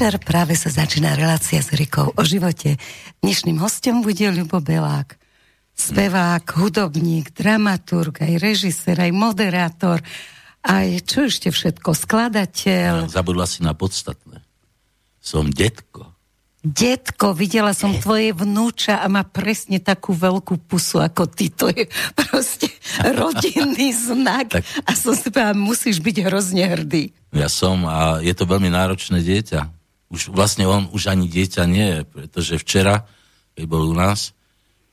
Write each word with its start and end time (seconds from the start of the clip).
večer 0.00 0.16
práve 0.16 0.56
sa 0.56 0.72
začína 0.72 1.12
relácia 1.12 1.60
s 1.60 1.76
Rikou 1.76 2.16
o 2.16 2.22
živote. 2.24 2.80
Dnešným 3.20 3.60
hostom 3.60 4.00
bude 4.00 4.32
Ľubo 4.32 4.64
Belák. 4.64 5.20
Spevák, 5.76 6.40
hudobník, 6.56 7.36
dramaturg, 7.36 8.16
aj 8.24 8.40
režisér, 8.40 8.96
aj 8.96 9.12
moderátor, 9.12 10.00
aj 10.64 11.04
čo 11.04 11.28
ešte 11.28 11.52
všetko, 11.52 11.92
skladateľ. 11.92 13.12
Zabudla 13.12 13.44
si 13.44 13.60
na 13.60 13.76
podstatné. 13.76 14.40
Som 15.20 15.52
detko. 15.52 16.16
Detko, 16.64 17.36
videla 17.36 17.76
som 17.76 17.92
tvoje 17.92 18.32
vnúča 18.32 19.04
a 19.04 19.06
má 19.12 19.28
presne 19.28 19.84
takú 19.84 20.16
veľkú 20.16 20.64
pusu 20.64 20.96
ako 20.96 21.28
ty. 21.28 21.52
To 21.60 21.68
je 21.68 21.84
proste 22.16 22.72
rodinný 23.20 23.92
znak. 23.92 24.48
tak. 24.48 24.64
A 24.88 24.96
som 24.96 25.12
si 25.12 25.28
povedala, 25.28 25.52
musíš 25.60 26.00
byť 26.00 26.16
hrozne 26.24 26.64
hrdý. 26.64 27.12
Ja 27.36 27.52
som 27.52 27.84
a 27.84 28.24
je 28.24 28.32
to 28.32 28.48
veľmi 28.48 28.72
náročné 28.72 29.20
dieťa. 29.20 29.79
Už 30.10 30.34
vlastne 30.34 30.66
on 30.66 30.90
už 30.90 31.06
ani 31.06 31.30
dieťa 31.30 31.62
nie, 31.70 32.02
pretože 32.02 32.58
včera, 32.58 33.06
keď 33.54 33.64
bol 33.70 33.86
u 33.86 33.94
nás, 33.94 34.34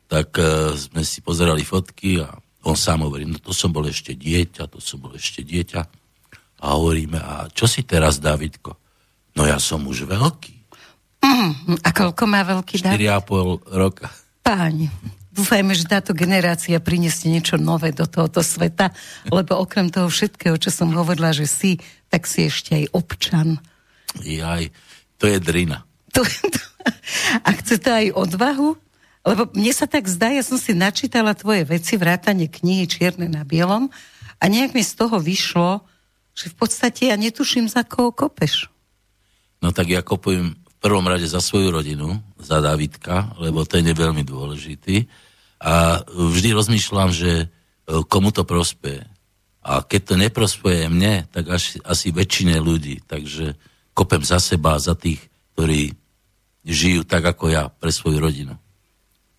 tak 0.08 0.38
uh, 0.38 0.77
sme 0.77 1.02
si 1.02 1.20
pozerali 1.25 1.66
fotky 1.66 2.21
a 2.21 2.31
on 2.64 2.78
sám 2.78 3.08
hovorí, 3.08 3.25
no 3.25 3.42
to 3.42 3.55
som 3.55 3.73
bol 3.73 3.83
ešte 3.88 4.14
dieťa, 4.14 4.69
to 4.69 4.77
som 4.77 5.02
bol 5.02 5.16
ešte 5.16 5.42
dieťa. 5.42 5.81
A 6.58 6.66
hovoríme, 6.73 7.17
a 7.17 7.47
čo 7.53 7.69
si 7.69 7.86
teraz, 7.86 8.17
Davidko? 8.17 8.75
No 9.38 9.45
ja 9.45 9.61
som 9.61 9.86
už 9.86 10.09
veľký. 10.09 10.55
Mm, 11.22 11.81
a 11.86 11.89
koľko 11.94 12.23
má 12.25 12.42
veľký 12.45 12.81
David? 12.81 13.09
4,5 13.09 13.73
roka. 13.77 14.09
Páni, 14.42 14.89
dúfajme, 15.33 15.77
že 15.77 15.86
táto 15.86 16.17
generácia 16.17 16.81
priniesie 16.81 17.30
niečo 17.30 17.61
nové 17.61 17.94
do 17.94 18.09
tohoto 18.09 18.42
sveta, 18.42 18.89
lebo 19.30 19.61
okrem 19.61 19.94
toho 19.94 20.09
všetkého, 20.09 20.58
čo 20.58 20.73
som 20.73 20.89
hovorila, 20.94 21.30
že 21.31 21.45
si, 21.45 21.77
tak 22.09 22.25
si 22.25 22.49
ešte 22.49 22.73
aj 22.73 22.86
občan. 22.95 23.61
Jaj, 24.17 24.73
to 25.18 25.26
je 25.30 25.38
drina. 25.42 25.86
To, 26.14 26.23
to, 26.23 26.60
a 27.44 27.50
chce 27.62 27.78
to 27.82 27.90
aj 27.90 28.08
odvahu? 28.14 28.78
Lebo 29.28 29.52
mne 29.52 29.73
sa 29.76 29.86
tak 29.86 30.08
zdá, 30.08 30.32
ja 30.32 30.42
som 30.42 30.56
si 30.56 30.72
načítala 30.72 31.36
tvoje 31.36 31.68
veci, 31.68 32.00
vrátanie 32.00 32.48
knihy 32.48 32.88
Čierne 32.88 33.28
na 33.28 33.44
bielom 33.44 33.92
a 34.40 34.44
nejak 34.48 34.72
mi 34.72 34.82
z 34.86 34.94
toho 34.95 35.20
vyšlo, 35.20 35.84
že 36.32 36.54
v 36.54 36.56
podstate 36.56 37.12
ja 37.12 37.20
netuším, 37.20 37.68
za 37.68 37.84
koho 37.84 38.16
kopeš. 38.16 38.72
No 39.60 39.76
tak 39.76 39.92
ja 39.92 40.06
kopujem 40.06 40.56
prvom 40.88 41.04
rade 41.10 41.28
za 41.28 41.42
svoju 41.44 41.73
rodinu, 41.73 42.22
za 42.40 42.62
Davidka, 42.62 43.36
lebo 43.42 43.66
ten 43.68 43.84
je 43.84 43.92
veľmi 43.98 44.23
dôležitý. 44.23 45.10
A 45.58 46.06
vždy 46.08 46.54
rozmýšľam, 46.54 47.10
že 47.10 47.32
e, 47.44 47.45
komu 48.08 48.30
to 48.32 48.45
prospeje. 48.45 49.04
A 49.66 49.84
keď 49.84 50.02
to 50.08 50.16
neprospeje 50.16 50.88
mne, 50.88 51.26
tak 51.34 51.50
až, 51.50 51.82
asi 51.84 52.14
väčšine 52.14 52.62
ľudí. 52.62 53.04
Takže 53.04 53.58
kopem 53.98 54.22
za 54.22 54.38
seba, 54.38 54.78
za 54.78 54.94
tých, 54.94 55.17
ktorí 55.58 55.98
žijú 56.62 57.02
tak 57.02 57.26
ako 57.26 57.50
ja 57.50 57.73
pre 57.73 57.90
svoju 57.90 58.22
rodinu. 58.22 58.54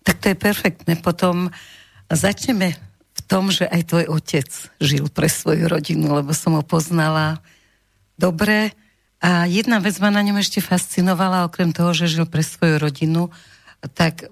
Tak 0.03 0.19
to 0.19 0.35
je 0.35 0.35
perfektné. 0.35 0.99
Potom 0.99 1.47
začneme 2.11 2.75
v 3.15 3.21
tom, 3.23 3.47
že 3.47 3.63
aj 3.63 3.87
tvoj 3.87 4.05
otec 4.11 4.49
žil 4.83 5.07
pre 5.07 5.31
svoju 5.31 5.71
rodinu, 5.71 6.11
lebo 6.11 6.35
som 6.35 6.59
ho 6.59 6.63
poznala 6.65 7.39
dobre 8.19 8.75
a 9.23 9.47
jedna 9.47 9.79
vec 9.79 9.95
ma 9.99 10.11
na 10.11 10.23
ňom 10.23 10.39
ešte 10.39 10.63
fascinovala, 10.63 11.47
okrem 11.47 11.71
toho, 11.75 11.91
že 11.91 12.11
žil 12.11 12.27
pre 12.27 12.43
svoju 12.43 12.79
rodinu, 12.79 13.31
tak 13.95 14.27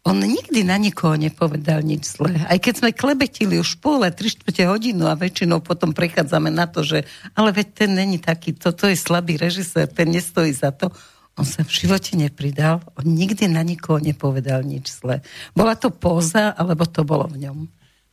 on 0.00 0.16
nikdy 0.16 0.64
na 0.64 0.80
nikoho 0.80 1.12
nepovedal 1.12 1.84
nič 1.84 2.16
zlé. 2.16 2.32
Aj 2.48 2.56
keď 2.56 2.74
sme 2.80 2.96
klebetili 2.96 3.60
už 3.60 3.84
pole, 3.84 4.08
tri 4.08 4.32
štvrte 4.32 4.64
hodinu 4.64 5.04
a 5.04 5.18
väčšinou 5.18 5.60
potom 5.60 5.92
prechádzame 5.92 6.48
na 6.48 6.64
to, 6.64 6.80
že 6.80 7.04
ale 7.36 7.52
veď 7.52 7.84
ten 7.84 7.90
není 7.92 8.16
taký, 8.16 8.56
toto 8.56 8.88
je 8.88 8.96
slabý 8.96 9.36
režisér, 9.36 9.92
ten 9.92 10.08
nestojí 10.08 10.56
za 10.56 10.72
to. 10.72 10.88
On 11.36 11.44
sa 11.44 11.64
v 11.64 11.72
živote 11.72 12.16
nepridal, 12.16 12.80
on 12.96 13.06
nikdy 13.12 13.48
na 13.48 13.60
nikoho 13.60 14.00
nepovedal 14.00 14.64
nič 14.64 14.88
zlé. 15.04 15.20
Bola 15.52 15.76
to 15.76 15.92
póza, 15.92 16.52
alebo 16.56 16.88
to 16.88 17.04
bolo 17.04 17.28
v 17.28 17.48
ňom? 17.48 17.58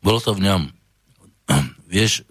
Bolo 0.03 0.19
to 0.19 0.35
v 0.35 0.43
ňom. 0.43 0.61
Vieš, 1.91 2.27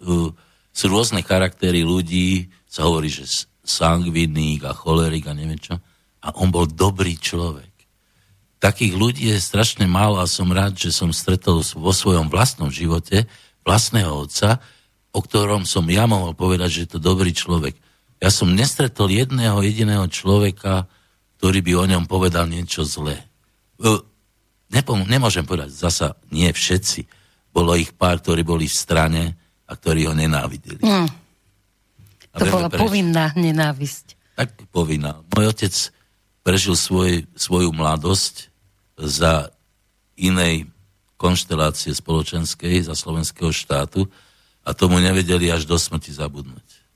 sú 0.77 0.85
rôzne 0.93 1.25
charaktery 1.25 1.81
ľudí, 1.81 2.53
sa 2.69 2.85
hovorí, 2.85 3.09
že 3.09 3.25
sangviník 3.65 4.69
a 4.69 4.77
cholerik 4.77 5.27
a 5.27 5.33
neviem 5.33 5.59
čo. 5.59 5.81
A 6.23 6.33
on 6.41 6.53
bol 6.53 6.69
dobrý 6.69 7.17
človek. 7.17 7.76
Takých 8.67 8.99
ľudí 8.99 9.31
je 9.31 9.39
strašne 9.39 9.87
málo 9.87 10.19
a 10.19 10.27
som 10.27 10.51
rád, 10.51 10.75
že 10.75 10.91
som 10.91 11.15
stretol 11.15 11.63
vo 11.63 11.95
svojom 11.95 12.27
vlastnom 12.27 12.67
živote 12.67 13.31
vlastného 13.63 14.27
otca, 14.27 14.59
o 15.15 15.23
ktorom 15.23 15.63
som 15.63 15.87
ja 15.87 16.11
mohol 16.11 16.35
povedať, 16.35 16.69
že 16.75 16.83
je 16.83 16.91
to 16.91 17.01
dobrý 17.01 17.31
človek. 17.31 17.79
Ja 18.19 18.35
som 18.35 18.59
nestretol 18.59 19.15
jedného 19.15 19.63
jediného 19.63 20.11
človeka, 20.11 20.91
ktorý 21.39 21.63
by 21.63 21.73
o 21.79 21.85
ňom 21.95 22.05
povedal 22.11 22.51
niečo 22.51 22.83
zlé. 22.83 23.23
Nepom- 24.75 25.07
nemôžem 25.07 25.47
povedať, 25.47 25.71
zasa 25.71 26.19
nie 26.35 26.51
všetci. 26.51 27.07
Bolo 27.55 27.79
ich 27.79 27.95
pár, 27.95 28.19
ktorí 28.19 28.43
boli 28.43 28.67
v 28.67 28.75
strane 28.75 29.23
a 29.63 29.79
ktorí 29.79 30.11
ho 30.11 30.15
nenávideli. 30.19 30.83
Mm. 30.83 31.07
To 32.35 32.45
bola 32.51 32.67
preč. 32.67 32.83
povinná 32.83 33.31
nenávisť. 33.39 34.35
Tak 34.35 34.59
povinná. 34.75 35.23
Môj 35.39 35.55
otec 35.55 35.75
prežil 36.43 36.75
svoj, 36.75 37.31
svoju 37.39 37.71
mladosť 37.71 38.56
za 38.97 39.53
inej 40.17 40.69
konštelácie 41.17 41.93
spoločenskej, 41.97 42.85
za 42.85 42.97
slovenského 42.97 43.53
štátu 43.53 44.09
a 44.65 44.73
tomu 44.77 45.01
nevedeli 45.01 45.49
až 45.49 45.65
do 45.65 45.77
smrti 45.77 46.13
zabudnúť. 46.13 46.87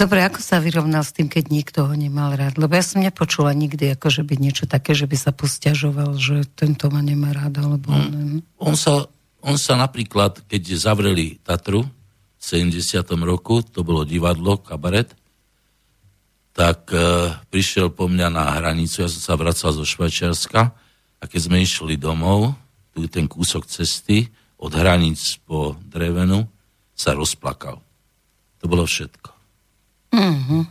Dobre, 0.00 0.24
ako 0.24 0.40
sa 0.40 0.64
vyrovnal 0.64 1.04
s 1.04 1.12
tým, 1.12 1.28
keď 1.28 1.52
nikto 1.52 1.84
ho 1.84 1.92
nemal 1.92 2.32
rád? 2.32 2.56
Lebo 2.56 2.72
ja 2.72 2.80
som 2.80 3.04
nepočula 3.04 3.52
nikdy, 3.52 3.92
ako 3.92 4.08
že 4.08 4.22
by 4.24 4.34
niečo 4.40 4.64
také, 4.64 4.96
že 4.96 5.04
by 5.04 5.16
sa 5.18 5.28
posťažoval, 5.28 6.16
že 6.16 6.48
tento 6.56 6.88
ma 6.88 7.04
nemá 7.04 7.36
rád, 7.36 7.60
alebo... 7.60 7.92
On, 7.92 8.40
on, 8.56 8.74
sa, 8.80 9.04
on 9.44 9.60
sa 9.60 9.76
napríklad, 9.76 10.40
keď 10.48 10.62
zavreli 10.80 11.36
Tatru, 11.44 11.84
70. 12.40 12.96
roku, 13.20 13.60
to 13.60 13.84
bolo 13.84 14.08
divadlo, 14.08 14.56
kabaret, 14.56 15.12
tak 16.60 16.92
e, 16.92 17.32
prišiel 17.48 17.88
po 17.88 18.04
mňa 18.04 18.28
na 18.28 18.60
hranicu, 18.60 19.00
ja 19.00 19.08
som 19.08 19.32
sa 19.32 19.34
vracal 19.40 19.72
zo 19.72 19.80
Švajčiarska 19.80 20.76
a 21.16 21.24
keď 21.24 21.40
sme 21.48 21.64
išli 21.64 21.96
domov, 21.96 22.52
tu 22.92 23.08
ten 23.08 23.24
kúsok 23.24 23.64
cesty, 23.64 24.28
od 24.60 24.76
hranic 24.76 25.16
po 25.48 25.80
drevenu, 25.88 26.44
sa 26.92 27.16
rozplakal. 27.16 27.80
To 28.60 28.64
bolo 28.68 28.84
všetko. 28.84 29.32
Mm-hmm. 30.12 30.62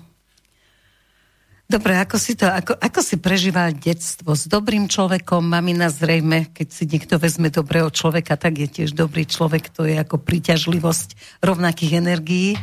Dobre, 1.66 1.98
ako 1.98 2.18
si 2.22 2.38
to, 2.38 2.46
ako, 2.46 2.78
ako 2.78 3.02
si 3.02 3.18
prežíval 3.18 3.74
detstvo 3.74 4.38
s 4.38 4.46
dobrým 4.46 4.86
človekom, 4.86 5.42
mamina 5.42 5.90
zrejme, 5.90 6.54
keď 6.54 6.68
si 6.70 6.86
niekto 6.86 7.18
vezme 7.18 7.50
dobrého 7.50 7.90
človeka, 7.90 8.38
tak 8.38 8.62
je 8.62 8.70
tiež 8.70 8.94
dobrý 8.94 9.26
človek, 9.26 9.74
to 9.74 9.90
je 9.90 9.98
ako 9.98 10.22
príťažlivosť 10.22 11.42
rovnakých 11.42 11.98
energií. 11.98 12.62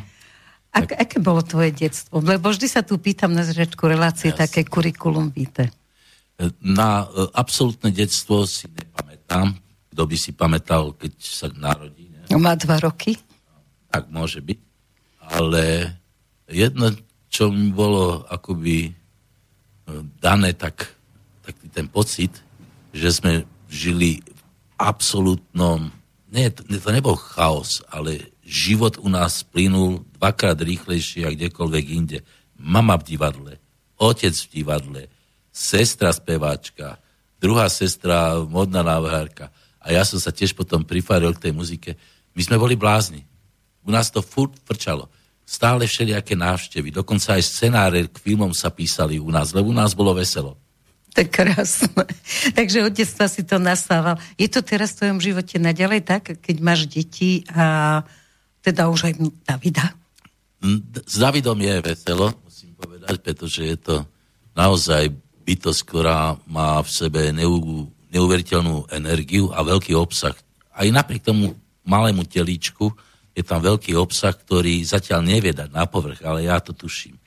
Ak, 0.72 0.93
tak. 0.93 0.99
Aké 0.99 1.16
bolo 1.21 1.41
tvoje 1.41 1.72
detstvo? 1.72 2.21
Lebo 2.21 2.53
vždy 2.53 2.66
sa 2.69 2.84
tu 2.84 3.00
pýtam 3.00 3.32
na 3.32 3.43
zrečku 3.43 3.88
relácie 3.88 4.32
Jasne. 4.32 4.41
také 4.47 4.60
kurikulum 4.66 5.32
víte. 5.32 5.72
Na 6.60 7.09
e, 7.09 7.32
absolútne 7.32 7.88
detstvo 7.88 8.45
si 8.45 8.68
nepamätám. 8.68 9.57
Kto 9.92 10.03
by 10.04 10.16
si 10.21 10.30
pamätal, 10.36 10.92
keď 10.92 11.13
sa 11.21 11.48
narodí? 11.57 12.13
Ne? 12.13 12.36
Má 12.36 12.53
dva 12.60 12.77
roky. 12.77 13.16
Tak 13.89 14.13
môže 14.13 14.45
byť. 14.45 14.60
Ale 15.33 15.97
jedno, 16.47 16.92
čo 17.33 17.51
mi 17.51 17.72
bolo 17.72 18.22
akoby 18.28 18.89
e, 18.89 18.92
dané 20.21 20.53
tak, 20.53 20.92
taký 21.42 21.66
ten 21.72 21.89
pocit, 21.89 22.33
že 22.97 23.13
sme 23.13 23.33
žili 23.68 24.22
v 24.22 24.41
absolútnom, 24.80 25.91
nie, 26.30 26.48
to, 26.53 26.65
to 26.65 26.91
nebol 26.92 27.16
chaos, 27.18 27.83
ale 27.91 28.30
život 28.47 28.97
u 29.03 29.10
nás 29.10 29.42
plynul 29.42 30.05
dvakrát 30.27 30.59
rýchlejšie 30.59 31.23
a 31.23 31.31
kdekoľvek 31.31 31.84
inde. 31.95 32.19
Mama 32.59 32.99
v 32.99 33.15
divadle, 33.15 33.63
otec 33.95 34.34
v 34.34 34.51
divadle, 34.51 35.03
sestra 35.55 36.11
speváčka, 36.11 36.99
druhá 37.39 37.71
sestra 37.71 38.43
modná 38.43 38.83
návrhárka. 38.83 39.55
A 39.78 39.95
ja 39.95 40.03
som 40.03 40.19
sa 40.19 40.34
tiež 40.34 40.59
potom 40.59 40.83
prifáril 40.83 41.31
k 41.39 41.47
tej 41.47 41.53
muzike. 41.55 41.95
My 42.34 42.43
sme 42.43 42.59
boli 42.59 42.75
blázni. 42.75 43.23
U 43.87 43.95
nás 43.95 44.11
to 44.11 44.19
furt 44.19 44.59
frčalo 44.67 45.07
stále 45.47 45.87
všelijaké 45.87 46.34
návštevy. 46.34 46.91
Dokonca 46.91 47.39
aj 47.39 47.47
scenáre 47.47 48.11
k 48.11 48.19
filmom 48.19 48.51
sa 48.51 48.75
písali 48.75 49.23
u 49.23 49.31
nás, 49.31 49.55
lebo 49.55 49.71
u 49.71 49.77
nás 49.78 49.95
bolo 49.95 50.11
veselo. 50.11 50.59
Tak 51.15 51.31
krásne. 51.31 52.03
Takže 52.59 52.83
od 52.83 52.93
detstva 52.93 53.31
si 53.31 53.47
to 53.47 53.63
nasával. 53.63 54.19
Je 54.34 54.51
to 54.51 54.61
teraz 54.67 54.93
v 54.93 55.07
tvojom 55.07 55.23
živote 55.23 55.63
naďalej 55.63 56.03
tak, 56.03 56.43
keď 56.43 56.57
máš 56.59 56.91
deti 56.91 57.47
a 57.55 58.03
teda 58.67 58.91
už 58.91 59.07
aj 59.07 59.15
Davida? 59.47 59.95
Mm, 60.62 60.80
s 61.04 61.16
Davidom 61.20 61.58
je 61.60 61.74
veselo, 61.84 62.32
musím 62.44 62.72
povedať, 62.76 63.16
pretože 63.20 63.60
je 63.64 63.76
to 63.76 63.97
naozaj 64.56 65.12
bytosť, 65.47 65.80
ktorá 65.84 66.34
má 66.48 66.80
v 66.82 66.91
sebe 66.91 67.30
neu, 67.30 67.86
neuveriteľnú 68.10 68.91
energiu 68.91 69.53
a 69.53 69.62
veľký 69.62 69.94
obsah. 69.94 70.34
Aj 70.72 70.86
napriek 70.88 71.22
tomu 71.22 71.54
malému 71.86 72.26
telíčku, 72.26 72.91
je 73.36 73.44
tam 73.44 73.60
veľký 73.60 73.92
obsah, 73.94 74.32
ktorý 74.32 74.80
zatiaľ 74.82 75.20
nevie 75.20 75.53
dať 75.53 75.68
na 75.68 75.84
povrch, 75.84 76.24
ale 76.24 76.48
ja 76.48 76.56
to 76.58 76.72
tuším. 76.72 77.20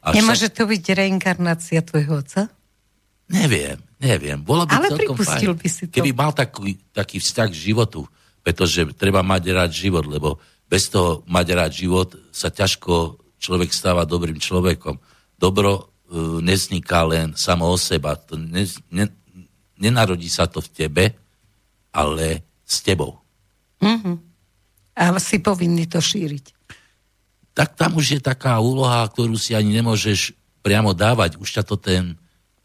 A 0.00 0.16
Nemôže 0.16 0.48
však... 0.48 0.56
to 0.56 0.62
byť 0.64 0.84
reinkarnácia 0.96 1.80
tvojho 1.84 2.24
otca? 2.24 2.48
Neviem, 3.30 3.78
neviem. 4.00 4.40
Bolo 4.40 4.64
by 4.64 4.72
Ale 4.74 4.88
pripustil 4.96 5.52
fajn. 5.54 5.60
by 5.60 5.68
si 5.68 5.82
to. 5.86 5.94
Keby 6.00 6.10
mal 6.16 6.32
taký, 6.32 6.80
taký 6.90 7.20
vzťah 7.20 7.48
k 7.52 7.60
životu, 7.70 8.08
pretože 8.40 8.88
treba 8.96 9.20
mať 9.20 9.42
rád 9.52 9.70
život, 9.70 10.08
lebo 10.08 10.40
bez 10.70 10.86
toho 10.86 11.26
mať 11.26 11.46
rád 11.50 11.72
život 11.74 12.14
sa 12.30 12.54
ťažko 12.54 13.18
človek 13.42 13.74
stáva 13.74 14.06
dobrým 14.06 14.38
človekom. 14.38 15.02
Dobro 15.34 15.72
e, 15.74 15.82
nezniká 16.46 17.02
len 17.02 17.34
samo 17.34 17.66
o 17.66 17.74
seba. 17.74 18.14
To 18.14 18.38
ne, 18.38 18.62
ne, 18.94 19.10
nenarodí 19.82 20.30
sa 20.30 20.46
to 20.46 20.62
v 20.62 20.70
tebe, 20.70 21.04
ale 21.90 22.46
s 22.62 22.86
tebou. 22.86 23.18
Mm-hmm. 23.82 24.16
A 24.94 25.18
si 25.18 25.42
povinný 25.42 25.90
to 25.90 25.98
šíriť 25.98 26.60
tak 27.60 27.76
tam 27.76 27.98
už 27.98 28.16
je 28.16 28.20
taká 28.22 28.56
úloha, 28.62 29.04
ktorú 29.04 29.34
si 29.34 29.52
ani 29.52 29.74
nemôžeš 29.82 30.32
priamo 30.64 30.94
dávať. 30.94 31.36
Už 31.36 31.60
ťa 31.60 31.64
to 31.66 31.76
ten 31.76 32.14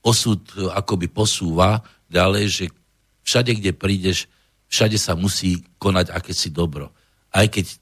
osud 0.06 0.40
e, 0.56 0.70
akoby 0.72 1.10
posúva 1.10 1.82
ďalej, 2.08 2.46
že 2.48 2.66
všade, 3.26 3.60
kde 3.60 3.72
prídeš, 3.74 4.32
všade 4.70 4.96
sa 4.96 5.18
musí 5.18 5.66
konať 5.82 6.14
akési 6.14 6.54
dobro. 6.54 6.94
Aj 7.34 7.44
keď 7.50 7.76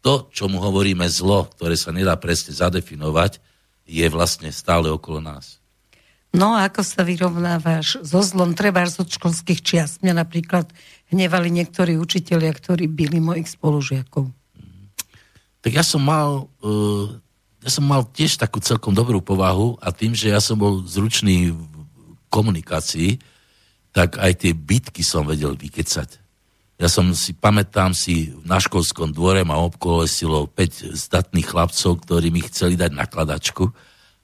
to, 0.00 0.30
čo 0.30 0.46
mu 0.46 0.62
hovoríme 0.62 1.04
zlo, 1.10 1.50
ktoré 1.58 1.74
sa 1.74 1.90
nedá 1.90 2.14
presne 2.16 2.54
zadefinovať, 2.54 3.42
je 3.88 4.06
vlastne 4.12 4.52
stále 4.52 4.92
okolo 4.92 5.18
nás. 5.24 5.58
No 6.28 6.52
a 6.52 6.68
ako 6.68 6.84
sa 6.84 7.02
vyrovnávaš 7.02 8.04
so 8.04 8.20
zlom? 8.20 8.52
Treba 8.52 8.84
z 8.84 9.00
školských 9.00 9.64
čiast. 9.64 10.04
Mňa 10.04 10.22
napríklad 10.22 10.68
hnevali 11.08 11.48
niektorí 11.48 11.96
učitelia, 11.96 12.52
ktorí 12.52 12.84
byli 12.84 13.16
mojich 13.16 13.48
spolužiakov 13.48 14.28
tak 15.68 15.72
ja 15.74 15.84
som 15.84 16.02
mal, 16.02 16.46
uh, 16.62 17.06
ja 17.60 17.70
som 17.70 17.84
mal 17.84 18.06
tiež 18.06 18.38
takú 18.38 18.62
celkom 18.62 18.94
dobrú 18.94 19.18
povahu 19.18 19.76
a 19.82 19.90
tým, 19.90 20.14
že 20.14 20.30
ja 20.30 20.40
som 20.40 20.56
bol 20.56 20.86
zručný 20.86 21.52
v 21.52 21.60
komunikácii, 22.30 23.18
tak 23.90 24.20
aj 24.20 24.46
tie 24.46 24.52
bitky 24.54 25.02
som 25.02 25.26
vedel 25.26 25.58
vykecať. 25.58 26.27
Ja 26.78 26.86
som 26.86 27.10
si, 27.10 27.34
pamätám 27.34 27.90
si, 27.90 28.30
na 28.46 28.62
školskom 28.62 29.10
dvore 29.10 29.42
ma 29.42 29.58
obkolesilo 29.58 30.46
5 30.46 30.94
zdatných 30.94 31.50
chlapcov, 31.50 32.06
ktorí 32.06 32.30
mi 32.30 32.38
chceli 32.46 32.78
dať 32.78 32.94
nakladačku 32.94 33.66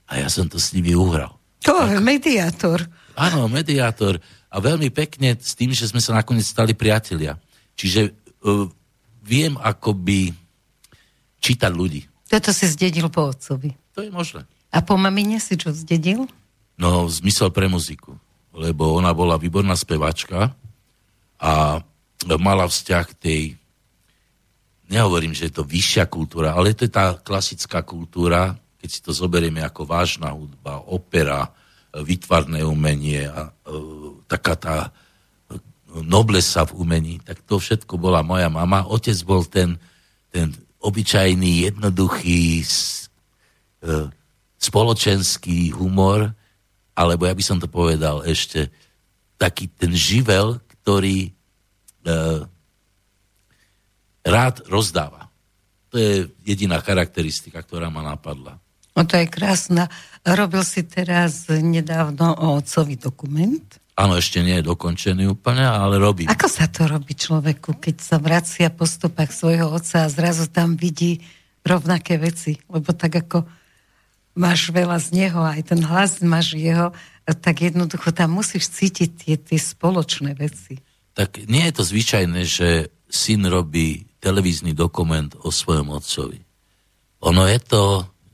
a 0.07 0.23
ja 0.23 0.31
som 0.31 0.47
to 0.47 0.63
s 0.63 0.71
nimi 0.71 0.95
uhral. 0.95 1.35
To 1.67 1.83
je 1.83 1.99
mediátor. 1.99 2.87
Áno, 3.19 3.51
mediátor. 3.51 4.23
A 4.55 4.63
veľmi 4.63 4.95
pekne 4.95 5.35
s 5.35 5.59
tým, 5.59 5.75
že 5.75 5.91
sme 5.91 5.99
sa 5.99 6.15
nakoniec 6.15 6.47
stali 6.47 6.79
priatelia. 6.79 7.35
Čiže 7.75 8.15
uh, 8.47 8.71
viem 9.27 9.59
akoby 9.59 10.31
čítať 11.43 11.73
ľudí. 11.75 12.07
Toto 12.31 12.55
si 12.55 12.71
zdedil 12.71 13.11
po 13.11 13.35
otcovi. 13.35 13.75
To 13.99 14.07
je 14.07 14.15
možné. 14.15 14.47
A 14.71 14.79
po 14.79 14.95
mamine 14.95 15.43
si 15.43 15.59
čo 15.59 15.75
zdedil? 15.75 16.31
No, 16.79 17.07
zmysel 17.11 17.51
pre 17.51 17.67
muziku. 17.67 18.15
Lebo 18.55 18.95
ona 18.95 19.11
bola 19.11 19.35
výborná 19.35 19.75
spevačka 19.75 20.55
a 21.43 21.83
mala 22.39 22.65
vzťah 22.69 23.05
k 23.11 23.19
tej 23.19 23.43
nehovorím, 24.89 25.33
že 25.33 25.49
je 25.49 25.55
to 25.59 25.65
vyššia 25.65 26.07
kultúra, 26.07 26.55
ale 26.55 26.77
to 26.77 26.87
je 26.87 26.93
tá 26.93 27.17
klasická 27.19 27.83
kultúra, 27.83 28.55
keď 28.79 28.89
si 28.89 29.01
to 29.01 29.17
zoberieme 29.17 29.65
ako 29.65 29.89
vážna 29.89 30.31
hudba, 30.37 30.85
opera, 30.87 31.49
vytvarné 31.95 32.67
umenie 32.67 33.31
a 33.31 33.49
e, 33.49 33.53
taká 34.27 34.55
tá 34.59 34.77
noblesa 36.03 36.67
v 36.67 36.75
umení, 36.83 37.23
tak 37.23 37.39
to 37.47 37.63
všetko 37.63 37.95
bola 37.95 38.27
moja 38.27 38.51
mama. 38.51 38.83
Otec 38.91 39.15
bol 39.23 39.47
ten, 39.47 39.79
ten 40.35 40.51
obyčajný, 40.83 41.71
jednoduchý, 41.71 42.61
e, 42.61 42.69
spoločenský 44.59 45.71
humor, 45.71 46.35
alebo 46.99 47.31
ja 47.31 47.35
by 47.35 47.45
som 47.47 47.63
to 47.63 47.71
povedal 47.71 48.27
ešte, 48.27 48.71
taký 49.39 49.71
ten 49.71 49.95
živel, 49.95 50.59
ktorý 50.83 51.31
e, 51.31 51.33
rád 54.25 54.55
rozdáva. 54.69 55.29
To 55.91 55.97
je 56.01 56.29
jediná 56.43 56.81
charakteristika, 56.81 57.63
ktorá 57.63 57.89
ma 57.89 58.03
napadla. 58.03 58.59
No 58.95 59.03
to 59.03 59.19
je 59.19 59.27
krásna. 59.27 59.91
Robil 60.23 60.63
si 60.63 60.87
teraz 60.87 61.51
nedávno 61.51 62.35
o 62.39 62.59
otcovi 62.59 62.95
dokument. 62.95 63.67
Áno, 63.95 64.19
ešte 64.19 64.43
nie 64.43 64.59
je 64.59 64.67
dokončený 64.67 65.31
úplne, 65.31 65.63
ale 65.63 66.03
robí. 66.03 66.27
Ako 66.27 66.51
sa 66.51 66.67
to 66.67 66.91
robí 66.91 67.15
človeku, 67.15 67.79
keď 67.79 67.97
sa 68.03 68.17
vracia 68.19 68.67
po 68.71 68.87
stopách 68.87 69.31
svojho 69.31 69.71
otca 69.71 70.07
a 70.07 70.11
zrazu 70.11 70.51
tam 70.51 70.75
vidí 70.75 71.23
rovnaké 71.63 72.19
veci? 72.19 72.59
Lebo 72.67 72.91
tak 72.91 73.23
ako 73.23 73.47
máš 74.35 74.75
veľa 74.75 74.99
z 74.99 75.09
neho, 75.15 75.47
aj 75.47 75.75
ten 75.75 75.81
hlas 75.87 76.19
máš 76.27 76.59
jeho, 76.59 76.91
tak 77.23 77.63
jednoducho 77.63 78.11
tam 78.11 78.35
musíš 78.35 78.67
cítiť 78.67 79.11
tie, 79.15 79.35
tie 79.39 79.59
spoločné 79.63 80.35
veci. 80.35 80.83
Tak 81.15 81.47
nie 81.47 81.71
je 81.71 81.75
to 81.75 81.83
zvyčajné, 81.87 82.43
že 82.43 82.91
syn 83.07 83.47
robí 83.47 84.11
televízny 84.19 84.75
dokument 84.75 85.31
o 85.47 85.55
svojom 85.55 85.95
otcovi. 85.95 86.43
Ono 87.23 87.47
je 87.47 87.61
to 87.63 87.83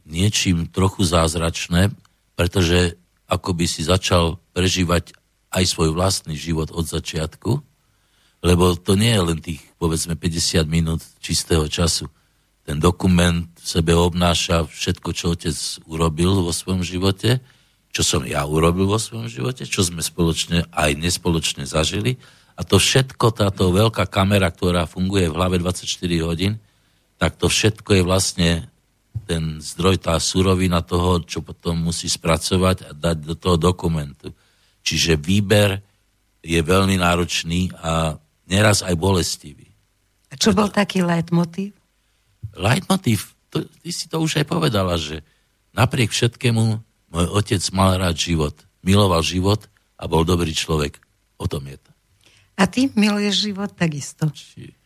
niečím 0.08 0.66
trochu 0.66 1.06
zázračné, 1.06 1.92
pretože 2.34 2.96
ako 3.30 3.54
by 3.54 3.64
si 3.68 3.86
začal 3.86 4.42
prežívať 4.56 5.14
aj 5.54 5.64
svoj 5.66 5.94
vlastný 5.94 6.34
život 6.34 6.74
od 6.74 6.86
začiatku, 6.86 7.62
lebo 8.40 8.74
to 8.74 8.96
nie 8.96 9.12
je 9.12 9.22
len 9.22 9.38
tých, 9.38 9.60
povedzme, 9.76 10.16
50 10.16 10.64
minút 10.66 11.04
čistého 11.20 11.68
času. 11.68 12.08
Ten 12.64 12.80
dokument 12.80 13.50
v 13.60 13.66
sebe 13.66 13.92
obnáša 13.92 14.64
všetko, 14.64 15.08
čo 15.12 15.36
otec 15.36 15.56
urobil 15.84 16.40
vo 16.40 16.54
svojom 16.54 16.80
živote, 16.80 17.44
čo 17.90 18.02
som 18.06 18.22
ja 18.22 18.46
urobil 18.46 18.86
vo 18.86 18.96
svojom 18.96 19.26
živote, 19.26 19.66
čo 19.66 19.82
sme 19.82 20.00
spoločne 20.00 20.70
aj 20.70 20.90
nespoločne 20.96 21.66
zažili. 21.66 22.16
A 22.56 22.62
to 22.66 22.76
všetko, 22.76 23.32
táto 23.32 23.70
veľká 23.72 24.08
kamera, 24.10 24.50
ktorá 24.50 24.84
funguje 24.84 25.30
v 25.30 25.36
hlave 25.36 25.56
24 25.58 25.86
hodín, 26.26 26.60
tak 27.20 27.36
to 27.36 27.52
všetko 27.52 28.00
je 28.00 28.02
vlastne 28.04 28.50
ten 29.28 29.62
zdroj, 29.62 30.00
tá 30.00 30.16
surovina 30.18 30.82
toho, 30.82 31.22
čo 31.22 31.44
potom 31.44 31.78
musí 31.78 32.08
spracovať 32.10 32.76
a 32.86 32.90
dať 32.96 33.16
do 33.22 33.34
toho 33.36 33.56
dokumentu. 33.60 34.32
Čiže 34.82 35.20
výber 35.20 35.78
je 36.40 36.60
veľmi 36.60 36.96
náročný 36.96 37.70
a 37.78 38.16
neraz 38.48 38.80
aj 38.82 38.96
bolestivý. 38.96 39.68
A 40.32 40.38
čo 40.38 40.56
bol 40.56 40.72
taký? 40.72 41.04
Leitmotiv, 42.56 43.36
to, 43.52 43.66
ty 43.66 43.90
si 43.90 44.06
to 44.06 44.22
už 44.22 44.40
aj 44.42 44.46
povedala, 44.46 44.96
že 44.96 45.22
napriek 45.74 46.10
všetkému 46.10 46.62
môj 47.10 47.26
otec 47.34 47.62
mal 47.74 47.98
rád 47.98 48.14
život, 48.14 48.54
miloval 48.86 49.20
život 49.20 49.66
a 49.98 50.06
bol 50.06 50.22
dobrý 50.22 50.54
človek. 50.54 50.96
O 51.36 51.50
tom 51.50 51.66
je 51.66 51.76
to. 51.78 51.89
A 52.60 52.68
ty 52.68 52.92
miluješ 52.92 53.48
život 53.48 53.72
takisto? 53.72 54.28
Či... 54.28 54.76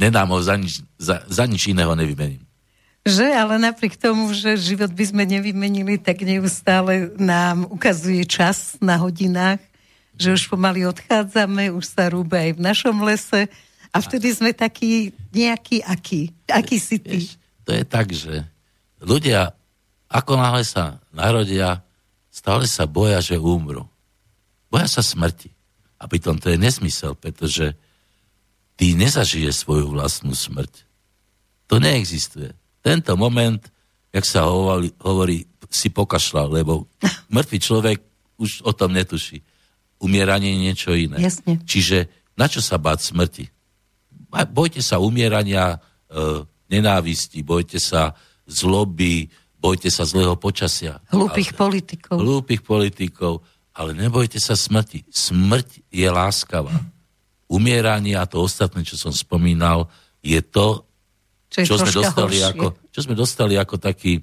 Nedám 0.00 0.32
ho 0.32 0.40
za 0.40 0.56
nič, 0.56 0.80
za, 0.96 1.20
za 1.28 1.44
nič 1.44 1.68
iného 1.68 1.92
nevymením. 1.92 2.40
Že, 3.04 3.36
ale 3.36 3.60
napriek 3.60 4.00
tomu, 4.00 4.32
že 4.32 4.56
život 4.56 4.88
by 4.88 5.04
sme 5.04 5.24
nevymenili, 5.28 6.00
tak 6.00 6.24
neustále 6.24 7.12
nám 7.20 7.68
ukazuje 7.68 8.24
čas 8.24 8.80
na 8.80 8.96
hodinách, 8.96 9.60
že 10.16 10.36
už 10.36 10.48
pomaly 10.48 10.88
odchádzame, 10.88 11.72
už 11.72 11.84
sa 11.84 12.08
rúbe 12.08 12.36
aj 12.36 12.56
v 12.56 12.64
našom 12.64 12.96
lese 13.04 13.48
a 13.92 13.96
vtedy 14.00 14.32
sme 14.32 14.52
takí 14.56 15.12
nejaký 15.32 15.84
aký. 15.84 16.32
Aký 16.48 16.76
si 16.80 16.96
ty? 17.00 17.24
Vieš, 17.24 17.40
to 17.64 17.72
je 17.76 17.84
tak, 17.84 18.12
že 18.12 18.44
ľudia, 19.00 19.52
ako 20.08 20.36
náhle 20.36 20.64
sa 20.64 21.00
narodia, 21.12 21.80
stále 22.28 22.64
sa 22.68 22.84
boja, 22.84 23.20
že 23.20 23.40
umru. 23.40 23.88
Boja 24.68 24.88
sa 24.88 25.00
smrti. 25.00 25.59
A 26.00 26.08
pritom 26.08 26.40
to 26.40 26.48
je 26.48 26.56
nesmysel, 26.56 27.12
pretože 27.12 27.76
ty 28.80 28.96
nezažiješ 28.96 29.68
svoju 29.68 29.92
vlastnú 29.92 30.32
smrť. 30.32 30.88
To 31.68 31.76
neexistuje 31.76 32.56
tento 32.80 33.12
moment, 33.16 33.60
jak 34.10 34.24
sa 34.24 34.48
hovorí, 34.48 34.90
hovorí 35.04 35.44
si 35.70 35.92
pokašľal, 35.92 36.48
lebo 36.50 36.88
mŕtvý 37.34 37.58
človek 37.60 37.98
už 38.40 38.64
o 38.64 38.72
tom 38.72 38.96
netuší. 38.96 39.44
Umieranie 40.00 40.56
je 40.56 40.62
niečo 40.64 40.90
iné. 40.96 41.20
Jasne. 41.20 41.60
Čiže 41.68 42.08
na 42.40 42.48
čo 42.48 42.64
sa 42.64 42.80
báť 42.80 43.12
smrti? 43.12 43.44
Bojte 44.32 44.80
sa 44.80 44.96
umierania, 44.96 45.76
e, 46.08 46.48
nenávisti, 46.72 47.44
bojte 47.44 47.76
sa 47.76 48.16
zloby, 48.48 49.28
bojte 49.60 49.92
sa 49.92 50.08
zlého 50.08 50.40
počasia. 50.40 51.04
Hlúpých 51.12 51.52
politikov. 51.52 52.16
Hlúpych 52.16 52.64
politikov, 52.64 53.44
ale 53.80 53.96
nebojte 53.96 54.36
sa 54.36 54.52
smrti. 54.52 55.08
Smrť 55.08 55.88
je 55.88 56.04
láskavá. 56.04 56.76
Umieranie 57.48 58.12
a 58.12 58.28
to 58.28 58.44
ostatné, 58.44 58.84
čo 58.84 59.00
som 59.00 59.08
spomínal, 59.08 59.88
je 60.20 60.36
to, 60.44 60.84
čo, 61.48 61.64
čo 61.64 61.80
sme 61.80 61.88
dostali 61.88 62.44
ako, 62.44 62.76
čo 62.92 63.00
sme 63.08 63.16
dostali 63.16 63.56
ako 63.56 63.80
taký 63.80 64.20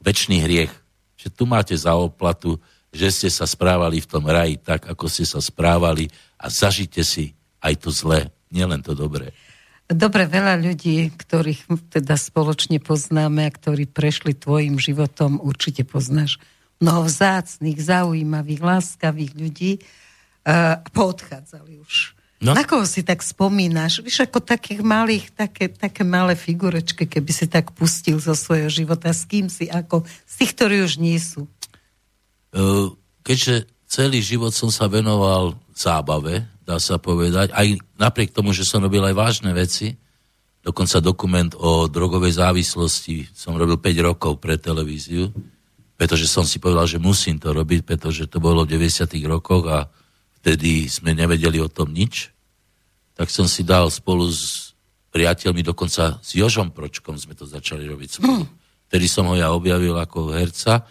väčší 0.00 0.40
hriech. 0.40 0.72
Že 1.20 1.28
tu 1.36 1.44
máte 1.44 1.76
za 1.76 1.92
oplatu, 2.00 2.56
že 2.88 3.12
ste 3.12 3.28
sa 3.28 3.44
správali 3.44 4.00
v 4.00 4.08
tom 4.08 4.24
raji 4.24 4.56
tak, 4.56 4.88
ako 4.88 5.04
ste 5.12 5.28
sa 5.28 5.44
správali 5.44 6.08
a 6.40 6.48
zažite 6.48 7.04
si 7.04 7.36
aj 7.60 7.84
to 7.84 7.92
zlé, 7.92 8.32
nielen 8.48 8.80
to 8.80 8.96
dobré. 8.96 9.36
Dobre, 9.84 10.24
veľa 10.24 10.64
ľudí, 10.64 11.12
ktorých 11.12 11.92
teda 11.92 12.16
spoločne 12.16 12.80
poznáme 12.80 13.44
a 13.44 13.52
ktorí 13.52 13.84
prešli 13.84 14.32
tvojim 14.32 14.80
životom, 14.80 15.36
určite 15.44 15.84
poznáš 15.84 16.40
mnoho 16.82 17.06
vzácných, 17.06 17.78
zaujímavých, 17.78 18.62
láskavých 18.62 19.32
ľudí 19.34 19.72
uh, 19.78 20.80
poodchádzali 20.90 21.80
už. 21.82 22.16
No. 22.44 22.52
Na 22.52 22.66
koho 22.66 22.84
si 22.84 23.00
tak 23.00 23.24
spomínaš? 23.24 24.04
Víš, 24.04 24.26
ako 24.28 24.44
takých 24.44 24.84
malých, 24.84 25.32
také, 25.32 25.72
také 25.72 26.04
malé 26.04 26.36
figurečky, 26.36 27.08
keby 27.08 27.32
si 27.32 27.48
tak 27.48 27.72
pustil 27.72 28.20
zo 28.20 28.36
svojho 28.36 28.68
života, 28.68 29.14
s 29.14 29.24
kým 29.24 29.48
si, 29.48 29.70
ako, 29.70 30.04
z 30.28 30.34
tých, 30.44 30.52
ktorí 30.52 30.76
už 30.84 31.00
nie 31.00 31.16
sú. 31.16 31.48
Uh, 32.52 32.92
keďže 33.24 33.64
celý 33.88 34.20
život 34.20 34.52
som 34.52 34.68
sa 34.68 34.90
venoval 34.90 35.56
zábave, 35.72 36.44
dá 36.66 36.76
sa 36.76 37.00
povedať. 37.00 37.48
Aj 37.54 37.66
napriek 37.96 38.34
tomu, 38.34 38.52
že 38.52 38.68
som 38.68 38.84
robil 38.84 39.00
aj 39.08 39.14
vážne 39.16 39.52
veci, 39.56 39.96
dokonca 40.64 41.00
dokument 41.04 41.52
o 41.60 41.86
drogovej 41.86 42.40
závislosti 42.40 43.28
som 43.36 43.54
robil 43.54 43.76
5 43.76 44.08
rokov 44.08 44.40
pre 44.40 44.56
televíziu, 44.56 45.28
pretože 45.94 46.26
som 46.26 46.42
si 46.42 46.58
povedal, 46.58 46.90
že 46.90 46.98
musím 46.98 47.38
to 47.38 47.54
robiť, 47.54 47.86
pretože 47.86 48.26
to 48.26 48.42
bolo 48.42 48.66
v 48.66 48.76
90. 48.76 49.14
rokoch 49.30 49.64
a 49.70 49.86
vtedy 50.42 50.90
sme 50.90 51.14
nevedeli 51.14 51.62
o 51.62 51.70
tom 51.70 51.94
nič. 51.94 52.34
Tak 53.14 53.30
som 53.30 53.46
si 53.46 53.62
dal 53.62 53.86
spolu 53.94 54.26
s 54.26 54.74
priateľmi, 55.14 55.62
dokonca 55.62 56.18
s 56.18 56.30
Jožom 56.34 56.74
Pročkom 56.74 57.14
sme 57.14 57.38
to 57.38 57.46
začali 57.46 57.86
robiť 57.86 58.08
spolu. 58.18 58.42
Hm. 58.42 58.50
Vtedy 58.90 59.06
som 59.06 59.30
ho 59.30 59.38
ja 59.38 59.54
objavil 59.54 59.94
ako 59.94 60.34
herca 60.34 60.82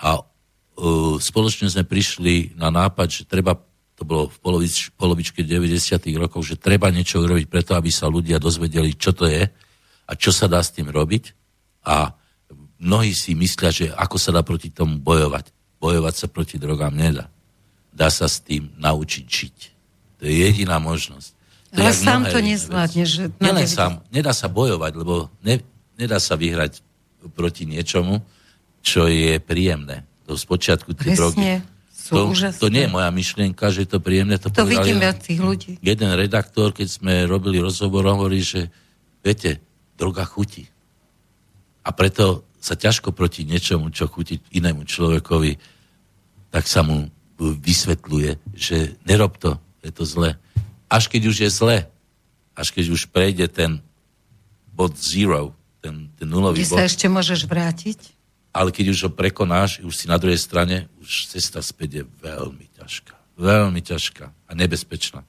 a 0.00 0.10
uh, 0.16 1.16
spoločne 1.20 1.68
sme 1.68 1.84
prišli 1.84 2.56
na 2.56 2.72
nápad, 2.72 3.08
že 3.12 3.22
treba 3.28 3.56
to 3.98 4.06
bolo 4.06 4.30
v 4.30 4.38
polovič, 4.38 4.94
polovičke 4.94 5.42
90. 5.42 5.74
rokov, 6.16 6.46
že 6.46 6.54
treba 6.54 6.86
niečo 6.88 7.18
urobiť 7.18 7.50
preto, 7.50 7.74
aby 7.74 7.90
sa 7.90 8.06
ľudia 8.06 8.38
dozvedeli, 8.38 8.94
čo 8.94 9.10
to 9.10 9.26
je 9.26 9.42
a 10.08 10.12
čo 10.14 10.30
sa 10.30 10.46
dá 10.46 10.62
s 10.62 10.70
tým 10.70 10.86
robiť. 10.86 11.34
A 11.82 12.14
mnohí 12.78 13.12
si 13.14 13.34
myslia, 13.34 13.70
že 13.70 13.86
ako 13.94 14.16
sa 14.16 14.30
dá 14.34 14.42
proti 14.42 14.70
tomu 14.70 14.98
bojovať. 14.98 15.50
Bojovať 15.78 16.14
sa 16.14 16.26
proti 16.26 16.58
drogám 16.58 16.94
nedá. 16.94 17.30
Dá 17.94 18.10
sa 18.10 18.26
s 18.26 18.42
tým 18.42 18.70
naučiť 18.78 19.26
žiť. 19.26 19.56
To 20.18 20.22
je 20.26 20.34
jediná 20.34 20.82
možnosť. 20.82 21.28
To 21.76 21.84
Ale 21.84 21.92
sám 21.92 22.26
to 22.26 22.38
nezvládne. 22.40 23.04
Že 23.04 23.22
Nielen 23.38 23.68
sám. 23.68 24.02
Nedá 24.08 24.32
sa 24.32 24.48
bojovať, 24.48 24.92
lebo 24.96 25.28
ne, 25.44 25.60
nedá 26.00 26.16
sa 26.18 26.34
vyhrať 26.34 26.80
proti 27.36 27.68
niečomu, 27.68 28.24
čo 28.80 29.06
je 29.06 29.36
príjemné. 29.42 30.06
To 30.24 30.38
spočiatku 30.38 30.96
tie 30.96 31.12
drogy 31.14 31.60
to, 32.08 32.32
úžasné. 32.32 32.60
To 32.60 32.68
nie 32.72 32.88
je 32.88 32.90
moja 32.90 33.10
myšlienka, 33.12 33.64
že 33.68 33.84
je 33.84 33.90
to 33.92 34.00
príjemné. 34.00 34.40
To, 34.40 34.48
to 34.48 34.64
vidím 34.64 35.04
od 35.04 35.18
tých 35.20 35.40
ľudí. 35.40 35.72
Jeden 35.84 36.10
redaktor, 36.16 36.72
keď 36.72 36.88
sme 36.88 37.12
robili 37.28 37.60
rozhovor, 37.60 38.08
hovorí, 38.08 38.40
že 38.40 38.72
viete, 39.20 39.60
droga 40.00 40.24
chutí. 40.24 40.64
A 41.84 41.92
preto 41.92 42.47
sa 42.58 42.74
ťažko 42.74 43.14
proti 43.14 43.46
niečomu, 43.46 43.90
čo 43.94 44.10
chutí 44.10 44.42
inému 44.50 44.84
človekovi, 44.84 45.58
tak 46.50 46.66
sa 46.66 46.82
mu 46.82 47.08
vysvetľuje, 47.38 48.54
že 48.58 48.98
nerob 49.06 49.38
to, 49.38 49.56
je 49.86 49.90
to 49.94 50.04
zle. 50.04 50.30
Až 50.90 51.06
keď 51.06 51.22
už 51.30 51.36
je 51.46 51.50
zle, 51.52 51.76
až 52.58 52.68
keď 52.74 52.84
už 52.90 53.10
prejde 53.14 53.46
ten 53.46 53.78
bod 54.74 54.98
zero, 54.98 55.54
ten, 55.78 56.10
ten 56.18 56.26
nulový 56.26 56.66
Kde 56.66 56.70
bod. 56.74 56.78
sa 56.82 56.84
ešte 56.90 57.06
môžeš 57.06 57.46
vrátiť? 57.46 58.18
ale 58.58 58.74
keď 58.74 58.90
už 58.90 58.98
ho 59.06 59.10
prekonáš, 59.12 59.78
už 59.86 59.94
si 59.94 60.06
na 60.10 60.18
druhej 60.18 60.40
strane, 60.40 60.90
už 60.98 61.30
cesta 61.30 61.62
späť 61.62 62.02
je 62.02 62.04
veľmi 62.24 62.66
ťažká. 62.74 63.14
Veľmi 63.38 63.80
ťažká 63.84 64.26
a 64.34 64.52
nebezpečná. 64.58 65.22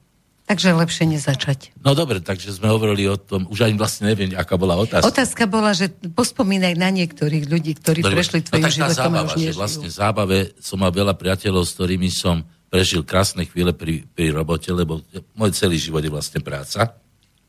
Takže 0.50 0.74
lepšie 0.74 1.06
nezačať. 1.06 1.77
No 1.86 1.94
dobre, 1.94 2.25
takže 2.25 2.50
sme 2.50 2.74
hovorili 2.74 3.06
o 3.06 3.22
tom, 3.22 3.46
už 3.53 3.70
ani 3.70 3.77
vlastne 3.77 4.10
neviem, 4.10 4.34
aká 4.34 4.58
bola 4.58 4.82
otázka. 4.82 5.06
Otázka 5.06 5.46
bola, 5.46 5.77
že 5.77 5.94
pospomínaj 5.94 6.74
na 6.74 6.89
niektorých 6.89 7.46
ľudí, 7.46 7.77
ktorí 7.77 8.01
dobre. 8.01 8.18
prešli 8.18 8.41
tvojim 8.41 8.65
no, 8.65 8.74
životom 8.74 9.13
zábava, 9.13 9.38
že 9.38 9.53
vlastne 9.53 9.89
zábave 9.94 10.58
som 10.58 10.82
mal 10.82 10.89
veľa 10.89 11.13
priateľov, 11.13 11.70
s 11.70 11.77
ktorými 11.77 12.10
som 12.10 12.41
prežil 12.65 13.06
krásne 13.06 13.46
chvíle 13.46 13.77
pri, 13.77 14.10
pri 14.10 14.34
robote, 14.34 14.74
lebo 14.74 15.06
môj 15.38 15.53
celý 15.53 15.77
život 15.77 16.01
je 16.01 16.10
vlastne 16.10 16.41
práca. 16.41 16.98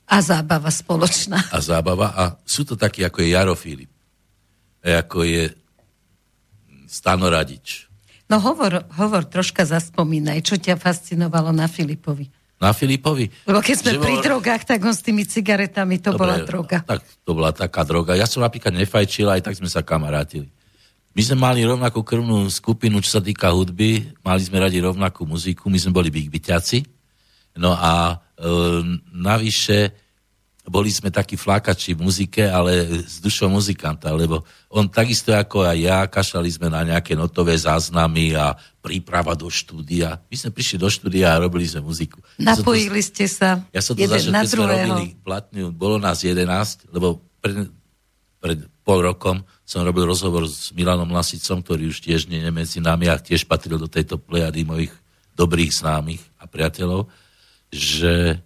A 0.05 0.17
zábava 0.21 0.69
spoločná. 0.69 1.41
A 1.57 1.59
zábava. 1.65 2.13
A 2.13 2.37
sú 2.45 2.69
to 2.69 2.77
takí, 2.77 3.01
ako 3.01 3.25
je 3.25 3.29
Jaro 3.33 3.57
Filip. 3.57 3.89
Ako 4.85 5.25
je 5.25 5.57
Stano 6.85 7.33
Radič. 7.33 7.89
No 8.29 8.45
hovor, 8.45 8.85
hovor, 9.01 9.25
troška 9.25 9.65
zaspomínaj, 9.65 10.45
čo 10.45 10.61
ťa 10.61 10.77
fascinovalo 10.77 11.49
na 11.49 11.65
Filipovi. 11.65 12.40
Na 12.61 12.77
Filipovi? 12.77 13.33
Lebo 13.49 13.65
keď 13.65 13.77
sme 13.81 13.93
že 13.97 14.01
pri 14.05 14.15
bol... 14.21 14.25
drogách, 14.25 14.69
tak 14.69 14.85
on 14.85 14.93
s 14.93 15.01
tými 15.01 15.25
cigaretami, 15.25 15.97
to 15.97 16.13
Dobre, 16.13 16.21
bola 16.21 16.37
droga. 16.45 16.85
Tak 16.85 17.01
to 17.25 17.33
bola 17.33 17.51
taká 17.57 17.89
droga. 17.89 18.13
Ja 18.13 18.29
som 18.29 18.45
napríklad 18.45 18.77
nefajčil, 18.77 19.33
aj 19.33 19.49
tak 19.49 19.57
sme 19.57 19.73
sa 19.73 19.81
kamarátili. 19.81 20.53
My 21.17 21.23
sme 21.25 21.37
mali 21.41 21.65
rovnakú 21.65 22.05
krvnú 22.05 22.47
skupinu, 22.53 23.01
čo 23.01 23.19
sa 23.19 23.25
týka 23.25 23.51
hudby, 23.51 24.13
mali 24.23 24.43
sme 24.45 24.61
radi 24.61 24.79
rovnakú 24.79 25.25
muziku, 25.25 25.73
my 25.73 25.81
sme 25.81 25.97
boli 25.97 26.13
big 26.13 26.29
byťaci. 26.29 26.85
No 27.59 27.75
a 27.75 28.15
e, 28.15 28.45
navyše 29.11 29.91
boli 30.69 30.93
sme 30.93 31.09
takí 31.09 31.41
flákači 31.41 31.97
v 31.97 32.05
muzike, 32.05 32.45
ale 32.45 33.05
s 33.09 33.17
dušou 33.25 33.49
muzikanta, 33.49 34.13
lebo 34.13 34.45
on 34.69 34.93
takisto 34.93 35.33
ako 35.33 35.65
aj 35.65 35.79
ja, 35.81 35.99
kašali 36.05 36.53
sme 36.53 36.69
na 36.69 36.85
nejaké 36.85 37.17
notové 37.17 37.57
záznamy 37.57 38.37
a 38.37 38.53
príprava 38.85 39.33
do 39.33 39.49
štúdia. 39.49 40.21
My 40.29 40.37
sme 40.37 40.53
prišli 40.53 40.77
do 40.77 40.93
štúdia 40.93 41.33
a 41.33 41.41
robili 41.41 41.65
sme 41.65 41.81
muziku. 41.81 42.21
Napojili 42.37 43.01
ste 43.01 43.25
sa 43.25 43.65
Ja 43.73 43.81
som 43.81 43.97
to 43.97 44.05
zažil, 44.05 44.37
keď 44.37 44.49
sme 44.53 44.67
robili 44.69 45.05
platňu, 45.25 45.73
bolo 45.73 45.97
nás 45.97 46.21
11, 46.21 46.93
lebo 46.93 47.25
pred, 47.41 47.73
pred 48.45 48.61
pol 48.85 49.01
rokom 49.01 49.41
som 49.65 49.81
robil 49.81 50.05
rozhovor 50.05 50.45
s 50.45 50.77
Milanom 50.77 51.09
Lasicom, 51.09 51.65
ktorý 51.65 51.89
už 51.89 52.05
tiež 52.05 52.29
nie 52.29 52.45
je 52.45 52.53
medzi 52.53 52.79
nami 52.85 53.09
a 53.09 53.17
tiež 53.17 53.49
patril 53.49 53.81
do 53.81 53.89
tejto 53.89 54.21
plejady 54.21 54.69
mojich 54.69 54.93
dobrých 55.41 55.73
známych 55.73 56.21
a 56.37 56.45
priateľov, 56.45 57.09
že 57.73 58.37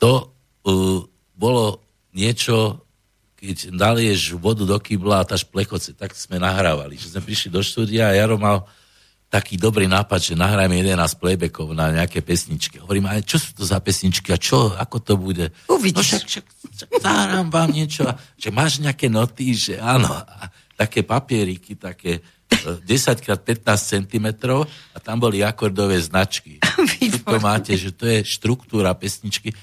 to 0.00 0.39
uh, 0.66 1.00
bolo 1.36 1.80
niečo, 2.12 2.84
keď 3.40 3.72
nalieš 3.72 4.36
vodu 4.36 4.68
do 4.68 4.76
kybla 4.76 5.24
a 5.24 5.28
tá 5.28 5.38
šplechoce, 5.38 5.96
tak 5.96 6.12
sme 6.12 6.36
nahrávali. 6.36 7.00
Že 7.00 7.16
sme 7.16 7.22
prišli 7.24 7.48
do 7.48 7.64
štúdia 7.64 8.12
a 8.12 8.16
Jaro 8.16 8.36
mal 8.36 8.68
taký 9.30 9.54
dobrý 9.54 9.86
nápad, 9.86 10.20
že 10.20 10.34
nahrajme 10.34 10.74
11 10.82 10.98
playbackov 11.22 11.70
na 11.70 11.94
nejaké 11.94 12.18
pesničky. 12.18 12.82
Hovorím, 12.82 13.06
ale 13.06 13.22
čo 13.22 13.38
sú 13.38 13.54
to 13.54 13.62
za 13.62 13.78
pesničky 13.78 14.34
a 14.34 14.38
čo, 14.42 14.74
ako 14.74 14.96
to 14.98 15.14
bude? 15.14 15.54
Uvidíš. 15.70 15.96
No 15.96 16.02
však, 16.02 16.22
však, 16.26 16.46
však 16.74 16.88
zahrám 16.98 17.46
vám 17.48 17.70
niečo, 17.70 18.10
že 18.34 18.50
máš 18.50 18.82
nejaké 18.82 19.06
noty, 19.06 19.54
že 19.54 19.78
áno, 19.78 20.10
a 20.10 20.50
také 20.74 21.06
papieriky, 21.06 21.78
také 21.78 22.18
10x15 22.50 23.62
cm 23.78 24.26
a 24.92 24.98
tam 24.98 25.16
boli 25.22 25.46
akordové 25.46 26.02
značky. 26.02 26.58
to 27.30 27.38
máte, 27.38 27.78
že 27.78 27.94
to 27.94 28.10
je 28.10 28.26
štruktúra 28.26 28.90
pesničky 28.98 29.54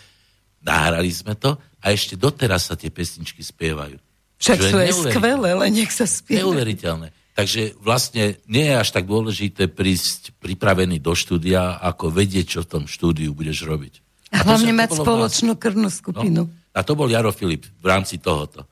nahrali 0.63 1.11
sme 1.11 1.37
to 1.37 1.55
a 1.81 1.85
ešte 1.93 2.17
doteraz 2.17 2.71
sa 2.71 2.75
tie 2.75 2.89
pesničky 2.89 3.41
spievajú. 3.41 3.97
Však 4.37 4.57
to 4.69 4.77
je 4.81 4.93
skvelé, 5.09 5.57
len 5.57 5.71
nech 5.73 5.89
sa 5.89 6.05
spieva. 6.05 6.45
Neuveriteľné. 6.45 7.09
Takže 7.37 7.77
vlastne 7.81 8.41
nie 8.49 8.65
je 8.65 8.75
až 8.81 8.89
tak 8.97 9.05
dôležité 9.05 9.69
prísť 9.69 10.33
pripravený 10.41 10.97
do 10.97 11.13
štúdia, 11.13 11.77
ako 11.77 12.09
vedieť, 12.09 12.57
čo 12.57 12.59
v 12.65 12.69
tom 12.69 12.83
štúdiu 12.89 13.33
budeš 13.33 13.65
robiť. 13.65 14.01
A, 14.33 14.41
a 14.41 14.45
hlavne 14.45 14.73
mať 14.73 14.97
spoločnú 14.97 15.53
vlastne... 15.53 15.61
krvnú 15.61 15.89
skupinu. 15.93 16.49
No, 16.49 16.53
a 16.73 16.79
to 16.81 16.97
bol 16.97 17.05
Jaro 17.05 17.29
Filip 17.29 17.69
v 17.77 17.85
rámci 17.85 18.17
tohoto. 18.17 18.65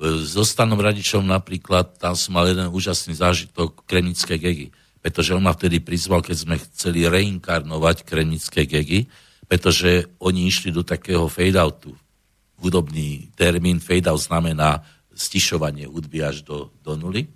So 0.00 0.44
Stanom 0.44 0.80
Radičom 0.80 1.24
napríklad, 1.24 2.00
tam 2.00 2.16
som 2.16 2.32
mal 2.36 2.48
jeden 2.48 2.72
úžasný 2.72 3.16
zážitok 3.20 3.84
krenické 3.84 4.40
gegy. 4.40 4.72
Pretože 5.00 5.32
on 5.32 5.44
ma 5.44 5.56
vtedy 5.56 5.80
prizval, 5.80 6.20
keď 6.20 6.36
sme 6.44 6.56
chceli 6.60 7.08
reinkarnovať 7.08 8.04
krenické 8.04 8.68
gegy 8.68 9.08
pretože 9.50 10.06
oni 10.22 10.46
išli 10.46 10.70
do 10.70 10.86
takého 10.86 11.26
fade-outu. 11.26 11.90
Hudobný 12.62 13.34
termín 13.34 13.82
fade-out 13.82 14.22
znamená 14.22 14.86
stišovanie 15.10 15.90
hudby 15.90 16.22
až 16.22 16.46
do, 16.46 16.70
do 16.86 16.94
nuly. 16.94 17.26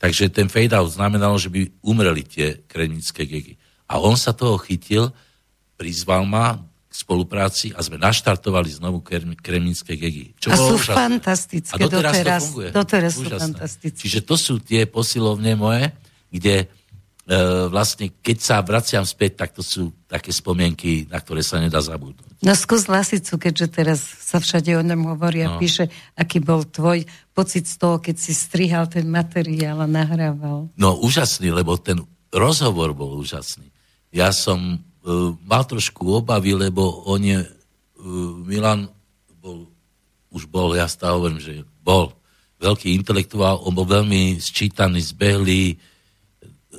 Takže 0.00 0.32
ten 0.32 0.48
fade-out 0.48 0.88
znamenalo, 0.88 1.36
že 1.36 1.52
by 1.52 1.68
umreli 1.84 2.24
tie 2.24 2.64
krenické 2.64 3.28
gegy. 3.28 3.60
A 3.84 4.00
on 4.00 4.16
sa 4.16 4.32
toho 4.32 4.56
chytil, 4.56 5.12
prizval 5.76 6.24
ma 6.24 6.56
k 6.88 6.94
spolupráci 6.96 7.76
a 7.76 7.84
sme 7.84 8.00
naštartovali 8.00 8.72
znovu 8.72 9.04
kremnické 9.36 10.00
gegy. 10.00 10.32
Čo 10.40 10.48
a 10.50 10.56
sú 10.56 10.80
úžasné. 10.80 10.96
fantastické 10.96 11.76
a 11.76 11.76
doteraz. 11.76 12.12
Doteraz, 12.16 12.40
to 12.40 12.48
funguje. 12.48 12.68
doteraz 12.72 13.12
sú 13.12 13.28
fantastické. 13.28 14.00
Čiže 14.00 14.20
to 14.24 14.34
sú 14.40 14.64
tie 14.64 14.88
posilovne 14.88 15.52
moje, 15.60 15.92
kde 16.32 16.72
vlastne, 17.70 18.10
keď 18.10 18.38
sa 18.42 18.56
vraciam 18.58 19.06
späť, 19.06 19.38
tak 19.38 19.50
to 19.54 19.62
sú 19.62 19.94
také 20.10 20.34
spomienky, 20.34 21.06
na 21.06 21.22
ktoré 21.22 21.46
sa 21.46 21.62
nedá 21.62 21.78
zabudnúť. 21.78 22.42
No 22.42 22.56
skús 22.58 22.90
Lasicu, 22.90 23.38
keďže 23.38 23.66
teraz 23.70 24.02
sa 24.02 24.42
všade 24.42 24.74
o 24.74 24.82
ňom 24.82 25.14
hovorí 25.14 25.46
a 25.46 25.54
no. 25.54 25.60
píše, 25.62 25.86
aký 26.18 26.42
bol 26.42 26.66
tvoj 26.66 27.06
pocit 27.30 27.70
z 27.70 27.78
toho, 27.78 28.02
keď 28.02 28.16
si 28.18 28.34
strihal 28.34 28.90
ten 28.90 29.06
materiál 29.06 29.78
a 29.78 29.86
nahrával. 29.86 30.74
No 30.74 30.98
úžasný, 30.98 31.54
lebo 31.54 31.78
ten 31.78 32.02
rozhovor 32.34 32.98
bol 32.98 33.14
úžasný. 33.20 33.70
Ja 34.10 34.34
som 34.34 34.82
uh, 34.82 35.30
mal 35.46 35.62
trošku 35.68 36.02
obavy, 36.24 36.58
lebo 36.58 37.06
on 37.06 37.22
je, 37.22 37.38
uh, 37.38 37.46
Milan 38.42 38.90
bol, 39.38 39.70
už 40.34 40.50
bol, 40.50 40.74
ja 40.74 40.90
stále 40.90 41.14
hovorím, 41.14 41.38
že 41.38 41.62
bol 41.86 42.10
veľký 42.58 42.90
intelektuál, 42.92 43.62
on 43.62 43.72
bol 43.72 43.88
veľmi 43.88 44.42
sčítaný, 44.42 45.00
zbehlý. 45.00 45.78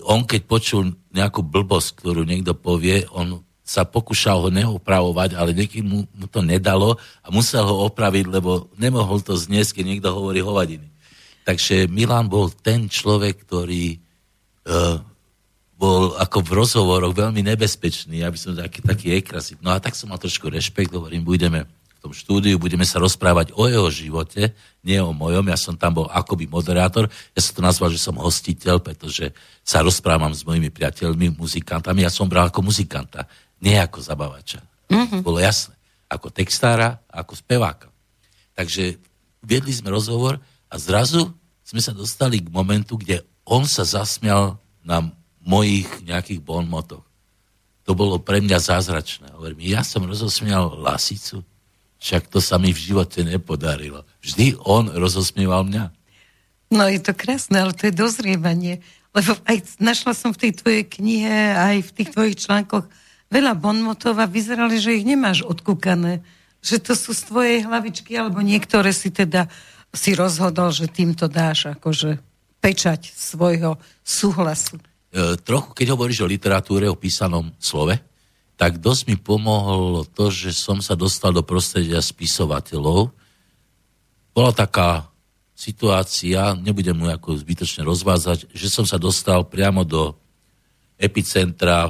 On 0.05 0.25
keď 0.25 0.41
počul 0.46 0.98
nejakú 1.13 1.46
blbosť, 1.46 2.01
ktorú 2.01 2.25
niekto 2.25 2.58
povie, 2.58 3.05
on 3.12 3.43
sa 3.62 3.88
pokúšal 3.88 4.43
ho 4.43 4.50
neopravovať, 4.51 5.38
ale 5.38 5.55
niekým 5.55 5.86
mu, 5.88 6.00
mu 6.12 6.25
to 6.27 6.43
nedalo 6.43 7.00
a 7.24 7.27
musel 7.31 7.63
ho 7.63 7.88
opraviť, 7.88 8.27
lebo 8.27 8.67
nemohol 8.75 9.24
to 9.24 9.38
zniesť, 9.38 9.79
keď 9.79 9.86
niekto 9.88 10.10
hovorí 10.12 10.43
hovadiny. 10.43 10.91
Takže 11.48 11.88
Milan 11.88 12.27
bol 12.27 12.51
ten 12.51 12.91
človek, 12.91 13.48
ktorý 13.48 13.98
uh, 14.67 15.00
bol 15.79 16.13
ako 16.20 16.46
v 16.46 16.51
rozhovoroch 16.62 17.15
veľmi 17.17 17.41
nebezpečný, 17.41 18.22
aby 18.22 18.38
som 18.38 18.53
taký, 18.53 18.86
taký 18.86 19.08
ekrasit. 19.17 19.58
No 19.63 19.74
a 19.74 19.81
tak 19.81 19.98
som 19.98 20.13
mal 20.13 20.22
trošku 20.22 20.51
rešpekt, 20.51 20.93
hovorím, 20.93 21.25
budeme 21.25 21.65
tom 22.01 22.17
štúdiu, 22.17 22.58
budeme 22.58 22.81
sa 22.81 22.98
rozprávať 22.98 23.53
o 23.53 23.70
jeho 23.70 23.88
živote, 23.93 24.58
nie 24.81 24.98
o 24.98 25.13
mojom, 25.13 25.46
ja 25.46 25.58
som 25.58 25.77
tam 25.77 26.01
bol 26.01 26.08
akoby 26.10 26.50
moderátor, 26.50 27.05
ja 27.38 27.41
som 27.46 27.53
to 27.53 27.62
nazval, 27.62 27.93
že 27.93 28.01
som 28.01 28.17
hostiteľ, 28.17 28.81
pretože 28.81 29.29
sa 29.62 29.86
rozprávam 29.86 30.34
s 30.34 30.41
mojimi 30.41 30.74
priateľmi, 30.74 31.38
muzikantami, 31.38 32.01
ja 32.01 32.10
som 32.10 32.25
bral 32.25 32.50
ako 32.50 32.65
muzikanta 32.65 33.29
nie 33.62 33.77
ako 33.77 34.01
zabavača. 34.01 34.60
Mm-hmm. 34.89 35.22
Bolo 35.22 35.39
jasné. 35.39 35.77
Ako 36.12 36.34
textára, 36.34 37.00
ako 37.08 37.38
speváka. 37.38 37.88
Takže 38.58 39.00
viedli 39.39 39.72
sme 39.72 39.93
rozhovor 39.93 40.41
a 40.67 40.75
zrazu 40.75 41.31
sme 41.63 41.79
sa 41.79 41.96
dostali 41.96 42.43
k 42.43 42.51
momentu, 42.51 43.00
kde 43.00 43.24
on 43.48 43.63
sa 43.63 43.88
zasmial 43.88 44.60
na 44.84 45.08
mojich 45.39 45.88
nejakých 46.03 46.43
bonmotoch. 46.43 47.05
To 47.88 47.91
bolo 47.96 48.20
pre 48.20 48.43
mňa 48.43 48.60
zázračné. 48.60 49.34
Hovorím, 49.34 49.72
ja 49.72 49.81
som 49.81 50.03
rozosmial 50.03 50.75
Lasicu, 50.75 51.41
však 52.01 52.34
to 52.34 52.41
sa 52.41 52.58
mi 52.58 52.74
v 52.74 52.81
živote 52.81 53.22
nepodarilo. 53.22 54.01
Vždy 54.25 54.58
on 54.65 54.89
rozosmieval 54.89 55.70
mňa. 55.70 55.93
No 56.74 56.89
je 56.89 56.98
to 56.98 57.13
krásne, 57.13 57.62
ale 57.62 57.77
to 57.77 57.88
je 57.88 57.93
dozrievanie. 57.93 58.81
Lebo 59.13 59.38
aj 59.46 59.77
našla 59.77 60.17
som 60.17 60.34
v 60.34 60.50
tej 60.50 60.51
tvojej 60.58 60.84
knihe, 60.88 61.53
aj 61.53 61.77
v 61.86 61.91
tých 61.93 62.10
tvojich 62.15 62.38
článkoch 62.41 62.89
veľa 63.29 63.53
bonmotov 63.53 64.17
a 64.17 64.25
vyzerali, 64.25 64.81
že 64.81 64.98
ich 64.98 65.05
nemáš 65.05 65.46
odkúkané. 65.46 66.25
Že 66.65 66.77
to 66.89 66.93
sú 66.98 67.12
z 67.13 67.22
tvojej 67.29 67.58
hlavičky, 67.70 68.17
alebo 68.17 68.41
niektoré 68.41 68.89
si 68.96 69.13
teda 69.13 69.51
si 69.91 70.15
rozhodol, 70.15 70.72
že 70.74 70.89
týmto 70.89 71.27
dáš 71.27 71.70
akože 71.75 72.17
pečať 72.63 73.12
svojho 73.12 73.77
súhlasu. 74.01 74.79
E, 75.12 75.36
trochu, 75.43 75.75
keď 75.75 75.88
hovoríš 75.91 76.24
o 76.24 76.31
literatúre, 76.31 76.88
o 76.88 76.96
písanom 76.96 77.51
slove, 77.60 78.00
tak 78.62 78.77
dosť 78.77 79.10
mi 79.10 79.18
pomohlo 79.18 80.06
to, 80.06 80.30
že 80.30 80.53
som 80.53 80.86
sa 80.86 80.94
dostal 80.94 81.34
do 81.34 81.41
prostredia 81.41 81.98
spisovateľov. 81.98 83.10
Bola 84.38 84.53
taká 84.53 85.10
situácia, 85.58 86.53
nebudem 86.53 86.94
mu 86.94 87.10
ako 87.10 87.41
zbytočne 87.41 87.82
rozvázať, 87.89 88.53
že 88.53 88.70
som 88.70 88.86
sa 88.86 89.01
dostal 89.01 89.50
priamo 89.50 89.82
do 89.82 90.13
epicentra 91.01 91.89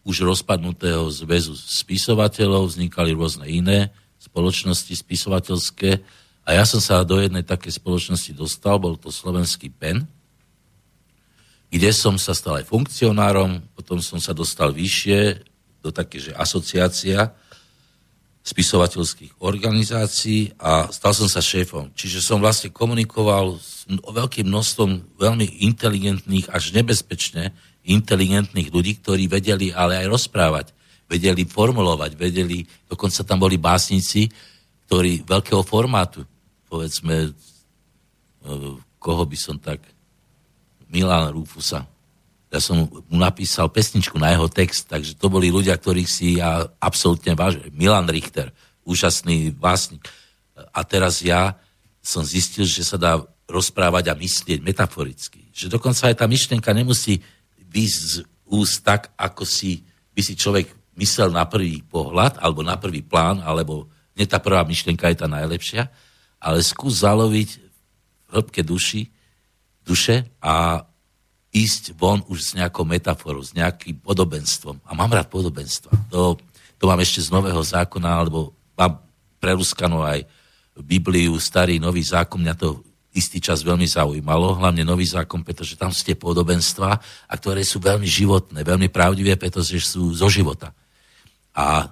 už 0.00 0.24
rozpadnutého 0.24 1.04
zväzu 1.12 1.52
spisovateľov, 1.52 2.72
vznikali 2.72 3.12
rôzne 3.12 3.44
iné 3.44 3.92
spoločnosti 4.16 4.96
spisovateľské 4.96 6.00
a 6.48 6.56
ja 6.56 6.64
som 6.64 6.80
sa 6.80 7.04
do 7.04 7.20
jednej 7.20 7.44
takej 7.44 7.76
spoločnosti 7.76 8.32
dostal, 8.32 8.80
bol 8.80 8.96
to 8.96 9.12
slovenský 9.12 9.68
PEN, 9.68 10.08
kde 11.68 11.92
som 11.92 12.16
sa 12.16 12.32
stal 12.32 12.64
aj 12.64 12.66
funkcionárom, 12.72 13.60
potom 13.76 14.00
som 14.00 14.16
sa 14.16 14.32
dostal 14.32 14.72
vyššie 14.72 15.49
do 15.80 15.90
také, 15.90 16.20
že 16.20 16.36
asociácia 16.36 17.32
spisovateľských 18.40 19.36
organizácií 19.44 20.56
a 20.56 20.88
stal 20.88 21.12
som 21.12 21.28
sa 21.28 21.44
šéfom. 21.44 21.92
Čiže 21.92 22.24
som 22.24 22.40
vlastne 22.40 22.72
komunikoval 22.72 23.60
s 23.60 23.84
veľkým 23.88 24.48
množstvom 24.48 25.20
veľmi 25.20 25.60
inteligentných 25.68 26.48
až 26.48 26.72
nebezpečne 26.72 27.52
inteligentných 27.84 28.72
ľudí, 28.72 29.00
ktorí 29.00 29.28
vedeli 29.28 29.72
ale 29.72 30.00
aj 30.00 30.06
rozprávať, 30.08 30.66
vedeli 31.04 31.44
formulovať, 31.44 32.16
vedeli, 32.16 32.64
dokonca 32.88 33.20
tam 33.24 33.44
boli 33.44 33.60
básnici, 33.60 34.28
ktorí 34.88 35.22
veľkého 35.26 35.60
formátu, 35.60 36.24
povedzme, 36.68 37.28
e, 37.28 37.30
koho 38.96 39.22
by 39.26 39.36
som 39.36 39.56
tak, 39.60 39.84
Milan 40.90 41.30
Rufusa. 41.34 41.86
Ja 42.50 42.58
som 42.58 42.90
mu 42.90 43.16
napísal 43.18 43.70
pesničku 43.70 44.18
na 44.18 44.34
jeho 44.34 44.50
text, 44.50 44.90
takže 44.90 45.14
to 45.14 45.30
boli 45.30 45.54
ľudia, 45.54 45.78
ktorých 45.78 46.10
si 46.10 46.42
ja 46.42 46.66
absolútne 46.82 47.38
vážim. 47.38 47.70
Milan 47.70 48.10
Richter, 48.10 48.50
úžasný 48.82 49.54
básnik. 49.54 50.02
A 50.74 50.82
teraz 50.82 51.22
ja 51.22 51.54
som 52.02 52.26
zistil, 52.26 52.66
že 52.66 52.82
sa 52.82 52.98
dá 52.98 53.22
rozprávať 53.46 54.10
a 54.10 54.18
myslieť 54.18 54.66
metaforicky. 54.66 55.46
Že 55.54 55.78
dokonca 55.78 56.10
aj 56.10 56.18
tá 56.18 56.26
myšlienka 56.26 56.70
nemusí 56.74 57.22
výsť 57.70 58.00
z 58.02 58.14
úst 58.50 58.82
tak, 58.82 59.14
ako 59.14 59.46
si 59.46 59.86
by 60.10 60.20
si 60.26 60.34
človek 60.34 60.74
myslel 60.98 61.30
na 61.30 61.46
prvý 61.46 61.86
pohľad, 61.86 62.42
alebo 62.42 62.66
na 62.66 62.74
prvý 62.74 63.06
plán, 63.06 63.38
alebo 63.46 63.86
nie 64.18 64.26
tá 64.26 64.42
prvá 64.42 64.66
myšlienka 64.66 65.06
je 65.06 65.22
tá 65.22 65.30
najlepšia, 65.30 65.86
ale 66.42 66.66
skús 66.66 67.06
zaloviť 67.06 67.50
v 68.26 68.28
hĺbke 68.34 68.60
duši, 68.66 69.06
duše 69.86 70.26
a 70.42 70.82
ísť 71.50 71.98
von 71.98 72.22
už 72.30 72.38
s 72.38 72.50
nejakou 72.54 72.86
metaforou, 72.86 73.42
s 73.42 73.50
nejakým 73.54 73.98
podobenstvom. 74.00 74.78
A 74.86 74.94
mám 74.94 75.10
rád 75.10 75.26
podobenstva. 75.26 75.90
To, 76.14 76.38
to 76.78 76.84
mám 76.86 77.02
ešte 77.02 77.26
z 77.26 77.34
Nového 77.34 77.58
zákona, 77.58 78.10
alebo 78.22 78.54
mám 78.78 79.02
preruskanú 79.42 80.06
aj 80.06 80.24
Bibliu, 80.80 81.36
starý, 81.36 81.82
nový 81.82 82.00
zákon, 82.00 82.40
mňa 82.40 82.54
to 82.56 82.80
istý 83.10 83.42
čas 83.42 83.66
veľmi 83.66 83.84
zaujímalo, 83.90 84.62
hlavne 84.62 84.86
nový 84.86 85.02
zákon, 85.02 85.42
pretože 85.42 85.74
tam 85.74 85.90
sú 85.90 86.06
tie 86.06 86.14
podobenstva, 86.14 86.90
a 87.26 87.32
ktoré 87.34 87.66
sú 87.66 87.82
veľmi 87.82 88.06
životné, 88.06 88.62
veľmi 88.62 88.86
pravdivé, 88.86 89.34
pretože 89.34 89.82
sú 89.82 90.14
zo 90.14 90.30
života. 90.30 90.70
A 91.50 91.90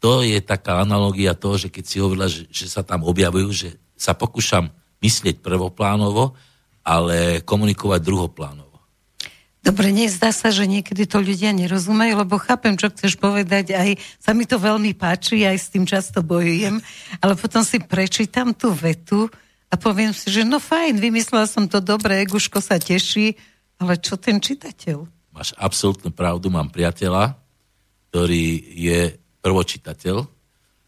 to 0.00 0.24
je 0.24 0.40
taká 0.40 0.80
analogia 0.80 1.36
toho, 1.36 1.60
že 1.60 1.68
keď 1.68 1.84
si 1.84 1.96
hovorila, 2.00 2.26
že, 2.30 2.48
že 2.48 2.64
sa 2.70 2.80
tam 2.80 3.04
objavujú, 3.04 3.48
že 3.52 3.68
sa 3.98 4.16
pokúšam 4.16 4.72
myslieť 5.04 5.44
prvoplánovo, 5.44 6.32
ale 6.80 7.44
komunikovať 7.44 8.00
druhoplánovo. 8.00 8.67
Dobre, 9.58 9.90
nezdá 9.90 10.30
sa, 10.30 10.54
že 10.54 10.70
niekedy 10.70 11.04
to 11.04 11.18
ľudia 11.18 11.50
nerozumejú, 11.50 12.14
lebo 12.14 12.38
chápem, 12.38 12.78
čo 12.78 12.94
chceš 12.94 13.18
povedať, 13.18 13.74
aj 13.74 13.98
sa 14.22 14.30
mi 14.30 14.46
to 14.46 14.54
veľmi 14.56 14.94
páči, 14.94 15.42
aj 15.42 15.58
s 15.58 15.70
tým 15.74 15.82
často 15.82 16.22
bojujem, 16.22 16.78
ale 17.18 17.34
potom 17.34 17.66
si 17.66 17.82
prečítam 17.82 18.54
tú 18.54 18.70
vetu, 18.70 19.26
a 19.68 19.74
poviem 19.76 20.16
si, 20.16 20.32
že 20.32 20.48
no 20.48 20.56
fajn, 20.56 20.96
vymyslela 20.96 21.44
som 21.44 21.68
to 21.68 21.84
dobre, 21.84 22.24
Eguško 22.24 22.64
sa 22.64 22.80
teší, 22.80 23.36
ale 23.76 24.00
čo 24.00 24.16
ten 24.16 24.40
čitateľ? 24.40 25.04
Máš 25.36 25.52
absolútnu 25.60 26.10
pravdu, 26.10 26.48
mám 26.48 26.72
priateľa, 26.72 27.36
ktorý 28.08 28.64
je 28.74 29.00
prvočitateľ 29.44 30.24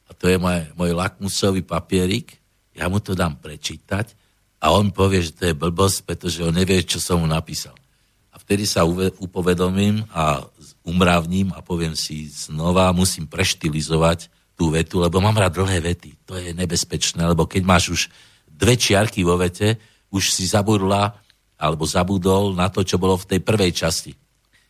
a 0.08 0.10
to 0.16 0.24
je 0.26 0.40
môj, 0.40 0.72
môj 0.74 0.90
lakmusový 0.96 1.60
papierik, 1.60 2.40
ja 2.72 2.88
mu 2.88 2.98
to 3.04 3.12
dám 3.12 3.36
prečítať 3.36 4.16
a 4.64 4.72
on 4.72 4.88
povie, 4.90 5.28
že 5.28 5.36
to 5.36 5.42
je 5.52 5.54
blbosť, 5.54 5.98
pretože 6.08 6.40
on 6.40 6.56
nevie, 6.56 6.80
čo 6.80 6.96
som 6.96 7.20
mu 7.20 7.28
napísal. 7.28 7.76
Vtedy 8.50 8.66
sa 8.66 8.82
uve, 8.82 9.14
upovedomím 9.22 10.02
a 10.10 10.42
umravním 10.82 11.54
a 11.54 11.62
poviem 11.62 11.94
si 11.94 12.26
znova, 12.26 12.90
musím 12.90 13.30
preštilizovať 13.30 14.26
tú 14.58 14.74
vetu, 14.74 14.98
lebo 14.98 15.22
mám 15.22 15.38
rád 15.38 15.62
dlhé 15.62 15.78
vety. 15.78 16.18
To 16.26 16.34
je 16.34 16.50
nebezpečné, 16.50 17.30
lebo 17.30 17.46
keď 17.46 17.62
máš 17.62 17.84
už 17.94 18.00
dve 18.50 18.74
čiarky 18.74 19.22
vo 19.22 19.38
vete, 19.38 19.78
už 20.10 20.34
si 20.34 20.50
zabudla 20.50 21.14
alebo 21.54 21.86
zabudol 21.86 22.58
na 22.58 22.66
to, 22.66 22.82
čo 22.82 22.98
bolo 22.98 23.14
v 23.14 23.38
tej 23.38 23.40
prvej 23.46 23.70
časti. 23.70 24.18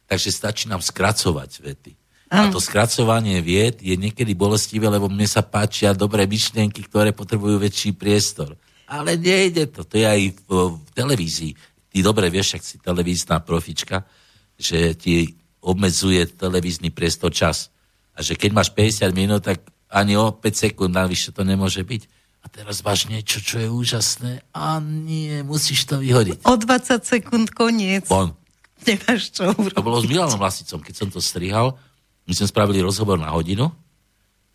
Takže 0.05 0.29
stačí 0.29 0.69
nám 0.69 0.85
skracovať 0.85 1.51
vety. 1.65 1.97
A 2.29 2.53
to 2.53 2.61
skracovanie 2.61 3.41
vied 3.41 3.81
je 3.81 3.97
niekedy 3.97 4.37
bolestivé, 4.37 4.93
lebo 4.93 5.09
mne 5.09 5.25
sa 5.25 5.41
páčia 5.41 5.97
dobré 5.97 6.29
myšlienky, 6.29 6.85
ktoré 6.85 7.17
potrebujú 7.17 7.57
väčší 7.57 7.97
priestor. 7.97 8.61
Ale 8.85 9.17
nejde 9.17 9.73
to. 9.73 9.89
To 9.89 9.95
je 9.97 10.05
aj 10.05 10.21
v, 10.37 10.51
v 10.69 10.91
televízii. 10.93 11.53
Ty 11.91 11.99
dobre 12.07 12.31
vieš, 12.31 12.59
ak 12.59 12.63
si 12.63 12.79
televízna 12.79 13.43
profička, 13.43 14.07
že 14.55 14.95
ti 14.95 15.37
obmedzuje 15.61 16.25
televízny 16.39 16.95
priestor 16.95 17.35
čas. 17.35 17.75
A 18.15 18.23
že 18.23 18.39
keď 18.39 18.51
máš 18.55 18.71
50 18.73 19.11
minút, 19.13 19.43
tak 19.45 19.67
ani 19.91 20.15
o 20.15 20.31
5 20.31 20.41
sekúnd 20.55 20.95
navyše 20.95 21.35
to 21.35 21.43
nemôže 21.43 21.83
byť 21.83 22.21
a 22.41 22.47
teraz 22.49 22.81
máš 22.81 23.05
niečo, 23.05 23.45
čo 23.45 23.61
je 23.61 23.69
úžasné 23.69 24.41
a 24.57 24.81
nie, 24.81 25.45
musíš 25.45 25.85
to 25.85 26.01
vyhodiť. 26.01 26.41
O 26.49 26.57
20 26.57 27.05
sekúnd 27.05 27.53
koniec. 27.53 28.09
Bon. 28.09 28.33
Nemáš 28.81 29.37
čo 29.37 29.53
urobiť. 29.53 29.77
To 29.77 29.85
bolo 29.85 30.01
s 30.01 30.09
Milanom 30.09 30.41
Lasicom, 30.41 30.81
keď 30.81 30.95
som 30.97 31.09
to 31.13 31.21
strihal, 31.21 31.77
my 32.25 32.33
sme 32.33 32.49
spravili 32.49 32.81
rozhovor 32.81 33.21
na 33.21 33.29
hodinu 33.29 33.69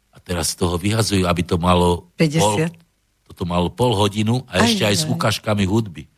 a 0.09 0.17
teraz 0.17 0.57
z 0.57 0.65
toho 0.65 0.81
vyhazujú, 0.81 1.29
aby 1.29 1.45
to 1.45 1.61
malo 1.61 2.09
50. 2.17 2.41
Pol, 2.41 2.55
toto 3.29 3.43
malo 3.45 3.69
pol 3.69 3.93
hodinu 3.93 4.41
a 4.49 4.65
aj, 4.65 4.65
ešte 4.65 4.83
aj, 4.85 4.89
aj 4.89 4.97
s 4.97 5.05
ukážkami 5.05 5.63
hudby. 5.69 6.09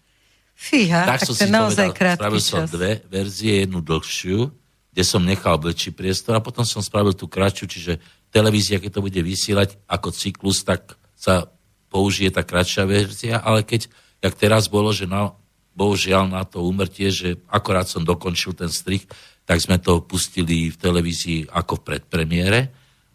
Fíha, 0.58 1.06
tak, 1.06 1.22
som 1.22 1.38
si 1.38 1.46
naozaj 1.46 1.94
povedal, 1.94 2.18
spravil 2.18 2.42
čas. 2.42 2.50
som 2.50 2.62
dve 2.66 3.06
verzie, 3.06 3.62
jednu 3.62 3.78
dlhšiu, 3.86 4.50
kde 4.90 5.04
som 5.06 5.22
nechal 5.22 5.62
väčší 5.62 5.94
priestor 5.94 6.34
a 6.34 6.42
potom 6.42 6.66
som 6.66 6.82
spravil 6.82 7.14
tú 7.14 7.30
kratšiu, 7.30 7.70
čiže 7.70 7.94
televízia, 8.34 8.82
keď 8.82 8.98
to 8.98 9.06
bude 9.06 9.22
vysielať 9.22 9.78
ako 9.86 10.10
cyklus, 10.10 10.66
tak 10.66 10.98
sa 11.14 11.54
použije 11.94 12.34
tá 12.34 12.42
kratšia 12.42 12.90
verzia, 12.90 13.38
ale 13.38 13.62
keď, 13.62 13.86
jak 14.18 14.34
teraz 14.34 14.66
bolo, 14.66 14.90
že 14.90 15.06
na, 15.06 15.38
bohužiaľ 15.78 16.26
na 16.26 16.42
to 16.42 16.66
umrtie, 16.66 17.14
že 17.14 17.38
akorát 17.54 17.86
som 17.86 18.02
dokončil 18.02 18.58
ten 18.58 18.74
strich, 18.74 19.06
tak 19.46 19.62
sme 19.62 19.78
to 19.78 20.02
pustili 20.02 20.74
v 20.74 20.78
televízii 20.82 21.54
ako 21.54 21.80
v 21.80 21.86
predpremiére 21.94 22.60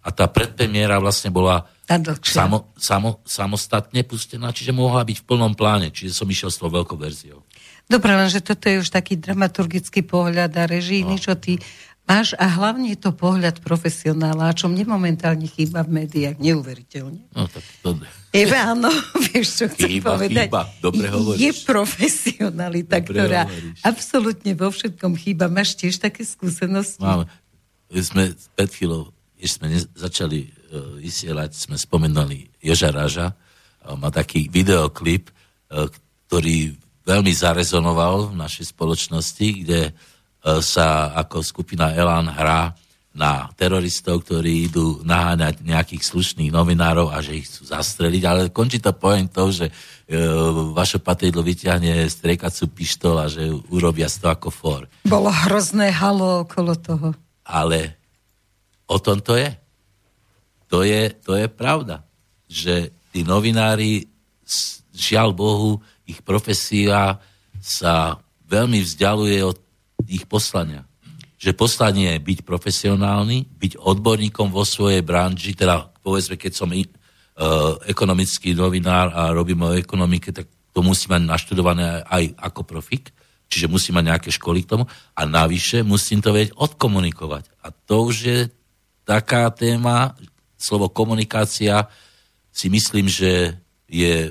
a 0.01 0.09
tá 0.15 0.31
predpremiéra 0.31 1.03
vlastne 1.03 1.35
bola 1.35 1.67
samo, 2.23 2.73
samo, 2.79 3.21
samostatne 3.27 4.03
pustená, 4.07 4.55
čiže 4.55 4.71
mohla 4.73 5.03
byť 5.03 5.17
v 5.21 5.27
plnom 5.27 5.53
pláne, 5.53 5.91
čiže 5.91 6.15
som 6.15 6.29
išiel 6.31 6.51
s 6.51 6.59
tou 6.63 6.71
veľkou 6.71 6.97
verziou. 6.97 7.43
Dobre, 7.91 8.15
lenže 8.15 8.41
toto 8.41 8.71
je 8.71 8.81
už 8.81 8.89
taký 8.89 9.19
dramaturgický 9.19 10.07
pohľad 10.07 10.55
a 10.57 10.65
režijný, 10.65 11.19
no. 11.19 11.23
čo 11.23 11.35
ty 11.35 11.59
máš 12.07 12.35
a 12.39 12.47
hlavne 12.49 12.95
je 12.95 12.99
to 12.99 13.11
pohľad 13.15 13.63
profesionála, 13.63 14.55
čo 14.57 14.67
mne 14.67 14.87
momentálne 14.89 15.47
chýba 15.47 15.87
v 15.87 16.03
médiách, 16.03 16.39
neuveriteľne. 16.39 17.23
No 17.35 17.47
tak 17.47 17.63
to... 17.83 17.99
Eva, 18.33 18.73
áno, 18.73 18.89
vieš, 19.31 19.61
čo 19.61 19.65
chcem 19.71 19.99
chýba, 19.99 20.17
povedať. 20.17 20.49
Chýba, 20.49 20.63
dobre 20.81 21.07
hovoríš. 21.11 21.41
Je 21.43 21.51
profesionalita, 21.67 22.97
dobre 23.03 23.13
ktorá 23.13 23.43
hovoríš. 23.47 23.81
absolútne 23.85 24.53
vo 24.57 24.69
všetkom 24.71 25.13
chýba. 25.19 25.47
Máš 25.53 25.77
tiež 25.77 26.01
také 26.01 26.25
skúsenosti? 26.25 27.03
Máme. 27.03 27.29
Sme 27.93 28.33
pred 28.57 28.71
chvíľou, 28.73 29.13
ešte 29.37 29.69
sme 29.69 29.69
začali 29.93 30.62
vysielať, 30.73 31.51
sme 31.53 31.77
spomenuli 31.77 32.49
Joža 32.65 32.91
Raža, 32.91 33.33
uh, 33.33 33.97
má 33.97 34.09
taký 34.09 34.49
videoklip, 34.49 35.29
uh, 35.29 35.87
ktorý 36.29 36.75
veľmi 37.05 37.33
zarezonoval 37.35 38.33
v 38.33 38.39
našej 38.39 38.73
spoločnosti, 38.73 39.49
kde 39.67 39.93
sa 40.43 41.15
ako 41.15 41.39
skupina 41.43 41.95
Elan 41.95 42.27
hrá 42.27 42.75
na 43.13 43.53
teroristov, 43.61 44.25
ktorí 44.25 44.73
idú 44.73 45.05
naháňať 45.05 45.61
nejakých 45.61 46.01
slušných 46.01 46.49
novinárov 46.49 47.13
a 47.13 47.21
že 47.21 47.45
ich 47.45 47.47
chcú 47.47 47.69
zastreliť, 47.69 48.23
ale 48.25 48.41
končí 48.49 48.81
to 48.81 48.97
pointou, 48.97 49.53
že 49.53 49.69
e, 49.69 49.73
vaše 50.73 50.97
patridlo 50.97 51.45
vyťahne 51.45 52.09
striekacú 52.09 52.73
pištol 52.73 53.17
a 53.21 53.29
že 53.29 53.53
urobia 53.69 54.09
to 54.09 54.33
ako 54.33 54.49
for. 54.49 54.89
Bolo 55.05 55.29
hrozné 55.29 55.93
halo 55.93 56.49
okolo 56.49 56.73
toho. 56.81 57.09
Ale 57.45 58.01
o 58.89 58.97
tom 58.97 59.21
to 59.21 59.37
je. 59.37 59.53
To 60.73 60.81
je, 60.81 61.13
to 61.21 61.37
je 61.37 61.47
pravda, 61.53 62.01
že 62.49 62.97
tí 63.13 63.21
novinári, 63.21 64.09
žiaľ 64.97 65.37
Bohu, 65.37 65.85
ich 66.09 66.25
profesia 66.25 67.21
sa 67.61 68.17
veľmi 68.49 68.81
vzdialuje 68.81 69.39
od 69.45 69.61
ich 70.09 70.25
poslania 70.25 70.89
že 71.43 71.59
poslanie 71.59 72.15
je 72.15 72.23
byť 72.23 72.39
profesionálny, 72.47 73.51
byť 73.59 73.83
odborníkom 73.83 74.55
vo 74.55 74.63
svojej 74.63 75.03
branži, 75.03 75.59
teda 75.59 75.91
povedzme, 75.99 76.39
keď 76.39 76.53
som 76.55 76.71
uh, 76.71 76.87
ekonomický 77.83 78.55
novinár 78.55 79.11
a 79.11 79.35
robím 79.35 79.67
o 79.67 79.75
ekonomike, 79.75 80.31
tak 80.31 80.47
to 80.71 80.87
musí 80.87 81.11
mať 81.11 81.27
naštudované 81.27 82.07
aj 82.07 82.39
ako 82.39 82.63
profik, 82.63 83.11
čiže 83.51 83.67
musí 83.67 83.91
mať 83.91 84.05
nejaké 84.07 84.31
školy 84.31 84.63
k 84.63 84.71
tomu 84.71 84.85
a 85.19 85.23
navyše 85.27 85.83
musím 85.83 86.23
to 86.23 86.31
vedieť 86.31 86.55
odkomunikovať. 86.55 87.51
A 87.67 87.75
to 87.75 88.07
už 88.07 88.17
je 88.23 88.41
taká 89.03 89.51
téma, 89.51 90.15
slovo 90.63 90.87
komunikácia 90.87 91.91
si 92.55 92.71
myslím, 92.71 93.11
že 93.11 93.59
je 93.91 94.31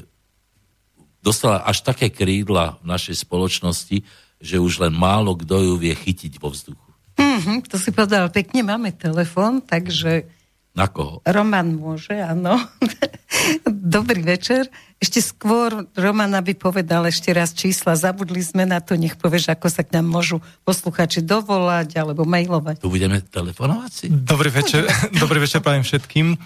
dostala 1.20 1.62
až 1.67 1.84
také 1.84 2.10
krídla 2.10 2.80
v 2.82 2.86
našej 2.89 3.28
spoločnosti, 3.28 4.02
že 4.41 4.56
už 4.58 4.82
len 4.82 4.96
málo 4.96 5.38
kto 5.38 5.62
ju 5.62 5.74
vie 5.78 5.94
chytiť 5.94 6.41
vo 6.41 6.50
vzduchu. 6.50 6.89
Mm-hmm, 7.20 7.70
to 7.70 7.78
si 7.78 7.94
povedal 7.94 8.32
pekne, 8.34 8.63
máme 8.65 8.96
telefon, 8.96 9.62
takže... 9.62 10.41
Na 10.72 10.88
koho? 10.88 11.20
Roman 11.28 11.76
môže, 11.76 12.16
áno. 12.16 12.56
Dobrý 13.68 14.24
večer. 14.24 14.72
Ešte 15.04 15.20
skôr 15.20 15.92
Roman 16.00 16.32
aby 16.32 16.56
povedal 16.56 17.04
ešte 17.12 17.36
raz 17.36 17.52
čísla. 17.52 18.00
Zabudli 18.00 18.40
sme 18.40 18.64
na 18.64 18.80
to, 18.80 18.96
nech 18.96 19.20
povieš, 19.20 19.52
ako 19.52 19.68
sa 19.68 19.84
k 19.84 20.00
nám 20.00 20.08
môžu 20.08 20.40
posluchači 20.64 21.20
dovolať 21.20 22.00
alebo 22.00 22.24
mailovať. 22.24 22.80
Tu 22.80 22.88
budeme 22.88 23.20
telefonovať 23.20 23.92
si? 23.92 24.06
Dobrý 24.08 24.48
večer, 24.48 24.88
dobrý 25.24 25.44
večer 25.44 25.60
prajem 25.60 25.84
všetkým. 25.84 26.40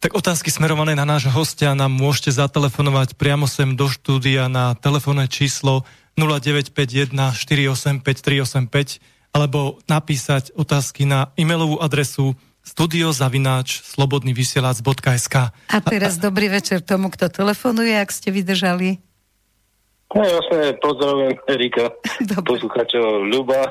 Tak 0.00 0.16
otázky 0.16 0.48
smerované 0.48 0.96
na 0.96 1.04
nášho 1.04 1.30
hostia 1.30 1.76
nám 1.76 1.92
môžete 1.92 2.32
zatelefonovať 2.32 3.20
priamo 3.20 3.44
sem 3.44 3.76
do 3.76 3.86
štúdia 3.86 4.48
na 4.48 4.72
telefónne 4.72 5.28
číslo 5.28 5.84
0951 6.16 7.12
485 7.36 8.02
385 8.02 9.30
alebo 9.30 9.78
napísať 9.86 10.50
otázky 10.58 11.06
na 11.06 11.30
e-mailovú 11.38 11.78
adresu 11.78 12.34
studiozavináč 12.64 13.82
slobodnyvysielac.sk 13.96 15.36
A 15.50 15.78
teraz 15.84 16.20
dobrý 16.20 16.52
večer 16.52 16.84
tomu, 16.84 17.08
kto 17.08 17.32
telefonuje, 17.32 17.96
ak 17.96 18.10
ste 18.12 18.30
vydržali. 18.30 19.00
No 20.10 20.26
jasne, 20.26 20.74
pozdravujem 20.82 21.38
Erika, 21.46 21.94
posluchačov 22.50 23.30
Ľuba. 23.30 23.60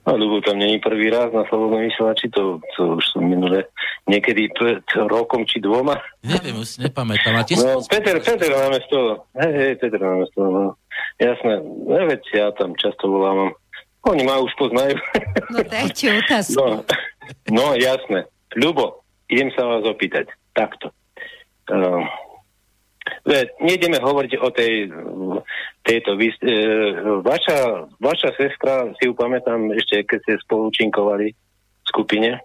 A 0.00 0.16
Ľubo 0.16 0.40
tam 0.40 0.56
není 0.56 0.80
prvý 0.80 1.12
raz 1.12 1.28
na 1.28 1.44
Slobodnom 1.44 1.84
vysielači, 1.84 2.32
to, 2.32 2.56
to 2.72 2.96
už 2.96 3.04
som 3.04 3.20
minule 3.20 3.68
niekedy 4.08 4.48
pred 4.56 4.80
rokom 4.96 5.44
či 5.44 5.60
dvoma. 5.60 6.00
Neviem, 6.24 6.56
už 6.56 6.80
nepamätám. 6.80 7.36
A 7.36 7.44
no, 7.44 7.84
Peter, 7.84 8.16
Peter 8.16 8.48
na 8.48 8.72
mesto. 8.72 9.28
Hej, 9.36 9.52
hej, 9.52 9.72
Peter 9.76 10.00
na 10.00 10.24
mesto. 10.24 10.40
No. 10.40 10.64
Jasné, 11.20 11.60
no, 11.60 12.00
veď 12.08 12.22
ja 12.32 12.48
tam 12.56 12.72
často 12.80 13.12
volám 13.12 13.52
oni 14.06 14.22
ma 14.24 14.40
už 14.40 14.52
poznajú. 14.56 14.96
No 15.50 15.60
dajte 15.66 16.06
otázku. 16.24 16.56
No, 16.56 16.66
no 17.50 17.64
jasné. 17.76 18.24
Ľubo, 18.56 19.04
idem 19.28 19.52
sa 19.54 19.66
vás 19.66 19.84
opýtať. 19.86 20.30
Takto. 20.56 20.90
Uh, 21.70 22.02
nejdeme 23.62 24.02
hovoriť 24.02 24.32
o 24.42 24.48
tej, 24.50 24.90
tejto... 25.86 26.18
Uh, 26.18 27.22
vaša, 27.22 27.86
vaša 28.02 28.30
sestra, 28.34 28.90
si 28.98 29.06
ju 29.06 29.14
pamätám 29.14 29.70
ešte, 29.78 30.02
keď 30.02 30.18
ste 30.26 30.42
spolu 30.42 30.74
v 30.74 31.30
skupine, 31.86 32.42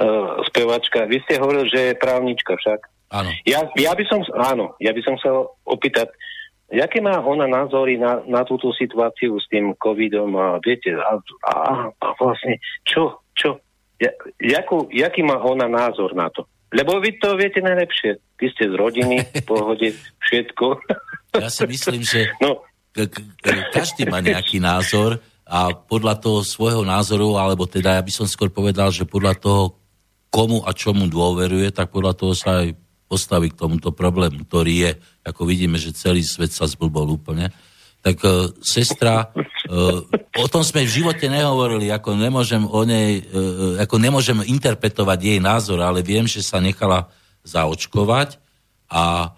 uh, 0.00 0.40
spevačka, 0.52 1.08
vy 1.08 1.20
ste 1.24 1.40
hovorili, 1.40 1.68
že 1.72 1.80
je 1.92 2.00
právnička 2.00 2.56
však. 2.56 2.80
Áno. 3.16 3.30
Ja, 3.46 3.64
ja 3.78 3.94
by 3.94 4.04
som, 4.10 4.20
áno, 4.34 4.74
ja 4.82 4.90
by 4.90 5.00
som 5.00 5.16
sa 5.22 5.30
opýtať, 5.64 6.10
Jaké 6.66 6.98
má 6.98 7.22
ona 7.22 7.46
názory 7.46 7.94
na, 7.94 8.18
na 8.26 8.42
túto 8.42 8.74
situáciu 8.74 9.38
s 9.38 9.46
tým 9.46 9.70
covidom 9.78 10.34
a 10.34 10.58
viete, 10.58 10.90
a, 10.98 11.14
a, 11.46 11.54
a 11.94 12.06
vlastne 12.18 12.58
čo, 12.82 13.22
čo, 13.38 13.62
ja, 14.02 14.10
jakú, 14.42 14.90
jaký 14.90 15.22
má 15.22 15.38
ona 15.38 15.70
názor 15.70 16.10
na 16.18 16.26
to? 16.26 16.42
Lebo 16.74 16.98
vy 16.98 17.22
to 17.22 17.38
viete 17.38 17.62
najlepšie. 17.62 18.18
Vy 18.42 18.46
ste 18.50 18.64
z 18.66 18.74
rodiny, 18.74 19.22
v 19.22 19.44
pohode, 19.46 19.94
všetko. 20.26 20.66
Ja 21.36 21.52
si 21.52 21.68
myslím, 21.68 22.00
že 22.00 22.32
no. 22.44 22.64
každý 23.76 24.08
má 24.08 24.24
nejaký 24.24 24.56
názor 24.56 25.20
a 25.44 25.68
podľa 25.68 26.16
toho 26.16 26.40
svojho 26.40 26.80
názoru, 26.80 27.36
alebo 27.36 27.68
teda 27.68 27.92
ja 27.92 28.02
by 28.02 28.08
som 28.08 28.24
skôr 28.24 28.48
povedal, 28.48 28.88
že 28.88 29.04
podľa 29.04 29.36
toho, 29.36 29.62
komu 30.32 30.64
a 30.64 30.72
čomu 30.72 31.12
dôveruje, 31.12 31.76
tak 31.76 31.92
podľa 31.92 32.12
toho 32.16 32.32
sa 32.32 32.64
aj 32.64 32.72
postaví 33.06 33.54
k 33.54 33.58
tomuto 33.58 33.94
problému, 33.94 34.46
ktorý 34.46 34.74
je, 34.82 34.90
ako 35.22 35.46
vidíme, 35.46 35.78
že 35.78 35.94
celý 35.94 36.26
svet 36.26 36.50
sa 36.50 36.66
zblbol 36.66 37.06
úplne, 37.16 37.54
tak 38.02 38.22
uh, 38.22 38.50
sestra, 38.62 39.30
uh, 39.34 40.02
o 40.38 40.46
tom 40.46 40.62
sme 40.62 40.86
v 40.86 40.94
živote 41.02 41.26
nehovorili, 41.26 41.90
ako 41.90 42.14
nemôžem 42.14 42.62
o 42.62 42.82
nej, 42.86 43.22
uh, 43.22 43.82
ako 43.82 43.96
nemôžem 43.98 44.38
interpretovať 44.46 45.18
jej 45.18 45.38
názor, 45.42 45.82
ale 45.82 46.06
viem, 46.06 46.26
že 46.26 46.42
sa 46.42 46.62
nechala 46.62 47.10
zaočkovať 47.46 48.38
a, 48.86 49.34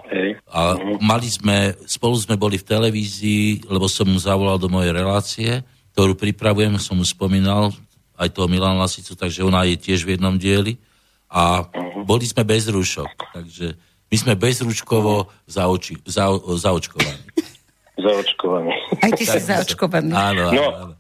a 0.48 0.61
mali 1.00 1.28
sme, 1.28 1.76
spolu 1.88 2.16
sme 2.20 2.37
boli 2.37 2.61
v 2.61 2.68
televízii, 2.68 3.68
lebo 3.68 3.88
som 3.88 4.09
mu 4.09 4.20
zavolal 4.20 4.61
do 4.61 4.68
mojej 4.68 4.92
relácie, 4.92 5.50
ktorú 5.96 6.16
pripravujem, 6.16 6.76
som 6.76 7.00
mu 7.00 7.04
spomínal, 7.04 7.72
aj 8.18 8.35
toho 8.35 8.50
Milan 8.50 8.76
Lasicu, 8.76 9.14
takže 9.14 9.46
ona 9.46 9.62
je 9.64 9.78
tiež 9.78 10.02
v 10.04 10.18
jednom 10.18 10.35
dieli 10.37 10.76
a 11.29 11.69
boli 12.09 12.25
sme 12.25 12.43
bez 12.45 12.69
rúšok. 12.73 13.37
Takže 13.37 13.67
my 14.09 14.17
sme 14.17 14.35
bezručkovo 14.41 15.29
zaoči, 15.45 16.01
za, 16.09 16.33
zaočkovaní. 16.37 17.21
Zaočkovaní. 18.01 18.73
Aj 19.05 19.11
ty 19.12 19.25
si 19.29 19.38
zaočkovaný. 19.43 20.12
Áno, 20.17 20.43
áno, 20.49 20.57
no, 20.57 20.67
áno. 20.73 20.95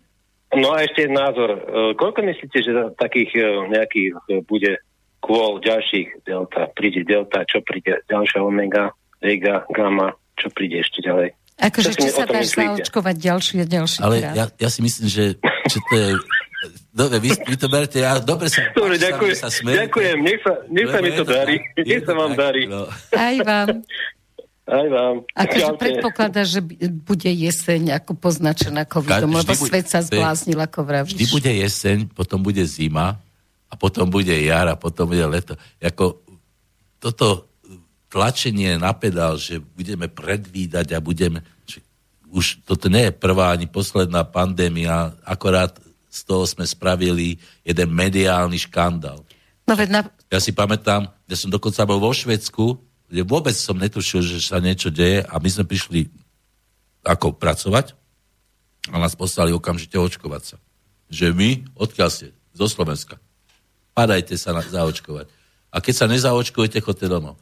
No 0.48 0.72
a 0.72 0.84
ešte 0.84 1.08
názor. 1.08 1.50
E, 1.52 1.60
koľko 1.96 2.24
myslíte, 2.24 2.58
že 2.64 2.72
takých 2.96 3.36
e, 3.36 3.44
nejakých 3.68 4.12
e, 4.16 4.32
bude 4.44 4.80
kvôl 5.20 5.60
ďalších 5.60 6.24
delta? 6.24 6.72
Príde 6.72 7.04
delta, 7.04 7.44
čo 7.44 7.60
príde 7.60 8.00
ďalšia 8.08 8.40
omega, 8.40 8.92
vega, 9.20 9.68
gamma, 9.72 10.16
čo 10.40 10.48
príde 10.52 10.80
ešte 10.80 11.04
ďalej? 11.04 11.36
Akože, 11.58 11.90
či 12.00 12.08
sa 12.08 12.24
dáš 12.24 12.54
zaočkovať 12.54 13.16
ďalší 13.18 13.54
a 13.60 13.66
ďalší 13.66 13.98
Ale 13.98 14.16
ja, 14.22 14.46
ja 14.46 14.68
si 14.70 14.80
myslím, 14.80 15.10
že, 15.10 15.24
že 15.66 15.78
to 15.90 15.92
je 15.98 16.08
Dobre, 16.88 17.20
vy, 17.20 17.30
vy 17.36 17.56
to 17.60 17.68
berte, 17.68 18.00
ja 18.00 18.16
dobre 18.18 18.48
sa... 18.48 18.64
Dobre, 18.72 18.96
ďakujem, 18.96 19.34
sa 19.36 19.52
ďakujem, 19.52 20.16
nech 20.24 20.40
sa, 20.40 20.52
nech 20.72 20.88
sa 20.88 20.98
mi 21.04 21.10
to 21.12 21.24
darí, 21.28 21.56
nech 21.76 22.02
sa 22.02 22.14
vám 22.16 22.32
darí. 22.32 22.64
No. 22.64 22.88
Aj 23.12 23.36
vám. 23.44 23.84
Aj 24.68 24.86
vám. 24.88 25.14
A 25.32 25.42
keď 25.48 25.80
predpokladá, 25.80 26.44
že 26.44 26.60
bude 27.04 27.28
jeseň 27.28 27.96
ako 28.00 28.16
poznačená 28.16 28.84
covidom, 28.84 29.32
lebo 29.36 29.52
svet 29.56 29.88
sa 29.88 30.04
zbláznil, 30.04 30.60
ako 30.60 30.84
vravíš. 30.84 31.16
Vždy 31.16 31.26
bude 31.28 31.52
jeseň, 31.52 31.98
potom 32.12 32.40
bude 32.40 32.60
zima 32.68 33.16
a 33.68 33.74
potom 33.76 34.08
bude 34.08 34.32
jar 34.32 34.68
a 34.68 34.76
potom 34.76 35.08
bude 35.08 35.24
leto. 35.24 35.56
Jako 35.80 36.20
toto 37.00 37.48
tlačenie 38.08 38.80
na 38.80 38.96
pedál, 38.96 39.36
že 39.36 39.60
budeme 39.60 40.08
predvídať 40.08 40.96
a 40.96 41.04
budeme... 41.04 41.44
Že 41.68 41.84
už 42.28 42.44
toto 42.64 42.92
nie 42.92 43.08
je 43.08 43.12
prvá 43.12 43.52
ani 43.52 43.68
posledná 43.68 44.24
pandémia, 44.24 45.16
akorát 45.24 45.76
z 46.08 46.20
toho 46.24 46.48
sme 46.48 46.64
spravili 46.64 47.36
jeden 47.62 47.92
mediálny 47.92 48.56
škandál. 48.56 49.22
No, 49.68 49.76
na... 49.76 50.08
Ja 50.32 50.40
si 50.40 50.56
pamätám, 50.56 51.12
ja 51.28 51.36
som 51.36 51.52
dokonca 51.52 51.84
bol 51.84 52.00
vo 52.00 52.12
Švedsku, 52.12 52.80
kde 53.08 53.22
vôbec 53.24 53.56
som 53.56 53.76
netušil, 53.76 54.24
že 54.24 54.40
sa 54.40 54.60
niečo 54.60 54.88
deje 54.88 55.24
a 55.24 55.34
my 55.36 55.48
sme 55.48 55.68
prišli 55.68 56.08
ako 57.04 57.36
pracovať 57.36 57.96
a 58.92 58.96
nás 58.96 59.16
poslali 59.16 59.52
okamžite 59.52 59.96
očkovať 59.96 60.42
sa. 60.44 60.56
Že 61.08 61.32
my, 61.32 61.50
odkiaľ 61.76 62.08
ste? 62.12 62.32
Zo 62.52 62.68
Slovenska. 62.68 63.16
Padajte 63.96 64.36
sa 64.36 64.56
na, 64.56 64.64
zaočkovať. 64.64 65.28
A 65.68 65.84
keď 65.84 65.94
sa 65.94 66.06
nezaočkujete, 66.08 66.80
chodte 66.80 67.08
domov. 67.08 67.36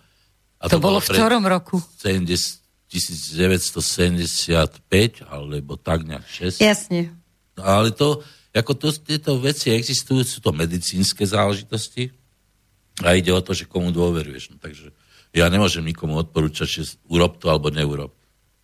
A 0.59 0.67
to, 0.67 0.79
to 0.79 0.83
bolo 0.83 0.99
v 0.99 1.15
ktorom 1.15 1.47
roku? 1.47 1.79
70, 2.03 2.67
1975, 2.91 5.27
alebo 5.27 5.75
tak 5.75 6.07
nejak 6.07 6.27
6. 6.27 6.63
Jasne. 6.63 7.11
No, 7.59 7.63
ale 7.67 7.91
to, 7.91 8.23
ako 8.57 8.73
to, 8.77 8.89
tieto 8.97 9.37
veci 9.37 9.69
existujú, 9.69 10.25
sú 10.25 10.39
to 10.41 10.51
medicínske 10.57 11.23
záležitosti 11.29 12.09
a 13.05 13.13
ide 13.13 13.29
o 13.29 13.45
to, 13.45 13.53
že 13.53 13.69
komu 13.69 13.93
dôveruješ. 13.93 14.53
No, 14.53 14.57
takže 14.57 14.97
ja 15.37 15.53
nemôžem 15.53 15.85
nikomu 15.85 16.17
odporúčať, 16.17 16.69
že 16.69 16.83
urob 17.13 17.37
to 17.37 17.53
alebo 17.53 17.69
neurob. 17.69 18.17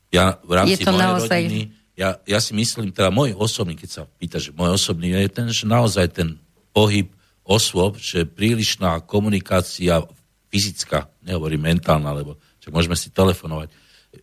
Ja 0.08 0.40
v 0.40 0.56
rámci 0.56 0.80
je 0.80 0.88
mojej 0.88 1.04
naozaj... 1.04 1.40
rodiny, 1.44 1.62
ja, 1.92 2.16
ja 2.24 2.40
si 2.40 2.56
myslím, 2.56 2.88
teda 2.88 3.12
môj 3.12 3.36
osobný, 3.36 3.76
keď 3.76 3.88
sa 3.92 4.02
pýta, 4.08 4.40
že 4.40 4.56
môj 4.56 4.80
osobný 4.80 5.12
je 5.12 5.28
ten, 5.28 5.46
že 5.52 5.68
naozaj 5.68 6.08
ten 6.16 6.40
pohyb 6.72 7.12
osôb, 7.44 8.00
že 8.00 8.24
prílišná 8.24 9.04
komunikácia 9.04 10.00
fyzická, 10.48 11.12
nehovorím 11.20 11.68
mentálna, 11.68 12.16
lebo 12.16 12.40
že 12.62 12.72
môžeme 12.72 12.96
si 12.96 13.12
telefonovať. 13.12 13.68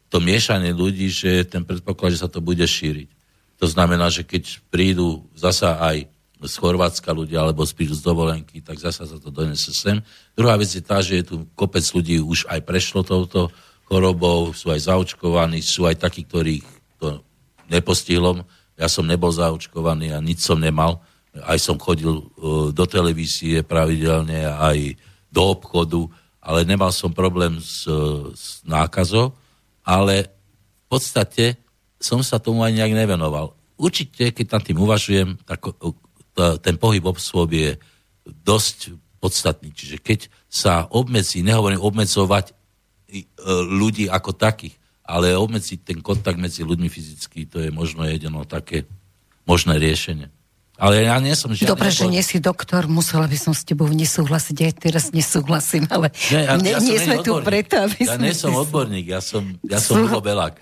To 0.10 0.18
miešanie 0.22 0.74
ľudí, 0.74 1.10
že 1.10 1.46
ten 1.46 1.66
predpoklad, 1.66 2.14
že 2.14 2.22
sa 2.26 2.30
to 2.30 2.42
bude 2.42 2.62
šíriť. 2.62 3.19
To 3.60 3.67
znamená, 3.67 4.08
že 4.08 4.24
keď 4.24 4.63
prídu 4.72 5.28
zasa 5.36 5.76
aj 5.80 6.08
z 6.39 6.56
Chorvátska 6.56 7.12
ľudia, 7.12 7.43
alebo 7.43 7.67
prídu 7.67 7.91
z 7.91 8.00
dovolenky, 8.00 8.63
tak 8.63 8.80
zasa 8.80 9.04
sa 9.04 9.19
to 9.19 9.28
donese 9.28 9.76
sem. 9.76 10.00
Druhá 10.32 10.56
vec 10.56 10.72
je 10.72 10.80
tá, 10.80 11.04
že 11.04 11.19
je 11.19 11.36
tu 11.36 11.36
kopec 11.52 11.84
ľudí 11.91 12.24
už 12.24 12.48
aj 12.48 12.63
prešlo 12.63 13.04
touto 13.04 13.52
chorobou, 13.91 14.56
sú 14.56 14.72
aj 14.72 14.88
zaočkovaní, 14.88 15.60
sú 15.60 15.84
aj 15.84 16.00
takí, 16.00 16.24
ktorých 16.24 16.63
to 16.95 17.19
nepostihlo. 17.67 18.48
Ja 18.80 18.88
som 18.88 19.04
nebol 19.04 19.36
zaočkovaný 19.36 20.15
a 20.15 20.24
nič 20.24 20.39
som 20.48 20.56
nemal. 20.56 21.04
Aj 21.43 21.60
som 21.60 21.76
chodil 21.76 22.08
uh, 22.08 22.72
do 22.72 22.86
televízie 22.88 23.60
pravidelne, 23.67 24.48
aj 24.48 24.95
do 25.28 25.43
obchodu 25.43 26.08
ale 26.39 26.65
nemal 26.65 26.89
som 26.89 27.12
problém 27.12 27.60
s, 27.60 27.84
s 28.34 28.63
nákazou, 28.63 29.36
ale 29.84 30.26
v 30.26 30.86
podstate 30.89 31.60
som 32.00 32.24
sa 32.24 32.40
tomu 32.40 32.64
aj 32.64 32.74
nejak 32.74 32.96
nevenoval. 32.96 33.54
Určite, 33.76 34.32
keď 34.32 34.46
tam 34.48 34.62
tým 34.64 34.80
uvažujem, 34.80 35.40
tak 35.44 35.68
ten 36.64 36.76
pohyb 36.80 37.04
osôb 37.04 37.52
je 37.52 37.76
dosť 38.24 38.96
podstatný. 39.20 39.76
Čiže 39.76 40.00
keď 40.00 40.20
sa 40.48 40.88
obmedzí, 40.88 41.44
nehovorím 41.44 41.84
obmedzovať 41.84 42.52
e, 42.52 43.24
ľudí 43.68 44.08
ako 44.08 44.32
takých, 44.32 44.80
ale 45.04 45.36
obmedziť 45.36 45.80
ten 45.84 46.00
kontakt 46.00 46.40
medzi 46.40 46.64
ľuďmi 46.64 46.88
fyzicky, 46.88 47.50
to 47.50 47.60
je 47.60 47.70
možno 47.74 48.08
jedno 48.08 48.48
také 48.48 48.88
možné 49.44 49.76
riešenie. 49.76 50.32
Ale 50.80 51.04
ja 51.04 51.20
nie 51.20 51.36
som 51.36 51.52
žiadny... 51.52 51.76
Dobre, 51.76 51.92
že 51.92 52.08
nie 52.08 52.24
si 52.24 52.40
doktor, 52.40 52.88
musela 52.88 53.28
by 53.28 53.36
som 53.36 53.52
s 53.52 53.68
tebou 53.68 53.92
nesúhlasiť, 53.92 54.56
aj 54.64 54.74
teraz 54.80 55.04
nesúhlasím, 55.12 55.84
ale 55.92 56.16
nie, 56.32 56.40
ja, 56.40 56.56
ne, 56.56 56.72
ja 56.72 56.80
nie 56.80 56.96
sme 56.96 57.20
tu 57.20 57.36
preto, 57.44 57.84
aby 57.84 58.08
ja 58.08 58.16
sme... 58.16 58.24
Ja 58.24 58.28
nie 58.32 58.36
som 58.38 58.56
odborník, 58.56 59.06
ja 59.12 59.20
som, 59.20 59.60
ja 59.68 59.84
som 59.84 60.00
Sluho... 60.00 60.24
Belák. 60.24 60.56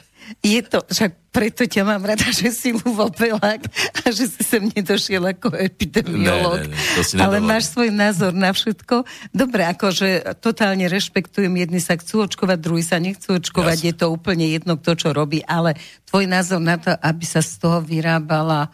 Je 0.43 0.59
to, 0.63 0.83
však 0.83 1.11
preto 1.31 1.63
ťa 1.69 1.83
mám 1.85 2.01
rada, 2.01 2.25
že 2.33 2.49
si 2.49 2.73
Luvo 2.73 3.07
Belák 3.13 3.61
a 4.01 4.09
že 4.09 4.25
si 4.25 4.41
sem 4.41 4.65
nedošiel 4.73 5.21
ako 5.21 5.53
epidemiolog. 5.53 6.65
Ne, 6.65 6.73
ne, 6.73 7.03
ne, 7.13 7.19
Ale 7.21 7.37
máš 7.37 7.69
svoj 7.71 7.93
názor 7.93 8.33
na 8.33 8.49
všetko. 8.49 9.05
Dobre, 9.31 9.69
akože 9.69 10.39
totálne 10.41 10.89
rešpektujem, 10.89 11.53
jedni 11.53 11.77
sa 11.77 11.93
chcú 11.93 12.25
očkovať, 12.25 12.57
druhí 12.57 12.81
sa 12.81 12.97
nechcú 12.97 13.37
očkovať, 13.37 13.77
Jasne. 13.77 13.87
je 13.87 13.93
to 13.93 14.05
úplne 14.09 14.45
jedno, 14.49 14.81
kto 14.81 14.91
čo 14.97 15.09
robí, 15.13 15.45
ale 15.45 15.77
tvoj 16.09 16.25
názor 16.25 16.57
na 16.57 16.81
to, 16.81 16.89
aby 16.89 17.25
sa 17.27 17.45
z 17.45 17.53
toho 17.61 17.85
vyrábala 17.85 18.73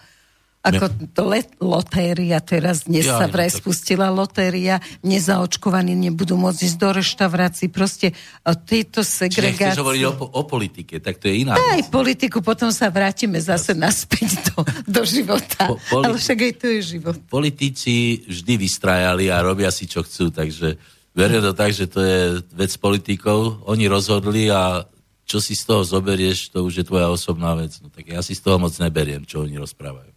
ako 0.63 1.11
to 1.11 1.23
let, 1.27 1.51
lotéria 1.59 2.39
teraz, 2.39 2.87
dnes 2.87 3.03
ja, 3.03 3.19
sa 3.19 3.27
vraj 3.27 3.51
tak... 3.51 3.59
spustila 3.59 4.07
lotéria, 4.07 4.79
nezaočkovaní 5.03 5.91
nebudú 5.91 6.39
môcť 6.39 6.59
ísť 6.63 6.77
do 6.79 6.89
reštaurácií, 6.95 7.67
proste 7.67 8.15
tieto 8.63 9.03
segregácie. 9.03 9.75
Čiže 9.75 9.83
hovoriť 9.83 10.03
o, 10.07 10.13
o 10.23 10.43
politike, 10.47 11.03
tak 11.03 11.19
to 11.19 11.27
je 11.27 11.43
iná 11.43 11.59
Aj 11.59 11.83
politiku, 11.91 12.39
potom 12.39 12.71
sa 12.71 12.87
vrátime 12.87 13.43
zase 13.43 13.75
naspäť 13.75 14.39
do, 14.55 14.63
do 14.87 15.01
života. 15.03 15.67
Po, 15.67 15.75
poli... 15.91 16.03
Ale 16.07 16.15
však 16.15 16.37
aj 16.39 16.53
to 16.55 16.65
je 16.71 16.79
život. 16.95 17.15
Politici 17.27 18.23
vždy 18.23 18.53
vystrajali 18.55 19.27
a 19.27 19.43
robia 19.43 19.67
si, 19.67 19.83
čo 19.83 19.99
chcú, 19.99 20.31
takže 20.31 20.79
verím 21.11 21.43
to 21.43 21.51
tak, 21.51 21.75
že 21.75 21.91
to 21.91 21.99
je 21.99 22.39
vec 22.55 22.71
politikov. 22.79 23.67
Oni 23.67 23.91
rozhodli 23.91 24.47
a 24.47 24.87
čo 25.27 25.43
si 25.43 25.59
z 25.59 25.67
toho 25.67 25.83
zoberieš, 25.83 26.55
to 26.55 26.63
už 26.63 26.83
je 26.83 26.85
tvoja 26.87 27.11
osobná 27.11 27.51
vec. 27.59 27.75
No 27.83 27.91
tak 27.91 28.07
ja 28.07 28.23
si 28.23 28.31
z 28.31 28.47
toho 28.47 28.63
moc 28.63 28.71
neberiem, 28.79 29.27
čo 29.27 29.43
oni 29.43 29.59
rozprávajú. 29.59 30.12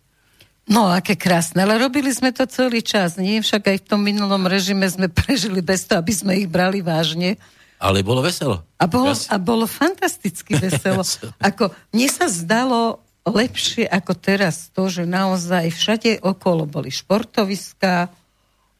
No, 0.67 0.91
aké 0.91 1.15
krásne, 1.15 1.63
ale 1.63 1.79
robili 1.79 2.11
sme 2.11 2.35
to 2.35 2.43
celý 2.51 2.83
čas, 2.83 3.15
nie? 3.15 3.39
Však 3.39 3.71
aj 3.71 3.79
v 3.83 3.87
tom 3.87 4.03
minulom 4.03 4.51
režime 4.51 4.87
sme 4.91 5.07
prežili 5.23 5.63
bez 5.63 5.87
toho, 5.87 6.03
aby 6.03 6.13
sme 6.13 6.33
ich 6.35 6.51
brali 6.51 6.83
vážne. 6.83 7.39
Ale 7.79 8.03
bolo 8.03 8.25
veselo. 8.25 8.67
A 8.81 8.91
bolo, 8.91 9.15
a 9.15 9.37
bolo 9.39 9.65
fantasticky 9.71 10.59
veselo. 10.65 11.07
ako, 11.39 11.71
mne 11.95 12.09
sa 12.11 12.27
zdalo 12.27 12.99
lepšie 13.27 13.87
ako 13.91 14.13
teraz 14.15 14.71
to, 14.71 14.87
že 14.87 15.03
naozaj 15.03 15.75
všade 15.75 16.23
okolo 16.23 16.63
boli 16.67 16.95
športoviská, 16.95 18.11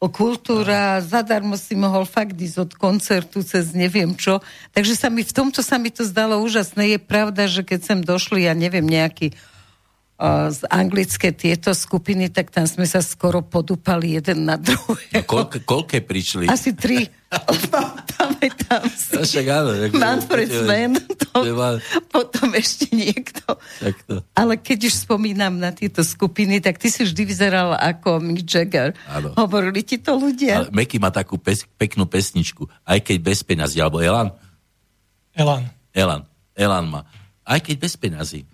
kultúra, 0.07 1.03
zadarmo 1.03 1.59
si 1.59 1.75
mohol 1.75 2.07
fakt 2.07 2.37
ísť 2.37 2.59
od 2.63 2.73
koncertu 2.79 3.43
cez 3.43 3.75
neviem 3.75 4.15
čo. 4.15 4.39
Takže 4.71 4.95
sa 4.95 5.09
mi, 5.11 5.27
v 5.27 5.35
tomto 5.35 5.65
sa 5.67 5.83
mi 5.83 5.91
to 5.91 6.07
zdalo 6.07 6.39
úžasné. 6.45 6.95
Je 6.95 7.01
pravda, 7.01 7.51
že 7.51 7.67
keď 7.67 7.81
sem 7.83 8.01
došli, 8.05 8.47
ja 8.47 8.55
neviem, 8.55 8.87
nejaký 8.87 9.35
z 10.25 10.65
anglické 10.73 11.29
tieto 11.29 11.77
skupiny, 11.77 12.33
tak 12.33 12.49
tam 12.49 12.65
sme 12.65 12.89
sa 12.89 13.05
skoro 13.05 13.45
podúpali 13.45 14.17
jeden 14.17 14.49
na 14.49 14.57
druhé. 14.57 15.13
No, 15.13 15.29
koľko, 15.29 15.61
koľké 15.61 16.01
prišli? 16.01 16.49
Asi 16.49 16.73
tri. 16.73 17.05
Pamätám 18.17 18.89
si. 18.97 19.13
No, 19.13 19.21
však 19.29 19.47
áno. 19.53 19.71
Manfred 19.93 20.49
Sven, 20.49 20.97
to, 21.21 21.45
potom 22.09 22.49
ešte 22.57 22.89
niekto. 22.97 23.61
To. 24.09 24.25
Ale 24.33 24.57
keď 24.57 24.89
už 24.89 25.05
spomínam 25.05 25.61
na 25.61 25.69
tieto 25.77 26.01
skupiny, 26.01 26.65
tak 26.65 26.81
ty 26.81 26.89
si 26.89 27.05
vždy 27.05 27.23
vyzeral 27.29 27.77
ako 27.77 28.17
Mick 28.17 28.49
Jagger. 28.49 28.97
Áno. 29.13 29.37
Hovorili 29.37 29.85
ti 29.85 30.01
to 30.01 30.17
ľudia? 30.17 30.73
Meky 30.73 30.97
má 30.97 31.13
takú 31.13 31.37
pes, 31.37 31.69
peknú 31.77 32.09
pesničku, 32.09 32.65
aj 32.89 33.05
keď 33.05 33.17
bez 33.21 33.45
peňazí, 33.45 33.85
alebo 33.85 34.01
Elan? 34.01 34.33
Elan. 35.37 35.69
Elan. 35.93 36.25
Elan 36.57 36.89
má. 36.89 37.05
Aj 37.45 37.61
keď 37.61 37.77
bez 37.85 38.01
peňazí. 38.01 38.49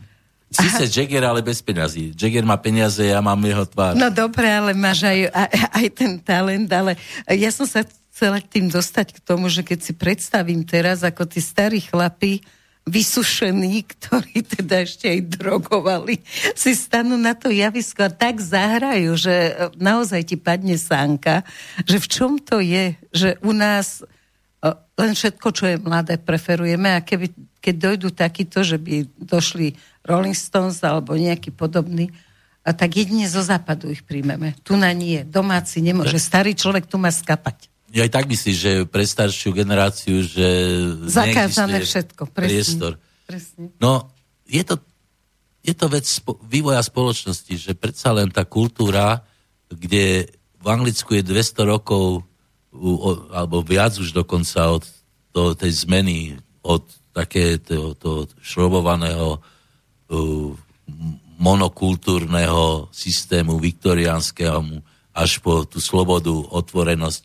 Sice 0.52 0.84
Jagger, 0.86 1.24
ale 1.24 1.40
bez 1.40 1.64
peňazí. 1.64 2.12
Jagger 2.12 2.44
má 2.44 2.60
peniaze, 2.60 3.00
ja 3.00 3.24
mám 3.24 3.40
jeho 3.40 3.64
tvár. 3.64 3.96
No 3.96 4.12
dobre, 4.12 4.46
ale 4.52 4.76
máš 4.76 5.08
aj, 5.08 5.32
aj, 5.32 5.50
aj 5.72 5.86
ten 5.96 6.12
talent, 6.20 6.68
ale 6.68 7.00
ja 7.26 7.48
som 7.48 7.64
sa 7.64 7.82
chcela 7.82 8.38
tým 8.44 8.68
dostať 8.68 9.16
k 9.16 9.18
tomu, 9.24 9.48
že 9.48 9.64
keď 9.64 9.78
si 9.80 9.92
predstavím 9.96 10.62
teraz, 10.68 11.00
ako 11.00 11.24
tí 11.24 11.40
starí 11.40 11.80
chlapi, 11.80 12.44
vysušení, 12.82 13.86
ktorí 13.86 14.42
teda 14.42 14.82
ešte 14.82 15.06
aj 15.06 15.38
drogovali, 15.38 16.18
si 16.58 16.74
stanú 16.74 17.14
na 17.14 17.30
to 17.30 17.46
javisko 17.46 18.10
a 18.10 18.10
tak 18.10 18.42
zahrajú, 18.42 19.14
že 19.14 19.34
naozaj 19.78 20.26
ti 20.26 20.36
padne 20.36 20.74
sánka, 20.74 21.46
že 21.86 22.02
v 22.02 22.06
čom 22.10 22.32
to 22.42 22.58
je, 22.58 22.98
že 23.14 23.38
u 23.40 23.54
nás 23.54 24.02
len 24.98 25.14
všetko, 25.14 25.48
čo 25.54 25.64
je 25.66 25.76
mladé, 25.82 26.18
preferujeme 26.18 26.94
a 26.94 27.02
keby, 27.02 27.30
keď 27.62 27.74
dojdu 27.78 28.08
takýto, 28.10 28.66
že 28.66 28.76
by 28.76 29.06
došli 29.22 29.78
Rolling 30.02 30.34
Stones 30.34 30.82
alebo 30.82 31.14
nejaký 31.14 31.54
podobný, 31.54 32.10
a 32.62 32.70
tak 32.70 32.94
jedine 32.94 33.26
zo 33.26 33.42
západu 33.42 33.90
ich 33.90 34.06
príjmeme. 34.06 34.54
Tu 34.62 34.78
na 34.78 34.94
nie. 34.94 35.26
Domáci 35.26 35.82
nemôže. 35.82 36.14
Starý 36.22 36.54
človek 36.54 36.86
tu 36.86 36.94
má 36.94 37.10
skapať. 37.10 37.66
Ja 37.90 38.06
aj 38.06 38.12
tak 38.14 38.24
myslím, 38.30 38.54
že 38.54 38.70
pre 38.86 39.02
staršiu 39.02 39.50
generáciu, 39.50 40.22
že 40.22 40.46
Zakázané 41.10 41.82
všetko, 41.82 42.30
presne. 42.30 42.48
priestor. 42.54 42.92
Presne. 43.26 43.74
No, 43.82 44.08
je 44.46 44.62
to, 44.62 44.78
je 45.60 45.74
to 45.74 45.86
vec 45.90 46.06
spo- 46.06 46.38
vývoja 46.46 46.80
spoločnosti, 46.80 47.52
že 47.58 47.74
predsa 47.74 48.14
len 48.14 48.30
tá 48.30 48.46
kultúra, 48.46 49.26
kde 49.68 50.30
v 50.62 50.66
Anglicku 50.70 51.18
je 51.18 51.26
200 51.26 51.66
rokov, 51.66 52.22
alebo 53.34 53.60
viac 53.60 53.98
už 53.98 54.14
dokonca 54.14 54.72
od 54.72 54.86
to, 55.34 55.52
tej 55.58 55.84
zmeny, 55.84 56.38
od 56.62 56.86
také 57.12 57.60
to, 57.60 57.92
to 57.96 58.26
šrobovaného 58.40 59.40
monokultúrneho 61.40 62.88
systému 62.92 63.56
viktoriánskeho 63.60 64.82
až 65.12 65.30
po 65.44 65.68
tú 65.68 65.80
slobodu, 65.80 66.32
otvorenosť. 66.32 67.20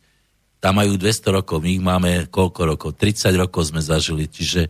Tam 0.59 0.81
majú 0.81 0.99
200 0.99 1.37
rokov, 1.39 1.63
my 1.63 1.69
ich 1.71 1.83
máme 1.83 2.11
koľko 2.27 2.61
rokov? 2.75 2.89
30 2.99 3.31
rokov 3.37 3.71
sme 3.71 3.79
zažili, 3.79 4.27
čiže 4.27 4.67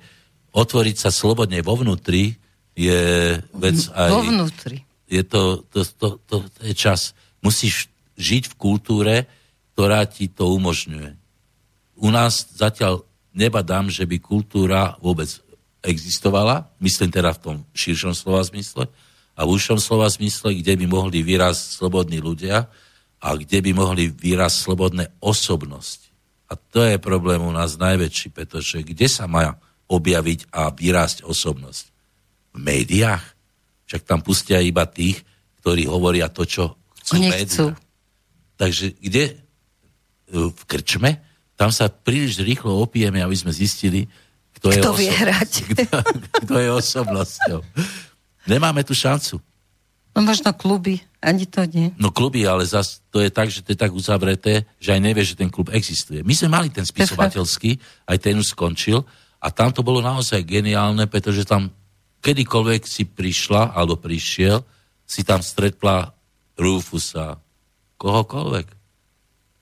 otvoriť 0.53 0.95
sa 0.97 1.09
slobodne 1.09 1.63
vo 1.63 1.79
vnútri 1.79 2.37
je 2.77 3.01
vec 3.57 3.77
aj... 3.95 4.09
Vo 4.13 4.21
vnútri. 4.21 4.85
Je 5.07 5.23
to, 5.23 5.63
to, 5.71 5.87
to, 5.87 6.07
to, 6.27 6.35
to 6.45 6.61
je 6.67 6.73
čas. 6.75 7.15
Musíš 7.39 7.87
žiť 8.19 8.53
v 8.53 8.57
kultúre, 8.59 9.15
ktorá 9.73 10.03
ti 10.05 10.27
to 10.27 10.51
umožňuje. 10.51 11.15
U 11.97 12.09
nás 12.11 12.45
zatiaľ 12.53 13.06
nebadám, 13.37 13.93
že 13.93 14.09
by 14.09 14.17
kultúra 14.17 14.97
vôbec 14.97 15.29
existovala, 15.85 16.73
myslím 16.81 17.13
teda 17.13 17.37
v 17.37 17.39
tom 17.39 17.55
širšom 17.77 18.17
slova 18.17 18.41
zmysle, 18.41 18.89
a 19.37 19.45
v 19.45 19.53
užšom 19.53 19.77
slova 19.77 20.09
zmysle, 20.09 20.57
kde 20.57 20.73
by 20.73 20.85
mohli 20.89 21.21
výraz 21.21 21.77
slobodní 21.77 22.17
ľudia 22.17 22.65
a 23.21 23.27
kde 23.37 23.61
by 23.61 23.71
mohli 23.77 24.09
výraz 24.09 24.65
slobodné 24.65 25.13
osobnosti. 25.21 26.09
A 26.49 26.57
to 26.57 26.81
je 26.81 26.97
problém 26.97 27.37
u 27.37 27.53
nás 27.53 27.77
najväčší, 27.77 28.33
pretože 28.33 28.81
kde 28.81 29.05
sa 29.05 29.29
má 29.29 29.61
objaviť 29.85 30.49
a 30.49 30.73
vyrásť 30.73 31.21
osobnosť? 31.21 31.85
V 32.55 32.57
médiách? 32.57 33.21
Však 33.85 34.01
tam 34.09 34.25
pustia 34.25 34.57
iba 34.57 34.89
tých, 34.89 35.21
ktorí 35.61 35.85
hovoria 35.85 36.33
to, 36.33 36.41
čo 36.49 36.73
chcú 37.05 37.21
médiá. 37.21 37.77
Takže 38.57 38.97
kde? 38.97 39.37
V 40.33 40.61
krčme? 40.65 41.26
Tam 41.57 41.73
sa 41.73 41.89
príliš 41.89 42.37
rýchlo 42.39 42.77
opijeme, 42.77 43.19
aby 43.19 43.33
sme 43.33 43.49
zistili, 43.49 44.05
kto, 44.57 44.69
kto 44.69 44.89
je, 44.93 44.97
vie 45.05 45.11
hrať. 45.13 45.51
Kto, 45.85 45.97
kto 46.49 46.53
je 46.57 46.69
osobnosťou. 46.73 47.59
Nemáme 48.49 48.81
tu 48.81 48.97
šancu. 48.97 49.37
No 50.17 50.25
možno 50.25 50.49
kluby, 50.49 50.97
ani 51.21 51.45
to 51.45 51.61
nie. 51.69 51.93
No 52.01 52.09
kluby, 52.09 52.41
ale 52.41 52.65
zas 52.65 53.05
to 53.13 53.21
je 53.21 53.29
tak, 53.29 53.53
že 53.53 53.61
to 53.61 53.73
je 53.73 53.77
tak 53.77 53.93
uzavreté, 53.93 54.65
že 54.81 54.97
aj 54.97 55.01
nevie, 55.01 55.21
že 55.21 55.37
ten 55.37 55.45
klub 55.45 55.69
existuje. 55.69 56.25
My 56.25 56.33
sme 56.33 56.49
mali 56.49 56.73
ten 56.73 56.81
spisovateľský, 56.81 57.77
aj 58.09 58.17
ten 58.17 58.33
už 58.33 58.57
skončil 58.57 59.05
a 59.37 59.53
tam 59.53 59.69
to 59.69 59.85
bolo 59.85 60.01
naozaj 60.01 60.41
geniálne, 60.41 61.05
pretože 61.05 61.45
tam 61.45 61.69
kedykoľvek 62.25 62.81
si 62.89 63.05
prišla 63.05 63.77
alebo 63.77 64.01
prišiel, 64.01 64.65
si 65.05 65.21
tam 65.21 65.45
stretla 65.45 66.09
Rufusa, 66.57 67.37
kohokoľvek. 68.01 68.67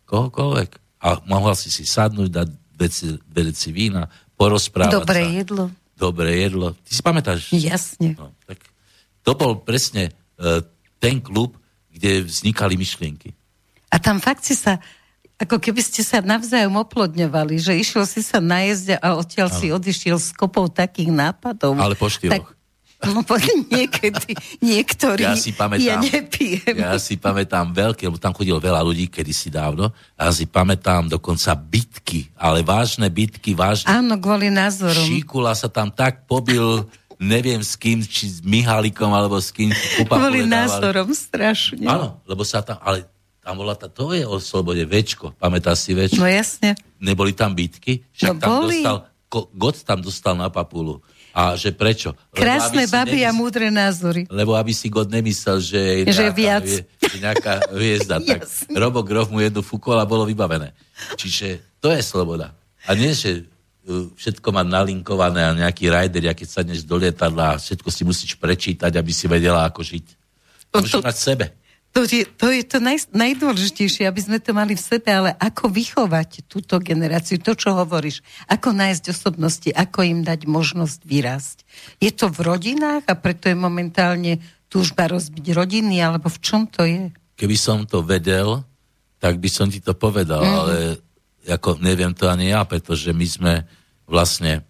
Kohokoľvek. 0.08 0.70
A 1.06 1.22
mohla 1.30 1.54
si 1.54 1.70
si 1.70 1.86
sadnúť, 1.86 2.30
dať 2.34 2.50
veci, 2.74 3.14
veci 3.30 3.70
vína, 3.70 4.10
porozprávať 4.34 4.98
Dobré 4.98 5.22
sa. 5.22 5.32
jedlo. 5.32 5.64
Dobré 5.94 6.32
jedlo. 6.42 6.74
Ty 6.74 6.92
si 6.92 7.02
pamätáš? 7.06 7.54
Jasne. 7.54 8.18
No, 8.18 8.34
tak 8.50 8.60
to 9.22 9.32
bol 9.38 9.62
presne 9.62 10.12
uh, 10.42 10.66
ten 10.98 11.22
klub, 11.22 11.56
kde 11.94 12.26
vznikali 12.26 12.76
myšlienky. 12.76 13.32
A 13.94 14.02
tam 14.02 14.20
fakt 14.20 14.44
si 14.44 14.58
sa, 14.58 14.82
ako 15.40 15.62
keby 15.62 15.80
ste 15.80 16.04
sa 16.04 16.20
navzájom 16.20 16.76
oplodňovali, 16.84 17.56
že 17.62 17.80
išiel 17.80 18.04
si 18.04 18.20
sa 18.20 18.44
najesť 18.44 19.00
a 19.00 19.16
odtiaľ 19.16 19.48
ano. 19.48 19.60
si 19.62 19.66
odišiel 19.72 20.18
s 20.20 20.36
kopou 20.36 20.68
takých 20.68 21.14
nápadov. 21.14 21.80
Ale 21.80 21.96
po 21.96 22.12
štyroch. 22.12 22.44
Tak, 22.44 22.55
Niekedy, 23.70 24.34
niektorí, 24.64 25.28
ja 25.28 25.36
si 25.38 25.52
pamätám, 25.52 25.84
ja 25.84 25.96
nepijem. 26.00 26.76
Ja 26.80 26.96
si 26.98 27.20
pamätám 27.20 27.76
veľké, 27.76 28.08
lebo 28.08 28.18
tam 28.18 28.34
chodilo 28.34 28.58
veľa 28.58 28.82
ľudí 28.82 29.12
kedysi 29.12 29.52
dávno, 29.52 29.92
a 30.16 30.30
ja 30.30 30.32
si 30.34 30.48
pamätám 30.48 31.12
dokonca 31.12 31.54
bitky, 31.54 32.32
ale 32.40 32.64
vážne 32.64 33.12
bitky, 33.12 33.54
vážne. 33.54 33.92
Áno, 33.92 34.18
kvôli 34.18 34.50
názorom. 34.50 35.06
Šíkula 35.06 35.54
sa 35.54 35.68
tam 35.68 35.92
tak 35.92 36.26
pobil, 36.26 36.88
neviem 37.20 37.62
s 37.62 37.76
kým, 37.78 38.02
či 38.02 38.32
s 38.32 38.40
Mihalikom, 38.42 39.12
alebo 39.12 39.38
s 39.38 39.52
kým. 39.52 39.70
Kvôli 40.08 40.48
názorom, 40.48 41.12
strašne. 41.12 41.86
Áno, 41.86 42.24
lebo 42.26 42.42
sa 42.48 42.64
tam, 42.64 42.80
ale 42.82 43.06
tam 43.46 43.62
bola 43.62 43.78
tá, 43.78 43.86
to 43.86 44.10
je 44.18 44.26
o 44.26 44.42
slobode, 44.42 44.82
Večko, 44.90 45.38
pamätáš 45.38 45.86
si 45.86 45.92
Večko? 45.94 46.18
No 46.18 46.26
jasne. 46.26 46.74
Neboli 46.98 47.36
tam 47.38 47.54
bitky? 47.54 48.02
Však 48.18 48.34
no 48.34 48.42
tam 48.42 48.50
boli. 48.66 48.82
dostal, 48.82 48.98
God 49.30 49.76
tam 49.86 50.00
dostal 50.02 50.34
na 50.34 50.50
papulu. 50.50 51.06
A 51.36 51.60
že 51.60 51.76
prečo? 51.76 52.16
Krásne 52.32 52.88
baby 52.88 53.28
a 53.28 53.36
múdre 53.36 53.68
názory. 53.68 54.24
Lebo 54.32 54.56
aby 54.56 54.72
si 54.72 54.88
God 54.88 55.12
nemyslel, 55.12 55.60
že 55.60 55.80
je 56.08 56.16
že 56.16 56.32
nejaká, 56.32 56.32
viac. 56.32 56.68
Že 56.96 57.18
nejaká 57.20 57.54
hviezda. 57.76 58.16
tak 58.32 58.48
Robo 58.72 59.04
Grof 59.04 59.28
mu 59.28 59.44
jednu 59.44 59.60
fúkol 59.60 60.00
a 60.00 60.08
bolo 60.08 60.24
vybavené. 60.24 60.72
Čiže 61.20 61.60
to 61.84 61.92
je 61.92 62.00
sloboda. 62.00 62.56
A 62.88 62.96
nie, 62.96 63.12
že 63.12 63.44
uh, 63.44 64.08
všetko 64.16 64.48
má 64.56 64.64
nalinkované 64.64 65.44
a 65.44 65.52
nejaký 65.52 65.92
rider, 65.92 66.32
keď 66.32 66.48
sadneš 66.48 66.88
do 66.88 66.96
lietadla 66.96 67.60
a 67.60 67.60
všetko 67.60 67.90
si 67.92 68.08
musíš 68.08 68.32
prečítať, 68.40 68.96
aby 68.96 69.12
si 69.12 69.28
vedela, 69.28 69.68
ako 69.68 69.84
žiť. 69.84 70.06
To, 70.72 70.80
musíš 70.80 71.04
mať 71.04 71.18
sebe. 71.20 71.46
To 71.96 72.04
je 72.04 72.28
to, 72.28 72.52
je 72.52 72.68
to 72.68 72.84
naj, 72.84 73.08
najdôležitejšie, 73.16 74.04
aby 74.04 74.20
sme 74.20 74.44
to 74.44 74.52
mali 74.52 74.76
v 74.76 74.84
sebe, 74.84 75.08
ale 75.08 75.32
ako 75.40 75.72
vychovať 75.72 76.44
túto 76.44 76.76
generáciu, 76.84 77.40
to, 77.40 77.56
čo 77.56 77.72
hovoríš, 77.72 78.20
ako 78.52 78.76
nájsť 78.76 79.16
osobnosti, 79.16 79.72
ako 79.72 80.04
im 80.04 80.20
dať 80.28 80.44
možnosť 80.44 81.00
vyrásť. 81.08 81.58
Je 82.04 82.12
to 82.12 82.28
v 82.28 82.52
rodinách 82.52 83.08
a 83.08 83.16
preto 83.16 83.48
je 83.48 83.56
momentálne 83.56 84.44
túžba 84.68 85.08
rozbiť 85.08 85.56
rodiny, 85.56 86.04
alebo 86.04 86.28
v 86.28 86.40
čom 86.44 86.68
to 86.68 86.84
je? 86.84 87.16
Keby 87.40 87.56
som 87.56 87.88
to 87.88 88.04
vedel, 88.04 88.68
tak 89.24 89.40
by 89.40 89.48
som 89.48 89.72
ti 89.72 89.80
to 89.80 89.96
povedal, 89.96 90.44
mm. 90.44 90.52
ale 90.52 90.76
ako 91.48 91.80
neviem 91.80 92.12
to 92.12 92.28
ani 92.28 92.52
ja, 92.52 92.68
pretože 92.68 93.16
my 93.16 93.24
sme 93.24 93.54
vlastne, 94.04 94.68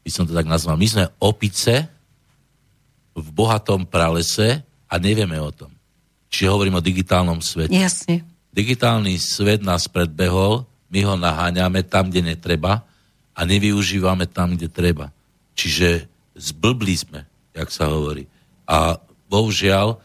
by 0.00 0.10
som 0.10 0.24
to 0.24 0.32
tak 0.32 0.48
nazval, 0.48 0.80
my 0.80 0.88
sme 0.88 1.04
opice 1.20 1.84
v 3.12 3.28
bohatom 3.28 3.84
pralese 3.84 4.64
a 4.88 4.96
nevieme 4.96 5.36
o 5.36 5.52
tom. 5.52 5.77
Čiže 6.28 6.52
hovorím 6.52 6.78
o 6.78 6.84
digitálnom 6.84 7.40
svete. 7.40 7.72
Jasne. 7.72 8.24
Digitálny 8.52 9.16
svet 9.20 9.64
nás 9.64 9.88
predbehol, 9.88 10.64
my 10.88 11.00
ho 11.04 11.14
naháňame 11.16 11.84
tam, 11.84 12.08
kde 12.08 12.32
netreba 12.32 12.84
a 13.36 13.40
nevyužívame 13.44 14.28
tam, 14.28 14.56
kde 14.56 14.68
treba. 14.72 15.12
Čiže 15.52 16.08
zblbli 16.36 16.94
sme, 16.96 17.20
jak 17.52 17.68
sa 17.68 17.92
hovorí. 17.92 18.24
A 18.64 18.96
bohužiaľ, 19.28 19.94
e, 19.94 19.96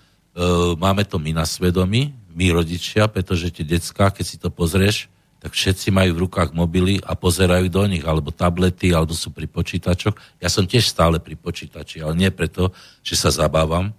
máme 0.76 1.08
to 1.08 1.18
my 1.20 1.32
na 1.32 1.46
svedomí, 1.48 2.12
my 2.34 2.46
rodičia, 2.52 3.06
pretože 3.08 3.54
tie 3.54 3.64
decka, 3.64 4.10
keď 4.10 4.26
si 4.26 4.38
to 4.42 4.50
pozrieš, 4.50 5.08
tak 5.44 5.54
všetci 5.54 5.92
majú 5.92 6.16
v 6.16 6.24
rukách 6.24 6.56
mobily 6.56 7.04
a 7.04 7.20
pozerajú 7.20 7.68
do 7.68 7.84
nich, 7.84 8.02
alebo 8.08 8.32
tablety, 8.32 8.96
alebo 8.96 9.12
sú 9.12 9.28
pri 9.28 9.44
počítačoch. 9.44 10.16
Ja 10.40 10.48
som 10.48 10.64
tiež 10.64 10.88
stále 10.88 11.20
pri 11.20 11.36
počítači, 11.36 12.00
ale 12.00 12.16
nie 12.16 12.32
preto, 12.32 12.72
že 13.04 13.20
sa 13.20 13.28
zabávam, 13.28 13.92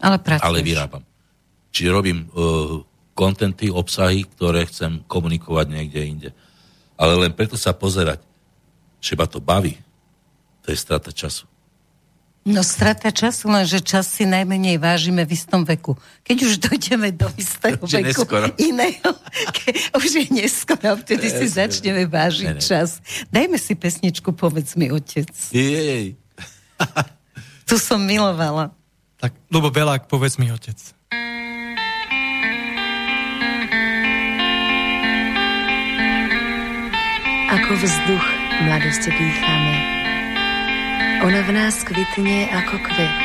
ale, 0.00 0.16
ale 0.40 0.64
vyrábam. 0.64 1.04
Čiže 1.72 1.94
robím 1.94 2.28
uh, 2.32 2.82
kontenty, 3.18 3.66
obsahy, 3.70 4.22
ktoré 4.24 4.62
chcem 4.70 5.02
komunikovať 5.10 5.66
niekde 5.68 6.00
inde. 6.06 6.30
Ale 6.94 7.18
len 7.18 7.34
preto 7.34 7.58
sa 7.58 7.74
pozerať, 7.74 8.22
že 9.02 9.18
ma 9.18 9.26
to 9.26 9.42
baví, 9.42 9.74
to 10.62 10.70
je 10.70 10.78
strata 10.78 11.10
času. 11.10 11.46
No 12.48 12.64
strata 12.64 13.12
času, 13.12 13.50
lenže 13.52 13.84
čas 13.84 14.08
si 14.08 14.24
najmenej 14.24 14.80
vážime 14.80 15.26
v 15.28 15.36
istom 15.36 15.68
veku. 15.68 15.98
Keď 16.24 16.36
už 16.48 16.54
dojdeme 16.64 17.12
do 17.12 17.28
istého 17.36 17.82
že 17.90 18.00
veku 18.00 18.24
neskoro. 18.24 18.46
iného, 18.56 19.10
ke, 19.52 19.68
už 20.00 20.08
je 20.16 20.24
neskoro, 20.32 20.96
vtedy 21.02 21.28
si 21.28 21.44
začneme 21.44 22.08
vážiť 22.08 22.48
ne, 22.48 22.56
ne. 22.56 22.62
čas. 22.62 23.04
Dajme 23.28 23.60
si 23.60 23.76
pesničku, 23.76 24.32
povedz 24.32 24.78
mi, 24.80 24.88
otec. 24.88 25.28
Jej. 25.52 26.16
tu 27.68 27.76
som 27.76 28.00
milovala. 28.00 28.72
Tak, 29.20 29.34
Lubo 29.52 29.68
Belák, 29.68 30.08
povedz 30.08 30.40
mi, 30.40 30.48
otec. 30.48 30.78
Ako 37.68 37.84
vzduch 37.84 38.28
mladosť 38.64 39.12
dýchame. 39.12 39.76
Ona 41.20 41.40
v 41.44 41.50
nás 41.52 41.84
kvitne 41.84 42.48
ako 42.48 42.80
kvet. 42.80 43.16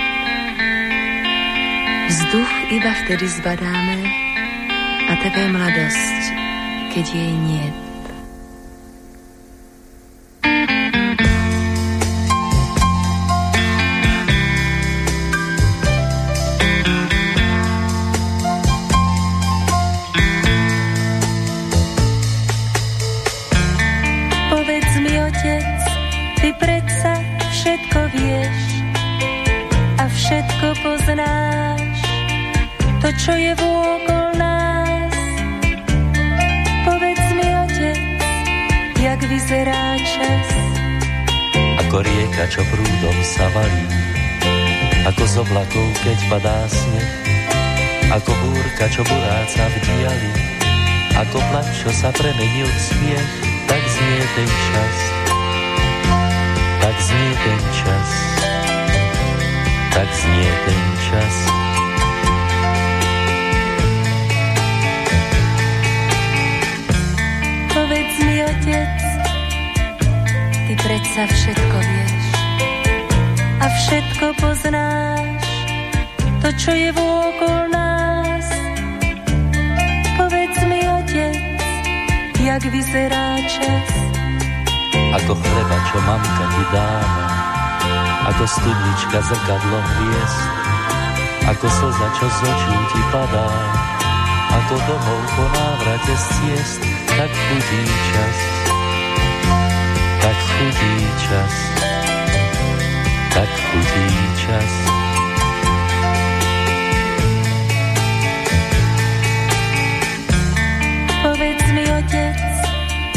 Vzduch 2.12 2.52
iba 2.76 2.92
vtedy 2.92 3.24
zbadáme 3.40 4.04
a 5.08 5.14
tebe 5.24 5.48
mladosť, 5.48 6.24
keď 6.92 7.06
jej 7.08 7.34
niet. 7.40 7.93
Čo 33.24 33.32
je 33.40 33.56
vôkol 33.56 34.36
nás. 34.36 35.16
Povedz 36.84 37.28
mi, 37.32 37.48
otec, 37.56 38.00
jak 39.00 39.20
vyzerá 39.24 39.96
čas. 40.04 40.48
Ako 41.88 42.04
rieka, 42.04 42.44
čo 42.52 42.68
prúdom 42.68 43.18
sa 43.24 43.48
valí, 43.56 43.88
ako 45.08 45.24
z 45.24 45.36
oblakov, 45.40 45.88
keď 46.04 46.18
padá 46.28 46.68
sneh, 46.68 47.12
Ako 48.12 48.30
búrka, 48.30 48.92
čo 48.92 49.02
buráca 49.08 49.64
v 49.72 49.76
diali, 49.88 50.32
ako 51.16 51.40
plač, 51.50 51.72
čo 51.80 51.90
sa 51.96 52.12
premenil 52.12 52.68
v 52.68 52.80
smiech, 52.92 53.32
tak 53.72 53.82
znie 53.88 54.24
ten 54.36 54.52
čas. 54.52 54.98
Tak 56.84 56.96
znie 57.00 57.32
ten 57.40 57.62
čas. 57.72 58.10
Tak 59.96 60.10
znie 60.12 60.52
ten 60.68 60.84
čas. 61.08 61.63
Otec, 68.64 69.00
ty 70.56 70.74
predsa 70.80 71.24
všetko 71.28 71.78
vieš 71.84 72.24
a 73.60 73.66
všetko 73.68 74.26
poznáš, 74.40 75.44
to, 76.40 76.50
čo 76.56 76.72
je 76.72 76.90
vôkol 76.96 77.60
nás. 77.76 78.48
Povedz 80.16 80.60
mi, 80.64 80.80
otec, 80.80 81.60
jak 82.40 82.64
vyzerá 82.72 83.36
čas. 83.52 83.88
Ako 84.96 85.36
chleba, 85.36 85.78
čo 85.92 85.98
mamka 86.08 86.46
ti 86.56 86.64
dáva, 86.72 87.28
ako 88.32 88.44
studnička 88.48 89.18
zrkadlo 89.28 89.80
hviezd, 89.92 90.42
ako 91.52 91.68
slza, 91.68 92.08
čo 92.16 92.26
z 92.32 92.40
očí 92.48 92.76
ti 92.96 93.02
padá, 93.12 93.48
ako 94.56 94.74
domov 94.88 95.22
po 95.36 95.44
návrate 95.52 96.16
z 96.16 96.26
ciest, 96.40 96.93
tak 97.18 97.30
chudí 97.30 97.86
čas, 98.10 98.38
tak 100.22 100.38
chudí 100.54 100.96
čas, 101.30 101.54
tak 103.34 103.50
chudí 103.70 104.08
čas. 104.42 104.72
Povedz 111.22 111.66
mi, 111.72 111.86
otec, 111.88 112.40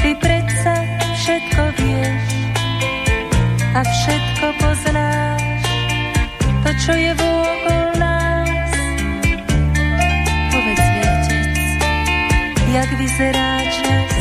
ty 0.05 0.11
predsa 0.21 0.75
všetko 1.17 1.63
vieš 1.81 2.29
a 3.73 3.81
všetko 3.81 4.47
poznáš, 4.61 5.65
to, 6.65 6.71
čo 6.85 6.93
je 6.93 7.13
vôkol 7.17 8.06
jak 12.87 12.99
vyzerá 13.03 13.59
čas. 13.67 14.15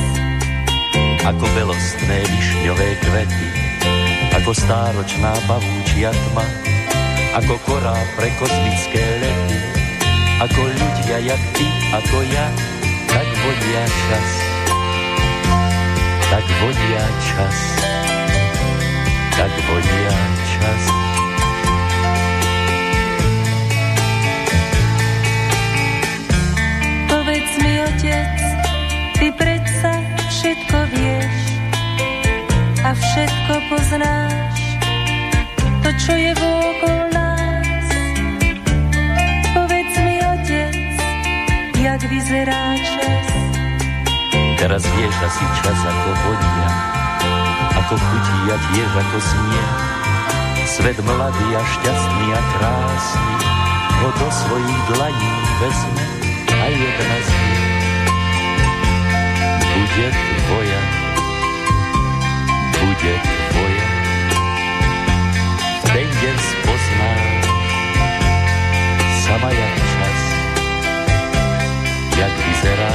ako 1.22 1.46
belostné 1.54 2.18
višňové 2.26 2.90
kvety, 2.98 3.48
ako 4.42 4.58
stáročná 4.58 5.38
pavúčia 5.46 6.10
tma, 6.10 6.46
ako 7.38 7.62
korá 7.62 7.94
pre 8.18 8.30
kozmické 8.42 9.06
lety, 9.22 9.58
ako 10.42 10.66
ľudia 10.66 11.18
jak 11.30 11.44
ty, 11.54 11.68
ako 11.94 12.18
ja, 12.26 12.48
tak 13.06 13.28
vodia 13.46 13.86
čas. 13.86 14.30
Tak 16.26 16.46
vodia 16.62 17.04
čas. 17.22 17.58
Tak 19.38 19.54
vodia 19.70 20.16
čas. 20.58 21.05
Všetko 32.96 33.54
poznáš, 33.72 34.60
to, 35.84 35.90
čo 36.00 36.14
je 36.16 36.32
vôkol 36.36 37.00
nás. 37.12 37.88
Povedz 39.52 39.96
mi, 40.04 40.16
otec, 40.24 40.96
jak 41.76 42.02
vyzerá 42.08 42.76
čas. 42.80 43.28
Teraz 44.56 44.84
vieš 44.98 45.16
asi 45.20 45.46
čas 45.62 45.80
ako 45.80 46.10
vodia, 46.26 46.70
ako 47.86 47.96
chutí 48.00 48.40
a 48.50 48.58
tiež 48.72 48.92
ako 48.92 49.18
znie. 49.20 49.66
Svet 50.66 50.98
mladý 51.06 51.48
a 51.56 51.62
šťastný 51.64 52.28
a 52.34 52.42
krásny 52.58 53.36
ho 54.02 54.10
do 54.12 54.28
svojich 54.28 54.82
dlaní 54.92 55.34
vezme 55.62 56.06
a 56.52 56.66
jedna 56.68 57.18
z 57.24 57.30
nich 57.32 57.64
bude 59.76 60.08
tvoja, 60.12 60.82
bude 63.06 63.22
tvoja. 63.54 63.88
V 65.62 65.84
ten 65.94 66.10
deň 66.10 66.38
spozná 66.42 67.14
sama 69.22 69.50
jak 69.54 69.76
čas, 69.78 70.20
jak 72.18 72.34
vyzerá 72.34 72.94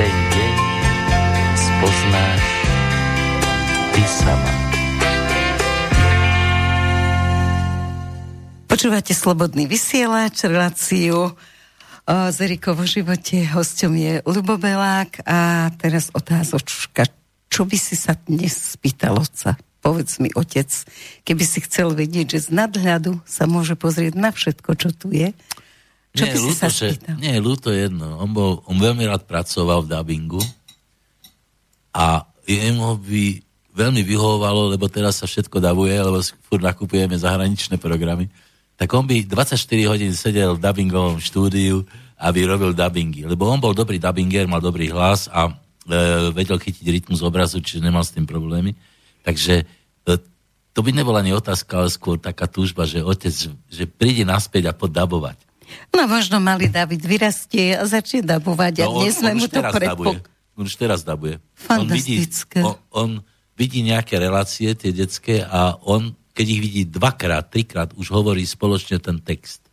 ten 0.00 0.14
deň 0.32 0.54
spoznáš 1.60 2.44
ty 3.92 4.02
sama. 4.08 4.52
Počúvate 8.64 9.12
Slobodný 9.12 9.68
vysielač, 9.68 10.40
reláciu 10.48 11.36
z 12.06 12.36
Erikou 12.38 12.78
vo 12.78 12.86
živote. 12.86 13.42
Hosťom 13.42 13.92
je 13.98 14.12
Lubo 14.22 14.54
Belák 14.54 15.26
a 15.26 15.70
teraz 15.74 16.14
otázočka. 16.14 17.10
Čo 17.50 17.66
by 17.66 17.74
si 17.74 17.98
sa 17.98 18.14
dnes 18.14 18.78
spýtal 18.78 19.18
otca? 19.18 19.58
Povedz 19.82 20.22
mi, 20.22 20.30
otec, 20.34 20.70
keby 21.26 21.42
si 21.42 21.62
chcel 21.66 21.94
vedieť, 21.94 22.38
že 22.38 22.50
z 22.50 22.58
nadhľadu 22.62 23.22
sa 23.26 23.50
môže 23.50 23.74
pozrieť 23.74 24.18
na 24.18 24.30
všetko, 24.30 24.70
čo 24.78 24.90
tu 24.94 25.10
je. 25.10 25.34
Čo 26.14 26.24
nie, 26.26 26.32
by 26.32 26.38
si 26.38 26.46
ľúto, 26.46 26.58
sa 26.58 26.68
že, 26.70 26.94
spýtal? 26.94 27.16
nie, 27.18 27.34
ľúto 27.42 27.70
jedno. 27.74 28.22
On, 28.22 28.30
bol, 28.30 28.62
on 28.70 28.78
veľmi 28.78 29.02
rád 29.06 29.26
pracoval 29.26 29.82
v 29.82 29.90
dubbingu 29.90 30.42
a 31.90 32.22
jemu 32.46 33.02
by 33.02 33.24
veľmi 33.74 34.02
vyhovovalo, 34.06 34.72
lebo 34.74 34.86
teraz 34.86 35.22
sa 35.22 35.26
všetko 35.26 35.58
davuje, 35.58 35.94
lebo 35.98 36.22
si 36.22 36.38
furt 36.46 36.62
nakupujeme 36.62 37.18
zahraničné 37.18 37.82
programy, 37.82 38.30
tak 38.76 38.88
on 38.92 39.08
by 39.08 39.24
24 39.24 39.56
hodín 39.88 40.12
sedel 40.12 40.56
v 40.56 40.62
dubbingovom 40.62 41.16
štúdiu 41.16 41.88
a 42.20 42.28
vyrobil 42.28 42.76
dubbingy. 42.76 43.24
Lebo 43.24 43.48
on 43.48 43.60
bol 43.60 43.72
dobrý 43.72 43.96
dubbinger, 43.96 44.44
mal 44.44 44.60
dobrý 44.60 44.92
hlas 44.92 45.28
a 45.32 45.48
e, 45.48 45.52
vedel 46.32 46.60
chytiť 46.60 46.84
rytmus 46.84 47.24
obrazu, 47.24 47.60
čiže 47.64 47.84
nemal 47.84 48.04
s 48.04 48.12
tým 48.12 48.28
problémy. 48.28 48.76
Takže 49.24 49.64
e, 49.64 50.12
to 50.76 50.80
by 50.84 50.92
nebola 50.92 51.24
ani 51.24 51.32
otázka, 51.32 51.72
ale 51.84 51.88
skôr 51.88 52.20
taká 52.20 52.44
túžba, 52.44 52.84
že 52.84 53.00
otec, 53.00 53.32
že 53.48 53.84
príde 53.88 54.28
naspäť 54.28 54.68
a 54.68 54.76
poddabovať. 54.76 55.40
No 55.90 56.06
možno 56.06 56.38
malý 56.38 56.70
David 56.70 57.02
vyrastie 57.02 57.74
a 57.74 57.88
začne 57.88 58.22
dabovať 58.22 58.84
a 58.84 58.86
No, 58.86 59.02
dnes 59.02 59.18
sme 59.18 59.34
mu 59.34 59.48
to 59.48 59.60
predpok... 59.60 60.20
On 60.56 60.64
už 60.64 60.76
teraz 60.80 61.04
dabuje. 61.04 61.36
Fantastické. 61.52 62.64
On 62.64 62.80
vidí, 62.80 62.88
on, 62.96 63.20
on 63.20 63.24
vidí 63.60 63.80
nejaké 63.84 64.16
relácie, 64.16 64.72
tie 64.72 64.88
detské, 64.88 65.44
a 65.44 65.76
on, 65.84 66.16
keď 66.36 66.46
ich 66.52 66.60
vidí 66.60 66.82
dvakrát, 66.84 67.48
trikrát, 67.48 67.96
už 67.96 68.12
hovorí 68.12 68.44
spoločne 68.44 69.00
ten 69.00 69.16
text. 69.24 69.64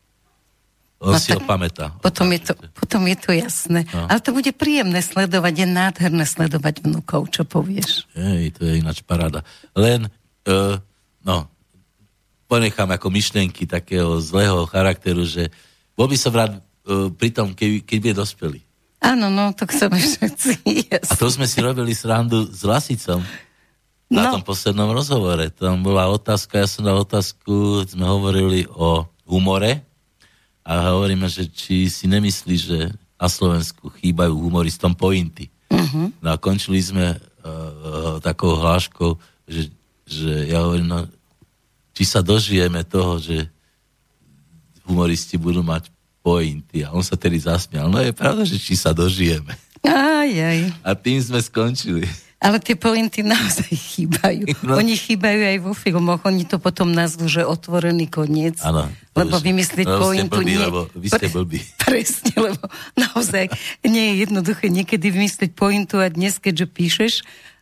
On 1.03 1.11
No 1.11 1.19
si 1.19 1.35
tak 1.35 1.43
ho 1.43 1.51
pamätá. 1.51 1.91
Potom 1.99 2.31
je, 2.31 2.39
to, 2.47 2.55
potom 2.71 3.03
je 3.11 3.17
to 3.19 3.35
jasné. 3.35 3.83
No. 3.91 4.07
Ale 4.07 4.23
to 4.23 4.31
bude 4.31 4.47
príjemné 4.55 5.03
sledovať, 5.03 5.53
je 5.59 5.67
nádherné 5.67 6.23
sledovať 6.23 6.87
vnúkov, 6.87 7.27
čo 7.35 7.43
povieš. 7.43 8.07
Hej, 8.15 8.55
to 8.55 8.63
je 8.63 8.79
ináč 8.79 9.03
paráda. 9.03 9.43
Len, 9.75 10.07
uh, 10.47 10.79
no, 11.27 11.51
ponechám 12.47 12.87
ako 12.95 13.11
myšlienky 13.11 13.67
takého 13.67 14.15
zlého 14.23 14.63
charakteru, 14.63 15.27
že 15.27 15.51
bol 15.99 16.07
by 16.07 16.15
som 16.15 16.31
rád 16.31 16.63
uh, 16.87 17.11
pri 17.11 17.35
tom, 17.35 17.51
keď, 17.51 17.83
keď 17.83 17.97
bude 17.99 18.15
dospelý. 18.23 18.59
Áno, 19.03 19.27
no, 19.27 19.51
to 19.51 19.67
chceme 19.67 19.99
všetci. 19.99 20.63
Yes. 20.87 21.11
A 21.11 21.19
to 21.19 21.27
sme 21.27 21.43
si 21.43 21.59
robili 21.59 21.91
srandu 21.91 22.47
s 22.47 22.63
Lasicom 22.63 23.19
na 24.13 24.29
No. 24.29 24.31
tom 24.37 24.43
poslednom 24.45 24.93
rozhovore. 24.93 25.49
Tam 25.49 25.81
bola 25.81 26.05
otázka, 26.05 26.61
ja 26.61 26.69
som 26.69 26.85
dal 26.85 27.01
otázku, 27.01 27.81
sme 27.89 28.05
hovorili 28.05 28.69
o 28.69 29.09
humore 29.25 29.81
a 30.61 30.93
hovoríme, 30.93 31.25
že 31.25 31.49
či 31.49 31.89
si 31.89 32.05
nemyslí, 32.05 32.55
že 32.55 32.77
na 33.17 33.25
Slovensku 33.25 33.89
chýbajú 33.89 34.37
humoristom 34.37 34.93
pointy. 34.93 35.49
Uh-huh. 35.73 36.13
No 36.21 36.27
a 36.29 36.37
končili 36.37 36.77
sme 36.77 37.17
uh, 37.17 38.21
takou 38.21 38.53
hláškou, 38.53 39.17
že, 39.49 39.73
že 40.05 40.53
ja 40.53 40.61
hovorím, 40.61 40.93
no, 40.93 40.99
či 41.97 42.03
sa 42.05 42.21
dožijeme 42.21 42.85
toho, 42.85 43.17
že 43.17 43.49
humoristi 44.85 45.39
budú 45.39 45.63
mať 45.63 45.89
pointy. 46.21 46.83
A 46.83 46.91
on 46.91 47.03
sa 47.03 47.15
tedy 47.15 47.39
zasmial. 47.39 47.87
No 47.87 47.99
je 47.99 48.11
pravda, 48.15 48.43
že 48.43 48.59
či 48.59 48.75
sa 48.75 48.91
dožijeme. 48.95 49.55
Aj, 49.83 50.31
aj. 50.31 50.59
A 50.83 50.95
tým 50.95 51.19
sme 51.19 51.39
skončili. 51.43 52.07
Ale 52.43 52.59
tie 52.59 52.75
pointy 52.75 53.23
naozaj 53.23 53.71
chýbajú. 53.95 54.43
No. 54.67 54.75
Oni 54.75 54.99
chýbajú 54.99 55.41
aj 55.47 55.57
vo 55.63 55.71
filmoch. 55.71 56.19
Oni 56.27 56.43
to 56.43 56.59
potom 56.59 56.91
nazvú, 56.91 57.31
že 57.31 57.47
otvorený 57.47 58.11
koniec. 58.11 58.59
Áno. 58.59 58.91
Lebo 59.15 59.39
vymyslieť 59.39 59.87
no, 59.87 59.97
pointu 60.03 60.43
blbí, 60.43 60.51
nie... 60.51 60.59
lebo 60.59 60.91
vy 60.91 61.07
ste 61.07 61.31
blbí. 61.31 61.63
Presne, 61.87 62.33
lebo 62.35 62.63
naozaj 62.99 63.47
nie 63.87 64.11
je 64.11 64.27
jednoduché 64.27 64.67
niekedy 64.67 65.07
vymyslieť 65.07 65.55
pointu 65.55 66.03
a 66.03 66.11
dnes, 66.11 66.35
keďže 66.41 66.65
píšeš, 66.67 67.13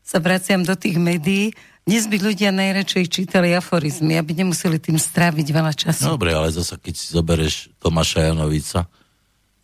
sa 0.02 0.18
vraciam 0.18 0.66
do 0.66 0.74
tých 0.74 0.98
médií, 0.98 1.54
dnes 1.86 2.06
by 2.06 2.18
ľudia 2.18 2.54
najradšej 2.54 3.06
čítali 3.10 3.54
aforizmy, 3.58 4.18
aby 4.18 4.38
nemuseli 4.38 4.78
tým 4.78 5.02
stráviť 5.02 5.48
veľa 5.50 5.74
času. 5.74 6.14
Dobre, 6.14 6.34
ale 6.34 6.54
zasa 6.54 6.78
keď 6.78 6.94
si 6.94 7.10
zoberieš 7.10 7.74
Tomáša 7.82 8.30
Janovica 8.30 8.86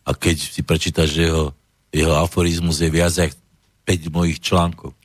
a 0.02 0.10
keď 0.12 0.36
si 0.36 0.60
prečítaš 0.66 1.14
jeho, 1.14 1.54
jeho 1.94 2.14
aforizmus 2.18 2.82
je 2.82 2.90
viac 2.90 3.14
ako 3.14 3.38
5 3.86 4.12
mojich 4.12 4.38
článkov 4.42 4.97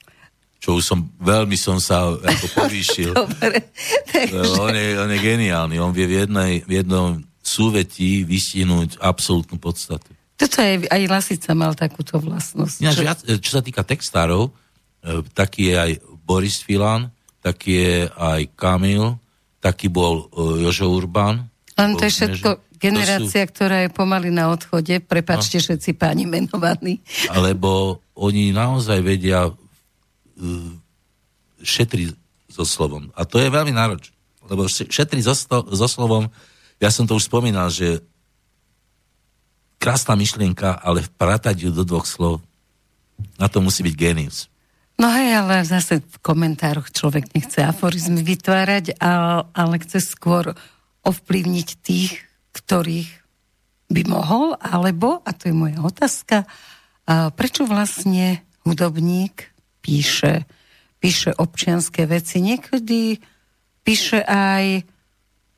čo 0.63 0.79
už 0.79 0.83
som, 0.87 1.03
veľmi 1.19 1.59
som 1.59 1.75
sa 1.83 2.15
ako 2.15 2.47
povýšil. 2.63 3.11
Dobre, 3.11 3.67
takže... 4.07 4.63
on, 4.63 4.71
je, 4.71 4.87
on 4.95 5.09
je 5.11 5.19
geniálny, 5.19 5.75
on 5.83 5.91
vie 5.91 6.07
v, 6.07 6.23
jednej, 6.23 6.63
v 6.63 6.79
jednom 6.79 7.19
súvetí 7.43 8.23
vystihnúť 8.23 9.03
absolútnu 9.03 9.59
podstatu. 9.59 10.07
Toto 10.39 10.63
aj, 10.63 10.87
aj 10.87 11.01
Lasica 11.11 11.51
mal 11.51 11.75
takúto 11.75 12.15
vlastnosť. 12.15 12.79
Ináč, 12.79 12.97
viac, 13.03 13.19
čo 13.43 13.59
sa 13.59 13.61
týka 13.61 13.83
textárov, 13.83 14.47
e, 14.47 14.51
taký 15.35 15.75
je 15.75 15.75
aj 15.75 15.91
Boris 16.23 16.63
Filan, 16.63 17.11
taký 17.43 17.71
je 17.83 17.97
aj 18.07 18.41
Kamil, 18.55 19.19
taký 19.59 19.91
bol 19.91 20.27
uh, 20.31 20.59
Jožo 20.59 20.91
Urban. 20.91 21.43
Len 21.79 21.91
to 21.95 22.03
je 22.07 22.11
všetko 22.11 22.49
než... 22.55 22.79
generácia, 22.79 23.43
sú... 23.47 23.51
ktorá 23.51 23.87
je 23.87 23.89
pomaly 23.91 24.31
na 24.31 24.51
odchode, 24.51 24.99
prepačte 25.03 25.59
no. 25.59 25.63
všetci 25.63 25.95
páni 25.95 26.27
menovaní. 26.27 26.99
Alebo 27.31 28.03
oni 28.15 28.51
naozaj 28.51 28.99
vedia 28.99 29.47
uh, 30.39 30.73
šetriť 31.63 32.15
so 32.51 32.63
slovom. 32.67 33.09
A 33.17 33.25
to 33.25 33.41
je 33.41 33.49
veľmi 33.49 33.73
náročné. 33.73 34.13
Lebo 34.43 34.67
šetriť 34.67 35.23
so, 35.23 35.33
so 35.63 35.87
slovom, 35.87 36.27
ja 36.83 36.91
som 36.91 37.07
to 37.07 37.15
už 37.15 37.31
spomínal, 37.31 37.71
že 37.71 38.03
krásna 39.79 40.19
myšlienka, 40.19 40.83
ale 40.83 41.03
vpratať 41.07 41.55
ju 41.67 41.69
do 41.71 41.87
dvoch 41.87 42.03
slov, 42.03 42.43
na 43.39 43.47
to 43.47 43.63
musí 43.63 43.83
byť 43.87 43.95
genius. 43.95 44.51
No 44.99 45.07
hej, 45.09 45.39
ale 45.39 45.63
zase 45.63 46.03
v 46.03 46.17
komentároch 46.19 46.91
človek 46.91 47.31
nechce 47.31 47.63
aforizmy 47.63 48.21
vytvárať, 48.21 48.99
ale 49.55 49.75
chce 49.79 50.03
skôr 50.03 50.53
ovplyvniť 51.07 51.67
tých, 51.79 52.19
ktorých 52.51 53.09
by 53.89 54.01
mohol, 54.11 54.59
alebo, 54.59 55.23
a 55.23 55.31
to 55.31 55.49
je 55.49 55.55
moja 55.55 55.79
otázka, 55.79 56.45
prečo 57.35 57.63
vlastne 57.63 58.43
hudobník 58.67 59.52
píše, 59.83 60.47
píše 61.03 61.35
občianské 61.35 62.07
veci. 62.07 62.39
Niekedy 62.39 63.19
píše 63.83 64.23
aj 64.23 64.87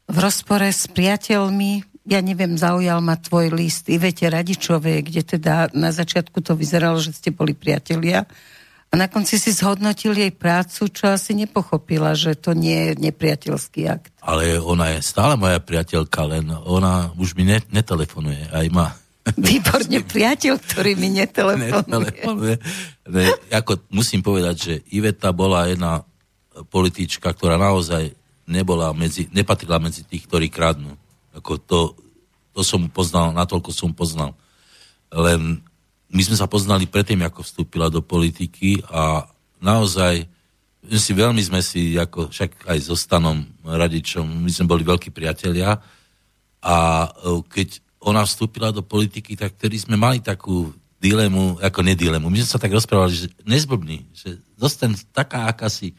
v 0.10 0.18
rozpore 0.18 0.74
s 0.74 0.90
priateľmi, 0.90 1.86
ja 2.10 2.22
neviem, 2.22 2.58
zaujal 2.58 3.02
ma 3.06 3.18
tvoj 3.18 3.54
list 3.54 3.90
Ivete 3.90 4.30
Radičovej, 4.30 5.06
kde 5.06 5.22
teda 5.22 5.70
na 5.78 5.94
začiatku 5.94 6.42
to 6.42 6.58
vyzeralo, 6.58 6.98
že 6.98 7.14
ste 7.14 7.30
boli 7.30 7.54
priatelia, 7.54 8.26
a 8.92 8.94
na 8.96 9.12
konci 9.12 9.36
si 9.36 9.52
zhodnotil 9.52 10.16
jej 10.16 10.32
prácu, 10.32 10.88
čo 10.88 11.12
asi 11.12 11.36
nepochopila, 11.36 12.16
že 12.16 12.32
to 12.40 12.56
nie 12.56 12.94
je 12.96 13.10
nepriateľský 13.10 13.82
akt. 13.92 14.16
Ale 14.24 14.56
ona 14.56 14.96
je 14.96 15.04
stále 15.04 15.36
moja 15.36 15.60
priateľka, 15.60 16.24
len 16.32 16.48
ona 16.48 17.12
už 17.20 17.36
mi 17.36 17.44
ne, 17.44 17.60
netelefonuje. 17.76 18.56
Aj 18.56 18.64
ma 18.72 18.96
Výborne, 19.34 20.06
priateľ, 20.06 20.54
ktorý 20.62 20.94
mi 21.02 21.10
netelefonuje. 21.18 22.62
Ne, 23.10 23.26
ako 23.50 23.90
musím 23.90 24.22
povedať, 24.22 24.56
že 24.56 24.74
Iveta 24.94 25.34
bola 25.34 25.66
jedna 25.66 26.06
politička, 26.70 27.34
ktorá 27.34 27.58
naozaj 27.58 28.14
nebola 28.46 28.94
medzi, 28.94 29.26
nepatrila 29.34 29.82
medzi 29.82 30.06
tých, 30.06 30.30
ktorí 30.30 30.54
kradnú. 30.54 30.94
Ako 31.34 31.58
to, 31.58 31.98
to 32.54 32.62
som 32.62 32.86
poznal, 32.88 33.34
natoľko 33.34 33.74
som 33.74 33.92
poznal. 33.92 34.38
Len 35.10 35.60
my 36.14 36.22
sme 36.22 36.38
sa 36.38 36.46
poznali 36.46 36.86
predtým, 36.86 37.26
ako 37.26 37.42
vstúpila 37.42 37.90
do 37.90 38.06
politiky 38.06 38.80
a 38.94 39.26
naozaj 39.58 40.30
my 40.86 40.98
si 41.02 41.12
veľmi 41.18 41.42
sme 41.42 41.66
si, 41.66 41.98
ako 41.98 42.30
však 42.30 42.70
aj 42.70 42.78
so 42.78 42.94
Stanom 42.94 43.42
Radičom, 43.66 44.46
my 44.46 44.52
sme 44.54 44.70
boli 44.70 44.86
veľkí 44.86 45.10
priatelia 45.10 45.82
a 46.62 46.78
e, 47.10 47.42
keď 47.42 47.82
ona 48.06 48.22
vstúpila 48.22 48.70
do 48.70 48.86
politiky, 48.86 49.34
tak 49.34 49.58
tedy 49.58 49.82
sme 49.82 49.98
mali 49.98 50.22
takú 50.22 50.70
dilemu, 51.02 51.58
ako 51.58 51.80
nedilemu. 51.82 52.30
My 52.30 52.38
sme 52.46 52.50
sa 52.54 52.62
tak 52.62 52.70
rozprávali, 52.70 53.18
že 53.18 53.28
nezblbni, 53.50 54.14
že 54.14 54.38
zostan 54.62 54.94
taká, 55.10 55.50
aká 55.50 55.74
si. 55.74 55.98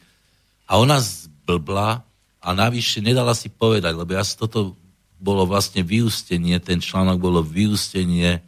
A 0.71 0.79
ona 0.79 1.03
zblbla 1.03 2.07
a 2.39 2.49
navyše 2.55 3.03
nedala 3.03 3.35
si 3.35 3.51
povedať, 3.51 3.91
lebo 3.99 4.15
ja 4.15 4.23
toto 4.23 4.79
bolo 5.19 5.43
vlastne 5.51 5.83
vyústenie, 5.83 6.63
ten 6.63 6.79
článok 6.79 7.19
bolo 7.19 7.43
vyústenie 7.43 8.39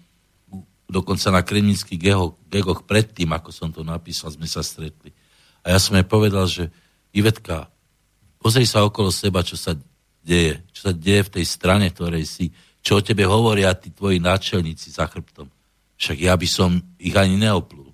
dokonca 0.89 1.29
na 1.29 1.43
kremnických 1.45 2.01
gegoch 2.49 2.81
predtým, 2.89 3.29
ako 3.35 3.51
som 3.53 3.69
to 3.69 3.85
napísal, 3.85 4.33
sme 4.33 4.49
sa 4.49 4.65
stretli. 4.65 5.13
A 5.67 5.77
ja 5.77 5.79
som 5.83 5.99
jej 5.99 6.07
povedal, 6.07 6.49
že 6.49 6.73
Ivetka, 7.13 7.69
pozri 8.41 8.65
sa 8.65 8.87
okolo 8.87 9.13
seba, 9.13 9.45
čo 9.45 9.59
sa 9.59 9.77
deje, 10.25 10.65
čo 10.73 10.89
sa 10.89 10.93
deje 10.97 11.29
v 11.29 11.33
tej 11.41 11.45
strane, 11.45 11.93
ktorej 11.93 12.25
si, 12.25 12.55
čo 12.89 12.97
o 12.97 13.05
tebe 13.05 13.29
hovoria 13.29 13.77
tí 13.77 13.93
tvoji 13.93 14.17
náčelníci 14.17 14.89
za 14.89 15.05
chrbtom. 15.05 15.53
Však 16.01 16.25
ja 16.25 16.33
by 16.33 16.49
som 16.49 16.81
ich 16.97 17.13
ani 17.13 17.37
neoplul. 17.37 17.93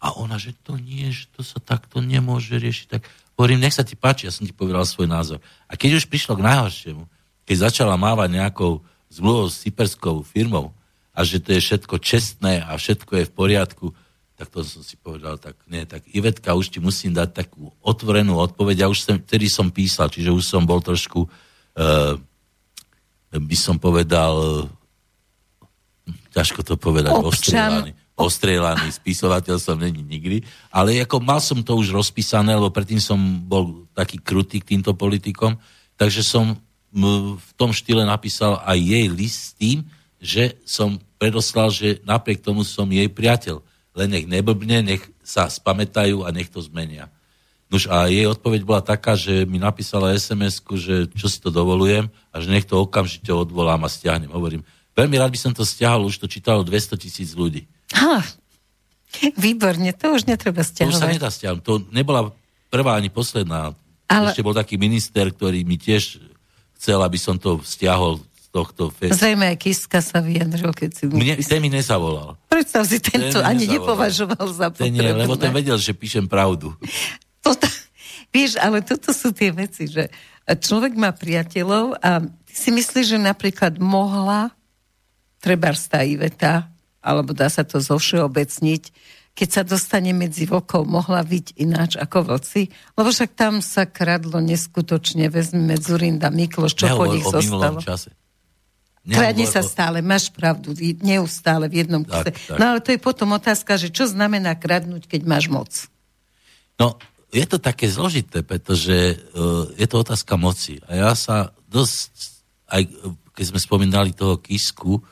A 0.00 0.16
ona, 0.16 0.40
že 0.40 0.56
to 0.64 0.80
nie, 0.80 1.12
že 1.12 1.28
to 1.36 1.44
sa 1.44 1.60
takto 1.60 2.00
nemôže 2.00 2.56
riešiť. 2.56 2.86
Tak 2.88 3.04
hovorím, 3.36 3.60
nech 3.60 3.76
sa 3.76 3.84
ti 3.84 4.00
páči, 4.00 4.24
ja 4.24 4.32
som 4.32 4.48
ti 4.48 4.56
povedal 4.56 4.88
svoj 4.88 5.12
názor. 5.12 5.44
A 5.68 5.76
keď 5.76 6.00
už 6.00 6.08
prišlo 6.08 6.40
k 6.40 6.46
najhoršiemu, 6.48 7.04
keď 7.44 7.68
začala 7.68 8.00
mávať 8.00 8.32
nejakou 8.32 8.80
zmluvou 9.12 9.52
s 9.52 9.60
cyperskou 9.60 10.24
firmou, 10.24 10.72
a 11.12 11.20
že 11.20 11.36
to 11.44 11.52
je 11.52 11.60
všetko 11.60 12.00
čestné 12.00 12.64
a 12.64 12.74
všetko 12.80 13.12
je 13.20 13.24
v 13.28 13.32
poriadku, 13.36 13.86
tak 14.40 14.48
to 14.48 14.64
som 14.64 14.80
si 14.80 14.96
povedal, 14.96 15.36
tak 15.36 15.54
nie, 15.68 15.84
tak 15.84 16.00
Ivetka, 16.10 16.56
už 16.56 16.72
ti 16.72 16.80
musím 16.80 17.12
dať 17.12 17.44
takú 17.44 17.76
otvorenú 17.84 18.40
odpoveď. 18.40 18.76
Ja 18.82 18.88
už 18.88 18.98
som, 19.04 19.20
vtedy 19.20 19.52
som 19.52 19.68
písal, 19.68 20.08
čiže 20.08 20.32
už 20.32 20.42
som 20.42 20.64
bol 20.66 20.82
trošku, 20.82 21.28
uh, 21.28 22.18
by 23.34 23.56
som 23.58 23.76
povedal, 23.82 24.66
ťažko 26.30 26.62
to 26.62 26.74
povedať, 26.78 27.12
ostrelaný. 27.18 27.92
Ostrelaný 28.14 28.94
spisovateľ 28.94 29.58
som 29.58 29.74
není 29.74 29.98
nikdy, 29.98 30.46
ale 30.70 31.02
ako 31.02 31.18
mal 31.18 31.42
som 31.42 31.58
to 31.66 31.74
už 31.74 31.90
rozpísané, 31.90 32.54
lebo 32.54 32.70
predtým 32.70 33.02
som 33.02 33.18
bol 33.18 33.90
taký 33.90 34.22
krutý 34.22 34.62
k 34.62 34.78
týmto 34.78 34.94
politikom, 34.94 35.58
takže 35.98 36.22
som 36.22 36.54
v 36.94 37.50
tom 37.58 37.74
štýle 37.74 38.06
napísal 38.06 38.62
aj 38.62 38.78
jej 38.78 39.06
list 39.10 39.40
s 39.50 39.50
tým, 39.58 39.82
že 40.22 40.54
som 40.62 41.02
predoslal, 41.18 41.74
že 41.74 41.98
napriek 42.06 42.38
tomu 42.38 42.62
som 42.62 42.86
jej 42.86 43.10
priateľ. 43.10 43.66
Len 43.98 44.08
nech 44.14 44.26
neblbne, 44.30 44.86
nech 44.86 45.02
sa 45.26 45.50
spamätajú 45.50 46.22
a 46.22 46.30
nech 46.30 46.46
to 46.46 46.62
zmenia. 46.62 47.10
Nož 47.72 47.88
a 47.88 48.06
jej 48.06 48.28
odpoveď 48.28 48.60
bola 48.62 48.82
taká, 48.84 49.16
že 49.16 49.48
mi 49.48 49.56
napísala 49.56 50.12
sms 50.14 50.60
že 50.76 51.08
čo 51.16 51.26
si 51.26 51.38
to 51.40 51.48
dovolujem 51.48 52.12
a 52.30 52.36
že 52.38 52.52
nech 52.52 52.68
to 52.68 52.76
okamžite 52.78 53.32
odvolám 53.32 53.82
a 53.82 53.88
stiahnem. 53.88 54.30
Hovorím, 54.30 54.62
veľmi 54.92 55.16
rád 55.16 55.32
by 55.32 55.38
som 55.40 55.52
to 55.56 55.64
stiahol, 55.64 56.06
už 56.06 56.20
to 56.20 56.28
čítalo 56.28 56.62
200 56.62 57.00
tisíc 57.00 57.32
ľudí. 57.32 57.64
Ha, 57.96 58.20
výborne, 59.38 59.90
to 59.96 60.14
už 60.14 60.28
netreba 60.28 60.60
stiahovať. 60.60 60.92
To 60.92 60.98
už 60.98 61.02
sa 61.02 61.08
nedá 61.10 61.28
stiahnuť. 61.32 61.62
To 61.64 61.74
nebola 61.90 62.30
prvá 62.68 62.98
ani 62.98 63.08
posledná. 63.08 63.72
Ale... 64.10 64.30
Ešte 64.30 64.44
bol 64.44 64.54
taký 64.54 64.76
minister, 64.76 65.32
ktorý 65.32 65.64
mi 65.64 65.80
tiež 65.80 66.20
chcel, 66.76 67.00
aby 67.00 67.16
som 67.16 67.40
to 67.40 67.62
stiahol 67.64 68.20
tohto 68.54 68.86
festu. 68.94 69.18
Zrejme 69.18 69.50
aj 69.50 69.56
Kiska 69.58 69.98
sa 69.98 70.22
vyjadril, 70.22 70.70
keď 70.70 70.90
si... 70.94 71.02
Mne, 71.10 71.42
ten 71.42 71.58
mi 71.58 71.66
nezavolal. 71.66 72.38
Predstav 72.46 72.86
si, 72.86 73.02
tento 73.02 73.42
ani 73.42 73.66
nepovažoval 73.66 74.46
za 74.54 74.70
potrebné. 74.70 74.94
Ten 74.94 74.94
nie, 74.94 75.10
lebo 75.10 75.34
ten 75.34 75.50
vedel, 75.50 75.74
že 75.74 75.90
píšem 75.90 76.30
pravdu. 76.30 76.70
Toto, 77.44 77.68
vieš, 78.32 78.56
ale 78.56 78.80
toto 78.80 79.12
sú 79.12 79.36
tie 79.36 79.52
veci, 79.52 79.84
že 79.84 80.08
človek 80.48 80.96
má 80.96 81.12
priateľov 81.12 82.00
a 82.00 82.24
ty 82.24 82.54
si 82.56 82.72
myslíš, 82.72 83.06
že 83.14 83.18
napríklad 83.20 83.76
mohla 83.76 84.48
treba 85.44 85.76
tá 85.76 86.00
Iveta, 86.00 86.72
alebo 87.04 87.36
dá 87.36 87.52
sa 87.52 87.68
to 87.68 87.76
zovšeobecniť, 87.76 88.82
keď 89.34 89.48
sa 89.50 89.62
dostane 89.66 90.14
medzi 90.16 90.48
vokov, 90.48 90.88
mohla 90.88 91.20
byť 91.20 91.58
ináč 91.60 92.00
ako 92.00 92.32
vlci? 92.32 92.72
Lebo 92.96 93.12
však 93.12 93.36
tam 93.36 93.60
sa 93.60 93.84
kradlo 93.84 94.40
neskutočne, 94.40 95.28
vezmeme 95.28 95.76
Zurinda 95.76 96.32
Mikloš, 96.32 96.72
čo 96.72 96.96
po 96.96 97.04
nich 97.10 97.26
zostalo. 97.26 97.82
Čase. 97.82 98.14
Kradne 99.04 99.44
sa 99.44 99.60
stále, 99.60 100.00
máš 100.00 100.32
pravdu, 100.32 100.72
neustále 101.04 101.68
v 101.68 101.84
jednom 101.84 102.00
kuse. 102.00 102.32
No 102.56 102.72
ale 102.72 102.80
to 102.80 102.96
je 102.96 103.00
potom 103.02 103.36
otázka, 103.36 103.76
že 103.76 103.92
čo 103.92 104.08
znamená 104.08 104.56
kradnúť, 104.56 105.04
keď 105.04 105.28
máš 105.28 105.52
moc? 105.52 105.92
No, 106.80 106.96
je 107.34 107.44
to 107.50 107.58
také 107.58 107.90
zložité, 107.90 108.46
pretože 108.46 109.18
uh, 109.34 109.66
je 109.74 109.86
to 109.90 109.96
otázka 110.06 110.38
moci. 110.38 110.78
A 110.86 110.94
ja 110.94 111.12
sa 111.18 111.50
dosť, 111.66 112.14
aj 112.70 112.86
keď 113.34 113.44
sme 113.50 113.60
spomínali 113.60 114.14
toho 114.14 114.38
Kisku, 114.38 115.02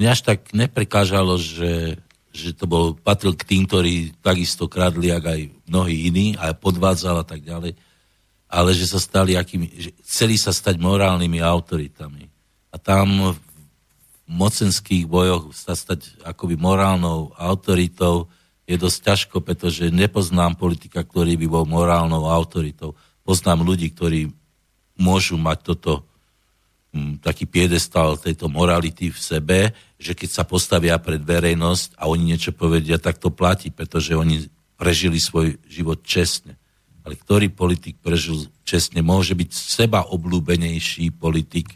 mňa 0.00 0.08
až 0.08 0.20
tak 0.24 0.56
neprekážalo, 0.56 1.36
že, 1.36 2.00
že 2.32 2.56
to 2.56 2.64
bol, 2.64 2.96
patril 2.96 3.36
k 3.36 3.44
tým, 3.44 3.68
ktorí 3.68 4.16
takisto 4.24 4.64
kradli, 4.72 5.12
ak 5.12 5.24
aj 5.28 5.40
mnohí 5.68 6.08
iní, 6.08 6.26
a 6.40 6.56
podvádzal 6.56 7.20
a 7.20 7.26
tak 7.28 7.44
ďalej, 7.44 7.76
ale 8.48 8.70
že 8.72 8.88
sa 8.88 8.96
stali 8.96 9.36
akými, 9.36 9.68
že 9.76 9.90
chceli 10.08 10.40
sa 10.40 10.56
stať 10.56 10.80
morálnymi 10.80 11.38
autoritami 11.44 12.32
a 12.72 12.76
tam 12.80 13.36
v 13.36 13.38
mocenských 14.30 15.04
bojoch 15.10 15.54
sa 15.54 15.74
stať 15.74 16.22
akoby 16.22 16.54
morálnou 16.54 17.34
autoritou 17.34 18.30
je 18.70 18.76
dosť 18.78 18.98
ťažko, 19.02 19.36
pretože 19.42 19.90
nepoznám 19.90 20.54
politika, 20.54 21.02
ktorý 21.02 21.34
by 21.34 21.46
bol 21.50 21.64
morálnou 21.66 22.30
autoritou. 22.30 22.94
Poznám 23.26 23.66
ľudí, 23.66 23.90
ktorí 23.90 24.30
môžu 24.94 25.34
mať 25.34 25.74
toto 25.74 26.06
m, 26.94 27.18
taký 27.18 27.50
piedestal 27.50 28.14
tejto 28.14 28.46
morality 28.46 29.10
v 29.10 29.18
sebe, 29.18 29.58
že 29.98 30.14
keď 30.14 30.30
sa 30.30 30.44
postavia 30.46 30.94
pred 31.02 31.18
verejnosť 31.18 31.98
a 31.98 32.06
oni 32.06 32.30
niečo 32.30 32.54
povedia, 32.54 33.02
tak 33.02 33.18
to 33.18 33.34
platí, 33.34 33.74
pretože 33.74 34.14
oni 34.14 34.46
prežili 34.78 35.18
svoj 35.18 35.58
život 35.66 36.06
čestne. 36.06 36.54
Ale 37.02 37.18
ktorý 37.18 37.50
politik 37.50 37.98
prežil 37.98 38.46
čestne, 38.62 39.02
môže 39.02 39.34
byť 39.34 39.50
seba 39.50 40.06
obľúbenejší 40.06 41.10
politik, 41.18 41.74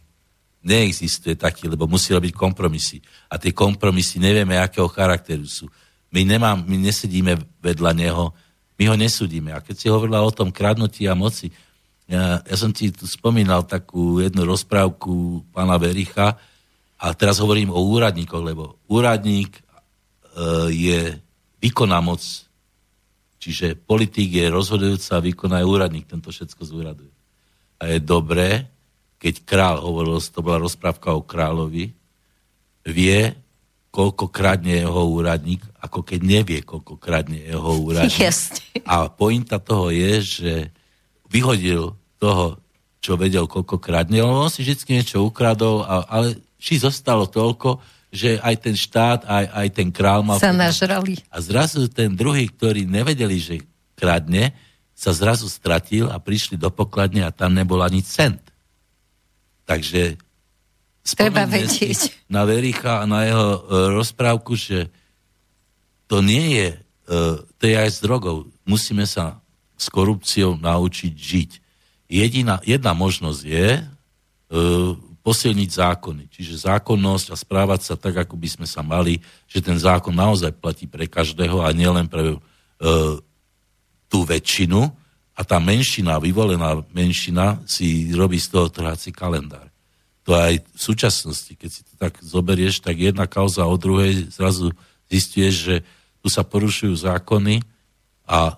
neexistuje 0.64 1.36
taký, 1.36 1.68
lebo 1.68 1.84
musí 1.90 2.14
robiť 2.14 2.32
kompromisy. 2.32 3.02
A 3.28 3.36
tie 3.36 3.52
kompromisy 3.52 4.16
nevieme, 4.22 4.56
akého 4.56 4.88
charakteru 4.88 5.44
sú. 5.44 5.68
My, 6.14 6.22
nemám, 6.22 6.62
my 6.62 6.78
nesedíme 6.78 7.34
vedľa 7.58 7.90
neho, 7.90 8.30
my 8.78 8.84
ho 8.86 8.94
nesudíme. 8.94 9.50
A 9.50 9.58
keď 9.58 9.74
si 9.74 9.90
hovorila 9.90 10.22
o 10.22 10.30
tom 10.30 10.54
kradnutí 10.54 11.10
a 11.10 11.18
moci, 11.18 11.50
ja, 12.06 12.38
ja 12.38 12.56
som 12.56 12.70
ti 12.70 12.94
tu 12.94 13.10
spomínal 13.10 13.66
takú 13.66 14.22
jednu 14.22 14.46
rozprávku 14.46 15.42
pána 15.50 15.74
Vericha 15.74 16.38
a 17.02 17.06
teraz 17.18 17.42
hovorím 17.42 17.74
o 17.74 17.82
úradníkoch, 17.82 18.44
lebo 18.46 18.78
úradník 18.86 19.58
e, 19.58 19.62
je 20.70 21.00
výkonná 21.58 21.98
moc. 21.98 22.22
Čiže 23.42 23.74
politik 23.74 24.38
je 24.38 24.46
rozhodujúca 24.54 25.18
výkonná 25.18 25.60
je 25.60 25.66
úradník, 25.66 26.06
tento 26.06 26.30
všetko 26.30 26.62
zúraduje. 26.62 27.12
A 27.82 27.90
je 27.90 27.98
dobré, 27.98 28.70
keď 29.18 29.34
král 29.42 29.76
hovoril, 29.82 30.22
to 30.22 30.44
bola 30.44 30.62
rozprávka 30.62 31.10
o 31.10 31.26
kráľovi, 31.26 31.90
vie, 32.84 33.20
koľko 33.94 34.26
kradne 34.26 34.82
jeho 34.82 35.06
úradník, 35.06 35.62
ako 35.78 36.02
keď 36.02 36.20
nevie, 36.26 36.66
koľko 36.66 36.98
kradne 36.98 37.38
jeho 37.38 37.78
úradník. 37.78 38.26
Jasne. 38.26 38.82
A 38.82 39.06
pointa 39.06 39.62
toho 39.62 39.94
je, 39.94 40.42
že 40.42 40.52
vyhodil 41.30 41.94
toho, 42.18 42.58
čo 42.98 43.14
vedel, 43.14 43.46
koľko 43.46 43.78
kradne, 43.78 44.18
lebo 44.18 44.42
on 44.42 44.50
si 44.50 44.66
vždy 44.66 44.98
niečo 44.98 45.22
ukradol, 45.22 45.86
a, 45.86 46.10
ale 46.10 46.42
či 46.58 46.82
zostalo 46.82 47.30
toľko, 47.30 47.78
že 48.10 48.42
aj 48.42 48.54
ten 48.66 48.74
štát, 48.74 49.30
aj, 49.30 49.44
aj 49.62 49.68
ten 49.70 49.88
král 49.94 50.26
mal... 50.26 50.42
Sa 50.42 50.50
nažrali. 50.50 51.22
A 51.30 51.38
zrazu 51.38 51.86
ten 51.86 52.18
druhý, 52.18 52.50
ktorý 52.50 52.90
nevedeli, 52.90 53.38
že 53.38 53.62
kradne, 53.94 54.58
sa 54.94 55.14
zrazu 55.14 55.46
stratil 55.46 56.10
a 56.10 56.18
prišli 56.18 56.58
do 56.58 56.70
pokladne 56.70 57.26
a 57.26 57.34
tam 57.34 57.54
nebol 57.54 57.82
ani 57.82 58.02
cent. 58.02 58.42
Takže 59.66 60.18
Treba 61.04 61.44
vedieť. 61.44 62.24
na 62.32 62.48
Vericha 62.48 63.04
a 63.04 63.04
na 63.04 63.28
jeho 63.28 63.48
uh, 63.60 63.60
rozprávku, 63.92 64.56
že 64.56 64.88
to 66.08 66.24
nie 66.24 66.56
je, 66.56 66.70
uh, 67.12 67.44
to 67.60 67.62
je 67.68 67.76
aj 67.76 67.90
s 67.92 67.98
drogou. 68.00 68.48
Musíme 68.64 69.04
sa 69.04 69.44
s 69.76 69.92
korupciou 69.92 70.56
naučiť 70.56 71.12
žiť. 71.12 71.50
Jediná, 72.08 72.64
jedna 72.64 72.96
možnosť 72.96 73.40
je 73.44 73.68
uh, 73.84 74.92
posilniť 75.20 75.70
zákony. 75.76 76.24
Čiže 76.32 76.68
zákonnosť 76.68 77.26
a 77.32 77.36
správať 77.36 77.80
sa 77.84 77.94
tak, 78.00 78.24
ako 78.24 78.40
by 78.40 78.48
sme 78.48 78.66
sa 78.68 78.80
mali, 78.80 79.20
že 79.44 79.60
ten 79.60 79.76
zákon 79.76 80.12
naozaj 80.12 80.56
platí 80.56 80.88
pre 80.88 81.04
každého 81.04 81.60
a 81.60 81.68
nielen 81.76 82.08
pre 82.08 82.32
uh, 82.32 82.40
tú 84.08 84.18
väčšinu, 84.24 84.88
a 85.34 85.42
tá 85.42 85.58
menšina, 85.58 86.22
vyvolená 86.22 86.78
menšina 86.94 87.58
si 87.66 88.14
robí 88.14 88.38
z 88.38 88.54
toho 88.54 88.70
trhací 88.70 89.10
kalendár. 89.10 89.73
To 90.24 90.32
aj 90.32 90.64
v 90.64 90.80
súčasnosti, 90.80 91.52
keď 91.52 91.70
si 91.70 91.82
to 91.84 91.94
tak 92.00 92.16
zoberieš, 92.24 92.80
tak 92.80 92.96
jedna 92.96 93.28
kauza 93.28 93.68
o 93.68 93.76
druhej 93.76 94.32
zrazu 94.32 94.72
zistuješ, 95.12 95.54
že 95.54 95.76
tu 96.24 96.32
sa 96.32 96.40
porušujú 96.40 96.96
zákony 96.96 97.60
a, 98.24 98.56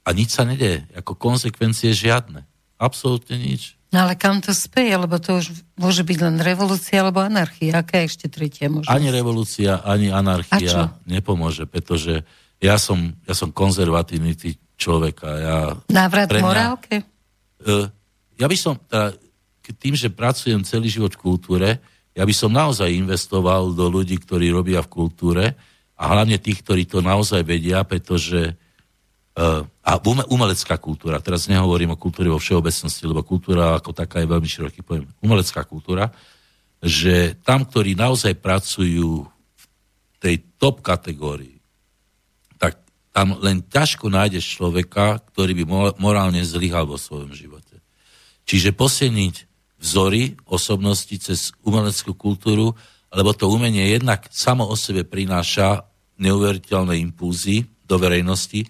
a 0.00 0.08
nič 0.16 0.32
sa 0.32 0.48
nedie. 0.48 0.88
Ako 0.96 1.12
konsekvencie 1.12 1.92
žiadne. 1.92 2.48
Absolútne 2.80 3.36
nič. 3.36 3.76
No 3.92 4.08
ale 4.08 4.18
kam 4.18 4.40
to 4.40 4.50
speje? 4.50 4.96
Lebo 4.96 5.20
to 5.20 5.38
už 5.38 5.54
môže 5.78 6.02
byť 6.02 6.18
len 6.24 6.36
revolúcia 6.40 7.04
alebo 7.04 7.22
anarchia. 7.22 7.78
Aká 7.78 8.02
je 8.02 8.10
ešte 8.10 8.26
tretia 8.26 8.66
možnosť? 8.72 8.90
Ani 8.90 9.12
revolúcia, 9.12 9.84
ani 9.84 10.10
anarchia 10.10 10.96
nepomôže, 11.06 11.68
pretože 11.68 12.26
ja 12.58 12.80
som, 12.80 13.12
ja 13.28 13.36
som 13.36 13.54
konzervatívny 13.54 14.34
typ 14.34 14.58
človeka. 14.74 15.28
Ja, 15.30 15.58
Návrat 15.92 16.32
mňa, 16.32 16.42
morálke? 16.42 17.06
Uh, 17.62 17.86
ja 18.34 18.50
by 18.50 18.56
som, 18.58 18.74
teda, 18.90 19.14
tým, 19.72 19.96
že 19.96 20.12
pracujem 20.12 20.60
celý 20.66 20.92
život 20.92 21.16
v 21.16 21.22
kultúre, 21.24 21.68
ja 22.12 22.22
by 22.22 22.34
som 22.36 22.52
naozaj 22.52 22.92
investoval 22.92 23.72
do 23.72 23.88
ľudí, 23.88 24.20
ktorí 24.20 24.52
robia 24.52 24.84
v 24.84 24.92
kultúre 24.92 25.44
a 25.96 26.04
hlavne 26.12 26.36
tých, 26.36 26.60
ktorí 26.60 26.84
to 26.84 27.00
naozaj 27.00 27.42
vedia, 27.42 27.82
pretože 27.82 28.54
uh, 29.38 29.62
a 29.82 29.92
umelecká 30.30 30.78
kultúra, 30.78 31.18
teraz 31.24 31.50
nehovorím 31.50 31.96
o 31.96 32.00
kultúre 32.00 32.30
vo 32.30 32.38
všeobecnosti, 32.38 33.08
lebo 33.08 33.26
kultúra 33.26 33.78
ako 33.78 33.96
taká 33.96 34.22
je 34.22 34.30
veľmi 34.30 34.46
široký 34.46 34.84
pojem. 34.84 35.08
Umelecká 35.24 35.64
kultúra, 35.66 36.12
že 36.78 37.34
tam, 37.42 37.64
ktorí 37.64 37.96
naozaj 37.96 38.36
pracujú 38.38 39.26
v 39.26 39.64
tej 40.20 40.44
top 40.60 40.84
kategórii, 40.84 41.54
tam 43.14 43.38
len 43.38 43.62
ťažko 43.62 44.10
nájdeš 44.10 44.58
človeka, 44.58 45.22
ktorý 45.30 45.62
by 45.62 45.94
morálne 46.02 46.42
zlyhal 46.42 46.82
vo 46.90 46.98
svojom 46.98 47.30
živote. 47.30 47.78
Čiže 48.42 48.74
posilniť 48.74 49.53
vzory 49.84 50.32
osobnosti 50.48 51.12
cez 51.20 51.52
umeleckú 51.60 52.16
kultúru, 52.16 52.72
lebo 53.12 53.36
to 53.36 53.52
umenie 53.52 53.92
jednak 53.92 54.24
samo 54.32 54.64
o 54.64 54.74
sebe 54.74 55.04
prináša 55.04 55.84
neuveriteľné 56.16 56.96
impulzy 57.04 57.68
do 57.84 58.00
verejnosti. 58.00 58.64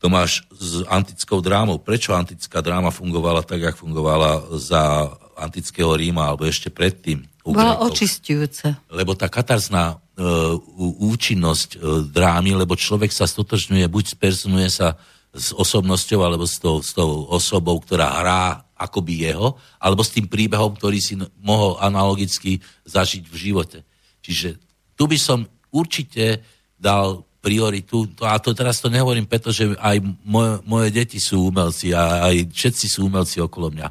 To 0.00 0.08
máš 0.08 0.48
s 0.52 0.80
antickou 0.88 1.44
drámou. 1.44 1.76
Prečo 1.76 2.16
antická 2.16 2.64
dráma 2.64 2.88
fungovala 2.88 3.44
tak, 3.44 3.60
jak 3.60 3.76
fungovala 3.76 4.56
za 4.56 5.12
antického 5.36 5.92
Ríma, 5.92 6.32
alebo 6.32 6.48
ešte 6.48 6.72
predtým? 6.72 7.24
Bola 7.44 7.76
očistujúca. 7.84 8.80
Lebo 8.88 9.12
tá 9.12 9.28
katarzná 9.28 9.96
uh, 9.96 10.56
účinnosť 11.04 11.68
uh, 11.76 12.00
drámy, 12.08 12.56
lebo 12.56 12.72
človek 12.72 13.12
sa 13.12 13.28
stotožňuje, 13.28 13.84
buď 13.84 14.04
spersonuje 14.16 14.68
sa 14.72 14.96
s 15.34 15.52
osobnosťou, 15.52 16.20
alebo 16.24 16.48
s 16.48 16.56
tou, 16.62 16.80
s 16.80 16.96
tou 16.96 17.28
osobou, 17.28 17.76
ktorá 17.82 18.22
hrá 18.22 18.63
akoby 18.74 19.30
jeho, 19.30 19.54
alebo 19.78 20.02
s 20.02 20.14
tým 20.14 20.26
príbehom, 20.26 20.74
ktorý 20.74 20.98
si 20.98 21.14
mohol 21.40 21.78
analogicky 21.78 22.58
zažiť 22.84 23.24
v 23.26 23.36
živote. 23.36 23.78
Čiže 24.20 24.58
tu 24.98 25.06
by 25.06 25.18
som 25.18 25.46
určite 25.70 26.42
dal 26.78 27.22
prioritu, 27.44 28.08
a 28.24 28.40
to 28.40 28.56
teraz 28.56 28.80
to 28.80 28.88
nehovorím, 28.88 29.28
pretože 29.28 29.76
aj 29.76 30.00
moje, 30.24 30.64
moje 30.64 30.88
deti 30.88 31.20
sú 31.20 31.52
umelci 31.52 31.92
a 31.92 32.32
aj 32.32 32.48
všetci 32.48 32.86
sú 32.88 33.04
umelci 33.04 33.36
okolo 33.44 33.68
mňa, 33.68 33.88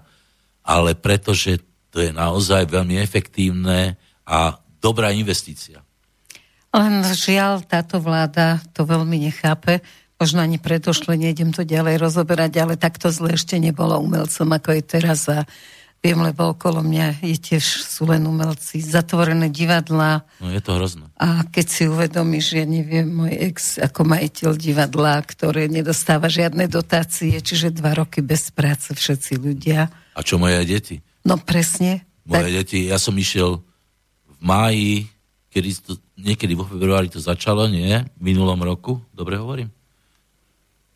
ale 0.65 0.97
pretože 0.97 1.61
to 1.93 2.01
je 2.01 2.09
naozaj 2.09 2.65
veľmi 2.65 2.97
efektívne 2.97 3.93
a 4.25 4.57
dobrá 4.81 5.13
investícia. 5.13 5.85
Len 6.73 7.05
žiaľ, 7.13 7.61
táto 7.61 8.01
vláda 8.01 8.57
to 8.73 8.81
veľmi 8.81 9.29
nechápe. 9.29 9.85
Možno 10.21 10.39
ani 10.39 10.61
predošle, 10.61 11.19
nejdem 11.19 11.51
to 11.51 11.67
ďalej 11.67 11.99
rozoberať, 11.99 12.53
ale 12.61 12.73
takto 12.79 13.11
zle 13.11 13.35
ešte 13.35 13.59
nebolo 13.59 13.99
umelcom, 13.99 14.47
ako 14.55 14.69
je 14.79 14.83
teraz. 14.85 15.27
A 15.27 15.43
viem, 15.99 16.15
lebo 16.21 16.53
okolo 16.53 16.79
mňa 16.85 17.25
je 17.25 17.35
tiež 17.35 17.63
sú 17.83 18.07
len 18.07 18.23
umelci. 18.23 18.79
Zatvorené 18.79 19.51
divadlá. 19.51 20.23
No 20.39 20.53
je 20.53 20.61
to 20.63 20.79
hrozné. 20.79 21.05
A 21.19 21.43
keď 21.49 21.65
si 21.67 21.83
uvedomíš, 21.89 22.55
ja 22.55 22.65
neviem, 22.67 23.09
môj 23.09 23.33
ex 23.35 23.81
ako 23.81 24.07
majiteľ 24.07 24.51
divadla, 24.55 25.19
ktoré 25.25 25.67
nedostáva 25.67 26.31
žiadne 26.31 26.69
dotácie, 26.71 27.35
čiže 27.41 27.75
dva 27.75 27.97
roky 27.97 28.23
bez 28.23 28.53
práce 28.53 28.93
všetci 28.95 29.41
ľudia. 29.41 29.91
A 30.15 30.21
čo 30.23 30.39
moje 30.39 30.61
deti? 30.63 31.01
No 31.27 31.35
presne. 31.41 32.05
Moje 32.23 32.47
tak... 32.47 32.55
deti, 32.63 32.79
ja 32.87 32.95
som 33.01 33.17
išiel 33.17 33.59
v 34.29 34.37
máji 34.39 35.13
kedy 35.53 35.69
to, 35.85 35.93
niekedy 36.17 36.57
vo 36.57 36.65
februári 36.65 37.13
to 37.13 37.21
začalo, 37.21 37.69
nie? 37.69 37.93
V 38.17 38.21
minulom 38.25 38.57
roku, 38.65 38.97
dobre 39.13 39.37
hovorím? 39.37 39.69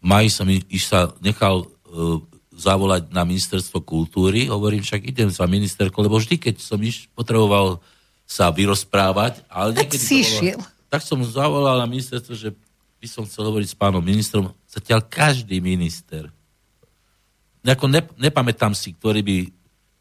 V 0.02 0.06
maji 0.06 0.30
som 0.30 0.48
iš 0.48 0.84
sa 0.88 1.12
nechal 1.20 1.66
uh, 1.66 2.22
zavolať 2.58 3.14
na 3.14 3.22
ministerstvo 3.22 3.86
kultúry, 3.86 4.50
hovorím, 4.50 4.82
však 4.82 5.06
idem 5.06 5.30
za 5.30 5.46
ministerko, 5.46 6.02
lebo 6.02 6.18
vždy, 6.18 6.42
keď 6.42 6.56
som 6.58 6.82
iš, 6.82 7.06
potreboval 7.14 7.78
sa 8.26 8.50
vyrozprávať, 8.50 9.46
ale 9.48 9.78
niekedy 9.78 10.04
tak, 10.04 10.10
to 10.10 10.26
bolo, 10.58 10.66
tak 10.90 11.02
som 11.06 11.20
zavolal 11.22 11.78
na 11.80 11.88
ministerstvo, 11.88 12.34
že 12.34 12.50
by 12.98 13.08
som 13.08 13.24
chcel 13.30 13.46
hovoriť 13.48 13.70
s 13.72 13.78
pánom 13.78 14.02
ministrom, 14.02 14.50
zatiaľ 14.66 15.06
každý 15.06 15.62
minister. 15.62 16.34
Ako 17.62 17.86
ne, 17.86 18.02
nepamätám 18.18 18.74
si, 18.74 18.96
ktorý 18.98 19.22
by 19.22 19.38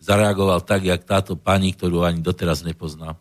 zareagoval 0.01 0.65
tak, 0.65 0.87
jak 0.89 1.03
táto 1.05 1.37
pani, 1.37 1.77
ktorú 1.77 2.07
ani 2.07 2.25
doteraz 2.25 2.65
nepoznám. 2.65 3.19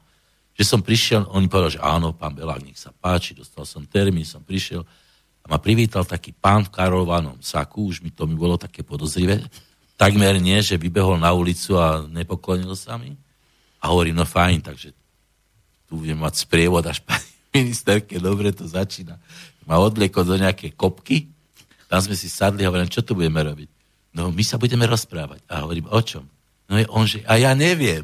Že 0.55 0.63
som 0.63 0.79
prišiel, 0.79 1.27
on 1.27 1.49
povedal, 1.51 1.75
že 1.75 1.83
áno, 1.83 2.15
pán 2.15 2.31
Belák, 2.31 2.63
nech 2.63 2.79
sa 2.79 2.95
páči, 2.95 3.35
dostal 3.35 3.67
som 3.67 3.83
termín, 3.83 4.23
som 4.23 4.39
prišiel 4.39 4.87
a 5.45 5.47
ma 5.47 5.61
privítal 5.61 6.01
taký 6.01 6.33
pán 6.33 6.65
v 6.65 6.73
karovanom 6.73 7.37
saku, 7.37 7.93
už 7.93 8.01
mi 8.01 8.09
to 8.09 8.25
mi 8.25 8.33
bolo 8.33 8.57
také 8.57 8.81
podozrivé, 8.81 9.45
takmer 9.93 10.41
nie, 10.41 10.57
že 10.65 10.81
vybehol 10.81 11.21
na 11.21 11.29
ulicu 11.37 11.77
a 11.77 12.01
nepoklonil 12.09 12.73
sa 12.73 12.97
mi 12.97 13.13
a 13.77 13.93
hovorí, 13.93 14.09
no 14.09 14.25
fajn, 14.25 14.65
takže 14.65 14.89
tu 15.85 16.01
budem 16.01 16.17
mať 16.17 16.49
sprievod 16.49 16.81
až 16.89 17.05
pani 17.05 17.29
ministerke, 17.61 18.17
dobre 18.17 18.49
to 18.49 18.65
začína. 18.65 19.21
ma 19.69 19.77
odliekol 19.77 20.25
do 20.25 20.33
nejaké 20.41 20.73
kopky, 20.73 21.29
tam 21.85 22.01
sme 22.01 22.17
si 22.17 22.25
sadli 22.25 22.65
a 22.65 22.73
hovorím, 22.73 22.89
čo 22.89 23.05
tu 23.05 23.13
budeme 23.13 23.45
robiť? 23.45 23.69
No 24.17 24.33
my 24.33 24.43
sa 24.47 24.57
budeme 24.57 24.89
rozprávať. 24.89 25.45
A 25.51 25.67
hovorím, 25.67 25.85
o 25.91 25.99
čom? 26.01 26.25
No 26.65 26.81
je 26.81 26.87
on, 26.89 27.05
že 27.05 27.21
a 27.29 27.37
ja 27.37 27.53
neviem. 27.53 28.01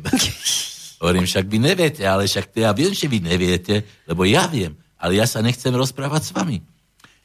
hovorím, 1.02 1.26
však 1.26 1.50
vy 1.50 1.58
neviete, 1.58 2.06
ale 2.06 2.30
však 2.30 2.54
ja 2.54 2.70
viem, 2.78 2.94
že 2.94 3.10
vy 3.10 3.20
neviete, 3.24 4.06
lebo 4.06 4.22
ja 4.30 4.46
viem, 4.46 4.78
ale 5.02 5.18
ja 5.18 5.26
sa 5.26 5.42
nechcem 5.42 5.74
rozprávať 5.74 6.30
s 6.30 6.32
vami. 6.36 6.62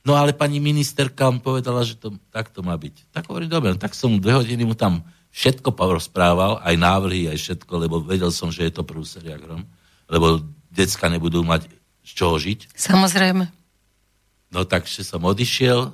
No 0.07 0.15
ale 0.15 0.31
pani 0.31 0.63
ministerka 0.63 1.27
mu 1.35 1.43
povedala, 1.43 1.83
že 1.83 1.99
to 1.99 2.15
tak 2.31 2.55
to 2.55 2.63
má 2.63 2.79
byť. 2.79 3.11
Tak 3.11 3.27
hovorím, 3.27 3.51
dobre, 3.51 3.75
no 3.75 3.79
tak 3.83 3.91
som 3.91 4.23
dve 4.23 4.39
hodiny 4.39 4.63
mu 4.63 4.79
tam 4.79 5.03
všetko 5.35 5.75
porozprával, 5.75 6.63
aj 6.63 6.75
návrhy, 6.79 7.27
aj 7.27 7.43
všetko, 7.43 7.73
lebo 7.75 7.99
vedel 7.99 8.31
som, 8.31 8.55
že 8.55 8.71
je 8.71 8.73
to 8.73 8.87
prúser, 8.87 9.27
jak 9.27 9.43
hrom, 9.43 9.67
lebo 10.07 10.47
decka 10.71 11.11
nebudú 11.11 11.43
mať 11.43 11.67
z 12.07 12.11
čoho 12.15 12.39
žiť. 12.39 12.71
Samozrejme. 12.79 13.51
No 14.55 14.63
takže 14.63 15.03
som 15.03 15.27
odišiel, 15.27 15.91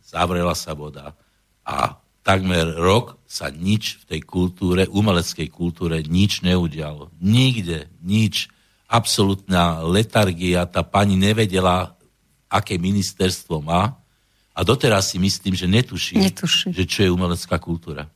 zavrela 0.00 0.56
sa 0.56 0.72
voda 0.72 1.12
a 1.68 2.00
takmer 2.24 2.80
rok 2.80 3.20
sa 3.28 3.52
nič 3.52 4.00
v 4.02 4.16
tej 4.16 4.20
kultúre, 4.24 4.88
umeleckej 4.88 5.52
kultúre, 5.52 6.00
nič 6.00 6.40
neudialo. 6.40 7.12
Nikde, 7.20 7.92
nič. 8.00 8.48
Absolutná 8.88 9.84
letargia, 9.84 10.64
tá 10.64 10.80
pani 10.80 11.20
nevedela, 11.20 11.97
aké 12.48 12.76
ministerstvo 12.76 13.60
má 13.60 13.94
a 14.52 14.60
doteraz 14.60 15.12
si 15.12 15.18
myslím, 15.18 15.54
že 15.54 15.64
netuší, 15.64 16.18
Netuší. 16.18 16.72
že 16.72 16.84
čo 16.84 16.98
je 17.04 17.10
umelecká 17.10 17.56
kultúra. 17.56 18.08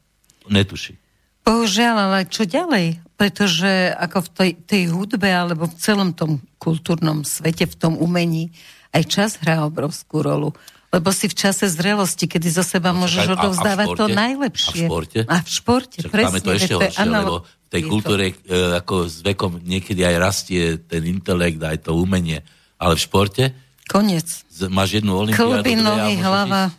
Netuší. 0.44 0.98
Bohužiaľ, 1.42 1.96
ale 2.02 2.18
čo 2.26 2.42
ďalej? 2.42 2.98
Pretože 3.14 3.94
ako 3.94 4.18
v 4.22 4.28
tej, 4.30 4.50
tej 4.62 4.82
hudbe 4.90 5.26
alebo 5.26 5.66
v 5.66 5.74
celom 5.76 6.10
tom 6.10 6.38
kultúrnom 6.56 7.22
svete, 7.22 7.66
v 7.66 7.76
tom 7.76 7.94
umení, 7.94 8.50
aj 8.90 9.02
čas 9.06 9.30
hrá 9.38 9.62
obrovskú 9.62 10.22
rolu. 10.22 10.50
Lebo 10.92 11.08
si 11.08 11.24
v 11.24 11.34
čase 11.34 11.64
zrelosti, 11.66 12.28
kedy 12.28 12.52
zo 12.52 12.60
seba 12.60 12.92
No, 12.92 13.00
môžeš 13.00 13.32
odovzdávať 13.32 13.86
to 13.96 14.06
najlepšie. 14.06 14.84
A 14.84 14.86
v 14.86 14.90
športe? 14.92 15.18
A 15.24 15.36
v 15.40 15.48
športe, 15.48 15.98
Čak 15.98 16.10
presne. 16.12 16.26
máme 16.28 16.40
to 16.42 16.52
ešte 16.52 16.74
horšie, 16.76 17.00
analo- 17.00 17.16
lebo 17.16 17.36
v 17.42 17.68
tej 17.70 17.80
je 17.80 17.82
to- 17.82 17.90
kultúre 17.90 18.24
e, 18.28 18.34
ako 18.76 18.94
s 19.08 19.16
vekom 19.22 19.52
niekedy 19.58 20.04
aj 20.04 20.16
rastie 20.20 20.62
ten 20.78 21.02
intelekt, 21.06 21.58
aj 21.58 21.88
to 21.88 21.96
umenie. 21.96 22.44
Ale 22.76 22.92
v 22.94 23.00
športe 23.00 23.44
Koniec. 23.84 24.26
z- 24.44 24.68
máš 24.68 24.92
jednu 24.94 25.16
olimpiádu, 25.16 25.58
Klby, 25.58 25.74
nohy, 25.76 26.14
hlava 26.16 26.70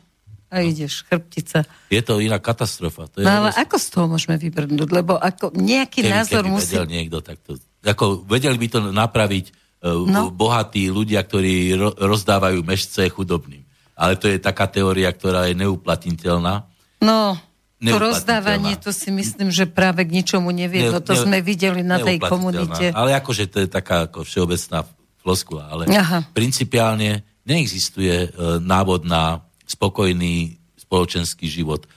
a 0.48 0.56
ideš, 0.60 1.02
chrbtica. 1.04 1.66
Je 1.90 2.00
to 2.00 2.18
iná 2.18 2.38
katastrofa. 2.38 3.08
To 3.08 3.20
je 3.20 3.26
No 3.26 3.32
ale 3.34 3.50
obrovská- 3.50 3.62
ako 3.64 3.76
z 3.76 3.88
toho 3.90 4.06
môžeme 4.08 4.36
vybrnúť? 4.38 4.90
Lebo 4.92 5.14
ako 5.16 5.50
nejaký 5.52 6.00
keby, 6.00 6.10
názor 6.12 6.42
keby 6.42 6.50
musí... 6.52 6.72
vedel 6.72 6.86
niekto 6.88 7.18
takto. 7.20 7.50
Ako 7.82 8.22
vedeli 8.24 8.56
by 8.56 8.68
to 8.68 8.80
napraviť 8.88 9.46
uh, 9.82 10.06
No. 10.06 10.30
bohatí 10.30 10.88
ľudia, 10.88 11.20
ktorí 11.20 11.74
ro- 11.74 11.92
rozdávajú 11.94 12.62
mešce 12.62 13.10
chudobným. 13.10 13.66
Ale 13.94 14.16
to 14.16 14.26
je 14.26 14.38
taká 14.38 14.66
teória, 14.66 15.10
ktorá 15.10 15.46
je 15.46 15.54
neuplatniteľná. 15.56 16.66
No, 17.00 17.36
to 17.80 17.98
rozdávanie, 18.00 18.74
to 18.76 18.90
si 18.90 19.12
myslím, 19.12 19.50
že 19.50 19.66
práve 19.66 20.02
k 20.02 20.14
ničomu 20.14 20.50
nevie. 20.50 20.88
Ne- 20.88 20.92
No, 20.94 21.00
to 21.00 21.12
ne- 21.12 21.20
sme 21.20 21.38
videli 21.42 21.84
na 21.84 22.00
tej 22.00 22.16
komunite. 22.18 22.90
Ale 22.90 23.12
akože 23.12 23.46
to 23.46 23.58
je 23.60 23.68
taká 23.68 24.08
ako 24.08 24.24
všeobecná 24.24 24.88
floskula. 25.24 25.72
Ale 25.72 25.88
Aha. 25.88 26.28
principiálne 26.36 27.24
neexistuje 27.48 28.28
e, 28.28 28.30
návod 28.60 29.08
na 29.08 29.40
spokojný 29.64 30.60
spoločenský 30.76 31.48
život. 31.48 31.88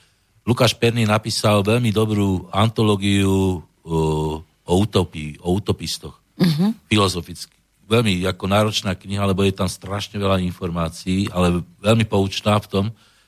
Lukáš 0.47 0.71
Perný 0.79 1.03
napísal 1.03 1.59
veľmi 1.59 1.91
dobrú 1.91 2.47
antológiu 2.55 3.59
o, 3.59 3.99
o 4.43 4.73
utopii, 4.79 5.43
o 5.43 5.51
utopistoch. 5.59 6.15
Uh-huh. 6.39 6.71
Filozoficky. 6.87 7.51
Veľmi 7.87 8.23
ako 8.23 8.45
náročná 8.47 8.95
kniha, 8.95 9.27
lebo 9.27 9.43
je 9.43 9.51
tam 9.51 9.67
strašne 9.67 10.15
veľa 10.15 10.39
informácií, 10.47 11.27
ale 11.35 11.63
veľmi 11.83 12.07
poučná 12.07 12.55
v 12.63 12.67
tom, 12.67 12.85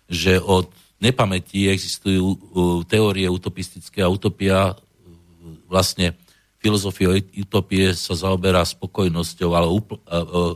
že 0.07 0.39
od 0.39 0.71
nepamäti 0.99 1.67
existujú 1.71 2.23
uh, 2.23 2.37
teórie 2.87 3.27
utopistické 3.27 4.03
a 4.03 4.11
utopia 4.11 4.71
uh, 4.71 4.77
vlastne 5.67 6.15
filozofia 6.59 7.15
utopie 7.39 7.95
sa 7.95 8.13
zaoberá 8.13 8.61
spokojnosťou, 8.67 9.49
ale 9.55 9.67
uh, 9.67 9.79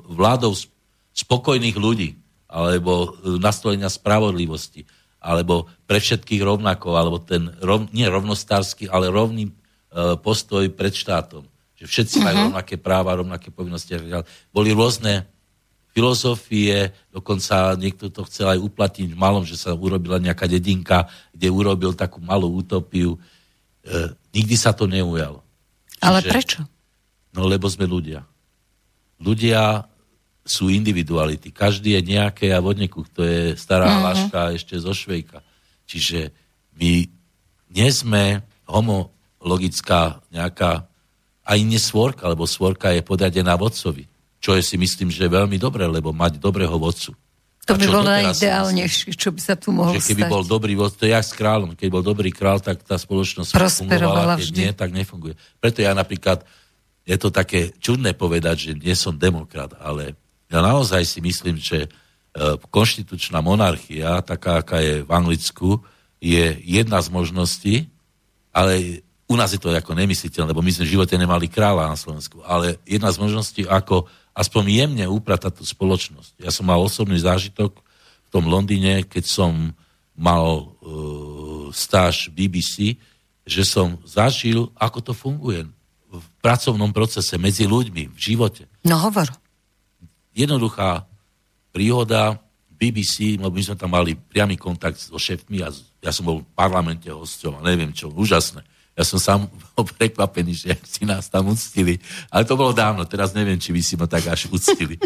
vládou 0.05 0.51
sp- 0.53 0.71
spokojných 1.15 1.79
ľudí, 1.79 2.19
alebo 2.51 3.15
uh, 3.15 3.39
nastolenia 3.39 3.87
spravodlivosti, 3.87 4.83
alebo 5.23 5.71
pre 5.87 6.03
všetkých 6.03 6.43
rovnako, 6.43 6.99
alebo 6.99 7.17
ten 7.23 7.49
rov, 7.63 7.87
nie 7.95 8.03
rovnostársky, 8.03 8.91
ale 8.91 9.07
rovný 9.07 9.49
uh, 9.49 10.19
postoj 10.19 10.67
pred 10.75 10.91
štátom. 10.91 11.47
Že 11.79 11.85
všetci 11.87 12.17
majú 12.19 12.35
rovnaké 12.51 12.75
práva, 12.75 13.15
rovnaké 13.15 13.51
povinnosti. 13.51 13.95
Boli 14.51 14.71
rôzne 14.75 15.27
filozofie, 15.93 16.89
dokonca 17.13 17.77
niekto 17.77 18.09
to 18.09 18.25
chcel 18.25 18.49
aj 18.49 18.59
uplatniť 18.59 19.13
v 19.13 19.19
malom, 19.19 19.45
že 19.45 19.53
sa 19.53 19.77
urobila 19.77 20.17
nejaká 20.17 20.49
dedinka, 20.49 21.05
kde 21.31 21.53
urobil 21.53 21.93
takú 21.93 22.17
malú 22.17 22.49
utopiu. 22.49 23.21
E, 23.85 24.09
nikdy 24.33 24.57
sa 24.57 24.73
to 24.73 24.89
neujalo. 24.89 25.42
Ale 26.03 26.19
Čiže- 26.19 26.31
prečo? 26.31 26.61
No 27.33 27.49
lebo 27.49 27.65
sme 27.71 27.89
ľudia. 27.89 28.21
Ľudia 29.23 29.87
sú 30.43 30.67
individuality. 30.67 31.55
Každý 31.55 31.95
je 31.97 32.13
nejaké 32.13 32.51
a 32.51 32.59
vodneku, 32.59 33.07
to 33.15 33.23
je 33.23 33.55
stará 33.55 33.87
mm-hmm. 33.87 34.05
laška 34.05 34.41
ešte 34.59 34.75
zo 34.75 34.91
Švejka. 34.91 35.39
Čiže 35.87 36.35
my 36.75 37.07
nie 37.73 37.89
sme 37.89 38.43
homologická 38.67 40.19
nejaká 40.29 40.83
aj 41.43 41.59
nesvorka, 41.63 42.27
lebo 42.27 42.47
svorka 42.47 42.91
je 42.91 43.03
podadená 43.03 43.55
vodcovi. 43.55 44.07
Čo 44.43 44.59
je 44.59 44.63
si 44.63 44.75
myslím, 44.75 45.07
že 45.11 45.27
je 45.27 45.35
veľmi 45.35 45.55
dobré, 45.55 45.87
lebo 45.87 46.11
mať 46.11 46.39
dobrého 46.39 46.75
vodcu. 46.75 47.15
To 47.63 47.79
by 47.79 47.85
bolo 47.87 48.03
najideálnejšie, 48.11 49.15
čo 49.15 49.31
by 49.31 49.39
sa 49.39 49.55
tu 49.55 49.71
mohlo 49.71 49.95
že 49.95 50.03
keby 50.03 50.27
stať. 50.27 50.31
bol 50.35 50.43
dobrý 50.43 50.75
to 50.75 51.07
je 51.07 51.15
jak 51.15 51.23
s 51.23 51.31
kráľom. 51.31 51.79
Keď 51.79 51.87
bol 51.87 52.03
dobrý 52.03 52.27
král, 52.35 52.59
tak 52.59 52.83
tá 52.83 52.99
spoločnosť 52.99 53.55
Prosperovala 53.55 54.35
fungovala, 54.35 54.35
keď 54.35 54.47
vždy. 54.51 54.59
nie, 54.59 54.71
tak 54.75 54.89
nefunguje. 54.91 55.33
Preto 55.63 55.79
ja 55.79 55.95
napríklad, 55.95 56.43
je 57.07 57.15
to 57.15 57.31
také 57.31 57.71
čudné 57.79 58.11
povedať, 58.19 58.55
že 58.67 58.71
nie 58.75 58.91
som 58.99 59.15
demokrat, 59.15 59.79
ale 59.79 60.19
ja 60.51 60.59
naozaj 60.59 61.07
si 61.07 61.23
myslím, 61.23 61.55
že 61.55 61.87
e, 61.87 61.89
konštitučná 62.67 63.39
monarchia, 63.39 64.19
taká, 64.19 64.59
aká 64.59 64.83
je 64.83 65.07
v 65.07 65.11
Anglicku, 65.15 65.79
je 66.19 66.59
jedna 66.67 66.99
z 66.99 67.07
možností, 67.15 67.75
ale 68.51 69.03
u 69.23 69.39
nás 69.39 69.55
je 69.55 69.59
to 69.59 69.71
ako 69.71 69.95
nemysliteľné, 69.95 70.51
lebo 70.51 70.61
my 70.61 70.71
sme 70.71 70.83
v 70.83 70.93
živote 70.99 71.15
nemali 71.15 71.47
kráľa 71.47 71.95
na 71.95 71.97
Slovensku, 71.97 72.43
ale 72.43 72.75
jedna 72.83 73.07
z 73.07 73.17
možností, 73.23 73.61
ako 73.63 74.11
aspoň 74.33 74.63
jemne 74.69 75.05
upratať 75.07 75.61
tú 75.61 75.63
spoločnosť. 75.63 76.41
Ja 76.41 76.49
som 76.49 76.65
mal 76.65 76.81
osobný 76.81 77.17
zážitok 77.17 77.77
v 78.25 78.29
tom 78.29 78.45
Londýne, 78.45 79.05
keď 79.05 79.23
som 79.23 79.53
mal 80.13 80.73
uh, 80.83 81.69
stáž 81.69 82.29
BBC, 82.29 82.97
že 83.45 83.61
som 83.61 83.97
zažil, 84.03 84.69
ako 84.73 84.99
to 85.01 85.13
funguje 85.13 85.65
v 86.13 86.25
pracovnom 86.39 86.89
procese 86.89 87.33
medzi 87.37 87.65
ľuďmi, 87.65 88.13
v 88.13 88.19
živote 88.19 88.69
No 88.85 89.01
hovor. 89.01 89.29
jednoduchá 90.33 91.05
príhoda 91.71 92.37
BBC, 92.69 93.37
lebo 93.37 93.53
my 93.53 93.63
sme 93.63 93.77
tam 93.77 93.91
mali 93.93 94.13
priamy 94.13 94.57
kontakt 94.57 94.99
so 94.99 95.17
šéfmi 95.17 95.63
a 95.63 95.71
ja 96.01 96.11
som 96.11 96.25
bol 96.25 96.41
v 96.41 96.49
parlamente 96.53 97.07
hosťom 97.07 97.57
a 97.57 97.65
neviem 97.65 97.89
čo, 97.89 98.11
úžasné. 98.11 98.61
Ja 98.93 99.03
som 99.05 99.17
sám 99.17 99.39
bol 99.73 99.85
prekvapený, 99.85 100.53
že 100.53 100.71
si 100.85 101.03
nás 101.05 101.29
tam 101.29 101.49
uctili. 101.49 101.97
Ale 102.29 102.45
to 102.45 102.57
bolo 102.57 102.73
dávno, 102.73 103.05
teraz 103.09 103.33
neviem, 103.33 103.57
či 103.57 103.73
by 103.73 103.81
si 103.81 103.93
ma 103.97 104.05
tak 104.05 104.29
až 104.29 104.49
uctili. 104.49 104.97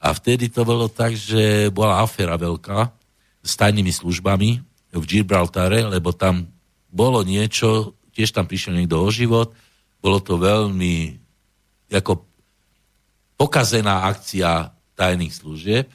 A 0.00 0.16
vtedy 0.16 0.48
to 0.48 0.64
bolo 0.64 0.88
tak, 0.88 1.12
že 1.12 1.68
bola 1.68 2.00
aféra 2.00 2.40
veľká 2.40 2.88
s 3.44 3.52
tajnými 3.56 3.92
službami 3.92 4.50
v 4.90 5.04
Gibraltare, 5.06 5.84
lebo 5.86 6.10
tam 6.16 6.48
bolo 6.90 7.22
niečo, 7.22 7.94
tiež 8.16 8.34
tam 8.34 8.48
prišiel 8.48 8.74
niekto 8.74 8.98
o 8.98 9.08
život, 9.12 9.54
bolo 10.00 10.18
to 10.18 10.40
veľmi 10.40 11.20
ako 11.92 12.24
pokazená 13.36 14.08
akcia 14.08 14.72
tajných 14.96 15.32
služieb 15.32 15.86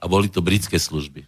a 0.00 0.04
boli 0.04 0.28
to 0.28 0.44
britské 0.44 0.76
služby. 0.80 1.24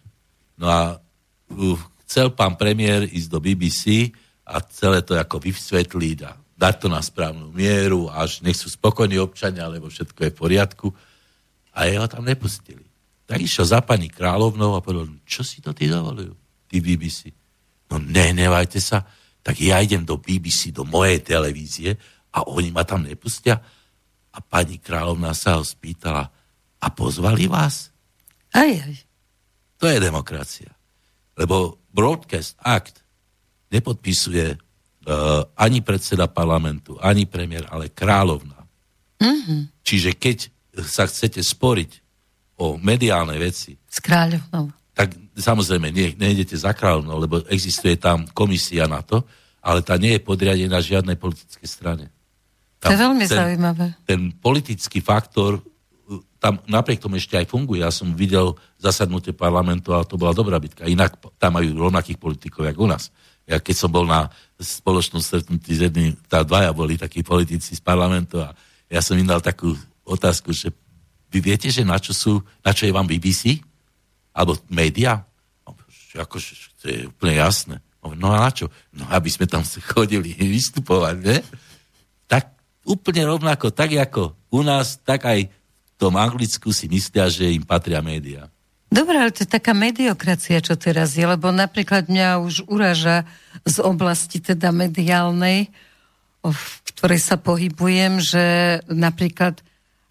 No 0.59 0.65
a 0.69 0.81
uh, 0.97 1.79
chcel 2.05 2.33
pán 2.33 2.57
premiér 2.57 3.05
ísť 3.05 3.29
do 3.29 3.39
BBC 3.41 4.13
a 4.49 4.57
celé 4.65 5.05
to 5.05 5.13
ako 5.13 5.37
vysvetliť 5.37 6.19
a 6.25 6.33
dať 6.59 6.75
to 6.81 6.87
na 6.89 6.99
správnu 6.99 7.53
mieru, 7.53 8.09
až 8.09 8.41
nech 8.41 8.57
sú 8.57 8.67
spokojní 8.67 9.21
občania, 9.21 9.69
lebo 9.69 9.87
všetko 9.87 10.19
je 10.25 10.31
v 10.33 10.39
poriadku. 10.39 10.87
A 11.77 11.87
jeho 11.87 12.09
tam 12.09 12.25
nepustili. 12.25 12.83
Tak 13.29 13.39
išiel 13.39 13.69
za 13.69 13.79
pani 13.85 14.09
kráľovnou 14.09 14.73
a 14.73 14.83
povedal, 14.83 15.07
čo 15.23 15.45
si 15.45 15.61
to 15.61 15.71
ty 15.71 15.87
dovolujú, 15.87 16.33
ty 16.65 16.81
BBC? 16.81 17.29
No 17.87 18.01
nehnevajte 18.01 18.81
sa, 18.81 19.05
tak 19.45 19.61
ja 19.61 19.79
idem 19.79 20.03
do 20.03 20.17
BBC, 20.19 20.73
do 20.73 20.83
mojej 20.83 21.21
televízie 21.23 21.95
a 22.33 22.43
oni 22.49 22.73
ma 22.73 22.83
tam 22.83 23.05
nepustia. 23.05 23.61
A 24.33 24.37
pani 24.43 24.81
kráľovná 24.81 25.31
sa 25.37 25.61
ho 25.61 25.63
spýtala, 25.63 26.27
a 26.79 26.87
pozvali 26.95 27.47
vás? 27.47 27.91
Aj, 28.55 28.71
aj. 28.71 28.95
To 29.83 29.85
je 29.87 29.99
demokracia. 29.99 30.71
Lebo 31.35 31.79
Broadcast 31.91 32.55
Act 32.63 32.98
nepodpisuje 33.69 34.57
uh, 34.57 35.45
ani 35.55 35.79
predseda 35.81 36.25
parlamentu, 36.27 36.97
ani 37.01 37.25
premiér, 37.25 37.69
ale 37.69 37.93
kráľovná. 37.93 38.65
Mm-hmm. 39.21 39.61
Čiže 39.85 40.11
keď 40.17 40.37
sa 40.85 41.05
chcete 41.05 41.41
sporiť 41.41 41.91
o 42.59 42.75
mediálne 42.75 43.35
veci, 43.39 43.79
S 43.87 44.03
kráľovnou. 44.03 44.71
tak 44.93 45.15
samozrejme 45.39 45.91
nie, 45.95 46.11
nejdete 46.19 46.59
za 46.59 46.75
kráľovnou, 46.75 47.17
lebo 47.19 47.35
existuje 47.47 47.95
tam 47.95 48.27
komisia 48.35 48.85
na 48.87 48.99
to, 48.99 49.23
ale 49.63 49.83
tá 49.83 49.95
nie 49.95 50.15
je 50.15 50.21
podriadená 50.23 50.79
žiadnej 50.79 51.15
politickej 51.15 51.67
strane. 51.67 52.05
To 52.79 52.95
je 52.95 52.99
veľmi 52.99 53.25
zaujímavé. 53.27 53.85
Ten 54.07 54.31
politický 54.31 55.03
faktor 55.03 55.59
uh, 55.59 55.63
tam 56.39 56.63
napriek 56.67 57.03
tomu 57.03 57.19
ešte 57.19 57.35
aj 57.35 57.51
funguje. 57.51 57.83
Ja 57.83 57.91
som 57.91 58.15
videl 58.15 58.55
zasadnutie 58.79 59.35
parlamentu 59.35 59.91
a 59.91 60.07
to 60.07 60.15
bola 60.15 60.31
dobrá 60.31 60.59
bitka. 60.63 60.87
Inak 60.87 61.19
tam 61.35 61.59
majú 61.59 61.75
rovnakých 61.75 62.19
politikov, 62.19 62.67
jak 62.67 62.79
u 62.79 62.87
nás. 62.87 63.11
Ja 63.49 63.57
keď 63.57 63.75
som 63.75 63.89
bol 63.89 64.05
na 64.05 64.29
spoločnom 64.61 65.17
stretnutí 65.17 65.73
s 65.73 65.81
jedným, 65.89 66.13
tá 66.29 66.45
dvaja 66.45 66.69
boli 66.69 67.01
takí 67.01 67.25
politici 67.25 67.73
z 67.73 67.81
parlamentu 67.81 68.37
a 68.37 68.53
ja 68.85 69.01
som 69.01 69.17
im 69.17 69.25
dal 69.25 69.41
takú 69.41 69.73
otázku, 70.05 70.53
že 70.53 70.69
vy 71.33 71.41
viete, 71.41 71.69
že 71.73 71.81
na 71.81 71.97
čo 71.97 72.13
sú, 72.13 72.45
na 72.61 72.69
čo 72.73 72.85
je 72.85 72.93
vám 72.93 73.09
BBC? 73.09 73.57
Alebo 74.33 74.57
média? 74.69 75.25
Že 76.13 76.25
Akože, 76.25 76.51
to 76.77 76.85
je 76.85 76.97
úplne 77.09 77.41
jasné. 77.41 77.75
No 78.01 78.33
a 78.33 78.45
na 78.45 78.51
čo? 78.53 78.69
No 78.93 79.09
aby 79.09 79.29
sme 79.29 79.49
tam 79.49 79.65
chodili 79.93 80.33
vystupovať, 80.37 81.15
ne? 81.21 81.37
Tak 82.29 82.53
úplne 82.85 83.25
rovnako, 83.25 83.73
tak 83.73 83.93
ako 83.97 84.37
u 84.53 84.61
nás, 84.61 85.01
tak 85.01 85.25
aj 85.25 85.49
v 85.49 85.91
tom 85.97 86.17
Anglicku 86.17 86.69
si 86.69 86.85
myslia, 86.89 87.29
že 87.29 87.49
im 87.49 87.65
patria 87.65 88.01
médiá. 88.01 88.49
Dobre, 88.89 89.21
ale 89.21 89.29
to 89.29 89.45
je 89.45 89.53
taká 89.53 89.77
mediokracia, 89.77 90.65
čo 90.65 90.73
teraz 90.73 91.13
je, 91.13 91.21
lebo 91.21 91.53
napríklad 91.53 92.09
mňa 92.09 92.41
už 92.41 92.65
uraža 92.65 93.29
z 93.61 93.77
oblasti 93.85 94.41
teda 94.41 94.73
mediálnej, 94.73 95.69
v 96.41 96.63
ktorej 96.89 97.21
sa 97.21 97.37
pohybujem, 97.37 98.17
že 98.17 98.45
napríklad 98.89 99.61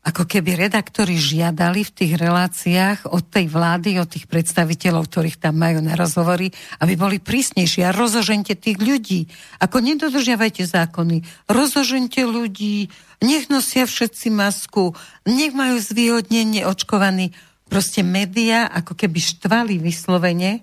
ako 0.08 0.24
keby 0.24 0.56
redaktori 0.56 1.20
žiadali 1.20 1.84
v 1.84 1.92
tých 1.92 2.12
reláciách 2.16 3.12
od 3.12 3.28
tej 3.28 3.50
vlády, 3.50 4.00
od 4.00 4.08
tých 4.08 4.24
predstaviteľov, 4.24 5.04
ktorých 5.04 5.36
tam 5.36 5.60
majú 5.60 5.84
na 5.84 5.98
rozhovory, 5.98 6.48
aby 6.80 6.94
boli 6.96 7.18
prísnejší 7.20 7.84
a 7.84 7.92
rozožente 7.92 8.56
tých 8.56 8.80
ľudí. 8.80 9.28
Ako 9.60 9.84
nedodržiavajte 9.84 10.64
zákony, 10.64 11.26
rozožente 11.50 12.24
ľudí, 12.24 12.88
nech 13.20 13.52
nosia 13.52 13.84
všetci 13.84 14.32
masku, 14.32 14.96
nech 15.28 15.52
majú 15.52 15.76
zvýhodnenie 15.76 16.64
očkovaní. 16.64 17.36
Proste 17.68 18.00
média 18.00 18.64
ako 18.66 18.92
keby 18.92 19.18
štvali 19.18 19.76
vyslovene 19.76 20.52
e, 20.56 20.60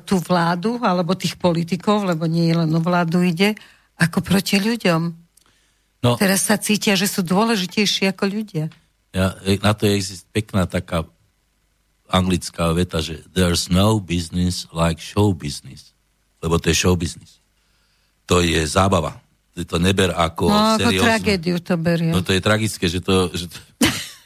tú 0.00 0.18
vládu 0.18 0.78
alebo 0.80 1.12
tých 1.12 1.34
politikov, 1.34 2.06
lebo 2.06 2.24
nie 2.24 2.50
len 2.50 2.70
o 2.70 2.80
vládu 2.80 3.20
ide, 3.20 3.58
ako 3.98 4.22
proti 4.22 4.56
ľuďom. 4.56 5.02
No, 6.00 6.14
Teraz 6.14 6.46
sa 6.46 6.56
cítia, 6.56 6.94
že 6.94 7.06
sú 7.06 7.20
dôležitejší 7.20 8.06
ako 8.08 8.24
ľudia. 8.28 8.70
ja, 9.10 9.34
e, 9.42 9.58
na 9.58 9.74
to 9.74 9.84
je 9.84 9.98
pekná 10.30 10.64
taká 10.64 11.02
anglická 12.06 12.70
veta, 12.70 13.02
že 13.02 13.26
there's 13.28 13.66
no 13.66 13.98
business 13.98 14.70
like 14.70 15.02
show 15.02 15.34
business. 15.34 15.90
Lebo 16.38 16.62
to 16.62 16.70
je 16.70 16.76
show 16.76 16.94
business. 16.94 17.42
To 18.30 18.38
je 18.38 18.62
zábava. 18.62 19.18
Ty 19.56 19.64
to 19.64 19.76
neber 19.80 20.12
ako 20.12 20.46
No, 20.46 20.76
ako 20.76 20.86
serióznu. 20.86 21.02
tragédiu 21.02 21.56
to 21.58 21.74
berie. 21.74 22.12
No 22.12 22.22
to 22.22 22.30
je 22.30 22.38
tragické, 22.38 22.86
že 22.86 23.00
to, 23.00 23.32
že 23.32 23.50
to, 23.50 23.58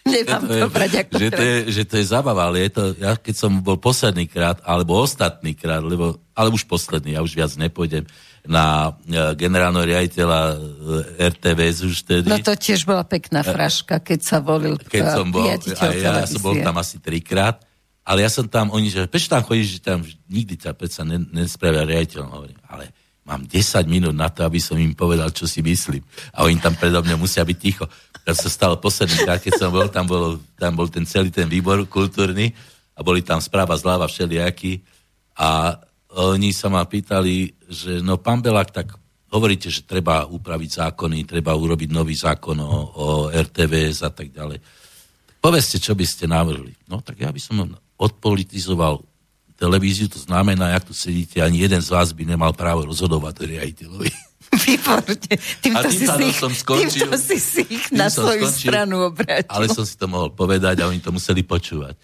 Nemám 0.01 0.43
to 0.49 0.55
je, 0.57 0.63
to 0.65 0.69
brať 0.73 0.93
ako 1.05 1.13
že, 1.21 1.29
to 1.29 1.43
je, 1.45 1.57
že 1.77 1.83
to 1.85 1.95
je 2.01 2.05
zábava, 2.09 2.49
ale 2.49 2.65
je 2.65 2.71
to, 2.73 2.83
ja 2.97 3.13
keď 3.21 3.35
som 3.37 3.53
bol 3.61 3.77
posledný 3.77 4.25
krát, 4.25 4.57
alebo 4.65 4.97
ostatný 4.97 5.53
krát, 5.53 5.85
lebo, 5.85 6.17
ale 6.33 6.49
už 6.49 6.65
posledný, 6.65 7.15
ja 7.17 7.21
už 7.21 7.37
viac 7.37 7.53
nepôjdem, 7.61 8.09
na 8.49 8.97
e, 9.05 9.37
generálneho 9.37 9.85
riaditeľa 9.85 10.41
e, 10.41 10.57
RTVS 11.29 11.79
už 11.85 11.97
tedy. 12.09 12.29
No 12.33 12.41
to 12.41 12.57
tiež 12.57 12.89
bola 12.89 13.05
pekná 13.05 13.45
fraška, 13.45 14.01
keď 14.01 14.21
sa 14.25 14.41
volil 14.41 14.81
keď 14.81 15.13
som 15.13 15.29
bol, 15.29 15.45
riaditeľ 15.45 15.91
a 15.93 15.93
ja, 15.93 16.13
ja 16.25 16.27
som 16.29 16.41
bol 16.41 16.57
tam 16.57 16.77
asi 16.81 16.97
trikrát, 16.97 17.61
ale 18.01 18.25
ja 18.25 18.31
som 18.33 18.49
tam, 18.49 18.73
oni, 18.73 18.89
že 18.89 19.05
prečo 19.05 19.29
tam 19.29 19.45
chodíš, 19.45 19.79
že 19.79 19.81
tam 19.85 20.01
nikdy 20.33 20.57
ťa 20.57 20.73
predsa 20.73 21.05
ne, 21.05 21.21
nespravia 21.37 21.85
riaditeľom, 21.85 22.29
hovorím, 22.33 22.61
ale 22.65 22.89
mám 23.29 23.45
10 23.45 23.87
minút 23.87 24.17
na 24.17 24.27
to, 24.33 24.43
aby 24.43 24.59
som 24.59 24.75
im 24.81 24.97
povedal, 24.97 25.31
čo 25.31 25.45
si 25.47 25.63
myslím. 25.63 26.03
A 26.35 26.49
oni 26.49 26.59
tam 26.59 26.75
predo 26.75 27.05
mňa 27.05 27.15
musia 27.15 27.47
byť 27.47 27.59
ticho. 27.61 27.85
To 28.29 28.33
sa 28.37 28.49
stalo 28.53 28.77
posledný 28.77 29.25
krát, 29.25 29.41
keď 29.41 29.55
som 29.57 29.71
bol, 29.73 29.89
tam 29.89 30.07
bol, 30.07 30.39
tam 30.61 30.73
bol 30.77 30.89
ten 30.93 31.09
celý 31.09 31.33
ten 31.33 31.49
výbor 31.49 31.83
kultúrny 31.89 32.53
a 32.95 33.01
boli 33.01 33.25
tam 33.25 33.41
správa 33.41 33.75
zľava 33.75 34.07
všelijakí 34.07 34.85
a 35.41 35.81
oni 36.11 36.51
sa 36.51 36.69
ma 36.69 36.83
pýtali, 36.85 37.55
že 37.71 38.03
no 38.03 38.19
pán 38.19 38.43
Belák, 38.43 38.75
tak 38.75 38.99
hovoríte, 39.31 39.71
že 39.71 39.87
treba 39.87 40.27
upraviť 40.27 40.71
zákony, 40.85 41.23
treba 41.23 41.55
urobiť 41.55 41.91
nový 41.95 42.19
zákon 42.19 42.59
o, 42.59 42.71
o 42.99 43.07
RTVS 43.31 44.03
a 44.03 44.11
tak 44.11 44.35
ďalej. 44.35 44.59
Povedzte, 45.41 45.81
čo 45.81 45.97
by 45.97 46.05
ste 46.05 46.29
navrhli. 46.29 46.75
No 46.91 47.01
tak 47.01 47.23
ja 47.23 47.31
by 47.31 47.41
som 47.41 47.63
odpolitizoval 47.97 49.01
televíziu, 49.61 50.09
to 50.09 50.17
znamená, 50.17 50.73
jak 50.73 50.89
tu 50.89 50.95
sedíte, 50.97 51.45
ani 51.45 51.61
jeden 51.61 51.85
z 51.85 51.93
vás 51.93 52.17
by 52.17 52.25
nemal 52.25 52.57
právo 52.57 52.89
rozhodovať 52.89 53.35
o 53.37 53.45
riaditeľovi. 53.45 54.11
Výborne. 54.67 55.15
Týmto, 55.63 55.79
A 55.79 55.87
tým 55.87 55.95
si, 55.95 56.07
si, 56.07 56.23
ich, 56.27 56.39
som 56.39 56.51
skončil. 56.51 57.07
týmto 57.07 57.17
si 57.17 57.39
si 57.39 57.63
ich 57.71 57.87
na 57.95 58.11
svoju 58.11 58.51
skončil, 58.51 58.67
stranu 58.67 58.97
obrátil. 59.07 59.47
Ale 59.47 59.71
som 59.71 59.87
si 59.87 59.95
to 59.95 60.11
mohol 60.11 60.31
povedať 60.31 60.83
a 60.83 60.91
oni 60.91 60.99
to 60.99 61.15
museli 61.15 61.47
počúvať. 61.47 61.95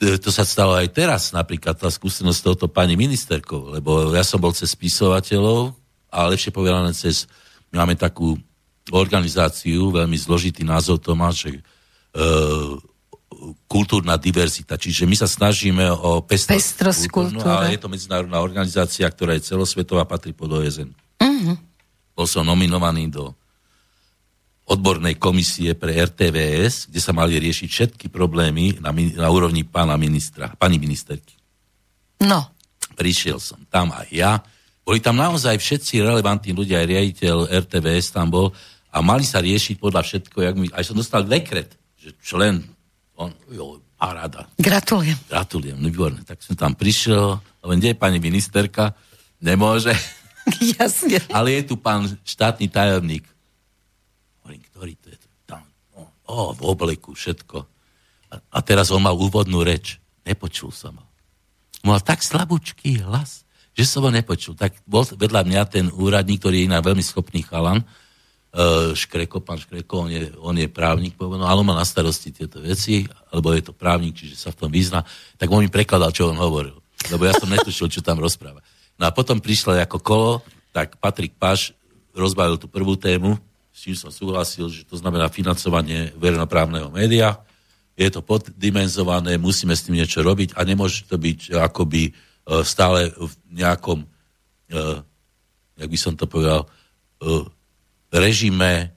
E, 0.00 0.16
To 0.16 0.32
sa 0.32 0.48
stalo 0.48 0.72
aj 0.74 0.88
teraz, 0.90 1.30
napríklad 1.30 1.76
tá 1.76 1.92
skúsenosť 1.92 2.38
s 2.40 2.42
touto 2.42 2.66
pani 2.66 2.96
ministerkou, 2.96 3.76
lebo 3.76 4.16
ja 4.16 4.24
som 4.24 4.40
bol 4.40 4.56
cez 4.56 4.72
spisovateľov, 4.72 5.76
a 6.08 6.30
lepšie 6.30 6.54
povedané 6.54 6.94
cez, 6.94 7.26
my 7.68 7.82
máme 7.82 7.98
takú 7.98 8.38
organizáciu, 8.88 9.90
veľmi 9.90 10.14
zložitý 10.14 10.62
názov 10.62 11.02
to 11.02 11.12
má, 11.12 11.28
že 11.34 11.52
e, 11.52 11.60
kultúrna 13.66 14.14
diverzita. 14.16 14.78
Čiže 14.78 15.04
my 15.04 15.16
sa 15.18 15.26
snažíme 15.26 15.84
o 15.90 16.22
pestrosť, 16.22 16.54
Pestrosť 16.54 17.04
kultúrnu, 17.10 17.42
kultúry. 17.42 17.50
ale 17.50 17.74
je 17.74 17.80
to 17.82 17.88
medzinárodná 17.90 18.38
organizácia, 18.40 19.04
ktorá 19.04 19.34
je 19.36 19.44
celosvetová, 19.44 20.06
patrí 20.06 20.32
pod 20.32 20.48
OSN. 20.48 20.94
Mhm. 21.18 21.73
Bol 22.14 22.26
som 22.30 22.46
nominovaný 22.46 23.10
do 23.10 23.34
odbornej 24.64 25.20
komisie 25.20 25.76
pre 25.76 25.92
RTVS, 25.92 26.88
kde 26.88 27.00
sa 27.02 27.12
mali 27.12 27.36
riešiť 27.36 27.68
všetky 27.68 28.06
problémy 28.08 28.80
na, 28.80 28.94
na 28.94 29.28
úrovni 29.28 29.66
pána 29.66 29.98
ministra, 30.00 30.56
pani 30.56 30.80
ministerky. 30.80 31.36
No, 32.24 32.54
Prišiel 32.94 33.42
som 33.42 33.58
tam 33.68 33.90
aj 33.90 34.08
ja. 34.14 34.32
Boli 34.86 35.02
tam 35.02 35.18
naozaj 35.18 35.58
všetci 35.58 36.00
relevantní 36.04 36.54
ľudia, 36.54 36.80
aj 36.80 36.88
riaditeľ 36.88 37.36
RTVS 37.66 38.14
tam 38.14 38.30
bol 38.30 38.46
a 38.94 39.02
mali 39.02 39.26
sa 39.26 39.42
riešiť 39.42 39.80
podľa 39.82 40.02
všetko, 40.06 40.36
jak 40.44 40.54
mi, 40.54 40.70
aj 40.70 40.84
som 40.86 40.94
dostal 40.94 41.26
dekret, 41.26 41.74
že 41.98 42.14
člen, 42.22 42.62
on, 43.18 43.34
jo, 43.50 43.82
paráda, 43.98 44.46
gratulujem. 44.60 45.18
gratulujem, 45.26 45.78
výborné. 45.80 46.22
Tak 46.22 46.44
som 46.44 46.54
tam 46.54 46.78
prišiel, 46.78 47.40
len 47.64 47.76
kde 47.82 47.96
je 47.96 47.98
pani 47.98 48.18
ministerka? 48.22 48.94
Nemôže. 49.42 49.92
Jasne. 50.78 51.18
Ale 51.32 51.56
je 51.60 51.62
tu 51.72 51.74
pán 51.80 52.08
štátny 52.24 52.68
tajomník. 52.68 53.24
Hovorím, 54.44 54.62
ktorý 54.72 54.92
to 55.00 55.06
je? 55.12 55.16
Tam, 55.48 55.62
o, 55.96 56.02
o, 56.28 56.52
v 56.52 56.60
obleku, 56.64 57.16
všetko. 57.16 57.64
A, 58.28 58.34
a 58.40 58.58
teraz 58.60 58.92
on 58.92 59.04
mal 59.04 59.16
úvodnú 59.16 59.64
reč. 59.64 60.00
Nepočul 60.24 60.72
som 60.72 60.96
ho. 60.96 61.06
Mal 61.84 62.00
tak 62.00 62.24
slabúčký 62.24 63.04
hlas, 63.04 63.44
že 63.76 63.84
som 63.84 64.04
ho 64.04 64.10
nepočul. 64.12 64.56
Tak 64.56 64.72
bol 64.88 65.04
vedľa 65.04 65.44
mňa 65.44 65.62
ten 65.68 65.86
úradník, 65.92 66.40
ktorý 66.40 66.64
je 66.64 66.68
iná 66.72 66.80
veľmi 66.80 67.04
schopný 67.04 67.44
chalan, 67.44 67.84
uh, 68.54 68.96
Škreko, 68.96 69.44
pán 69.44 69.60
Škreko, 69.60 70.08
on 70.08 70.10
je, 70.10 70.24
on 70.40 70.56
je 70.56 70.68
právnik, 70.70 71.18
povedal, 71.18 71.44
ale 71.44 71.60
on 71.60 71.68
má 71.68 71.76
na 71.76 71.84
starosti 71.84 72.32
tieto 72.32 72.62
veci, 72.62 73.04
alebo 73.28 73.52
je 73.52 73.68
to 73.68 73.76
právnik, 73.76 74.16
čiže 74.16 74.38
sa 74.38 74.48
v 74.54 74.64
tom 74.64 74.70
vyzná, 74.72 75.04
tak 75.36 75.50
on 75.50 75.60
mi 75.60 75.68
prekladal, 75.68 76.14
čo 76.14 76.30
on 76.30 76.40
hovoril. 76.40 76.78
Lebo 77.12 77.28
ja 77.28 77.36
som 77.36 77.50
netušil, 77.52 77.92
čo 77.92 78.00
tam 78.00 78.16
rozpráva. 78.16 78.64
No 78.98 79.04
a 79.06 79.10
potom 79.10 79.42
prišla 79.42 79.82
ako 79.84 79.98
kolo, 79.98 80.32
tak 80.70 80.98
Patrik 80.98 81.34
Paš 81.38 81.74
rozbavil 82.14 82.58
tú 82.58 82.70
prvú 82.70 82.94
tému, 82.94 83.38
s 83.74 83.78
čím 83.82 83.98
som 83.98 84.10
súhlasil, 84.14 84.70
že 84.70 84.86
to 84.86 84.94
znamená 84.94 85.26
financovanie 85.26 86.14
verejnoprávneho 86.14 86.94
média. 86.94 87.42
Je 87.98 88.06
to 88.10 88.22
poddimenzované, 88.22 89.34
musíme 89.38 89.74
s 89.74 89.86
tým 89.86 89.98
niečo 89.98 90.22
robiť 90.22 90.54
a 90.54 90.62
nemôže 90.62 91.06
to 91.10 91.18
byť 91.18 91.58
akoby 91.58 92.10
e, 92.10 92.12
stále 92.62 93.10
v 93.10 93.32
nejakom, 93.50 94.02
e, 94.02 94.06
jak 95.78 95.90
by 95.90 95.98
som 95.98 96.14
to 96.14 96.26
povedal, 96.30 96.66
e, 96.66 97.50
režime, 98.14 98.94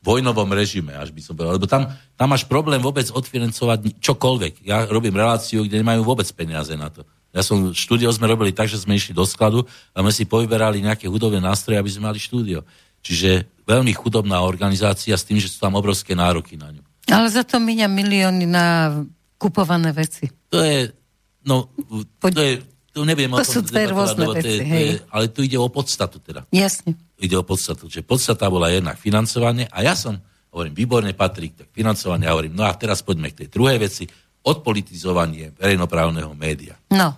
vojnovom 0.00 0.48
režime, 0.56 0.96
až 0.96 1.12
by 1.12 1.20
som 1.20 1.36
povedal. 1.36 1.60
Lebo 1.60 1.68
tam, 1.68 1.92
tam 2.16 2.28
máš 2.32 2.48
problém 2.48 2.80
vôbec 2.80 3.04
odfinancovať 3.12 4.00
čokoľvek. 4.00 4.64
Ja 4.64 4.88
robím 4.88 5.12
reláciu, 5.12 5.64
kde 5.64 5.84
nemajú 5.84 6.00
vôbec 6.04 6.28
peniaze 6.32 6.72
na 6.72 6.88
to. 6.88 7.04
Ja 7.30 7.46
som, 7.46 7.70
štúdio 7.70 8.10
sme 8.10 8.26
robili 8.26 8.50
tak, 8.50 8.66
že 8.66 8.80
sme 8.80 8.98
išli 8.98 9.14
do 9.14 9.22
skladu 9.22 9.62
a 9.94 10.02
sme 10.02 10.10
si 10.10 10.26
povyberali 10.26 10.82
nejaké 10.82 11.06
hudobné 11.06 11.38
nástroje, 11.38 11.78
aby 11.78 11.90
sme 11.90 12.10
mali 12.10 12.18
štúdio. 12.18 12.66
Čiže 13.00 13.46
veľmi 13.64 13.94
chudobná 13.94 14.42
organizácia 14.42 15.14
s 15.14 15.24
tým, 15.24 15.38
že 15.38 15.48
sú 15.48 15.62
tam 15.62 15.78
obrovské 15.78 16.18
nároky 16.18 16.58
na 16.58 16.74
ňu. 16.74 16.82
Ale 17.06 17.30
za 17.30 17.46
to 17.46 17.62
míňa 17.62 17.86
milióny 17.86 18.44
na 18.50 18.98
kupované 19.38 19.94
veci. 19.94 20.28
To 20.50 20.58
je, 20.60 20.90
no, 21.46 21.70
to 22.18 22.40
je, 22.42 22.60
to 22.90 23.06
neviem 23.06 23.30
To 23.32 23.40
o 23.40 23.46
tom 23.46 23.54
sú 23.54 23.60
dve 23.62 23.88
rôzne 23.88 24.26
lebo 24.26 24.34
to 24.36 24.42
je, 24.42 24.42
veci, 24.42 24.58
to 24.58 24.64
hej. 24.66 24.84
je, 24.84 24.94
ale 25.08 25.24
tu 25.30 25.40
ide 25.46 25.58
o 25.58 25.68
podstatu 25.70 26.18
teda. 26.18 26.44
Jasne. 26.50 26.98
ide 27.16 27.38
o 27.38 27.46
podstatu. 27.46 27.86
Čiže 27.86 28.04
podstata 28.04 28.50
bola 28.50 28.68
jednak 28.74 28.98
financovanie 28.98 29.70
a 29.70 29.86
ja 29.86 29.94
som 29.94 30.18
Hovorím, 30.50 30.74
výborne, 30.74 31.14
Patrik, 31.14 31.54
tak 31.54 31.68
financovanie. 31.70 32.26
Ja 32.26 32.34
hovorím, 32.34 32.58
no 32.58 32.66
a 32.66 32.74
teraz 32.74 33.06
poďme 33.06 33.30
k 33.30 33.46
tej 33.46 33.48
druhej 33.54 33.78
veci. 33.78 34.10
Odpolitizovanie 34.40 35.52
verejnoprávneho 35.56 36.32
média. 36.32 36.78
No, 36.90 37.12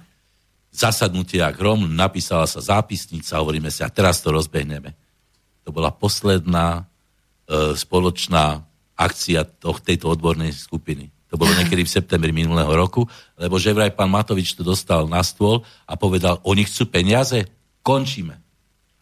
Zasadnutie 0.73 1.45
jak 1.45 1.61
hrom, 1.61 1.85
napísala 1.85 2.49
sa 2.49 2.65
zápisnica, 2.65 3.37
hovoríme 3.37 3.69
si, 3.69 3.85
a 3.85 3.93
teraz 3.93 4.25
to 4.25 4.33
rozbehneme. 4.33 4.97
To 5.63 5.71
bola 5.71 5.93
posledná 5.93 6.89
e, 7.45 7.77
spoločná 7.77 8.65
akcia 8.97 9.45
toh, 9.61 9.77
tejto 9.85 10.09
odbornej 10.09 10.49
skupiny. 10.57 11.13
To 11.29 11.37
bolo 11.37 11.53
niekedy 11.53 11.85
v 11.85 11.93
septembri 11.93 12.33
minulého 12.33 12.73
roku, 12.73 13.05
lebo 13.37 13.61
že 13.61 13.77
vraj 13.77 13.93
pán 13.93 14.09
Matovič 14.09 14.57
to 14.57 14.65
dostal 14.65 15.05
na 15.05 15.21
stôl 15.21 15.61
a 15.85 15.93
povedal, 15.93 16.41
oni 16.41 16.65
chcú 16.65 16.89
peniaze, 16.89 17.45
končíme. 17.85 18.41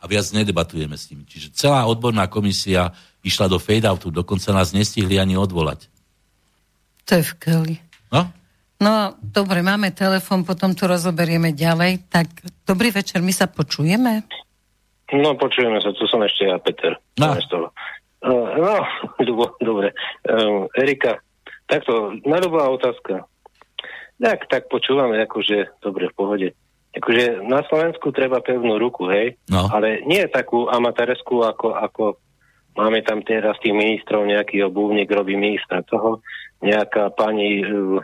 A 0.03 0.11
viac 0.11 0.27
nedebatujeme 0.35 0.99
s 0.99 1.07
nimi. 1.07 1.23
Čiže 1.23 1.55
celá 1.55 1.87
odborná 1.87 2.27
komisia 2.27 2.91
išla 3.23 3.47
do 3.47 3.63
fade-outu, 3.63 4.11
dokonca 4.11 4.51
nás 4.51 4.75
nestihli 4.75 5.23
ani 5.23 5.39
odvolať. 5.39 5.87
to 7.07 7.19
je 7.19 7.25
vkeli. 7.35 7.90
No, 8.13 8.31
No, 8.81 9.13
dobre, 9.21 9.61
máme 9.61 9.93
telefon, 9.93 10.41
potom 10.41 10.73
to 10.73 10.89
rozoberieme 10.89 11.53
ďalej. 11.53 12.09
Tak, 12.09 12.27
dobrý 12.65 12.89
večer, 12.89 13.21
my 13.21 13.29
sa 13.29 13.45
počujeme? 13.45 14.25
No, 15.13 15.37
počujeme 15.37 15.85
sa, 15.85 15.93
tu 15.93 16.09
som 16.09 16.25
ešte 16.25 16.49
ja, 16.49 16.57
Peter. 16.57 16.97
No. 17.21 17.37
No, 17.37 17.69
uh, 18.25 18.49
no 18.57 18.75
Ľubo, 19.21 19.61
dobre. 19.61 19.93
Uh, 20.25 20.65
Erika, 20.81 21.21
takto, 21.69 22.17
nadobá 22.25 22.73
otázka. 22.73 23.29
Tak, 24.17 24.49
tak 24.49 24.73
počúvame, 24.73 25.21
akože, 25.29 25.85
dobre, 25.85 26.09
v 26.09 26.17
pohode. 26.17 26.49
Akože 26.97 27.45
na 27.45 27.61
Slovensku 27.69 28.17
treba 28.17 28.41
pevnú 28.41 28.81
ruku, 28.81 29.13
hej? 29.13 29.37
No. 29.53 29.69
Ale 29.69 30.09
nie 30.09 30.25
takú 30.33 30.73
amatérskú, 30.73 31.45
ako, 31.45 31.77
ako 31.77 32.17
máme 32.81 33.05
tam 33.05 33.21
teraz 33.21 33.61
tých 33.61 33.77
ministrov, 33.77 34.25
nejaký 34.25 34.65
obuvník 34.65 35.13
robí 35.13 35.37
ministra 35.37 35.85
toho, 35.85 36.25
nejaká 36.61 37.13
pani 37.17 37.65
uh, 37.65 38.01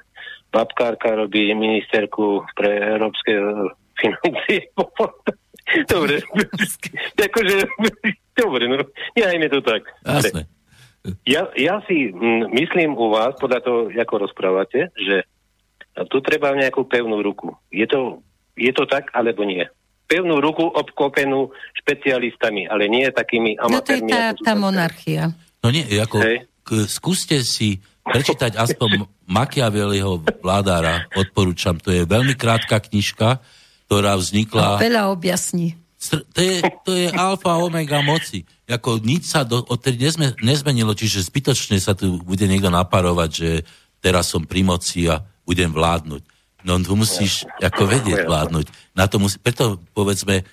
babkárka 0.52 1.16
robí 1.16 1.52
ministerku 1.52 2.44
pre 2.57 2.76
európske 2.96 3.32
uh, 3.36 3.70
financie. 4.00 4.72
dobre, 5.92 6.22
akože, 7.18 7.57
dobre, 8.36 8.62
no, 8.68 8.84
nehajme 9.16 9.48
to 9.50 9.61
tak. 9.64 9.82
jasné. 10.04 10.48
Ja, 11.22 11.46
ja 11.54 11.78
si 11.86 12.11
mm, 12.11 12.50
myslím 12.50 12.98
u 12.98 13.14
vás, 13.14 13.38
podľa 13.38 13.61
toho, 13.62 13.80
ako 13.94 14.14
rozprávate, 14.26 14.90
že 14.98 15.22
tu 16.11 16.18
treba 16.20 16.52
nejakú 16.52 16.84
pevnú 16.84 17.22
ruku. 17.22 17.54
Je 17.70 17.86
to, 17.86 18.20
je 18.59 18.68
to 18.74 18.84
tak, 18.84 19.09
alebo 19.14 19.46
nie? 19.46 19.62
Pevnú 20.07 20.38
ruku 20.38 20.66
obklopenú 20.66 21.50
špecialistami, 21.82 22.66
ale 22.66 22.90
nie 22.90 23.07
takými 23.11 23.59
No 23.59 23.80
to 23.82 23.96
je 23.96 24.02
amatérmi. 24.02 24.11
tá, 24.11 24.22
tá 24.34 24.52
monarchia. 24.59 25.32
No 25.62 25.70
nie, 25.70 25.86
ako, 25.98 26.20
Hej. 26.22 26.36
k, 26.62 26.70
skúste 26.86 27.42
si 27.42 27.80
prečítať 28.07 28.54
aspoň 28.54 29.11
Machiavelliho 29.26 30.22
vládára, 30.40 31.11
odporúčam. 31.18 31.76
To 31.82 31.90
je 31.90 32.07
veľmi 32.07 32.38
krátka 32.38 32.78
knižka, 32.78 33.42
ktorá 33.90 34.14
vznikla... 34.14 34.78
Veľa 34.78 35.11
objasní. 35.11 35.74
To, 36.07 36.40
je, 36.40 36.62
to 36.86 36.92
je 36.94 37.09
alfa 37.11 37.59
omega 37.59 37.98
moci. 38.04 38.46
Ako 38.70 39.02
nič 39.02 39.26
sa 39.32 39.42
do, 39.42 39.64
odtedy 39.66 40.07
nezme, 40.07 40.38
nezmenilo, 40.38 40.94
čiže 40.94 41.26
zbytočne 41.26 41.82
sa 41.82 41.98
tu 41.98 42.22
bude 42.22 42.46
niekto 42.46 42.70
naparovať, 42.70 43.30
že 43.32 43.50
teraz 43.98 44.30
som 44.30 44.46
pri 44.46 44.62
moci 44.62 45.11
a 45.11 45.24
budem 45.42 45.72
vládnuť. 45.72 46.22
No 46.66 46.78
tu 46.82 46.98
musíš 46.98 47.46
ako 47.62 47.86
vedieť 47.86 48.26
vládnuť. 48.26 48.66
Na 48.98 49.07
to 49.07 49.22
musí, 49.22 49.38
preto 49.38 49.78
povedzme, 49.94 50.42
e, 50.42 50.44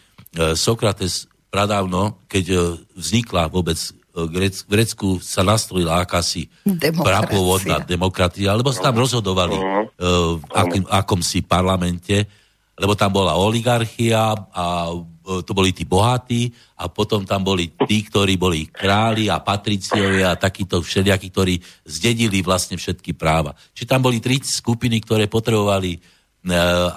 Sokrates 0.54 1.26
pradávno, 1.50 2.22
keď 2.30 2.46
e, 2.50 2.58
vznikla 2.98 3.50
vôbec 3.50 3.78
v 4.14 4.70
Grecku 4.70 5.18
sa 5.18 5.42
nastrojila 5.42 6.06
akási 6.06 6.46
Demokracia. 6.62 7.02
prapôvodná 7.02 7.78
demokratia, 7.82 8.54
lebo 8.54 8.70
sa 8.70 8.94
tam 8.94 9.02
rozhodovali 9.02 9.58
uh, 9.58 10.38
v 10.38 10.44
akým, 10.54 10.86
akomsi 10.86 11.42
parlamente, 11.42 12.30
lebo 12.78 12.94
tam 12.94 13.14
bola 13.14 13.38
oligarchia 13.38 14.34
a 14.34 14.90
e, 14.90 15.46
to 15.46 15.54
boli 15.54 15.70
tí 15.78 15.86
bohatí 15.86 16.50
a 16.82 16.90
potom 16.90 17.22
tam 17.22 17.46
boli 17.46 17.70
tí, 17.86 18.02
ktorí 18.02 18.34
boli 18.34 18.66
králi 18.66 19.30
a 19.30 19.38
patriciovia 19.46 20.34
a 20.34 20.40
takíto 20.42 20.82
všelijakí, 20.82 21.30
ktorí 21.30 21.62
zdedili 21.86 22.42
vlastne 22.42 22.74
všetky 22.74 23.14
práva. 23.14 23.54
Či 23.78 23.86
tam 23.86 24.02
boli 24.02 24.18
tri 24.18 24.42
skupiny, 24.42 25.06
ktoré 25.06 25.30
potrebovali 25.30 25.94
e, 25.94 26.00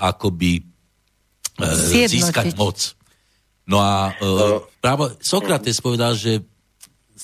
akoby 0.01 0.53
e, 0.57 0.63
získať 2.09 2.57
moc. 2.57 2.97
No 3.69 3.77
a 3.77 4.17
e, 4.17 4.65
právo, 4.81 5.13
Sokrates 5.21 5.77
povedal, 5.85 6.17
že 6.17 6.41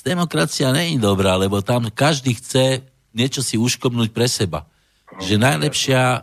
demokracia 0.01 0.73
nie 0.73 0.97
je 0.97 1.05
dobrá, 1.05 1.37
lebo 1.37 1.61
tam 1.61 1.91
každý 1.93 2.33
chce 2.39 2.81
niečo 3.13 3.45
si 3.45 3.61
uškomnúť 3.61 4.09
pre 4.09 4.25
seba. 4.25 4.65
Že 5.21 5.37
najlepšia 5.37 6.01
e, 6.01 6.19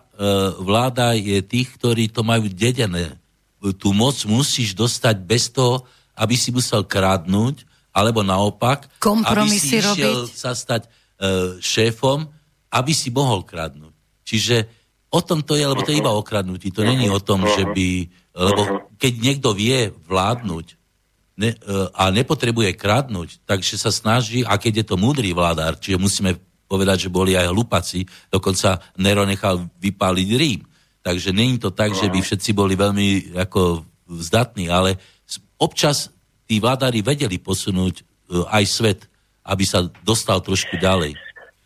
vláda 0.59 1.15
je 1.15 1.39
tých, 1.47 1.79
ktorí 1.79 2.11
to 2.11 2.27
majú 2.27 2.51
dedené. 2.51 3.15
Tú 3.79 3.95
moc 3.95 4.19
musíš 4.27 4.75
dostať 4.75 5.17
bez 5.23 5.47
toho, 5.55 5.87
aby 6.19 6.35
si 6.35 6.51
musel 6.51 6.83
kradnúť, 6.83 7.63
alebo 7.95 8.27
naopak, 8.27 8.91
Kompromisy 8.99 9.55
aby 9.55 9.59
si 9.63 9.77
išiel 9.79 10.17
robiť. 10.27 10.35
sa 10.35 10.51
stať 10.59 10.83
e, 10.87 10.91
šéfom, 11.63 12.27
aby 12.75 12.93
si 12.95 13.15
mohol 13.15 13.47
kradnúť. 13.47 13.95
Čiže 14.27 14.57
o 15.15 15.21
tom 15.23 15.43
to 15.47 15.55
je, 15.55 15.63
lebo 15.67 15.83
to 15.87 15.95
je 15.95 16.03
iba 16.03 16.11
o 16.11 16.23
kradnutí. 16.23 16.71
To 16.75 16.83
není 16.83 17.07
o 17.11 17.23
tom, 17.23 17.47
že 17.47 17.67
by... 17.67 17.89
Lebo 18.31 18.63
keď 18.95 19.13
niekto 19.19 19.51
vie 19.55 19.91
vládnuť 19.91 20.80
ne, 21.41 21.57
e, 21.57 21.59
a 21.97 22.13
nepotrebuje 22.13 22.77
kradnúť, 22.77 23.41
takže 23.49 23.81
sa 23.81 23.89
snaží, 23.89 24.45
a 24.45 24.61
keď 24.61 24.85
je 24.85 24.87
to 24.93 25.01
múdry 25.01 25.33
vládár, 25.33 25.81
čiže 25.81 25.97
musíme 25.97 26.37
povedať, 26.69 27.09
že 27.09 27.11
boli 27.11 27.33
aj 27.35 27.49
hlupaci, 27.49 28.05
dokonca 28.29 28.79
Nero 29.01 29.25
nechal 29.25 29.65
vypáliť 29.81 30.29
Rím. 30.37 30.63
Takže 31.01 31.33
není 31.33 31.57
to 31.57 31.73
tak, 31.73 31.97
že 31.97 32.13
by 32.13 32.21
všetci 32.21 32.53
boli 32.53 32.77
veľmi 32.77 33.33
ako 33.41 33.89
zdatní, 34.21 34.69
ale 34.69 35.01
občas 35.57 36.13
tí 36.45 36.61
vládári 36.61 37.01
vedeli 37.01 37.41
posunúť 37.41 37.95
e, 37.97 38.03
aj 38.53 38.65
svet, 38.69 39.01
aby 39.49 39.65
sa 39.65 39.89
dostal 40.05 40.45
trošku 40.45 40.77
ďalej. 40.77 41.17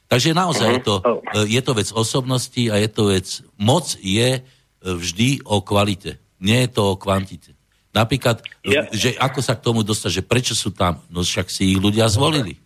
Takže 0.06 0.30
naozaj 0.30 0.68
je 0.78 0.82
to, 0.86 0.94
e, 1.34 1.50
je 1.50 1.60
to 1.66 1.72
vec 1.74 1.90
osobnosti 1.90 2.62
a 2.70 2.78
je 2.78 2.88
to 2.88 3.10
vec... 3.10 3.26
Moc 3.58 3.98
je 3.98 4.38
vždy 4.84 5.42
o 5.48 5.64
kvalite. 5.64 6.20
Nie 6.38 6.68
je 6.68 6.70
to 6.76 6.92
o 6.92 7.00
kvantite. 7.00 7.53
Napríklad, 7.94 8.42
Ja- 8.60 8.90
že 8.90 9.14
ako 9.14 9.38
sa 9.38 9.54
k 9.54 9.62
tomu 9.62 9.80
dostať, 9.80 10.10
že 10.10 10.22
prečo 10.22 10.52
sú 10.52 10.68
tam, 10.68 10.98
no 11.06 11.22
však 11.22 11.46
si 11.46 11.70
ich 11.70 11.78
ľudia 11.78 12.10
zvolili. 12.10 12.58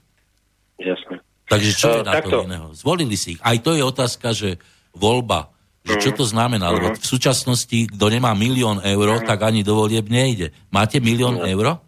Jasné. 0.81 1.21
Takže 1.45 1.71
čo 1.73 1.89
je 1.93 2.01
Eh, 2.01 2.07
na 2.07 2.13
takto. 2.17 2.41
to 2.41 2.49
iného? 2.49 2.69
Zvolili 2.73 3.13
si 3.15 3.37
ich. 3.37 3.41
Aj 3.41 3.57
to 3.57 3.73
je 3.73 3.83
otázka, 3.83 4.33
že 4.33 4.57
voľba, 4.91 5.53
že 5.85 5.97
čo 5.99 6.11
to 6.13 6.25
znamená, 6.25 6.69
lebo 6.71 6.93
v 6.93 7.01
súčasnosti, 7.03 7.89
kto 7.89 8.05
nemá 8.09 8.33
milión 8.33 8.81
eur, 8.81 9.21
tak 9.23 9.41
ani 9.43 9.61
do 9.61 9.77
volieb 9.77 10.09
nejde. 10.09 10.53
Máte 10.69 10.97
milión 10.99 11.37
eur? 11.39 11.81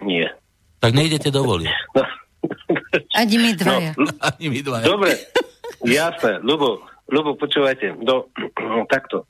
Nie. 0.00 0.32
Tak 0.76 0.92
nejdete 0.92 1.28
do 1.28 1.42
volieb. 1.42 1.72
No. 2.92 2.98
Ani 3.14 3.36
my 3.38 3.52
dvaja. 3.54 3.92
Ani 4.20 4.46
my 4.50 4.60
dva. 4.60 4.78
Dobre, 4.82 5.16
jasné. 5.80 6.42
Ľubo, 6.42 6.84
Ľubo, 7.06 7.36
počúvajte, 7.36 7.96
do, 8.00 8.28
takto, 8.92 9.24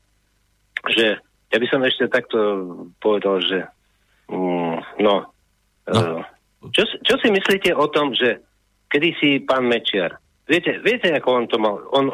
že 0.88 1.18
ja 1.52 1.60
by 1.60 1.66
som 1.68 1.84
ešte 1.84 2.08
takto 2.08 2.38
povedal, 2.98 3.38
že 3.44 3.58
mm, 4.32 4.98
no, 5.00 5.28
No. 5.82 5.98
no. 6.00 6.20
Čo, 6.70 6.86
si- 6.86 7.00
čo 7.02 7.18
si 7.18 7.26
myslíte 7.28 7.74
o 7.74 7.90
tom, 7.90 8.14
že 8.14 8.38
kedysi 8.86 9.42
pán 9.42 9.66
Mečiar, 9.66 10.14
viete, 10.46 10.78
viete, 10.78 11.10
ako 11.10 11.28
on 11.28 11.44
to 11.50 11.56
mal, 11.58 11.74
on 11.90 12.06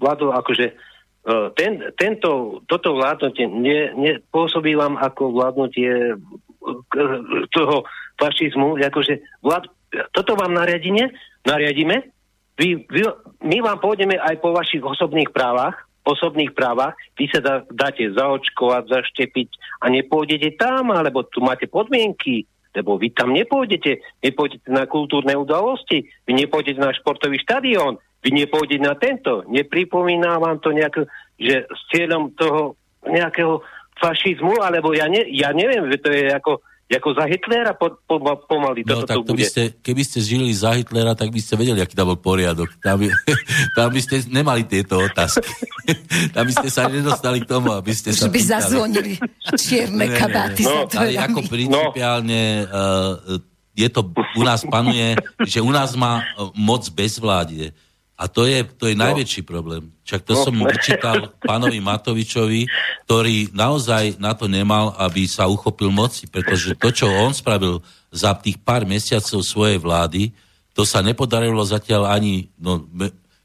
vládol 0.00 0.32
akože 0.32 0.66
eh, 0.72 1.46
ten, 1.52 1.92
tento, 2.00 2.64
toto 2.64 2.96
vládnutie 2.96 3.44
ne, 3.46 3.92
nepôsobí 3.92 4.72
vám 4.72 4.96
ako 4.96 5.36
vládnutie 5.36 6.16
eh, 6.16 7.06
toho 7.52 7.84
fašizmu, 8.16 8.80
akože 8.80 9.20
vlád, 9.44 9.68
toto 10.16 10.40
vám 10.40 10.56
nariadíme, 10.56 11.12
nariadíme, 11.44 12.08
vy, 12.56 12.88
vy, 12.88 13.02
my 13.44 13.56
vám 13.60 13.76
pôjdeme 13.76 14.16
aj 14.16 14.40
po 14.40 14.56
vašich 14.56 14.80
osobných 14.80 15.28
právach, 15.36 15.84
osobných 16.02 16.52
právach, 16.54 16.98
vy 17.14 17.30
sa 17.30 17.38
dá, 17.38 17.54
dáte 17.70 18.02
zaočkovať, 18.10 18.90
zaštepiť 18.90 19.48
a 19.82 19.90
nepôjdete 19.90 20.58
tam, 20.58 20.90
alebo 20.90 21.22
tu 21.26 21.38
máte 21.42 21.70
podmienky, 21.70 22.46
lebo 22.74 22.96
vy 22.96 23.12
tam 23.12 23.36
nepôjdete, 23.36 24.00
nepôjdete 24.24 24.66
na 24.72 24.88
kultúrne 24.88 25.36
udalosti, 25.36 26.08
vy 26.26 26.32
nepôjdete 26.34 26.80
na 26.80 26.90
športový 26.90 27.38
štadión, 27.38 28.00
vy 28.24 28.30
nepôjdete 28.32 28.82
na 28.82 28.94
tento. 28.96 29.44
Nepripomína 29.46 30.40
vám 30.40 30.58
to 30.58 30.72
nejako, 30.72 31.06
že 31.36 31.68
s 31.68 31.80
cieľom 31.92 32.32
toho 32.34 32.74
nejakého 33.06 33.60
fašizmu, 33.98 34.62
alebo 34.62 34.94
ja, 34.96 35.06
ne, 35.06 35.26
ja 35.30 35.52
neviem, 35.52 35.86
to 36.00 36.10
je 36.10 36.32
ako, 36.32 36.64
ako 36.94 37.08
za 37.12 37.24
Hitlera 37.24 37.72
po, 37.72 37.96
po, 38.02 38.16
pomaly 38.44 38.82
No 38.82 39.00
toto 39.00 39.06
tak 39.06 39.16
tu 39.16 39.22
to 39.22 39.32
by 39.32 39.40
bude. 39.40 39.48
ste, 39.48 39.62
keby 39.78 40.02
ste 40.02 40.18
žili 40.18 40.50
za 40.50 40.72
Hitlera, 40.72 41.12
tak 41.12 41.28
by 41.28 41.38
ste 41.38 41.54
vedeli, 41.54 41.78
aký 41.78 41.92
tam 41.92 42.10
bol 42.10 42.18
poriadok. 42.18 42.68
Tam 42.78 42.96
by, 42.96 43.08
tam 43.76 43.88
by 43.88 44.00
ste 44.00 44.14
nemali 44.26 44.62
tieto 44.62 44.98
otázky. 44.98 45.46
tam 46.34 46.42
by 46.44 46.52
ste 46.52 46.68
sa 46.68 46.86
nedostali 46.86 47.40
k 47.40 47.46
tomu, 47.46 47.70
aby 47.70 47.92
ste 47.92 48.10
sa 48.10 48.26
Že 48.26 48.28
by 48.28 48.34
pýtali. 48.34 48.52
zazvonili 48.52 49.12
čierne 49.54 49.96
Ne, 50.02 50.06
ne, 50.06 50.14
ne. 50.14 50.18
kabáty 50.18 50.62
No, 50.62 50.86
za 50.86 50.98
Ale 50.98 51.14
ako 51.14 51.40
principiálne 51.46 52.40
uh, 52.66 53.38
je 53.72 53.88
to, 53.88 54.04
u 54.36 54.42
nás 54.42 54.60
panuje, 54.62 55.16
že 55.42 55.58
u 55.58 55.72
nás 55.72 55.96
má 55.96 56.20
e, 56.20 56.24
moc 56.52 56.84
bezvládie. 56.88 57.72
A 58.22 58.30
to 58.30 58.46
je, 58.46 58.62
to 58.78 58.86
je 58.86 58.94
najväčší 58.94 59.42
problém. 59.42 59.90
Čak 60.06 60.22
to 60.22 60.38
som 60.38 60.54
vyčítal 60.54 61.34
pánovi 61.42 61.82
Matovičovi, 61.82 62.70
ktorý 63.02 63.50
naozaj 63.50 64.22
na 64.22 64.30
to 64.30 64.46
nemal, 64.46 64.94
aby 64.94 65.26
sa 65.26 65.50
uchopil 65.50 65.90
moci, 65.90 66.30
pretože 66.30 66.78
to, 66.78 66.94
čo 66.94 67.10
on 67.10 67.34
spravil 67.34 67.82
za 68.14 68.30
tých 68.38 68.62
pár 68.62 68.86
mesiacov 68.86 69.42
svojej 69.42 69.82
vlády, 69.82 70.30
to 70.70 70.86
sa 70.86 71.02
nepodarilo 71.02 71.58
zatiaľ 71.66 72.14
ani, 72.14 72.46
no, 72.62 72.86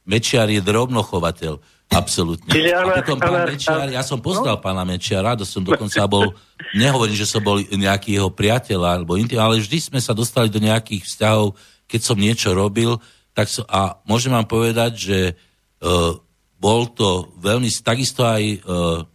Mečiar 0.05 0.45
je 0.53 0.61
drobnochovateľ, 0.61 1.57
absolútne. 1.89 2.53
A 2.53 3.01
potom 3.01 3.17
pán 3.17 3.49
Mečiar, 3.49 3.89
ja 3.89 4.05
som 4.05 4.21
poznal 4.21 4.55
no? 4.55 4.63
pána 4.63 4.86
Mečiara, 4.86 5.34
to 5.34 5.43
som 5.43 5.65
dokonca 5.65 6.05
bol, 6.05 6.38
nehovorím, 6.78 7.17
že 7.17 7.25
som 7.25 7.41
bol 7.41 7.65
nejaký 7.65 8.21
jeho 8.21 8.30
priateľ, 8.30 9.01
alebo 9.01 9.17
intim, 9.17 9.41
ale 9.41 9.57
vždy 9.57 9.89
sme 9.89 9.99
sa 9.99 10.13
dostali 10.13 10.53
do 10.53 10.61
nejakých 10.61 11.01
vzťahov, 11.01 11.57
keď 11.89 12.01
som 12.03 12.19
niečo 12.19 12.53
robil, 12.53 13.01
tak 13.38 13.53
so, 13.53 13.61
a 13.69 14.01
môžem 14.09 14.33
vám 14.33 14.49
povedať, 14.49 14.91
že 14.97 15.19
uh, 15.38 16.17
bol 16.57 16.89
to 16.89 17.29
veľmi, 17.38 17.69
takisto 17.85 18.25
aj 18.25 18.43
uh, 18.65 19.05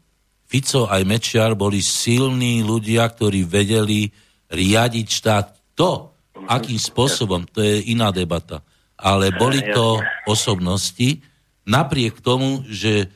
Fico, 0.47 0.87
aj 0.87 1.03
Mečiar 1.03 1.59
boli 1.59 1.83
silní 1.83 2.63
ľudia, 2.63 3.11
ktorí 3.11 3.43
vedeli 3.43 4.07
riadiť 4.47 5.07
štát. 5.11 5.47
To, 5.75 6.15
akým 6.47 6.79
spôsobom, 6.79 7.51
to 7.51 7.67
je 7.67 7.91
iná 7.91 8.15
debata. 8.15 8.63
Ale 8.95 9.35
boli 9.35 9.59
to 9.75 9.99
osobnosti, 10.31 11.19
napriek 11.67 12.23
tomu, 12.23 12.63
že 12.71 13.11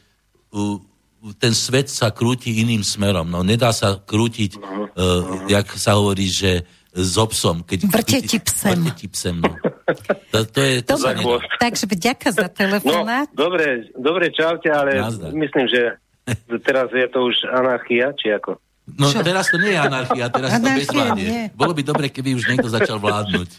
uh, 0.51 0.83
ten 1.39 1.55
svet 1.55 1.87
sa 1.87 2.11
krúti 2.11 2.67
iným 2.67 2.83
smerom. 2.83 3.31
No 3.31 3.47
nedá 3.47 3.71
sa 3.71 3.95
krútiť, 3.95 4.59
uh, 4.59 5.47
jak 5.47 5.71
sa 5.79 6.03
hovorí, 6.03 6.27
že 6.27 6.67
s 6.97 7.15
obsom. 7.21 7.61
Keď, 7.61 7.79
vrte 7.93 8.19
ti 8.25 8.41
psem. 8.41 8.81
Vrte 8.81 8.97
ti 8.97 9.07
psem, 9.13 9.37
no. 9.37 9.53
To, 10.33 10.39
to 10.49 10.61
je, 10.65 10.75
to 10.83 10.97
Dobre, 10.97 11.45
takže 11.61 11.85
vďaka 11.87 12.29
za 12.33 12.49
telefonát. 12.49 13.29
No, 13.31 13.47
dobre, 13.47 13.93
dobre, 13.95 14.33
čaute, 14.33 14.73
ale 14.73 14.99
Nazdar. 14.99 15.31
myslím, 15.31 15.67
že 15.69 15.81
teraz 16.65 16.91
je 16.91 17.07
to 17.13 17.29
už 17.29 17.37
anarchia, 17.53 18.11
či 18.17 18.35
ako? 18.35 18.59
No 18.97 19.11
Čo? 19.11 19.23
teraz 19.23 19.51
to 19.51 19.59
nie 19.59 19.75
je 19.75 19.81
anarchia, 19.83 20.25
teraz 20.31 20.51
anarchia, 20.57 20.63
to 20.63 20.79
bezvládie. 20.79 21.29
Bolo 21.59 21.73
by 21.75 21.83
dobre, 21.83 22.07
keby 22.11 22.39
už 22.39 22.45
niekto 22.51 22.71
začal 22.71 23.03
vládnuť. 23.03 23.51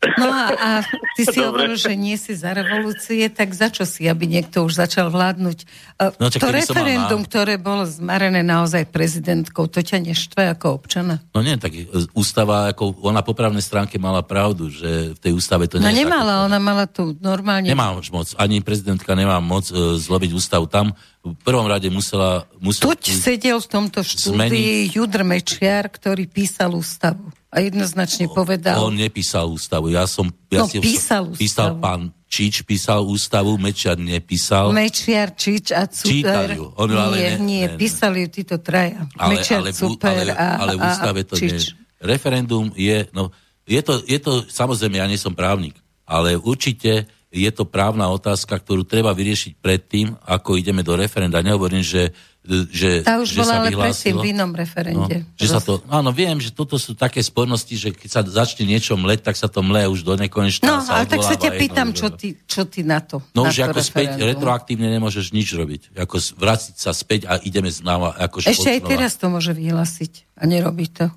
No 0.00 0.32
a, 0.32 0.44
a 0.56 0.68
ty 1.12 1.28
si 1.28 1.44
hovoril, 1.44 1.76
že 1.76 1.92
nie 1.92 2.16
si 2.16 2.32
za 2.32 2.56
revolúcie, 2.56 3.28
tak 3.28 3.52
za 3.52 3.68
čo 3.68 3.84
si, 3.84 4.08
aby 4.08 4.24
niekto 4.24 4.64
už 4.64 4.80
začal 4.80 5.12
vládnuť? 5.12 5.58
E, 6.00 6.04
no, 6.16 6.32
to 6.32 6.48
referendum, 6.48 7.20
ktoré 7.20 7.60
bolo 7.60 7.84
zmarené 7.84 8.40
naozaj 8.40 8.88
prezidentkou, 8.88 9.68
to 9.68 9.84
ťa 9.84 10.00
neštve 10.00 10.56
ako 10.56 10.80
občana? 10.80 11.20
No 11.36 11.44
nie, 11.44 11.60
tak 11.60 11.76
ústava, 12.16 12.72
ako 12.72 12.96
ona 13.04 13.20
po 13.20 13.36
právnej 13.36 13.60
stránke 13.60 14.00
mala 14.00 14.24
pravdu, 14.24 14.72
že 14.72 15.12
v 15.12 15.18
tej 15.20 15.32
ústave 15.36 15.68
to 15.68 15.76
nie 15.76 15.84
No 15.84 15.92
nemala, 15.92 16.48
ona 16.48 16.56
mala 16.56 16.88
tu 16.88 17.12
normálne... 17.20 17.68
Nemá 17.68 17.92
už 17.92 18.08
moc, 18.08 18.32
ani 18.40 18.64
prezidentka 18.64 19.12
nemá 19.12 19.36
moc 19.44 19.68
uh, 19.68 20.00
zlobiť 20.00 20.32
ústavu 20.32 20.64
tam. 20.64 20.96
V 21.20 21.36
prvom 21.44 21.68
rade 21.68 21.92
musela... 21.92 22.48
musela 22.56 22.96
Tuď 22.96 23.20
sedel 23.20 23.60
v 23.60 23.68
tomto 23.68 24.00
štúdii 24.00 24.96
Judr 24.96 25.28
Mečiar, 25.28 25.92
ktorý 25.92 26.24
písal 26.24 26.72
ústavu 26.72 27.28
a 27.50 27.56
jednoznačne 27.58 28.30
povedal... 28.30 28.78
On 28.78 28.94
nepísal 28.94 29.50
ústavu. 29.50 29.90
Ja 29.90 30.06
som... 30.06 30.30
Ja 30.54 30.62
no, 30.62 30.70
si, 30.70 30.78
písal 30.78 31.34
ústavu. 31.34 31.42
Písal 31.42 31.70
pán 31.82 32.14
Čič, 32.30 32.62
písal 32.62 33.02
ústavu, 33.02 33.58
Mečiar 33.58 33.98
nepísal. 33.98 34.70
Mečiar, 34.70 35.34
Čič 35.34 35.74
a 35.74 35.90
Cuper. 35.90 36.54
ju. 36.54 36.70
On, 36.78 36.86
ale 36.86 37.18
nie, 37.18 37.26
ne, 37.26 37.38
nie, 37.42 37.64
ne, 37.66 37.74
písali 37.74 38.22
ju 38.22 38.28
títo 38.30 38.62
traja. 38.62 39.02
Ale, 39.18 39.34
Mečiar, 39.34 39.66
ale, 39.66 39.74
Cuper 39.74 40.14
ale, 40.14 40.30
a, 40.30 40.62
ale 40.62 40.72
v 40.78 40.80
ústave 40.86 41.20
to 41.26 41.34
Čič. 41.34 41.50
nie. 41.50 41.58
Referendum 41.98 42.70
je... 42.78 43.10
No, 43.10 43.34
je 43.66 43.82
to, 43.82 43.98
je 44.06 44.18
to, 44.22 44.46
samozrejme, 44.46 45.02
ja 45.02 45.10
nie 45.10 45.18
som 45.18 45.34
právnik, 45.34 45.74
ale 46.06 46.38
určite 46.38 47.10
je 47.30 47.50
to 47.50 47.66
právna 47.66 48.10
otázka, 48.10 48.58
ktorú 48.62 48.86
treba 48.86 49.10
vyriešiť 49.10 49.58
predtým, 49.58 50.14
ako 50.22 50.54
ideme 50.54 50.86
do 50.86 50.94
referenda. 50.94 51.42
Nehovorím, 51.42 51.82
že 51.82 52.14
že, 52.48 53.04
tá 53.04 53.20
už 53.20 53.36
že 53.36 53.40
bola 53.44 53.52
sa 53.52 53.60
ale 53.60 53.68
predtým 53.76 54.16
v 54.16 54.26
inom 54.32 54.50
referende. 54.56 55.28
No, 55.28 55.36
že 55.36 55.46
sa 55.52 55.60
to, 55.60 55.84
áno, 55.92 56.08
viem, 56.08 56.40
že 56.40 56.48
toto 56.48 56.80
sú 56.80 56.96
také 56.96 57.20
spornosti, 57.20 57.76
že 57.76 57.92
keď 57.92 58.08
sa 58.08 58.20
začne 58.24 58.64
niečo 58.64 58.96
mleť, 58.96 59.28
tak 59.28 59.36
sa 59.36 59.44
to 59.44 59.60
mle 59.60 59.84
už 59.92 60.00
do 60.00 60.16
nekonečna. 60.16 60.64
No, 60.64 60.80
ale 60.80 61.04
tak 61.04 61.20
sa 61.20 61.36
ťa 61.36 61.52
pýtam, 61.60 61.92
čo 61.92 62.08
ty, 62.08 62.40
čo 62.48 62.64
ty 62.64 62.80
na 62.80 63.04
to. 63.04 63.20
No 63.36 63.44
na 63.44 63.52
už 63.52 63.68
ako 63.68 63.84
referendum. 63.84 63.92
späť 63.92 64.08
retroaktívne 64.24 64.88
nemôžeš 64.88 65.36
nič 65.36 65.52
robiť. 65.52 65.92
Ako 66.00 66.16
vrátiť 66.40 66.74
sa 66.80 66.96
späť 66.96 67.28
a 67.28 67.36
ideme 67.44 67.68
znova. 67.68 68.16
Ako 68.16 68.40
Ešte 68.40 68.72
aj 68.72 68.80
teraz 68.88 69.20
to 69.20 69.28
môže 69.28 69.52
vyhlasiť 69.52 70.40
a 70.40 70.48
nerobí 70.48 70.88
to. 70.88 71.12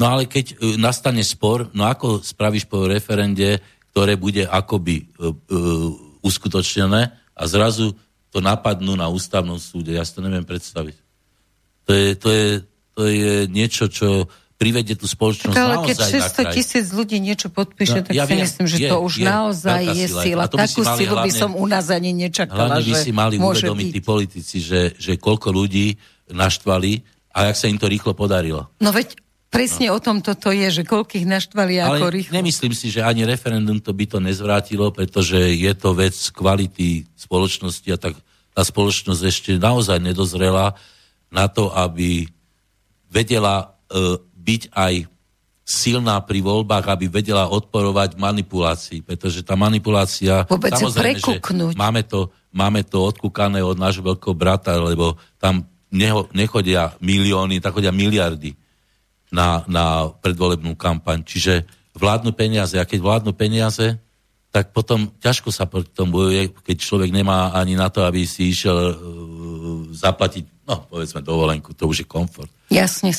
No 0.00 0.08
ale 0.08 0.24
keď 0.24 0.56
uh, 0.56 0.80
nastane 0.80 1.20
spor, 1.20 1.68
no 1.76 1.84
ako 1.84 2.24
spravíš 2.24 2.64
po 2.64 2.88
referende, 2.88 3.60
ktoré 3.92 4.16
bude 4.16 4.48
akoby 4.48 5.04
uh, 5.20 5.36
uh, 5.36 6.24
uskutočnené 6.24 7.12
a 7.36 7.42
zrazu 7.44 7.92
to 8.30 8.38
napadnú 8.38 8.94
na 8.94 9.10
ústavnom 9.10 9.58
súde. 9.58 9.94
Ja 9.98 10.06
si 10.06 10.14
to 10.14 10.22
neviem 10.22 10.46
predstaviť. 10.46 10.96
To 11.86 11.92
je, 11.92 12.08
to 12.14 12.28
je, 12.30 12.48
to 12.94 13.02
je 13.10 13.34
niečo, 13.50 13.90
čo 13.90 14.30
privedie 14.60 14.92
tú 14.92 15.08
spoločnosť 15.08 15.56
tak, 15.56 15.64
ale 15.64 15.76
keď 15.88 15.96
600 16.52 16.56
tisíc 16.56 16.86
ľudí 16.92 17.16
niečo 17.16 17.48
podpíše, 17.48 18.04
no, 18.04 18.06
tak 18.06 18.12
ja 18.12 18.28
si 18.28 18.36
viem, 18.36 18.44
myslím, 18.44 18.66
že 18.68 18.76
je, 18.76 18.90
to 18.92 18.96
už 19.00 19.14
je, 19.16 19.24
naozaj 19.24 19.82
je 19.96 20.06
sila. 20.06 20.44
Takú 20.52 20.84
by 20.84 20.96
silu 21.00 21.14
hlavne, 21.16 21.26
by 21.26 21.30
som 21.32 21.50
u 21.56 21.64
nás 21.64 21.88
ani 21.88 22.12
nečakala, 22.12 22.76
Hlavne 22.76 22.84
by 22.84 22.94
si 22.94 23.10
mali 23.10 23.34
uvedomiť 23.40 23.86
tí 23.88 24.00
politici, 24.04 24.56
že, 24.60 24.92
že 25.00 25.16
koľko 25.16 25.48
ľudí 25.48 25.96
naštvali 26.28 27.00
a 27.32 27.48
jak 27.48 27.56
sa 27.56 27.66
im 27.72 27.80
to 27.80 27.88
rýchlo 27.88 28.12
podarilo. 28.12 28.68
No 28.84 28.92
veď 28.92 29.16
Presne 29.50 29.90
no. 29.90 29.98
o 29.98 30.00
tom 30.00 30.22
toto 30.22 30.54
je, 30.54 30.70
že 30.70 30.86
koľkých 30.86 31.26
naštvali 31.26 31.82
Ale 31.82 31.98
ako 31.98 32.06
rýchlo. 32.14 32.38
nemyslím 32.38 32.70
si, 32.70 32.86
že 32.86 33.02
ani 33.02 33.26
referendum 33.26 33.82
to 33.82 33.90
by 33.90 34.06
to 34.06 34.22
nezvrátilo, 34.22 34.94
pretože 34.94 35.36
je 35.36 35.72
to 35.74 35.90
vec 35.90 36.14
kvality 36.30 37.02
spoločnosti 37.18 37.88
a 37.90 37.98
tak 37.98 38.14
tá 38.54 38.62
spoločnosť 38.62 39.22
ešte 39.26 39.50
naozaj 39.58 39.98
nedozrela 39.98 40.78
na 41.34 41.50
to, 41.50 41.74
aby 41.74 42.30
vedela 43.10 43.74
e, 43.90 44.22
byť 44.22 44.62
aj 44.70 44.94
silná 45.66 46.22
pri 46.22 46.42
voľbách, 46.46 46.86
aby 46.86 47.10
vedela 47.10 47.50
odporovať 47.50 48.18
manipulácii, 48.18 49.02
pretože 49.02 49.42
tá 49.42 49.58
manipulácia... 49.58 50.46
Vôbec 50.46 50.78
samozrejme, 50.78 51.18
že 51.18 51.42
máme 51.74 52.06
to, 52.06 52.30
máme 52.54 52.86
to 52.86 53.02
odkúkané 53.02 53.62
od 53.62 53.78
nášho 53.78 54.02
veľkého 54.02 54.34
brata, 54.34 54.78
lebo 54.78 55.18
tam 55.42 55.66
neho, 55.90 56.26
nechodia 56.34 56.94
milióny, 57.02 57.58
tak 57.58 57.74
chodia 57.74 57.94
miliardy 57.94 58.59
na, 59.30 59.62
na 59.70 60.10
predvolebnú 60.20 60.74
kampaň. 60.74 61.22
Čiže 61.22 61.64
vládnu 61.94 62.34
peniaze. 62.34 62.76
A 62.78 62.86
keď 62.86 62.98
vládnu 63.02 63.32
peniaze, 63.34 63.98
tak 64.50 64.74
potom 64.74 65.10
ťažko 65.22 65.54
sa 65.54 65.66
proti 65.66 65.94
tomu 65.94 66.22
bojuje, 66.22 66.50
keď 66.50 66.76
človek 66.82 67.10
nemá 67.14 67.54
ani 67.54 67.78
na 67.78 67.86
to, 67.86 68.02
aby 68.02 68.26
si 68.26 68.50
išiel 68.50 68.74
uh, 68.74 68.94
zaplatiť, 69.94 70.66
no 70.66 70.90
povedzme, 70.90 71.22
dovolenku. 71.22 71.70
To 71.78 71.86
už 71.86 72.02
je 72.02 72.06
komfort. 72.06 72.50
Jasne. 72.66 73.14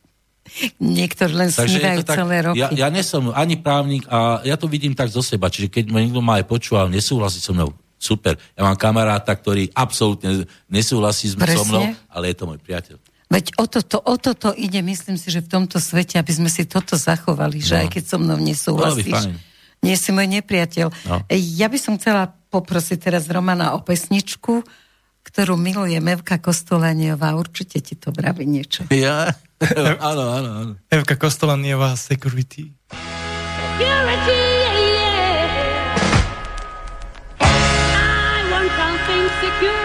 Niektorí 0.82 1.32
len 1.32 1.48
snívajú 1.48 2.00
tak, 2.04 2.16
celé 2.20 2.36
roky. 2.44 2.60
Ja, 2.60 2.68
ja 2.74 2.88
nesom 2.92 3.32
ani 3.32 3.56
právnik 3.56 4.04
a 4.10 4.44
ja 4.44 4.60
to 4.60 4.68
vidím 4.68 4.92
tak 4.92 5.08
zo 5.08 5.24
seba. 5.24 5.48
Čiže 5.48 5.72
keď 5.72 5.84
ma 5.88 6.02
niekto 6.02 6.20
ma 6.20 6.42
aj 6.42 6.44
počúval, 6.50 6.92
nesúhlasí 6.92 7.40
so 7.40 7.56
mnou, 7.56 7.72
super. 7.96 8.36
Ja 8.58 8.66
mám 8.66 8.76
kamaráta, 8.76 9.32
ktorý 9.32 9.70
absolútne 9.72 10.44
nesúhlasí 10.66 11.30
so 11.32 11.64
mnou, 11.70 11.94
ale 12.10 12.34
je 12.34 12.36
to 12.36 12.44
môj 12.50 12.58
priateľ. 12.60 13.00
Veď 13.30 13.54
o 13.62 13.64
toto, 13.70 14.02
o 14.02 14.18
toto 14.18 14.50
ide, 14.50 14.82
myslím 14.82 15.14
si, 15.14 15.30
že 15.30 15.38
v 15.38 15.48
tomto 15.54 15.78
svete, 15.78 16.18
aby 16.18 16.34
sme 16.34 16.50
si 16.50 16.66
toto 16.66 16.98
zachovali, 16.98 17.62
no. 17.62 17.66
že 17.66 17.74
aj 17.86 17.88
keď 17.94 18.02
so 18.10 18.18
mnou 18.18 18.34
nesúhlasíš, 18.42 19.30
nie 19.86 19.94
si 19.94 20.10
môj 20.10 20.26
nepriateľ. 20.42 20.90
No. 21.06 21.22
Ja 21.30 21.70
by 21.70 21.78
som 21.78 21.94
chcela 21.94 22.34
poprosiť 22.50 22.98
teraz 22.98 23.30
Romana 23.30 23.78
o 23.78 23.86
pesničku, 23.86 24.66
ktorú 25.22 25.54
miluje 25.54 25.94
Evka 25.94 26.42
Kostolaniová. 26.42 27.38
Určite 27.38 27.78
ti 27.78 27.94
to 27.94 28.10
vraví 28.10 28.50
niečo. 28.50 28.90
Ja? 28.90 29.30
áno, 30.10 30.24
áno, 30.34 30.50
áno. 30.50 30.72
Evka 30.90 31.14
Kostolaniová, 31.14 31.94
Security. 31.94 32.74
Security! 32.90 34.42
Yeah, 34.58 34.74
yeah. 34.74 35.94
I 37.46 38.42
want 38.50 38.68
something 38.74 39.24
secure. 39.38 39.79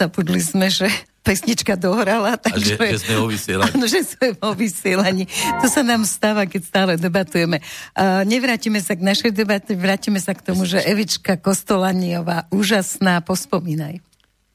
Zabudli 0.00 0.40
sme, 0.40 0.72
že 0.72 0.88
pesnička 1.20 1.76
dohrala. 1.76 2.40
A 2.40 2.56
že, 2.56 2.80
Takže, 2.80 2.96
že 2.96 3.00
sme 3.04 3.14
vo 3.20 3.28
vysielaní. 3.28 3.70
Áno, 3.76 3.84
že 3.84 4.00
sme 4.00 4.28
vo 4.40 4.50
vysielaní. 4.56 5.24
To 5.60 5.66
sa 5.68 5.84
nám 5.84 6.08
stáva, 6.08 6.48
keď 6.48 6.62
stále 6.64 6.92
debatujeme. 6.96 7.60
Uh, 7.92 8.24
nevrátime 8.24 8.80
sa 8.80 8.96
k 8.96 9.04
našej 9.04 9.36
debate, 9.36 9.76
vrátime 9.76 10.16
sa 10.16 10.32
k 10.32 10.40
tomu, 10.40 10.64
že 10.64 10.80
Evička 10.80 11.36
Kostolaniová, 11.36 12.48
úžasná, 12.48 13.20
pospomínaj. 13.20 14.00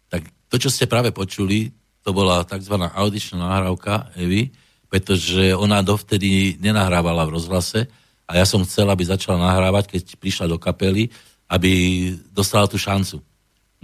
Tak 0.09 0.25
to, 0.49 0.57
čo 0.57 0.73
ste 0.73 0.89
práve 0.89 1.13
počuli, 1.13 1.69
to 2.01 2.09
bola 2.09 2.41
tzv. 2.41 2.73
audičná 2.81 3.45
nahrávka 3.45 4.09
Evy, 4.17 4.49
pretože 4.89 5.53
ona 5.53 5.85
dovtedy 5.85 6.57
nenahrávala 6.57 7.25
v 7.29 7.37
rozhlase 7.37 7.85
a 8.25 8.41
ja 8.41 8.45
som 8.45 8.65
chcel, 8.65 8.89
aby 8.89 9.05
začala 9.05 9.37
nahrávať, 9.37 9.97
keď 9.97 10.03
prišla 10.17 10.45
do 10.49 10.57
kapely, 10.57 11.13
aby 11.45 12.13
dostala 12.33 12.65
tú 12.65 12.77
šancu. 12.77 13.21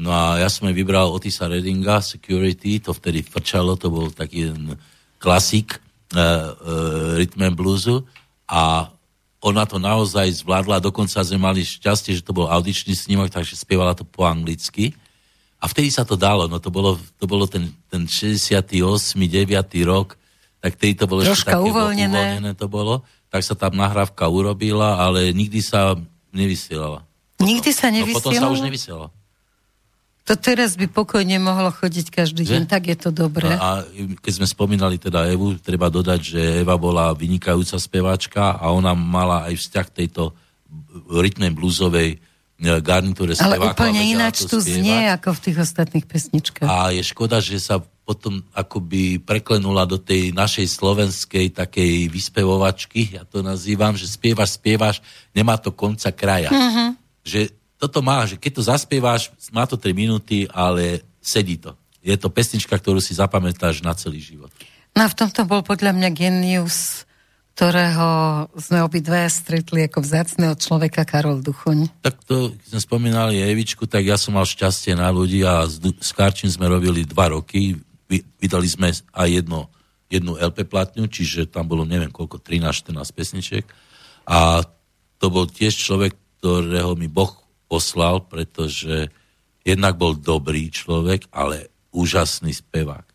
No 0.02 0.10
a 0.10 0.42
ja 0.42 0.50
som 0.50 0.66
jej 0.66 0.74
vybral 0.74 1.14
Otisa 1.14 1.46
Reddinga, 1.46 2.02
Security, 2.02 2.82
to 2.82 2.90
vtedy 2.90 3.22
frčalo, 3.22 3.78
to 3.78 3.94
bol 3.94 4.10
taký 4.10 4.50
klasik 5.22 5.78
uh, 6.18 6.58
uh, 6.58 7.22
rytm 7.22 7.46
and 7.46 7.54
bluesu 7.54 8.02
a 8.50 8.90
ona 9.42 9.66
to 9.66 9.78
naozaj 9.78 10.26
zvládla, 10.42 10.82
dokonca 10.82 11.22
sme 11.22 11.38
mali 11.38 11.62
šťastie, 11.62 12.18
že 12.18 12.26
to 12.26 12.34
bol 12.34 12.50
audičný 12.50 12.94
snímok, 12.94 13.30
takže 13.30 13.58
spievala 13.58 13.98
to 13.98 14.06
po 14.06 14.26
anglicky. 14.26 14.94
A 15.62 15.70
vtedy 15.70 15.94
sa 15.94 16.06
to 16.06 16.18
dalo, 16.18 16.46
no 16.50 16.58
to 16.58 16.74
bolo, 16.74 16.98
to 17.22 17.26
bolo 17.26 17.46
ten, 17.46 17.70
ten 17.90 18.06
68. 18.06 18.74
9. 19.18 19.54
rok, 19.86 20.18
tak 20.62 20.78
vtedy 20.78 20.94
to 20.98 21.06
bolo 21.10 21.26
Troška 21.26 21.54
ešte 21.54 21.58
také 21.58 21.70
uvoľnené. 21.74 22.10
uvoľnené 22.10 22.52
to 22.54 22.66
bolo, 22.70 23.02
tak 23.34 23.42
sa 23.42 23.58
tam 23.58 23.78
nahrávka 23.78 24.30
urobila, 24.30 25.02
ale 25.02 25.34
nikdy 25.34 25.62
sa 25.62 25.98
nevysielala. 26.34 27.02
Nikdy 27.42 27.70
sa 27.74 27.90
No 27.90 28.06
potom 28.14 28.34
sa 28.34 28.50
už 28.50 28.62
nevysielala. 28.62 29.10
To 30.30 30.38
teraz 30.38 30.78
by 30.78 30.86
pokojne 30.86 31.42
mohlo 31.42 31.74
chodiť 31.74 32.14
každý 32.14 32.46
Že? 32.46 32.52
deň, 32.54 32.64
tak 32.70 32.94
je 32.94 32.98
to 32.98 33.10
dobré. 33.10 33.50
No 33.50 33.58
a 33.58 33.70
keď 34.22 34.34
sme 34.38 34.48
spomínali 34.48 35.02
teda 35.02 35.26
Evu, 35.26 35.58
treba 35.58 35.90
dodať, 35.90 36.20
že 36.22 36.40
Eva 36.62 36.78
bola 36.78 37.10
vynikajúca 37.18 37.82
speváčka 37.82 38.62
a 38.62 38.70
ona 38.70 38.94
mala 38.94 39.50
aj 39.50 39.58
vzťah 39.58 39.86
k 39.90 39.96
tejto 40.06 40.32
rytme 41.10 41.50
bluesovej 41.52 42.16
e, 42.16 42.18
garnitúre 42.86 43.34
Ale 43.34 43.58
spevákov. 43.58 43.76
úplne 43.76 44.00
a 44.00 44.06
ináč 44.06 44.46
tu 44.46 44.62
znie 44.62 45.10
ako 45.10 45.34
v 45.36 45.40
tých 45.42 45.58
ostatných 45.58 46.06
pesničkách. 46.06 46.70
A 46.70 46.94
je 46.94 47.02
škoda, 47.02 47.42
že 47.42 47.58
sa 47.58 47.82
potom 48.06 48.46
akoby 48.54 49.18
preklenula 49.22 49.90
do 49.90 49.98
tej 49.98 50.34
našej 50.38 50.68
slovenskej 50.70 51.54
takej 51.54 52.10
vyspevovačky, 52.14 53.18
ja 53.18 53.24
to 53.26 53.42
nazývam, 53.42 53.98
že 53.98 54.06
spievaš, 54.06 54.58
spievaš, 54.62 55.02
nemá 55.34 55.58
to 55.58 55.74
konca 55.74 56.14
kraja. 56.14 56.54
Mhm. 56.54 56.86
Že 57.26 57.42
toto 57.82 58.06
má, 58.06 58.22
že 58.30 58.38
keď 58.38 58.52
to 58.54 58.64
zaspievaš, 58.70 59.34
má 59.50 59.66
to 59.66 59.74
3 59.74 59.90
minúty, 59.98 60.46
ale 60.54 61.02
sedí 61.18 61.58
to. 61.58 61.74
Je 62.06 62.14
to 62.14 62.30
pesnička, 62.30 62.78
ktorú 62.78 63.02
si 63.02 63.18
zapamätáš 63.18 63.82
na 63.82 63.98
celý 63.98 64.22
život. 64.22 64.54
No 64.94 65.06
a 65.06 65.10
v 65.10 65.18
tomto 65.18 65.50
bol 65.50 65.66
podľa 65.66 65.98
mňa 65.98 66.10
genius, 66.14 67.10
ktorého 67.58 68.10
sme 68.54 68.86
obidvaja 68.86 69.34
stretli 69.34 69.90
ako 69.90 69.98
vzácného 70.06 70.54
človeka 70.62 71.02
Karol 71.10 71.42
Duchoň. 71.42 72.06
Tak 72.06 72.22
to, 72.22 72.54
keď 72.54 72.68
sme 72.70 72.82
spomínali 72.82 73.42
Evičku, 73.42 73.90
tak 73.90 74.06
ja 74.06 74.18
som 74.18 74.38
mal 74.38 74.46
šťastie 74.46 74.94
na 74.94 75.10
ľudí 75.10 75.42
a 75.42 75.66
s, 75.66 75.82
s 75.82 76.12
Karčím 76.14 76.54
sme 76.54 76.70
robili 76.70 77.02
dva 77.02 77.34
roky. 77.34 77.82
Vy, 78.06 78.22
vydali 78.38 78.68
sme 78.70 78.94
aj 78.94 79.30
jedno, 79.30 79.74
jednu 80.06 80.38
LP 80.38 80.70
platňu, 80.70 81.10
čiže 81.10 81.50
tam 81.50 81.66
bolo 81.66 81.82
neviem 81.82 82.14
koľko, 82.14 82.42
13-14 82.42 83.18
pesničiek. 83.18 83.66
A 84.30 84.62
to 85.18 85.28
bol 85.34 85.50
tiež 85.50 85.76
človek, 85.76 86.18
ktorého 86.42 86.98
mi 86.98 87.06
Boh 87.06 87.42
poslal, 87.72 88.28
pretože 88.28 89.08
jednak 89.64 89.96
bol 89.96 90.20
dobrý 90.20 90.68
človek, 90.68 91.32
ale 91.32 91.72
úžasný 91.96 92.52
spevák. 92.52 93.08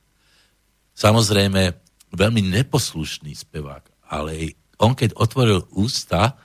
Samozrejme, 0.97 1.77
veľmi 2.17 2.41
neposlušný 2.41 3.37
spevák, 3.37 4.09
ale 4.09 4.57
on 4.81 4.97
keď 4.97 5.13
otvoril 5.13 5.69
ústa, 5.77 6.41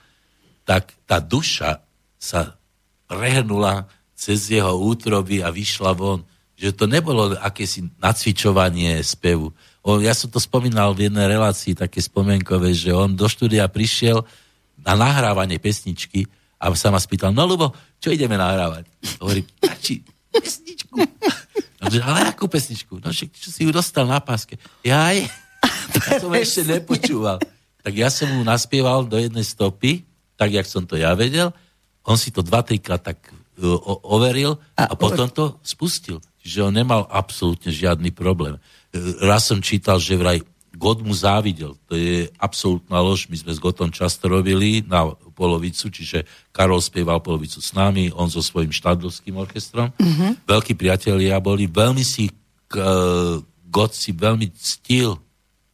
tak 0.68 0.92
tá 1.08 1.24
duša 1.24 1.80
sa 2.20 2.60
prehrnula 3.08 3.88
cez 4.12 4.52
jeho 4.52 4.76
útroby 4.76 5.40
a 5.40 5.48
vyšla 5.48 5.96
von. 5.96 6.28
Že 6.56 6.70
to 6.76 6.84
nebolo 6.86 7.32
akési 7.40 7.88
nacvičovanie 7.98 9.00
spevu. 9.02 9.50
On, 9.82 9.98
ja 9.98 10.14
som 10.14 10.30
to 10.30 10.38
spomínal 10.38 10.94
v 10.94 11.10
jednej 11.10 11.26
relácii, 11.26 11.74
také 11.74 11.98
spomenkové, 11.98 12.70
že 12.76 12.94
on 12.94 13.18
do 13.18 13.26
štúdia 13.26 13.66
prišiel 13.66 14.22
na 14.78 14.94
nahrávanie 14.94 15.58
pesničky 15.58 16.30
a 16.62 16.70
sa 16.78 16.94
ma 16.94 17.02
spýtal, 17.02 17.34
no 17.34 17.42
Lubo, 17.42 17.74
čo 17.98 18.14
ideme 18.14 18.38
nahrávať? 18.38 18.86
Hovorí, 19.18 19.42
tači, 19.58 20.06
pesničku. 20.30 20.94
Že, 21.82 21.98
ale 22.06 22.30
akú 22.30 22.46
pesničku? 22.46 23.02
No 23.02 23.10
však, 23.10 23.34
čo 23.34 23.50
si 23.50 23.66
ju 23.66 23.74
dostal 23.74 24.06
na 24.06 24.22
páske. 24.22 24.54
Jaj, 24.86 25.26
ja 25.98 26.10
som 26.22 26.30
ešte 26.30 26.62
nepočúval. 26.62 27.42
Tak 27.82 27.92
ja 27.98 28.06
som 28.14 28.30
mu 28.30 28.46
naspieval 28.46 29.02
do 29.10 29.18
jednej 29.18 29.42
stopy, 29.42 30.06
tak, 30.38 30.54
jak 30.54 30.66
som 30.70 30.86
to 30.86 30.94
ja 30.94 31.18
vedel. 31.18 31.50
On 32.06 32.14
si 32.14 32.30
to 32.30 32.46
dva, 32.46 32.62
trikrát 32.62 33.02
tak 33.02 33.18
uh, 33.58 33.74
o- 33.74 34.02
overil 34.14 34.54
a, 34.78 34.90
a 34.90 34.94
potom 34.94 35.26
to 35.26 35.58
spustil. 35.66 36.22
Čiže 36.42 36.70
on 36.70 36.74
nemal 36.74 37.06
absolútne 37.10 37.74
žiadny 37.74 38.14
problém. 38.14 38.62
Uh, 38.94 39.18
Raz 39.26 39.50
som 39.50 39.58
čítal, 39.58 39.98
že 39.98 40.14
vraj 40.14 40.46
God 40.82 41.06
mu 41.06 41.14
závidel. 41.14 41.78
To 41.86 41.94
je 41.94 42.26
absolútna 42.42 42.98
lož. 42.98 43.30
My 43.30 43.38
sme 43.38 43.54
s 43.54 43.62
Gotom 43.62 43.94
často 43.94 44.26
robili 44.26 44.82
na 44.82 45.14
polovicu, 45.14 45.94
čiže 45.94 46.26
Karol 46.50 46.82
spieval 46.82 47.22
polovicu 47.22 47.62
s 47.62 47.70
nami, 47.70 48.10
on 48.10 48.26
so 48.26 48.42
svojím 48.42 48.74
štádovským 48.74 49.38
orchestrom. 49.38 49.94
Mm-hmm. 49.94 50.42
Veľkí 50.42 50.74
priatelia 50.74 51.38
boli, 51.38 51.70
veľmi 51.70 52.02
si 52.02 52.26
uh, 52.74 53.38
God 53.70 53.94
si 53.94 54.10
veľmi 54.10 54.50
ctil 54.58 55.14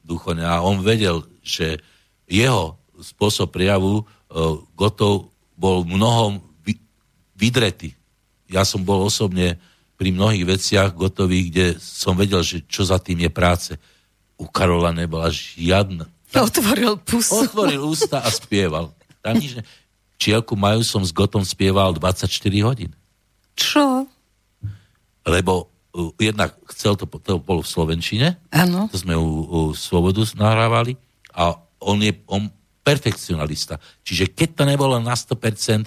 duchovne 0.04 0.44
a 0.44 0.60
on 0.60 0.84
vedel, 0.84 1.24
že 1.40 1.80
jeho 2.28 2.76
spôsob 3.00 3.48
prejavu 3.48 4.04
uh, 4.04 4.60
Gotov 4.76 5.32
bol 5.56 5.88
mnohom 5.88 6.44
vy, 6.60 6.76
vydretý. 7.32 7.96
Ja 8.52 8.68
som 8.68 8.84
bol 8.84 9.08
osobne 9.08 9.56
pri 9.98 10.12
mnohých 10.12 10.44
veciach 10.46 10.94
gotových, 10.94 11.46
kde 11.50 11.66
som 11.80 12.14
vedel, 12.14 12.44
že 12.44 12.62
čo 12.68 12.86
za 12.86 13.00
tým 13.02 13.24
je 13.24 13.30
práce. 13.32 13.72
U 14.38 14.46
Karola 14.46 14.94
nebola 14.94 15.28
žiadna. 15.28 16.06
Otvoril 16.46 16.96
pusu. 17.02 17.44
Otvoril 17.44 17.82
ústa 17.82 18.22
a 18.22 18.30
spieval. 18.30 18.94
Tam 19.20 19.36
nič 19.36 19.58
ne... 19.58 19.64
Čielku 20.18 20.58
majú 20.58 20.82
som 20.82 21.02
s 21.06 21.14
Gotom 21.14 21.46
spieval 21.46 21.94
24 21.94 22.26
hodín. 22.66 22.90
Čo? 23.54 24.02
Lebo 25.22 25.70
uh, 25.94 26.10
jednak 26.18 26.58
chcel 26.74 26.98
to, 26.98 27.06
to 27.06 27.38
bolo 27.38 27.62
v 27.62 27.70
Slovenčine, 27.70 28.34
Áno. 28.50 28.90
to 28.90 28.98
sme 28.98 29.14
u, 29.14 29.46
u 29.46 29.60
Svobodu 29.78 30.26
nahrávali 30.34 30.98
a 31.30 31.54
on 31.78 32.02
je 32.02 32.18
on 32.26 32.50
perfekcionalista. 32.82 33.78
Čiže 34.02 34.34
keď 34.34 34.48
to 34.58 34.62
nebolo 34.66 34.98
na 34.98 35.14
100%, 35.14 35.86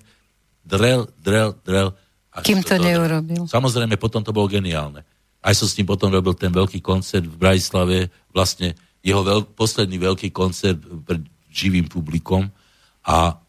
drel, 0.64 1.12
drel, 1.20 1.58
drel. 1.66 1.92
až 2.32 2.44
Kým 2.48 2.64
to 2.64 2.80
neurobil. 2.80 3.50
Samozrejme, 3.52 4.00
potom 4.00 4.24
to 4.24 4.32
bolo 4.32 4.48
geniálne. 4.48 5.04
Aj 5.42 5.58
som 5.58 5.66
s 5.66 5.76
ním 5.76 5.90
potom 5.90 6.14
robil 6.14 6.38
ten 6.38 6.54
veľký 6.54 6.80
koncert 6.86 7.26
v 7.26 7.36
Bratislave, 7.36 8.14
vlastne 8.30 8.78
jeho 9.02 9.26
veľ, 9.26 9.58
posledný 9.58 9.98
veľký 9.98 10.30
koncert 10.30 10.78
pred 11.06 11.26
živým 11.50 11.90
publikom 11.90 12.48
a 13.02 13.42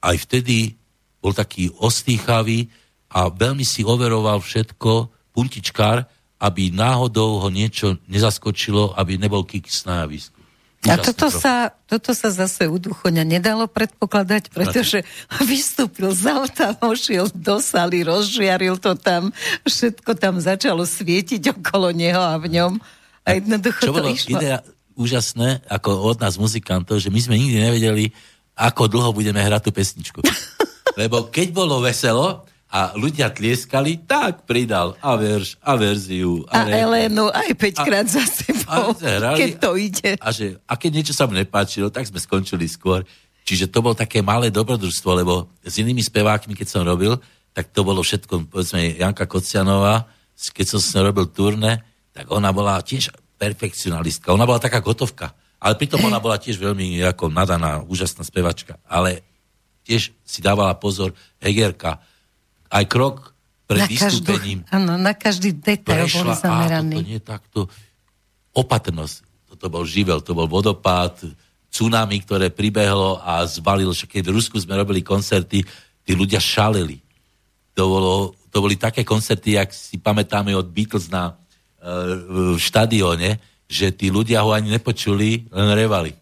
aj 0.00 0.16
vtedy 0.22 0.78
bol 1.18 1.34
taký 1.34 1.74
ostýchavý 1.82 2.70
a 3.10 3.26
veľmi 3.26 3.66
si 3.66 3.82
overoval 3.82 4.38
všetko, 4.38 5.10
puntičkár, 5.34 6.06
aby 6.38 6.70
náhodou 6.70 7.42
ho 7.42 7.48
niečo 7.50 7.98
nezaskočilo, 8.06 8.94
aby 8.94 9.18
nebol 9.18 9.42
kiks 9.42 9.88
na. 9.88 10.06
A 10.84 11.00
toto 11.00 11.32
sa, 11.32 11.72
toto 11.88 12.12
sa 12.12 12.28
zase 12.28 12.68
u 12.68 12.76
Duchoňa 12.76 13.24
nedalo 13.24 13.64
predpokladať, 13.64 14.52
pretože 14.52 15.00
vystúpil 15.48 16.12
z 16.12 16.28
auta, 16.28 16.76
vošiel 16.76 17.32
do 17.32 17.56
sály, 17.60 18.04
rozžiaril 18.04 18.76
to 18.76 18.92
tam, 18.92 19.32
všetko 19.64 20.12
tam 20.20 20.36
začalo 20.40 20.84
svietiť 20.84 21.56
okolo 21.56 21.88
neho 21.94 22.20
a 22.20 22.36
v 22.36 22.60
ňom. 22.60 22.72
A 23.24 23.40
jednoducho 23.40 23.80
Čo 23.80 23.92
to 23.92 23.96
bolo 23.96 24.12
išlo. 24.12 24.36
idea 24.36 24.60
úžasné, 24.94 25.64
ako 25.66 26.14
od 26.14 26.20
nás 26.20 26.36
muzikantov, 26.36 27.00
že 27.00 27.08
my 27.08 27.18
sme 27.18 27.40
nikdy 27.40 27.58
nevedeli, 27.58 28.04
ako 28.54 28.86
dlho 28.86 29.10
budeme 29.16 29.42
hrať 29.42 29.62
tú 29.66 29.70
pesničku. 29.74 30.20
Lebo 31.00 31.26
keď 31.32 31.50
bolo 31.50 31.82
veselo 31.82 32.46
a 32.74 32.90
ľudia 32.98 33.30
tlieskali, 33.30 34.02
tak 34.02 34.50
pridal 34.50 34.98
a 34.98 35.14
verš, 35.14 35.62
a 35.62 35.78
verziu. 35.78 36.42
A 36.50 36.66
refrén. 36.66 36.82
Elenu 36.82 37.30
aj 37.30 37.54
5 37.54 37.86
krát 37.86 38.06
za 38.10 38.26
sebou, 38.26 38.90
a 38.90 38.98
hrali- 38.98 39.38
keď 39.38 39.50
to 39.62 39.70
ide. 39.78 40.10
A, 40.18 40.28
že, 40.34 40.58
a 40.66 40.74
keď 40.74 40.90
niečo 40.90 41.14
sa 41.14 41.30
mu 41.30 41.38
nepáčilo, 41.38 41.86
tak 41.94 42.10
sme 42.10 42.18
skončili 42.18 42.66
skôr. 42.66 43.06
Čiže 43.46 43.70
to 43.70 43.78
bolo 43.78 43.94
také 43.94 44.26
malé 44.26 44.50
dobrodružstvo, 44.50 45.10
lebo 45.14 45.54
s 45.62 45.78
inými 45.78 46.02
spevákmi, 46.02 46.58
keď 46.58 46.66
som 46.66 46.82
robil, 46.82 47.14
tak 47.54 47.70
to 47.70 47.86
bolo 47.86 48.02
všetko, 48.02 48.50
povedzme, 48.50 48.98
Janka 48.98 49.30
Kocianová, 49.30 50.10
keď 50.34 50.66
som 50.66 50.82
s 50.82 50.90
ňou 50.98 51.14
robil 51.14 51.30
turné, 51.30 51.86
tak 52.10 52.26
ona 52.34 52.50
bola 52.50 52.82
tiež 52.82 53.14
perfekcionalistka. 53.38 54.34
Ona 54.34 54.50
bola 54.50 54.58
taká 54.58 54.82
gotovka. 54.82 55.30
Ale 55.62 55.78
pritom 55.78 56.02
ona 56.02 56.18
bola 56.18 56.42
tiež 56.42 56.58
veľmi 56.58 56.98
ako 57.06 57.30
nadaná, 57.30 57.86
úžasná 57.86 58.26
spevačka. 58.26 58.82
Ale 58.82 59.22
tiež 59.86 60.10
si 60.26 60.38
dávala 60.42 60.74
pozor, 60.74 61.14
Hegerka, 61.38 62.02
aj 62.74 62.84
krok 62.90 63.16
pred 63.70 63.86
na 63.86 63.86
vystúpením 63.86 64.58
Každú, 64.66 64.74
áno, 64.74 64.92
na 64.98 65.12
každý 65.14 65.50
detail 65.54 66.10
boli 66.10 66.26
prešla, 66.26 66.34
a 66.34 66.42
zameraní. 66.42 66.96
toto 66.98 67.06
nie 67.06 67.20
takto. 67.22 67.60
Opatrnosť. 68.54 69.16
Toto 69.54 69.66
bol 69.70 69.84
živel, 69.86 70.18
to 70.20 70.34
bol 70.34 70.50
vodopád, 70.50 71.22
tsunami, 71.70 72.22
ktoré 72.22 72.54
pribehlo 72.54 73.18
a 73.18 73.42
zvalil, 73.46 73.90
že 73.90 74.06
keď 74.06 74.30
v 74.30 74.34
Rusku 74.38 74.58
sme 74.62 74.78
robili 74.78 75.02
koncerty, 75.02 75.66
tí 76.06 76.12
ľudia 76.14 76.38
šaleli. 76.38 77.02
To, 77.74 77.82
bolo, 77.90 78.14
to 78.54 78.62
boli 78.62 78.78
také 78.78 79.02
koncerty, 79.02 79.58
jak 79.58 79.74
si 79.74 79.98
pamätáme 79.98 80.54
od 80.54 80.70
Beatles 80.70 81.10
na 81.10 81.34
uh, 81.34 82.54
v 82.54 82.62
štadióne, 82.62 83.42
že 83.66 83.90
tí 83.90 84.12
ľudia 84.12 84.46
ho 84.46 84.54
ani 84.54 84.70
nepočuli, 84.70 85.50
len 85.50 85.68
revali. 85.74 86.14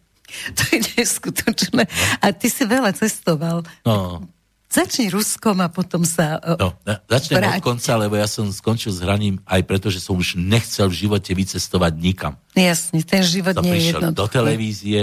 To 0.56 0.62
je 0.72 0.80
neskutočné. 0.96 1.84
A 2.24 2.32
ty 2.32 2.48
si 2.48 2.64
veľa 2.64 2.96
cestoval. 2.96 3.60
No, 3.84 4.24
Začni 4.72 5.12
Ruskom 5.12 5.60
a 5.60 5.68
potom 5.68 6.00
sa... 6.00 6.40
no 6.56 6.72
začnem 7.04 7.44
Vráť. 7.44 7.60
od 7.60 7.64
konca, 7.68 7.92
lebo 8.00 8.16
ja 8.16 8.24
som 8.24 8.48
skončil 8.48 8.88
s 8.88 9.04
hraním 9.04 9.36
aj 9.44 9.60
preto, 9.68 9.92
že 9.92 10.00
som 10.00 10.16
už 10.16 10.40
nechcel 10.40 10.88
v 10.88 10.96
živote 10.96 11.28
vycestovať 11.36 11.92
nikam. 12.00 12.40
Jasne, 12.56 13.04
ten 13.04 13.20
život 13.20 13.52
Som 13.52 13.68
nie 13.68 13.76
je 13.76 13.76
prišiel 13.76 14.00
do 14.00 14.08
jednoduchý. 14.16 14.32
televízie 14.32 15.00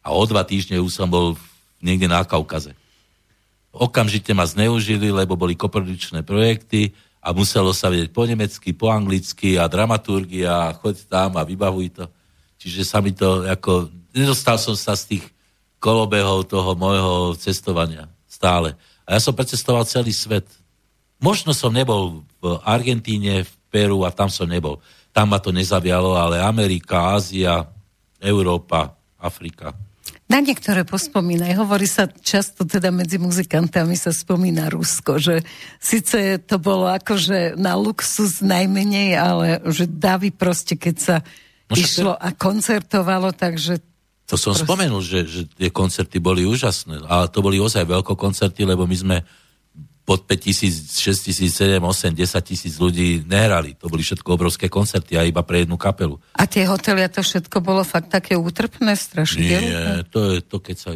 a 0.00 0.08
o 0.16 0.22
dva 0.24 0.40
týždne 0.48 0.80
už 0.80 0.88
som 0.88 1.12
bol 1.12 1.36
niekde 1.84 2.08
na 2.08 2.24
Kaukaze. 2.24 2.72
Okamžite 3.76 4.32
ma 4.32 4.48
zneužili, 4.48 5.12
lebo 5.12 5.36
boli 5.36 5.52
koprodučné 5.52 6.24
projekty 6.24 6.96
a 7.20 7.36
muselo 7.36 7.76
sa 7.76 7.92
vedieť 7.92 8.16
po 8.16 8.24
nemecky, 8.24 8.72
po 8.72 8.88
anglicky 8.88 9.60
a 9.60 9.68
dramaturgia 9.68 10.72
a 10.72 10.74
choď 10.74 10.96
tam 11.04 11.36
a 11.36 11.44
vybavuj 11.44 11.92
to. 11.92 12.04
Čiže 12.56 12.88
sa 12.88 13.04
mi 13.04 13.12
to 13.12 13.44
ako... 13.44 13.92
Nedostal 14.16 14.56
som 14.56 14.72
sa 14.72 14.96
z 14.96 15.16
tých 15.16 15.24
kolobehov 15.76 16.48
toho 16.48 16.72
môjho 16.72 17.36
cestovania 17.36 18.08
stále. 18.40 18.72
A 19.10 19.18
ja 19.18 19.20
som 19.20 19.34
precestoval 19.34 19.82
celý 19.90 20.14
svet. 20.14 20.46
Možno 21.18 21.50
som 21.50 21.74
nebol 21.74 22.22
v 22.38 22.62
Argentíne, 22.62 23.42
v 23.42 23.52
Peru 23.66 24.06
a 24.06 24.14
tam 24.14 24.30
som 24.30 24.46
nebol. 24.46 24.78
Tam 25.10 25.34
ma 25.34 25.42
to 25.42 25.50
nezavialo, 25.50 26.14
ale 26.14 26.38
Amerika, 26.38 27.18
Ázia, 27.18 27.66
Európa, 28.22 28.94
Afrika. 29.18 29.74
Na 30.30 30.38
niektoré 30.38 30.86
pospomínaj. 30.86 31.58
Hovorí 31.58 31.90
sa 31.90 32.06
často 32.06 32.62
teda 32.62 32.94
medzi 32.94 33.18
muzikantami 33.18 33.98
sa 33.98 34.14
spomína 34.14 34.70
Rusko, 34.70 35.18
že 35.18 35.42
síce 35.82 36.38
to 36.46 36.62
bolo 36.62 36.86
akože 36.86 37.58
na 37.58 37.74
luxus 37.74 38.38
najmenej, 38.38 39.18
ale 39.18 39.58
že 39.74 39.90
davy 39.90 40.30
proste, 40.30 40.78
keď 40.78 40.96
sa 41.02 41.16
No 41.70 41.78
však 41.78 41.86
išlo 41.86 42.12
a 42.18 42.34
koncertovalo, 42.34 43.30
takže 43.30 43.78
To 44.30 44.38
som 44.38 44.54
Proste. 44.54 44.62
spomenul, 44.62 45.02
že, 45.02 45.26
že 45.26 45.42
tie 45.50 45.74
koncerty 45.74 46.22
boli 46.22 46.46
úžasné. 46.46 47.02
Ale 47.10 47.26
to 47.26 47.42
boli 47.42 47.58
ozaj 47.58 47.82
veľkokoncerty, 47.82 48.62
lebo 48.62 48.86
my 48.86 48.94
sme 48.94 49.16
pod 50.06 50.26
5 50.26 50.38
tisíc, 50.38 50.74
6 51.02 51.26
tisíc, 51.30 51.50
7, 51.54 51.82
8, 51.82 52.14
10 52.14 52.38
tisíc 52.42 52.74
ľudí 52.78 53.26
nehrali. 53.26 53.74
To 53.78 53.90
boli 53.90 54.02
všetko 54.06 54.26
obrovské 54.34 54.66
koncerty 54.70 55.18
a 55.18 55.26
iba 55.26 55.42
pre 55.42 55.66
jednu 55.66 55.74
kapelu. 55.74 56.18
a 56.34 56.46
tie 56.46 56.66
hotely 56.66 57.02
a 57.02 57.10
to 57.10 57.22
všetko 57.22 57.62
bolo 57.62 57.82
fakt 57.86 58.10
také 58.10 58.34
útrpné, 58.34 58.94
strašidelné. 58.98 59.70
Nie, 59.70 60.06
to 60.06 60.34
je 60.34 60.38
to, 60.42 60.58
keď 60.58 60.76
sa. 60.78 60.90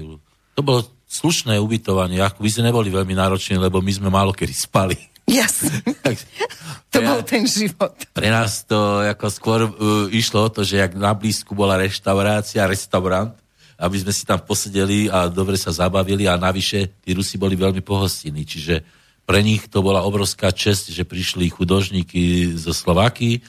To 0.55 0.63
bolo 0.63 0.87
slušné 1.07 1.63
ubytovanie. 1.63 2.19
My 2.19 2.51
sme 2.51 2.71
neboli 2.71 2.91
veľmi 2.91 3.15
nároční, 3.15 3.59
lebo 3.59 3.79
my 3.79 3.93
sme 3.95 4.11
málo 4.11 4.35
kedy 4.35 4.55
spali. 4.55 4.99
Jasne. 5.25 5.81
To 6.95 7.03
Ja- 7.03 7.11
bol 7.11 7.27
ten 7.27 7.43
život. 7.43 7.91
Pre 8.15 8.29
nás 8.31 8.63
to 8.63 9.03
ako 9.03 9.27
skôr 9.27 9.61
uh, 9.67 9.73
išlo 10.15 10.47
o 10.47 10.53
to, 10.53 10.63
že 10.63 10.79
jak 10.79 10.95
na 10.95 11.11
blízku 11.11 11.51
bola 11.51 11.75
reštaurácia, 11.75 12.71
restaurant, 12.71 13.35
aby 13.75 13.99
sme 13.99 14.15
si 14.15 14.23
tam 14.23 14.39
posedeli 14.39 15.11
a 15.11 15.27
dobre 15.27 15.59
sa 15.59 15.75
zabavili 15.75 16.31
a 16.31 16.39
navyše 16.39 17.03
tí 17.03 17.11
Rusi 17.11 17.35
boli 17.35 17.59
veľmi 17.59 17.83
pohostinní, 17.83 18.47
čiže 18.47 18.87
pre 19.27 19.43
nich 19.43 19.67
to 19.67 19.83
bola 19.83 20.07
obrovská 20.07 20.55
čest, 20.55 20.95
že 20.95 21.03
prišli 21.03 21.51
chudožníky 21.51 22.55
zo 22.55 22.71
Slovaky 22.71 23.43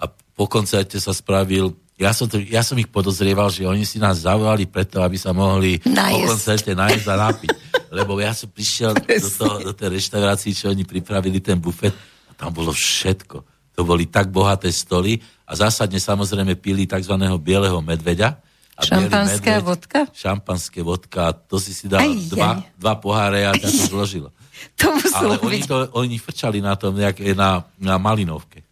a 0.00 0.08
po 0.08 0.48
koncerte 0.48 0.96
sa 0.96 1.12
spravil 1.12 1.76
ja 1.96 2.12
som, 2.12 2.28
to, 2.28 2.36
ja 2.44 2.60
som 2.60 2.76
ich 2.76 2.92
podozrieval, 2.92 3.48
že 3.48 3.64
oni 3.64 3.88
si 3.88 3.96
nás 3.96 4.20
zavolali 4.28 4.68
preto, 4.68 5.00
aby 5.00 5.16
sa 5.16 5.32
mohli 5.32 5.80
po 5.80 5.88
Najesť. 5.88 6.28
koncerte 6.28 6.72
nájsť 6.76 7.06
a 7.08 7.16
napiť. 7.16 7.48
Lebo 7.90 8.18
ja 8.18 8.34
som 8.34 8.50
prišiel 8.50 8.94
do, 8.98 9.28
toho, 9.30 9.54
do 9.62 9.72
tej 9.72 9.96
reštaurácii, 9.96 10.52
čo 10.52 10.72
oni 10.74 10.82
pripravili 10.82 11.38
ten 11.38 11.56
bufet 11.56 11.94
a 12.28 12.32
tam 12.34 12.50
bolo 12.50 12.74
všetko. 12.74 13.36
To 13.76 13.80
boli 13.84 14.08
tak 14.08 14.32
bohaté 14.32 14.72
stoly 14.72 15.20
a 15.46 15.52
zásadne 15.54 16.00
samozrejme 16.00 16.58
pili 16.58 16.88
tzv. 16.88 17.14
bieleho 17.38 17.78
medveďa. 17.84 18.42
A 18.76 18.80
Šampanské 18.84 19.56
a 19.56 19.60
vodka? 19.64 20.00
Šampanské 20.12 20.84
vodka. 20.84 21.20
a 21.28 21.32
To 21.32 21.56
si 21.56 21.72
si 21.72 21.88
dal 21.88 22.04
Aj, 22.04 22.12
dva, 22.28 22.50
aj. 22.60 22.76
dva 22.76 22.94
poháre 23.00 23.48
a 23.48 23.56
ťa 23.56 23.68
to 23.72 23.82
zložilo. 23.92 24.28
To 24.80 24.92
Ale 25.16 25.40
oni, 25.40 25.60
to, 25.64 25.88
oni 25.96 26.16
frčali 26.20 26.60
na 26.60 26.76
tom 26.76 26.96
nejaké 26.96 27.32
na, 27.32 27.64
na 27.80 27.96
Malinovke. 27.96 28.65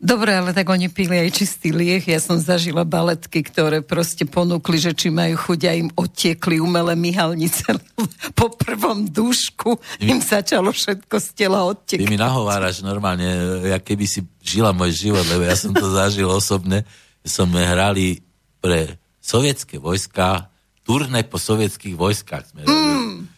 Dobre, 0.00 0.32
ale 0.32 0.56
tak 0.56 0.64
oni 0.64 0.88
pili 0.88 1.20
aj 1.20 1.44
čistý 1.44 1.76
lieh. 1.76 2.00
Ja 2.00 2.16
som 2.24 2.40
zažila 2.40 2.88
baletky, 2.88 3.44
ktoré 3.44 3.84
proste 3.84 4.24
ponúkli, 4.24 4.80
že 4.80 4.96
či 4.96 5.12
majú 5.12 5.36
chuť 5.36 5.60
a 5.68 5.76
im 5.76 5.92
odtiekli 5.92 6.56
umelé 6.56 6.96
myhalnice. 6.96 7.68
po 8.40 8.48
prvom 8.56 9.04
dúšku 9.04 9.76
im 10.00 10.24
začalo 10.24 10.72
všetko 10.72 11.16
z 11.20 11.28
tela 11.36 11.60
Ty 11.60 11.76
odtekať. 11.76 12.08
mi 12.08 12.16
nahováraš 12.16 12.80
normálne, 12.80 13.28
ja 13.68 13.76
keby 13.76 14.08
si 14.08 14.24
žila 14.40 14.72
môj 14.72 14.96
život, 14.96 15.28
lebo 15.28 15.44
ja 15.44 15.52
som 15.52 15.76
to 15.76 15.92
zažil 16.00 16.32
osobne. 16.32 16.88
Sme 17.20 17.60
hrali 17.60 18.24
pre 18.64 18.96
sovietské 19.20 19.76
vojska, 19.76 20.48
turné 20.80 21.28
po 21.28 21.36
sovietských 21.36 21.92
vojskách 21.92 22.44
sme 22.56 22.64
robili. 22.64 23.28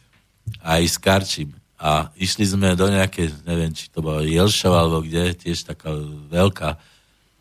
Aj 0.63 0.79
s 0.79 0.95
Karčím. 0.95 1.59
A 1.83 2.15
išli 2.15 2.47
sme 2.47 2.79
do 2.79 2.87
nejaké, 2.87 3.27
neviem, 3.43 3.75
či 3.75 3.91
to 3.91 3.99
bolo 3.99 4.23
Jelšova, 4.23 4.87
alebo 4.87 5.03
kde, 5.03 5.35
tiež 5.35 5.67
taká 5.67 5.91
veľká. 6.31 6.79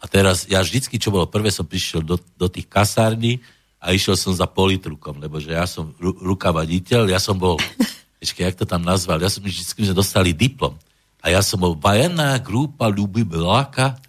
A 0.02 0.06
teraz, 0.10 0.50
ja 0.50 0.66
vždycky, 0.66 0.98
čo 0.98 1.14
bolo 1.14 1.30
prvé, 1.30 1.54
som 1.54 1.62
prišiel 1.62 2.02
do, 2.02 2.18
do 2.18 2.50
tých 2.50 2.66
kasární 2.66 3.38
a 3.78 3.94
išiel 3.94 4.18
som 4.18 4.34
za 4.34 4.50
politrukom, 4.50 5.22
lebo 5.22 5.38
že 5.38 5.54
ja 5.54 5.70
som 5.70 5.94
ru, 6.02 6.18
rukavaditeľ, 6.18 7.14
ja 7.14 7.22
som 7.22 7.38
bol, 7.38 7.62
ešte 8.24 8.42
jak 8.42 8.58
to 8.58 8.66
tam 8.66 8.82
nazval, 8.82 9.22
ja 9.22 9.30
som 9.30 9.46
vždycky 9.46 9.86
sme 9.86 9.94
dostali 9.94 10.34
diplom. 10.34 10.74
A 11.22 11.30
ja 11.30 11.46
som 11.46 11.62
bol 11.62 11.78
vajenná 11.78 12.34
grupa 12.42 12.90
Ľuby 12.90 13.22
Beláka 13.22 14.02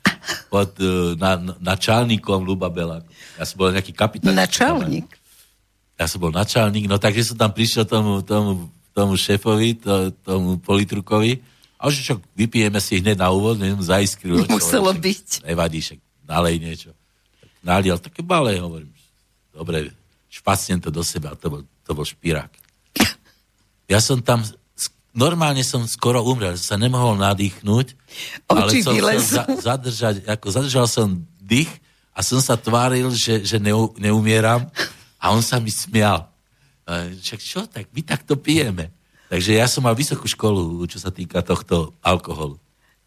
pod 0.48 0.72
uh, 0.80 1.12
na, 1.20 1.36
načálnikom 1.60 2.40
Ľuba 2.40 2.72
Beláka. 2.72 3.04
Ja 3.36 3.44
som 3.44 3.60
bol 3.60 3.68
nejaký 3.68 3.92
kapitán. 3.92 4.32
Načálnik. 4.32 5.12
Ja 6.00 6.08
som 6.08 6.24
bol 6.24 6.32
načálnik, 6.32 6.88
no 6.88 6.96
takže 6.96 7.32
som 7.32 7.36
tam 7.36 7.52
prišiel 7.52 7.84
tomu, 7.84 8.24
tomu, 8.24 8.72
tomu 8.92 9.16
šéfovi, 9.16 9.80
to, 9.80 10.12
tomu 10.24 10.60
politrukovi 10.60 11.40
a 11.82 11.90
už 11.90 11.98
čo, 11.98 12.14
vypijeme 12.38 12.78
si 12.78 13.02
hneď 13.02 13.18
na 13.18 13.34
úvod, 13.34 13.58
neviem, 13.58 13.82
zaiskrilo. 13.82 14.46
Muselo 14.46 14.94
však 14.94 15.02
byť. 15.02 15.28
Nevadí, 15.50 15.82
však 15.82 15.98
nalej 16.30 16.56
niečo. 16.62 16.90
Tak 17.42 17.50
nalial, 17.66 17.98
také 17.98 18.22
malé, 18.22 18.62
hovorím. 18.62 18.94
Dobre, 19.50 19.90
špacnem 20.30 20.80
to 20.80 20.94
do 20.94 21.02
seba, 21.04 21.34
to 21.36 21.50
bol, 21.50 21.60
to 21.84 21.90
bol 21.92 22.06
špirák. 22.06 22.54
Ja 23.90 24.00
som 24.00 24.24
tam, 24.24 24.40
normálne 25.12 25.60
som 25.60 25.84
skoro 25.84 26.24
umrel, 26.24 26.56
sa 26.56 26.80
nemohol 26.80 27.20
nadýchnuť, 27.20 27.86
ale 28.48 28.72
Oči 28.72 28.80
som, 28.80 28.88
som 28.88 28.94
vylezú. 28.96 29.34
za, 29.36 29.44
zadržať, 29.60 30.14
ako 30.24 30.46
zadržal 30.48 30.86
som 30.88 31.20
dých 31.36 31.68
a 32.16 32.24
som 32.24 32.40
sa 32.40 32.56
tváril, 32.56 33.12
že, 33.12 33.44
že 33.44 33.60
neu, 33.60 33.92
neumieram 34.00 34.64
a 35.20 35.24
on 35.36 35.44
sa 35.44 35.60
mi 35.60 35.68
smial. 35.68 36.31
Však 36.88 37.40
čo, 37.40 37.64
tak 37.70 37.88
my 37.94 38.02
takto 38.02 38.34
pijeme. 38.34 38.90
Takže 39.32 39.56
ja 39.56 39.64
som 39.64 39.86
mal 39.86 39.96
vysokú 39.96 40.28
školu, 40.28 40.84
čo 40.90 41.00
sa 41.00 41.08
týka 41.08 41.40
tohto 41.40 41.96
alkoholu. 42.04 42.60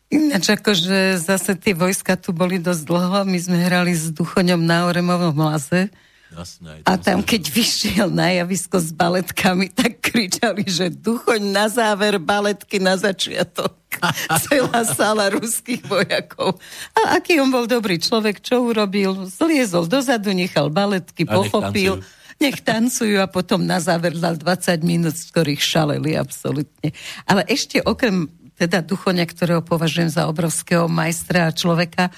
Ináč 0.10 0.54
akože 0.54 1.18
zase 1.22 1.58
tie 1.58 1.74
vojska 1.74 2.18
tu 2.18 2.34
boli 2.34 2.58
dosť 2.62 2.82
dlho. 2.86 3.20
My 3.26 3.40
sme 3.42 3.58
hrali 3.62 3.94
s 3.94 4.10
Duchoňom 4.14 4.62
na 4.62 4.90
Oremovom 4.90 5.38
laze. 5.38 5.90
Jasné, 6.36 6.82
A 6.84 6.98
tam, 6.98 7.22
keď 7.22 7.48
vyšiel 7.48 8.08
na 8.10 8.34
javisko 8.34 8.82
s 8.82 8.90
baletkami, 8.92 9.70
tak 9.72 10.02
kričali, 10.02 10.66
že 10.66 10.90
Duchoň 10.90 11.42
na 11.54 11.70
záver, 11.70 12.18
baletky 12.18 12.82
na 12.82 12.98
začiatok. 12.98 13.78
Celá 14.50 14.82
sála 14.84 15.32
ruských 15.32 15.86
vojakov. 15.88 16.60
A 16.92 17.16
aký 17.22 17.40
on 17.40 17.54
bol 17.54 17.70
dobrý 17.70 18.02
človek, 18.02 18.44
čo 18.44 18.66
urobil? 18.68 19.30
Zliezol 19.30 19.88
dozadu, 19.88 20.36
nechal 20.36 20.68
baletky, 20.74 21.24
pochopil. 21.24 22.02
tancujú. 22.02 22.25
Nech 22.36 22.60
tancujú 22.62 23.24
a 23.24 23.32
potom 23.32 23.64
na 23.64 23.80
záver 23.80 24.16
dal 24.20 24.36
20 24.36 24.84
minút, 24.84 25.16
z 25.16 25.32
ktorých 25.32 25.62
šaleli 25.62 26.20
absolútne. 26.20 26.92
Ale 27.24 27.48
ešte 27.48 27.80
okrem 27.80 28.28
teda 28.56 28.84
Duchoňa, 28.84 29.28
ktorého 29.28 29.62
považujem 29.64 30.12
za 30.12 30.28
obrovského 30.32 30.88
majstra 30.88 31.52
a 31.52 31.56
človeka, 31.56 32.12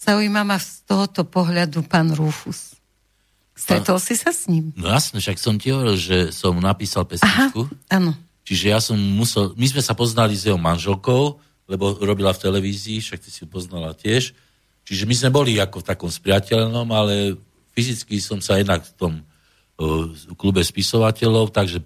zaujíma 0.00 0.44
ma 0.44 0.60
z 0.60 0.84
tohoto 0.84 1.24
pohľadu 1.24 1.84
pán 1.88 2.12
Rufus. 2.12 2.76
Stretol 3.56 4.00
si 4.00 4.16
sa 4.16 4.32
s 4.32 4.48
ním? 4.48 4.72
No 4.72 4.88
jasne, 4.88 5.20
však 5.20 5.36
som 5.36 5.60
ti 5.60 5.68
hovoril, 5.68 5.96
že 6.00 6.32
som 6.32 6.56
napísal 6.56 7.04
Aha, 7.04 7.12
pesničku. 7.12 7.68
áno. 7.92 8.16
Čiže 8.48 8.64
ja 8.72 8.80
som 8.80 8.96
musel, 8.96 9.52
my 9.56 9.66
sme 9.68 9.84
sa 9.84 9.92
poznali 9.92 10.32
s 10.32 10.48
jeho 10.48 10.56
manželkou, 10.56 11.36
lebo 11.68 12.00
robila 12.00 12.32
v 12.32 12.40
televízii, 12.40 13.04
však 13.04 13.20
ty 13.20 13.28
si 13.28 13.44
ju 13.44 13.48
poznala 13.52 13.92
tiež. 13.92 14.32
Čiže 14.88 15.04
my 15.04 15.14
sme 15.14 15.30
boli 15.30 15.60
ako 15.60 15.84
v 15.84 15.88
takom 15.92 16.10
spriateľnom, 16.10 16.88
ale 16.88 17.36
fyzicky 17.76 18.18
som 18.18 18.40
sa 18.40 18.56
jednak 18.56 18.82
v 18.82 18.92
tom 18.96 19.12
klube 20.36 20.60
spisovateľov, 20.60 21.52
takže 21.52 21.80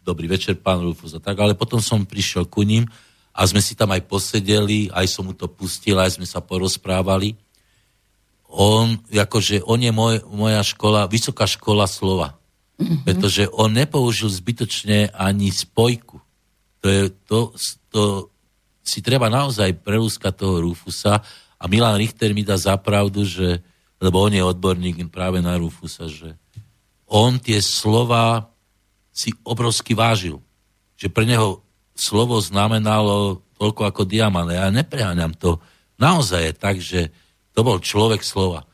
dobrý 0.00 0.26
večer, 0.30 0.58
pán 0.58 0.80
Rufus 0.82 1.14
a 1.14 1.20
tak, 1.20 1.38
ale 1.38 1.58
potom 1.58 1.82
som 1.82 2.06
prišiel 2.06 2.46
ku 2.48 2.62
ním 2.62 2.88
a 3.30 3.46
sme 3.46 3.62
si 3.62 3.78
tam 3.78 3.94
aj 3.94 4.06
posedeli, 4.10 4.90
aj 4.90 5.06
som 5.06 5.28
mu 5.28 5.34
to 5.36 5.46
pustil, 5.46 5.98
aj 6.00 6.18
sme 6.18 6.26
sa 6.26 6.42
porozprávali. 6.42 7.38
On, 8.50 8.98
akože 9.06 9.62
on 9.62 9.78
je 9.78 9.92
moj, 9.94 10.26
moja 10.26 10.62
škola, 10.66 11.06
vysoká 11.06 11.46
škola 11.46 11.86
slova. 11.86 12.34
Mm-hmm. 12.80 13.04
Pretože 13.06 13.42
on 13.54 13.70
nepoužil 13.70 14.32
zbytočne 14.32 15.12
ani 15.14 15.52
spojku. 15.52 16.18
To, 16.80 16.86
je, 16.88 17.02
to, 17.28 17.38
to 17.92 18.02
si 18.80 19.04
treba 19.04 19.28
naozaj 19.28 19.84
prelúskať 19.84 20.32
toho 20.34 20.64
Rufusa 20.64 21.20
a 21.60 21.64
Milan 21.68 22.00
Richter 22.00 22.32
mi 22.32 22.40
dá 22.40 22.56
zapravdu, 22.56 23.22
že, 23.28 23.60
lebo 24.00 24.24
on 24.24 24.32
je 24.32 24.40
odborník 24.40 24.96
práve 25.12 25.44
na 25.44 25.60
Rufusa, 25.60 26.08
že 26.08 26.39
on 27.10 27.42
tie 27.42 27.58
slova 27.58 28.54
si 29.10 29.34
obrovsky 29.42 29.98
vážil. 29.98 30.38
Že 30.94 31.08
pre 31.10 31.26
neho 31.26 31.66
slovo 31.98 32.38
znamenalo 32.38 33.42
toľko 33.58 33.82
ako 33.90 34.02
diamant. 34.06 34.48
Ja 34.48 34.70
nepreháňam 34.70 35.34
to. 35.34 35.58
Naozaj 36.00 36.40
je 36.40 36.54
tak, 36.56 36.76
že 36.80 37.00
to 37.52 37.60
bol 37.66 37.82
človek 37.82 38.24
slova. 38.24 38.64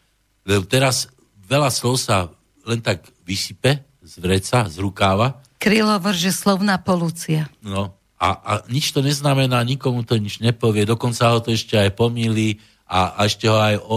Teraz 0.71 1.11
veľa 1.49 1.73
slov 1.75 1.99
sa 1.99 2.31
len 2.63 2.79
tak 2.85 3.03
vysype 3.27 3.83
z 4.05 4.15
vreca, 4.23 4.71
z 4.71 4.77
rukáva. 4.79 5.43
Krylo 5.59 5.99
vrže 5.99 6.31
slovná 6.31 6.79
polúcia. 6.79 7.51
No 7.59 7.99
a, 8.17 8.29
a 8.39 8.53
nič 8.71 8.95
to 8.95 9.03
neznamená, 9.03 9.61
nikomu 9.67 10.07
to 10.07 10.17
nič 10.17 10.39
nepovie, 10.39 10.89
dokonca 10.89 11.35
ho 11.35 11.43
to 11.43 11.53
ešte 11.53 11.77
aj 11.77 11.99
pomýli 11.99 12.63
a, 12.87 13.19
a 13.19 13.21
ešte 13.27 13.51
ho 13.51 13.59
aj 13.59 13.77
o, 13.83 13.97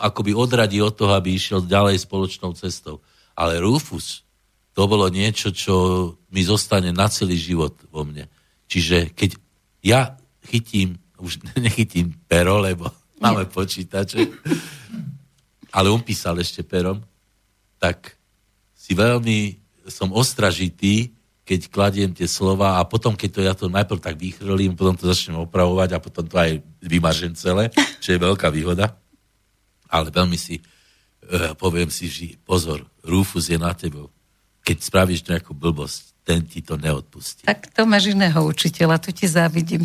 akoby 0.00 0.32
odradí 0.32 0.80
od 0.80 0.96
toho, 0.96 1.14
aby 1.14 1.36
išiel 1.36 1.62
ďalej 1.62 2.02
spoločnou 2.02 2.56
cestou. 2.56 3.04
Ale 3.34 3.58
Rufus, 3.58 4.22
to 4.74 4.90
bolo 4.90 5.06
niečo, 5.06 5.54
čo 5.54 5.74
mi 6.34 6.42
zostane 6.42 6.90
na 6.90 7.06
celý 7.06 7.38
život 7.38 7.78
vo 7.90 8.02
mne. 8.02 8.26
Čiže 8.66 9.14
keď 9.14 9.38
ja 9.86 10.18
chytím, 10.42 10.98
už 11.22 11.46
nechytím 11.64 12.14
pero, 12.26 12.58
lebo 12.58 12.90
máme 13.22 13.46
počítače, 13.46 14.26
ale 15.74 15.86
on 15.90 16.02
písal 16.02 16.38
ešte 16.42 16.66
perom, 16.66 17.02
tak 17.78 18.18
si 18.74 18.92
veľmi 18.94 19.58
som 19.88 20.12
ostražitý, 20.12 21.12
keď 21.44 21.60
kladiem 21.68 22.10
tie 22.16 22.24
slova 22.24 22.80
a 22.80 22.88
potom, 22.88 23.12
keď 23.12 23.30
to 23.30 23.40
ja 23.44 23.52
to 23.52 23.66
najprv 23.68 24.00
tak 24.00 24.16
vychrlím, 24.16 24.72
potom 24.72 24.96
to 24.96 25.04
začnem 25.04 25.44
opravovať 25.44 25.92
a 25.92 26.00
potom 26.00 26.24
to 26.24 26.36
aj 26.40 26.56
vymažem 26.80 27.36
celé, 27.36 27.68
čo 28.00 28.16
je 28.16 28.18
veľká 28.18 28.48
výhoda. 28.48 28.96
Ale 29.92 30.08
veľmi 30.08 30.40
si, 30.40 30.64
uh, 31.30 31.52
poviem 31.56 31.88
si, 31.88 32.06
že 32.10 32.36
pozor, 32.44 32.84
Rufus 33.04 33.48
je 33.48 33.58
na 33.60 33.72
tebou. 33.72 34.12
Keď 34.64 34.76
spravíš 34.80 35.20
nejakú 35.28 35.52
blbosť, 35.52 36.14
ten 36.24 36.40
ti 36.44 36.64
to 36.64 36.80
neodpustí. 36.80 37.44
Tak 37.44 37.68
to 37.76 37.84
máš 37.84 38.16
iného 38.16 38.40
učiteľa, 38.40 38.96
tu 38.96 39.12
ti 39.12 39.28
závidím. 39.28 39.84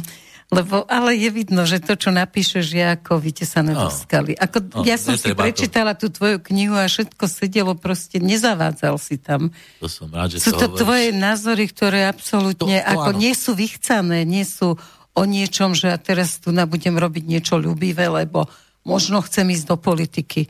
Lebo, 0.49 0.81
ale 0.89 1.13
je 1.13 1.29
vidno, 1.29 1.61
že 1.61 1.77
to, 1.77 1.93
čo 1.93 2.09
napíšeš, 2.09 2.73
je 2.73 2.81
ako 2.81 3.21
víte 3.21 3.45
sa 3.45 3.61
nedoskali. 3.61 4.33
No. 4.33 4.41
Ako, 4.49 4.57
no, 4.65 4.81
ja 4.81 4.97
som 4.97 5.13
si 5.13 5.29
prečítala 5.37 5.93
to. 5.93 6.09
tú 6.09 6.17
tvoju 6.17 6.41
knihu 6.41 6.73
a 6.73 6.89
všetko 6.89 7.29
sedelo 7.29 7.77
proste, 7.77 8.17
nezavádzal 8.17 8.97
si 8.97 9.21
tam. 9.21 9.53
To 9.77 9.85
som 9.85 10.09
rád, 10.09 10.33
že 10.33 10.41
Sú 10.41 10.57
to, 10.57 10.73
to 10.73 10.81
tvoje 10.81 11.13
názory, 11.13 11.69
ktoré 11.69 12.09
absolútne 12.09 12.81
to, 12.81 12.85
to 12.87 12.91
ako 12.97 13.09
áno. 13.13 13.21
nie 13.21 13.33
sú 13.37 13.53
vychcané, 13.53 14.25
nie 14.25 14.41
sú 14.41 14.73
o 15.13 15.23
niečom, 15.27 15.77
že 15.77 15.93
ja 15.93 16.01
teraz 16.01 16.41
tu 16.41 16.49
budem 16.49 16.97
robiť 16.97 17.23
niečo 17.29 17.61
ľubivé, 17.61 18.09
lebo 18.09 18.49
možno 18.81 19.21
chcem 19.21 19.53
ísť 19.53 19.65
do 19.69 19.77
politiky. 19.77 20.49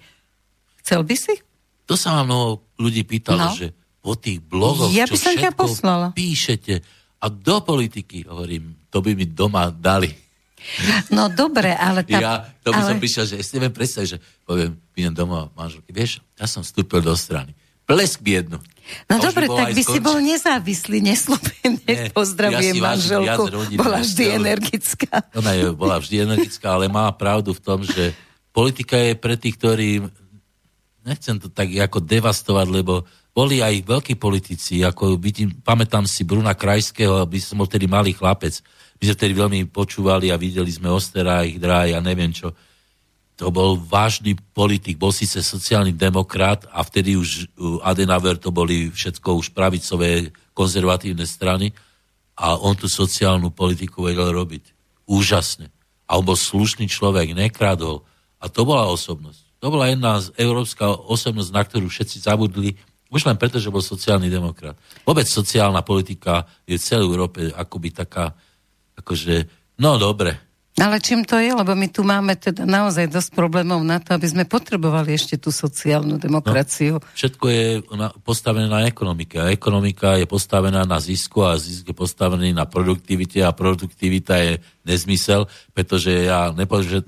Chcel 0.89 1.05
by 1.05 1.13
si? 1.13 1.37
To 1.85 1.93
sa 1.93 2.17
ma 2.17 2.25
mnoho 2.25 2.65
ľudí 2.81 3.05
pýtalo, 3.05 3.45
no. 3.45 3.53
že 3.53 3.77
po 4.01 4.17
tých 4.17 4.41
blogoch, 4.41 4.89
ja 4.89 5.05
by 5.05 5.13
čo 5.13 5.21
som 5.21 5.37
ťa 5.37 5.53
poslala. 5.53 6.07
píšete 6.17 6.81
a 7.21 7.25
do 7.29 7.61
politiky, 7.61 8.25
hovorím, 8.25 8.73
to 8.89 8.97
by 8.97 9.13
mi 9.13 9.29
doma 9.29 9.69
dali. 9.69 10.09
No 11.13 11.29
dobre, 11.29 11.77
ale... 11.77 12.01
Tá, 12.09 12.17
ja 12.17 12.33
to 12.65 12.73
by 12.73 12.81
ale... 12.81 12.89
som 12.89 12.97
píšel, 12.97 13.23
že 13.29 13.35
si 13.45 13.53
neviem 13.61 13.69
predstaviť, 13.69 14.17
že 14.17 14.19
poviem, 14.49 14.81
idem 14.97 15.13
domov 15.13 15.53
manželky, 15.53 15.93
vieš, 15.93 16.25
ja 16.41 16.49
som 16.49 16.65
vstúpil 16.65 17.05
do 17.05 17.13
strany. 17.13 17.53
Plesk 17.85 18.25
by 18.25 18.41
jednu. 18.41 18.57
No 19.05 19.21
dobre, 19.21 19.45
tak 19.45 19.77
by 19.77 19.83
si 19.85 19.99
bol 20.01 20.17
nezávislý, 20.25 21.05
neslúbený. 21.05 21.85
Pozdravujem 22.17 22.81
ja 22.81 22.97
manželku. 22.97 23.45
Bola 23.77 24.01
vždy 24.01 24.25
ale, 24.25 24.33
energická. 24.41 25.21
Ona 25.37 25.53
je, 25.53 25.69
bola 25.69 26.01
vždy 26.01 26.15
energická, 26.25 26.81
ale 26.81 26.89
má 26.89 27.05
pravdu 27.13 27.53
v 27.53 27.61
tom, 27.61 27.85
že 27.85 28.09
politika 28.49 28.97
je 28.97 29.13
pre 29.13 29.37
tých, 29.37 29.53
ktorí 29.53 29.89
nechcem 31.09 31.41
to 31.41 31.49
tak 31.49 31.73
ako 31.73 32.05
devastovať, 32.05 32.67
lebo 32.69 33.01
boli 33.33 33.65
aj 33.65 33.89
veľkí 33.89 34.21
politici, 34.21 34.85
ako 34.85 35.17
vidím, 35.17 35.49
pamätám 35.65 36.05
si 36.05 36.21
Bruna 36.21 36.53
Krajského, 36.53 37.17
aby 37.17 37.41
som 37.41 37.57
bol 37.57 37.65
tedy 37.65 37.89
malý 37.89 38.13
chlapec. 38.13 38.61
My 39.01 39.09
sme 39.09 39.17
vtedy 39.17 39.33
veľmi 39.33 39.59
počúvali 39.73 40.29
a 40.29 40.37
videli 40.37 40.69
sme 40.69 40.93
Ostera, 40.93 41.47
ich 41.47 41.57
dráj 41.57 41.97
a 41.97 42.03
neviem 42.03 42.29
čo. 42.29 42.53
To 43.39 43.47
bol 43.49 43.79
vážny 43.79 44.35
politik, 44.35 44.99
bol 44.99 45.15
síce 45.15 45.39
sociálny 45.39 45.95
demokrat 45.95 46.67
a 46.69 46.83
vtedy 46.83 47.15
už 47.15 47.47
Adenauer 47.81 48.35
to 48.35 48.51
boli 48.51 48.91
všetko 48.91 49.39
už 49.39 49.55
pravicové 49.55 50.35
konzervatívne 50.51 51.23
strany 51.23 51.71
a 52.35 52.59
on 52.59 52.75
tú 52.75 52.91
sociálnu 52.91 53.55
politiku 53.55 54.03
vedel 54.03 54.35
robiť. 54.35 54.75
Úžasne. 55.07 55.71
A 56.03 56.19
on 56.19 56.27
bol 56.27 56.35
slušný 56.35 56.91
človek, 56.91 57.31
nekradol. 57.31 58.03
A 58.43 58.51
to 58.51 58.67
bola 58.67 58.91
osobnosť. 58.91 59.48
To 59.59 59.67
bola 59.67 59.91
jedna 59.91 60.23
z 60.23 60.31
európska 60.39 60.87
osobnosť, 60.87 61.51
na 61.51 61.63
ktorú 61.67 61.91
všetci 61.91 62.23
zabudli 62.23 62.79
už 63.09 63.25
len 63.25 63.37
preto, 63.41 63.57
že 63.57 63.73
bol 63.73 63.81
sociálny 63.81 64.29
demokrat. 64.29 64.77
Vôbec 65.01 65.25
sociálna 65.25 65.81
politika 65.81 66.45
je 66.69 66.77
v 66.77 66.85
celej 66.85 67.09
Európe 67.09 67.49
akoby 67.49 67.89
taká, 67.89 68.37
akože, 69.01 69.49
no 69.81 69.97
dobre. 69.97 70.37
Ale 70.79 71.01
čím 71.03 71.27
to 71.27 71.35
je? 71.41 71.51
Lebo 71.51 71.75
my 71.75 71.91
tu 71.91 72.07
máme 72.07 72.39
teda 72.39 72.63
naozaj 72.63 73.11
dosť 73.11 73.35
problémov 73.35 73.83
na 73.83 73.99
to, 73.99 74.15
aby 74.15 74.29
sme 74.29 74.45
potrebovali 74.47 75.11
ešte 75.11 75.35
tú 75.35 75.51
sociálnu 75.51 76.15
demokraciu. 76.21 77.01
No, 77.01 77.05
všetko 77.17 77.45
je 77.51 77.65
na, 77.97 78.13
postavené 78.23 78.69
na 78.71 78.87
ekonomike. 78.87 79.41
A 79.41 79.51
ekonomika 79.51 80.15
je 80.15 80.29
postavená 80.29 80.87
na 80.87 81.01
zisku 81.03 81.43
a 81.43 81.59
zisk 81.59 81.91
je 81.91 81.97
postavený 81.97 82.55
na 82.55 82.63
produktivite 82.63 83.43
a 83.43 83.51
produktivita 83.51 84.39
je 84.39 84.53
nezmysel, 84.87 85.51
pretože 85.75 86.13
ja 86.29 86.53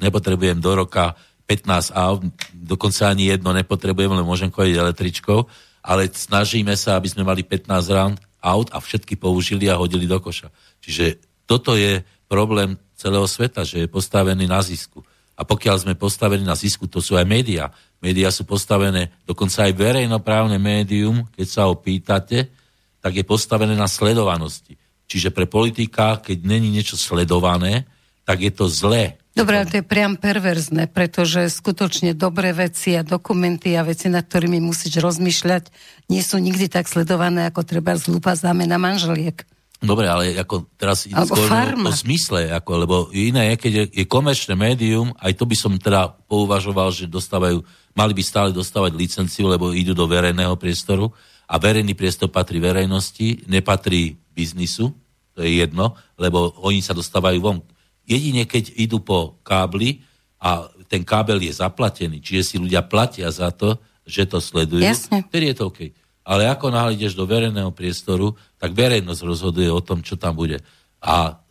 nepotrebujem 0.02 0.60
do 0.60 0.72
roka 0.76 1.16
15 1.52 1.92
aut, 1.92 2.24
dokonca 2.56 3.12
ani 3.12 3.36
jedno 3.36 3.52
nepotrebujem, 3.52 4.16
len 4.16 4.24
môžem 4.24 4.48
chodiť 4.48 4.80
električkou 4.80 5.44
ale 5.82 6.10
snažíme 6.10 6.78
sa, 6.78 6.98
aby 6.98 7.10
sme 7.10 7.26
mali 7.26 7.42
15 7.42 7.70
rán 7.90 8.14
aut 8.42 8.70
a 8.74 8.78
všetky 8.78 9.18
použili 9.18 9.70
a 9.70 9.78
hodili 9.78 10.06
do 10.06 10.18
koša. 10.22 10.54
Čiže 10.82 11.18
toto 11.50 11.74
je 11.74 12.06
problém 12.30 12.78
celého 12.98 13.26
sveta, 13.26 13.66
že 13.66 13.86
je 13.86 13.88
postavený 13.90 14.46
na 14.46 14.62
zisku. 14.62 15.02
A 15.38 15.42
pokiaľ 15.42 15.76
sme 15.82 15.98
postavení 15.98 16.46
na 16.46 16.54
zisku, 16.54 16.86
to 16.86 17.02
sú 17.02 17.18
aj 17.18 17.26
médiá. 17.26 17.74
Médiá 17.98 18.30
sú 18.30 18.46
postavené, 18.46 19.10
dokonca 19.26 19.66
aj 19.66 19.74
verejnoprávne 19.74 20.62
médium, 20.62 21.26
keď 21.34 21.48
sa 21.50 21.62
ho 21.66 21.74
pýtate, 21.74 22.54
tak 23.02 23.18
je 23.18 23.26
postavené 23.26 23.74
na 23.74 23.90
sledovanosti. 23.90 24.78
Čiže 25.10 25.34
pre 25.34 25.50
politika, 25.50 26.22
keď 26.22 26.46
není 26.46 26.70
niečo 26.70 26.94
sledované, 26.94 27.90
tak 28.22 28.46
je 28.46 28.54
to 28.54 28.70
zlé. 28.70 29.18
Dobre, 29.32 29.64
ale 29.64 29.68
to 29.72 29.80
je 29.80 29.86
priam 29.88 30.20
perverzné, 30.20 30.92
pretože 30.92 31.48
skutočne 31.48 32.12
dobré 32.12 32.52
veci 32.52 33.00
a 33.00 33.02
dokumenty 33.02 33.80
a 33.80 33.88
veci, 33.88 34.12
nad 34.12 34.28
ktorými 34.28 34.60
musíš 34.60 35.00
rozmýšľať, 35.00 35.72
nie 36.12 36.20
sú 36.20 36.36
nikdy 36.36 36.68
tak 36.68 36.92
sledované, 36.92 37.48
ako 37.48 37.64
treba 37.64 37.96
zlupa 37.96 38.36
zámena 38.36 38.76
manželiek. 38.76 39.48
Dobre, 39.82 40.06
ale 40.06 40.38
ako 40.38 40.70
teraz 40.78 41.10
skôr 41.10 41.48
o 41.74 41.92
zmysle, 41.96 42.54
ako, 42.54 42.72
lebo 42.86 42.96
iné 43.18 43.50
je, 43.50 43.56
keď 43.58 43.74
je, 43.74 43.86
je 44.04 44.06
komerčné 44.06 44.54
médium, 44.54 45.10
aj 45.18 45.34
to 45.34 45.50
by 45.50 45.58
som 45.58 45.74
teda 45.80 46.12
pouvažoval, 46.30 46.94
že 46.94 47.10
dostávajú, 47.10 47.66
mali 47.98 48.14
by 48.14 48.22
stále 48.22 48.50
dostávať 48.54 48.94
licenciu, 48.94 49.50
lebo 49.50 49.74
idú 49.74 49.98
do 49.98 50.06
verejného 50.06 50.54
priestoru 50.54 51.10
a 51.50 51.58
verejný 51.58 51.98
priestor 51.98 52.30
patrí 52.30 52.62
verejnosti, 52.62 53.48
nepatrí 53.50 54.22
biznisu, 54.38 54.94
to 55.34 55.42
je 55.42 55.66
jedno, 55.66 55.98
lebo 56.20 56.54
oni 56.62 56.86
sa 56.86 56.94
dostávajú 56.94 57.40
von 57.42 57.66
Jedine 58.12 58.44
keď 58.44 58.76
idú 58.76 59.00
po 59.00 59.40
kábli 59.48 60.04
a 60.44 60.68
ten 60.92 61.08
kábel 61.08 61.40
je 61.40 61.56
zaplatený, 61.56 62.20
čiže 62.20 62.44
si 62.44 62.56
ľudia 62.60 62.84
platia 62.84 63.32
za 63.32 63.56
to, 63.56 63.80
že 64.04 64.28
to 64.28 64.44
sledujú, 64.44 64.84
Jasne. 64.84 65.24
vtedy 65.32 65.54
je 65.54 65.56
to 65.56 65.72
OK. 65.72 65.80
Ale 66.22 66.46
ako 66.52 66.70
náhle 66.70 67.00
ideš 67.00 67.16
do 67.16 67.24
verejného 67.24 67.72
priestoru, 67.74 68.36
tak 68.60 68.76
verejnosť 68.76 69.22
rozhoduje 69.24 69.72
o 69.72 69.82
tom, 69.82 70.06
čo 70.06 70.20
tam 70.20 70.38
bude. 70.38 70.62
A 71.02 71.42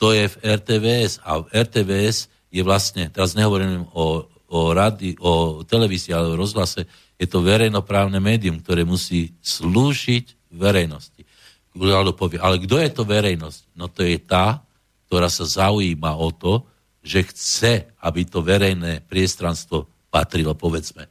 to 0.00 0.16
je 0.16 0.32
v 0.32 0.36
RTVS. 0.40 1.20
A 1.20 1.44
v 1.44 1.46
RTVS 1.52 2.32
je 2.48 2.62
vlastne, 2.64 3.12
teraz 3.12 3.36
nehovorím 3.36 3.84
o, 3.92 4.24
o, 4.48 4.58
radi, 4.72 5.12
o 5.20 5.60
televízii, 5.66 6.16
ale 6.16 6.32
o 6.32 6.40
rozhlase, 6.40 6.88
je 7.20 7.26
to 7.28 7.44
verejnoprávne 7.44 8.16
médium, 8.18 8.64
ktoré 8.64 8.82
musí 8.82 9.36
slúžiť 9.44 10.54
verejnosti. 10.56 11.22
Povie, 11.74 12.38
ale 12.38 12.56
kto 12.62 12.76
je 12.80 12.90
to 12.90 13.02
verejnosť? 13.04 13.60
No 13.76 13.90
to 13.90 14.06
je 14.06 14.16
tá, 14.22 14.63
ktorá 15.14 15.30
sa 15.30 15.46
zaujíma 15.46 16.18
o 16.18 16.34
to, 16.34 16.66
že 16.98 17.22
chce, 17.30 17.86
aby 18.02 18.26
to 18.26 18.42
verejné 18.42 18.98
priestranstvo 19.06 19.86
patrilo, 20.10 20.58
povedzme, 20.58 21.06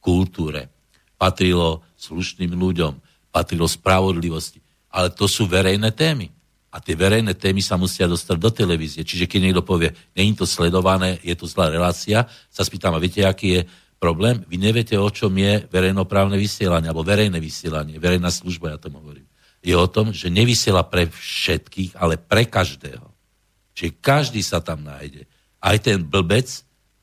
kultúre, 0.00 0.72
patrilo 1.20 1.84
slušným 2.00 2.56
ľuďom, 2.56 2.96
patrilo 3.28 3.68
spravodlivosti. 3.68 4.64
Ale 4.88 5.12
to 5.12 5.28
sú 5.28 5.44
verejné 5.44 5.92
témy. 5.92 6.32
A 6.72 6.80
tie 6.80 6.96
verejné 6.96 7.36
témy 7.36 7.60
sa 7.60 7.76
musia 7.76 8.08
dostať 8.08 8.36
do 8.40 8.48
televízie. 8.48 9.04
Čiže 9.04 9.28
keď 9.28 9.40
niekto 9.44 9.60
povie, 9.60 9.92
není 10.16 10.32
to 10.32 10.48
sledované, 10.48 11.20
je 11.20 11.36
to 11.36 11.44
zlá 11.44 11.68
relácia, 11.68 12.24
sa 12.48 12.64
spýtam, 12.64 12.96
a 12.96 13.02
viete, 13.04 13.28
aký 13.28 13.60
je 13.60 13.68
problém? 14.00 14.40
Vy 14.48 14.56
neviete, 14.56 14.96
o 14.96 15.12
čom 15.12 15.36
je 15.36 15.68
verejnoprávne 15.68 16.40
vysielanie, 16.40 16.88
alebo 16.88 17.04
verejné 17.04 17.36
vysielanie, 17.44 18.00
verejná 18.00 18.32
služba, 18.32 18.72
ja 18.72 18.80
tomu 18.80 19.04
hovorím. 19.04 19.28
Je 19.60 19.76
o 19.76 19.84
tom, 19.84 20.16
že 20.16 20.32
nevysiela 20.32 20.80
pre 20.88 21.12
všetkých, 21.12 22.00
ale 22.00 22.16
pre 22.16 22.48
každého. 22.48 23.13
Čiže 23.74 23.98
každý 23.98 24.40
sa 24.40 24.62
tam 24.62 24.86
nájde. 24.86 25.26
Aj 25.58 25.76
ten 25.82 26.00
blbec, 26.00 26.46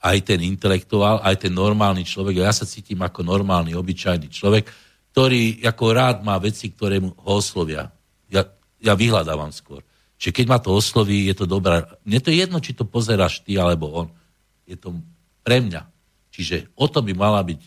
aj 0.02 0.18
ten 0.26 0.40
intelektuál, 0.42 1.22
aj 1.22 1.46
ten 1.46 1.54
normálny 1.54 2.08
človek. 2.08 2.42
Ja 2.42 2.56
sa 2.56 2.66
cítim 2.66 3.04
ako 3.04 3.22
normálny, 3.22 3.78
obyčajný 3.78 4.32
človek, 4.32 4.66
ktorý 5.12 5.62
ako 5.68 5.86
rád 5.92 6.18
má 6.24 6.40
veci, 6.40 6.72
ktoré 6.72 6.98
mu 7.04 7.12
ho 7.14 7.38
oslovia. 7.38 7.92
Ja, 8.32 8.48
ja 8.80 8.96
vyhľadávam 8.96 9.52
skôr. 9.52 9.84
Čiže 10.16 10.34
keď 10.38 10.46
ma 10.48 10.58
to 10.62 10.74
osloví, 10.74 11.28
je 11.28 11.36
to 11.38 11.46
dobré. 11.46 11.86
Mne 12.08 12.20
to 12.22 12.30
je 12.32 12.42
jedno, 12.42 12.58
či 12.64 12.78
to 12.78 12.88
pozeráš 12.88 13.44
ty 13.44 13.58
alebo 13.58 13.90
on. 13.92 14.08
Je 14.66 14.78
to 14.78 14.96
pre 15.42 15.60
mňa. 15.60 15.84
Čiže 16.32 16.72
o 16.78 16.88
to 16.88 17.04
by 17.04 17.12
mala 17.12 17.42
byť 17.44 17.62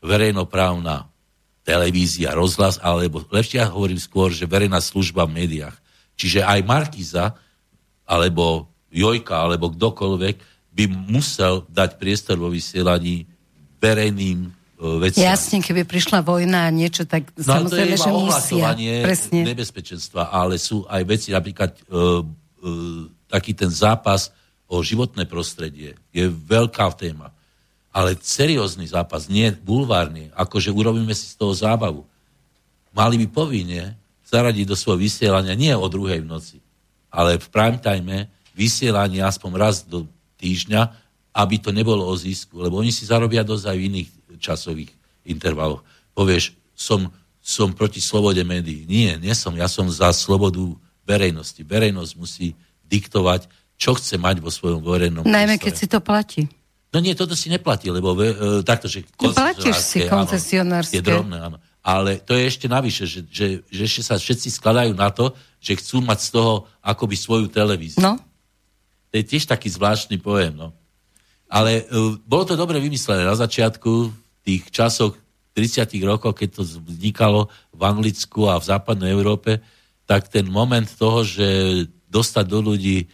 verejnoprávna 0.00 1.10
televízia, 1.66 2.30
rozhlas, 2.30 2.78
alebo 2.78 3.26
lepšie 3.26 3.58
ja 3.58 3.66
hovorím 3.66 3.98
skôr, 3.98 4.30
že 4.30 4.46
verejná 4.46 4.78
služba 4.78 5.26
v 5.26 5.42
médiách. 5.42 5.74
Čiže 6.14 6.46
aj 6.46 6.62
Markiza, 6.62 7.34
alebo 8.06 8.70
Jojka, 8.94 9.44
alebo 9.44 9.68
kdokoľvek 9.74 10.36
by 10.72 10.84
musel 11.10 11.66
dať 11.68 12.00
priestor 12.00 12.40
vo 12.40 12.48
vysielaní 12.48 13.26
verejným 13.82 14.56
veci. 14.76 15.24
Jasne, 15.24 15.64
keby 15.64 15.88
prišla 15.88 16.20
vojna 16.20 16.68
a 16.68 16.70
niečo, 16.70 17.08
tak 17.08 17.32
no, 17.32 17.44
samozrejme, 17.44 17.96
to 17.96 18.00
je 18.00 18.04
že 18.04 18.12
musia. 18.12 18.68
Presne. 18.76 19.40
nebezpečenstva, 19.42 20.28
ale 20.28 20.60
sú 20.60 20.84
aj 20.84 21.02
veci, 21.08 21.32
napríklad 21.32 21.72
e, 21.72 21.80
e, 21.80 22.00
taký 23.32 23.56
ten 23.56 23.72
zápas 23.72 24.32
o 24.68 24.84
životné 24.84 25.24
prostredie 25.24 25.96
je 26.12 26.24
veľká 26.28 26.92
téma. 26.92 27.32
Ale 27.96 28.12
seriózny 28.20 28.84
zápas, 28.92 29.32
nie 29.32 29.48
bulvárny, 29.56 30.28
akože 30.36 30.68
urobíme 30.68 31.16
si 31.16 31.32
z 31.32 31.40
toho 31.40 31.56
zábavu. 31.56 32.04
Mali 32.92 33.16
by 33.24 33.26
povinne 33.32 33.96
zaradiť 34.28 34.68
do 34.68 34.76
svojho 34.76 35.00
vysielania 35.00 35.56
nie 35.56 35.72
o 35.72 35.88
druhej 35.88 36.20
v 36.20 36.28
noci, 36.28 36.56
ale 37.16 37.40
v 37.40 37.48
prime 37.48 37.80
time 37.80 38.28
vysielanie 38.52 39.24
aspoň 39.24 39.50
raz 39.56 39.80
do 39.80 40.04
týždňa, 40.36 40.92
aby 41.32 41.56
to 41.56 41.72
nebolo 41.72 42.04
o 42.04 42.12
zisku, 42.12 42.60
lebo 42.60 42.76
oni 42.84 42.92
si 42.92 43.08
zarobia 43.08 43.40
dosť 43.40 43.72
aj 43.72 43.76
v 43.76 43.86
iných 43.88 44.08
časových 44.36 44.92
intervaloch. 45.24 45.80
Povieš, 46.12 46.52
som, 46.76 47.08
som 47.40 47.72
proti 47.72 48.04
slobode 48.04 48.40
médií. 48.44 48.84
Nie, 48.84 49.16
nie 49.16 49.32
som. 49.32 49.56
Ja 49.56 49.68
som 49.68 49.88
za 49.88 50.12
slobodu 50.12 50.76
verejnosti. 51.08 51.64
Verejnosť 51.64 52.12
musí 52.20 52.52
diktovať, 52.84 53.48
čo 53.76 53.96
chce 53.96 54.16
mať 54.20 54.40
vo 54.40 54.48
svojom 54.48 54.80
verejnom 54.80 55.24
Najmä 55.24 55.60
keď 55.60 55.74
si 55.76 55.86
to 55.88 56.00
platí. 56.00 56.48
No 56.94 57.04
nie, 57.04 57.12
toto 57.12 57.36
si 57.36 57.52
neplatí, 57.52 57.92
lebo 57.92 58.16
e, 58.16 58.64
takto, 58.64 58.88
že 58.88 59.04
Platíš 59.20 59.76
si 59.84 60.08
koncesionárske. 60.08 60.96
Je 60.96 61.04
drobné, 61.04 61.36
áno. 61.36 61.60
Ale 61.86 62.18
to 62.18 62.34
je 62.34 62.50
ešte 62.50 62.66
navyše, 62.66 63.06
že, 63.06 63.22
že, 63.30 63.46
že 63.70 63.82
ešte 63.86 64.02
sa 64.02 64.18
všetci 64.18 64.58
skladajú 64.58 64.90
na 64.98 65.14
to, 65.14 65.30
že 65.62 65.78
chcú 65.78 66.02
mať 66.02 66.18
z 66.18 66.28
toho 66.34 66.52
akoby 66.82 67.14
svoju 67.14 67.46
televíziu. 67.46 68.02
No. 68.02 68.18
To 69.10 69.14
je 69.14 69.22
tiež 69.22 69.46
taký 69.46 69.70
zvláštny 69.70 70.18
pojem, 70.18 70.58
no. 70.58 70.74
Ale 71.46 71.86
uh, 71.86 72.18
bolo 72.26 72.42
to 72.42 72.58
dobre 72.58 72.82
vymyslené 72.82 73.22
na 73.22 73.38
začiatku, 73.38 74.10
tých 74.42 74.66
časoch 74.74 75.14
30 75.54 75.86
rokov, 76.02 76.34
keď 76.34 76.58
to 76.58 76.62
vznikalo 76.66 77.46
v 77.70 77.80
Anglicku 77.86 78.50
a 78.50 78.58
v 78.58 78.66
západnej 78.66 79.14
Európe, 79.14 79.62
tak 80.10 80.26
ten 80.26 80.50
moment 80.50 80.90
toho, 80.90 81.22
že 81.22 81.46
dostať 82.10 82.44
do 82.50 82.66
ľudí 82.66 83.06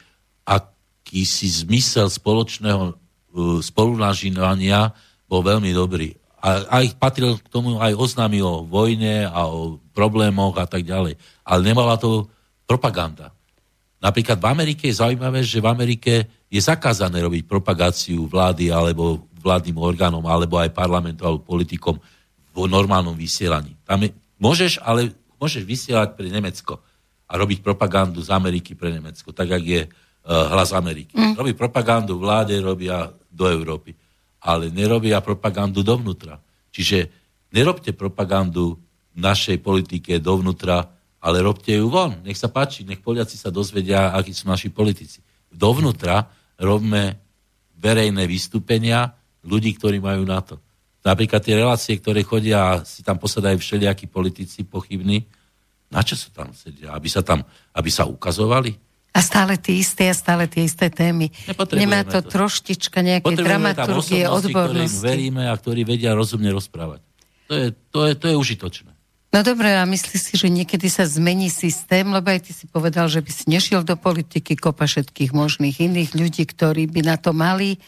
akýsi 0.48 1.68
zmysel 1.68 2.08
spoločného 2.08 2.84
uh, 2.88 3.60
spolunažívania 3.60 4.96
bol 5.28 5.44
veľmi 5.44 5.76
dobrý. 5.76 6.21
A 6.42 6.82
aj 6.82 6.98
patril 6.98 7.38
k 7.38 7.46
tomu 7.46 7.78
aj 7.78 7.94
oznámy 7.94 8.42
o 8.42 8.66
vojne 8.66 9.30
a 9.30 9.46
o 9.46 9.78
problémoch 9.94 10.58
a 10.58 10.66
tak 10.66 10.82
ďalej. 10.82 11.14
Ale 11.46 11.60
nemala 11.62 11.94
to 11.94 12.26
propaganda. 12.66 13.30
Napríklad 14.02 14.42
v 14.42 14.50
Amerike 14.50 14.90
je 14.90 14.98
zaujímavé, 14.98 15.46
že 15.46 15.62
v 15.62 15.70
Amerike 15.70 16.12
je 16.50 16.58
zakázané 16.58 17.22
robiť 17.22 17.46
propagáciu 17.46 18.26
vlády 18.26 18.74
alebo 18.74 19.22
vládnym 19.38 19.78
orgánom 19.78 20.26
alebo 20.26 20.58
aj 20.58 20.74
parlamentu 20.74 21.22
alebo 21.22 21.46
politikom 21.46 22.02
vo 22.50 22.64
normálnom 22.66 23.14
vysielaní. 23.14 23.78
Tam 23.86 24.02
je, 24.02 24.10
môžeš, 24.42 24.82
ale 24.82 25.14
môžeš 25.38 25.62
vysielať 25.62 26.18
pre 26.18 26.26
Nemecko 26.26 26.82
a 27.30 27.32
robiť 27.38 27.62
propagandu 27.62 28.20
z 28.20 28.34
Ameriky 28.34 28.74
pre 28.74 28.90
Nemecko, 28.90 29.30
tak 29.30 29.48
ako 29.48 29.66
je 29.66 29.82
uh, 29.86 29.90
hlas 30.52 30.74
Ameriky. 30.74 31.14
Mm. 31.14 31.38
Robí 31.38 31.52
propagandu 31.56 32.18
vláde, 32.20 32.58
robia 32.60 33.08
do 33.32 33.48
Európy, 33.48 33.96
ale 34.42 34.74
nerobia 34.74 35.22
propagandu 35.22 35.86
dovnútra. 35.86 36.42
Čiže 36.74 37.08
nerobte 37.54 37.94
propagandu 37.94 38.76
našej 39.14 39.62
politike 39.62 40.18
dovnútra, 40.18 40.90
ale 41.22 41.38
robte 41.44 41.70
ju 41.70 41.86
von. 41.86 42.18
Nech 42.26 42.40
sa 42.40 42.50
páči, 42.50 42.82
nech 42.82 42.98
Poliaci 42.98 43.38
sa 43.38 43.54
dozvedia, 43.54 44.10
akí 44.10 44.34
sú 44.34 44.50
naši 44.50 44.74
politici. 44.74 45.22
Dovnútra 45.52 46.26
robme 46.58 47.22
verejné 47.78 48.26
vystúpenia, 48.26 49.14
ľudí, 49.46 49.74
ktorí 49.78 50.02
majú 50.02 50.26
na 50.26 50.42
to. 50.42 50.58
Napríklad 51.02 51.42
tie 51.42 51.58
relácie, 51.58 51.98
ktoré 51.98 52.22
chodia 52.22 52.58
a 52.62 52.72
si 52.86 53.02
tam 53.02 53.18
posadajú 53.18 53.58
všelijakí 53.58 54.06
politici 54.06 54.62
pochybní, 54.62 55.26
na 55.92 56.00
čo 56.00 56.16
sa 56.16 56.32
tam 56.32 56.54
sedia? 56.56 56.94
Aby 56.94 57.10
sa 57.12 57.20
tam, 57.20 57.44
aby 57.76 57.90
sa 57.92 58.08
ukazovali? 58.08 58.72
A 59.12 59.20
stále 59.20 59.60
tie 59.60 59.76
isté 59.76 60.08
a 60.08 60.16
stále 60.16 60.48
tie 60.48 60.64
isté 60.64 60.88
témy. 60.88 61.28
Nemá 61.76 62.00
to, 62.08 62.24
to. 62.24 62.32
troštička 62.32 63.04
nejaké 63.04 63.36
dramaturgie, 63.36 64.24
odbornosti. 64.24 65.04
Ktorým 65.04 65.04
veríme 65.04 65.42
a 65.48 65.54
ktorí 65.54 65.84
vedia 65.84 66.16
rozumne 66.16 66.48
rozprávať. 66.48 67.04
To 67.48 67.52
je, 67.52 67.66
to 67.92 67.98
je, 68.08 68.12
to 68.16 68.26
je 68.32 68.36
užitočné. 68.40 68.92
No 69.32 69.40
dobre, 69.40 69.72
a 69.72 69.84
myslíš 69.88 70.20
si, 70.20 70.34
že 70.36 70.52
niekedy 70.52 70.92
sa 70.92 71.08
zmení 71.08 71.48
systém, 71.48 72.04
lebo 72.04 72.28
aj 72.28 72.48
ty 72.48 72.52
si 72.52 72.68
povedal, 72.68 73.08
že 73.08 73.24
by 73.24 73.30
si 73.32 73.44
nešiel 73.48 73.80
do 73.80 73.96
politiky, 73.96 74.60
kopa 74.60 74.84
všetkých 74.84 75.32
možných 75.32 75.80
iných 75.80 76.12
ľudí, 76.12 76.44
ktorí 76.44 76.84
by 76.88 77.00
na 77.00 77.16
to 77.16 77.32
mali 77.32 77.80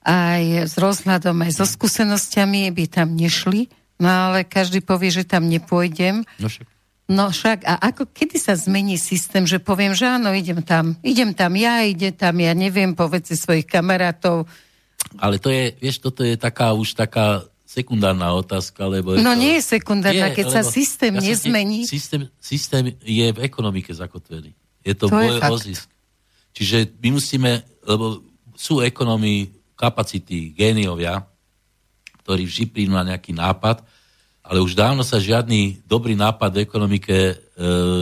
aj 0.00 0.72
s 0.72 0.80
rozhľadom, 0.80 1.36
aj 1.44 1.60
so 1.60 1.68
skúsenosťami 1.68 2.72
by 2.72 2.84
tam 2.88 3.12
nešli, 3.12 3.68
no 4.00 4.08
ale 4.08 4.48
každý 4.48 4.80
povie, 4.80 5.12
že 5.12 5.28
tam 5.28 5.52
nepôjdem. 5.52 6.24
No 6.40 6.48
však. 6.48 6.64
No 7.10 7.34
však, 7.34 7.66
a 7.66 7.74
ako, 7.90 8.06
kedy 8.14 8.38
sa 8.38 8.54
zmení 8.54 8.94
systém, 8.94 9.42
že 9.42 9.58
poviem, 9.58 9.98
že 9.98 10.06
áno, 10.06 10.30
idem 10.30 10.62
tam, 10.62 10.94
idem 11.02 11.34
tam 11.34 11.58
ja, 11.58 11.82
ide 11.82 12.14
tam, 12.14 12.38
ja 12.38 12.54
neviem, 12.54 12.94
povedz 12.94 13.34
svojich 13.34 13.66
kamarátov. 13.66 14.46
Ale 15.18 15.42
to 15.42 15.50
je, 15.50 15.74
vieš, 15.82 15.98
toto 15.98 16.22
je 16.22 16.38
taká 16.38 16.70
už 16.70 16.94
taká 16.94 17.42
sekundárna 17.66 18.30
otázka, 18.30 18.86
lebo... 18.86 19.18
No 19.18 19.34
to, 19.34 19.42
nie 19.42 19.58
je 19.58 19.74
sekundárna, 19.74 20.30
je, 20.30 20.38
keď 20.38 20.46
sa 20.54 20.62
systém 20.62 21.18
ja 21.18 21.34
nezmení. 21.34 21.82
Systém, 21.82 22.30
systém 22.38 22.94
je 23.02 23.26
v 23.26 23.38
ekonomike 23.42 23.90
zakotvený. 23.90 24.54
Je 24.86 24.94
to, 24.94 25.10
to 25.10 25.18
boj 25.18 25.42
o 25.50 25.58
zisk. 25.58 25.90
Čiže 26.54 26.94
my 27.02 27.18
musíme, 27.18 27.62
lebo 27.90 28.22
sú 28.54 28.86
ekonomii 28.86 29.74
kapacity 29.74 30.54
géniovia, 30.54 31.26
ktorí 32.22 32.46
vždy 32.46 32.64
príjmu 32.70 32.94
na 32.94 33.14
nejaký 33.14 33.34
nápad, 33.34 33.82
ale 34.50 34.58
už 34.58 34.74
dávno 34.74 35.06
sa 35.06 35.22
žiadny 35.22 35.86
dobrý 35.86 36.18
nápad 36.18 36.50
v 36.58 36.62
ekonomike 36.66 37.14
e, 37.14 37.34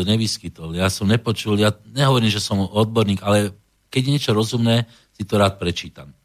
nevyskytol. 0.09 0.73
Ja 0.73 0.89
som 0.89 1.05
nepočul, 1.05 1.61
ja 1.61 1.77
nehovorím, 1.93 2.33
že 2.33 2.41
som 2.41 2.65
odborník, 2.65 3.21
ale 3.21 3.53
keď 3.93 4.01
je 4.01 4.15
niečo 4.17 4.33
rozumné, 4.33 4.89
si 5.13 5.29
to 5.29 5.37
rád 5.37 5.61
prečítam. 5.61 6.17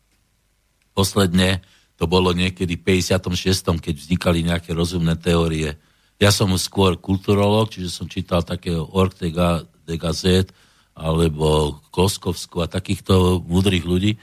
Posledne 0.95 1.59
to 1.99 2.07
bolo 2.07 2.31
niekedy 2.31 2.79
v 2.79 3.03
56., 3.03 3.83
keď 3.83 3.95
vznikali 3.99 4.47
nejaké 4.47 4.71
rozumné 4.71 5.19
teórie. 5.19 5.75
Ja 6.23 6.31
som 6.31 6.55
skôr 6.55 6.95
kulturolog, 6.95 7.75
čiže 7.75 7.91
som 7.91 8.07
čítal 8.07 8.47
takého 8.47 8.87
Ortega 8.95 9.67
de 9.83 9.99
Gazet 9.99 10.55
alebo 10.95 11.83
Kloskovsku 11.91 12.63
a 12.63 12.71
takýchto 12.71 13.43
múdrych 13.43 13.83
ľudí. 13.83 14.15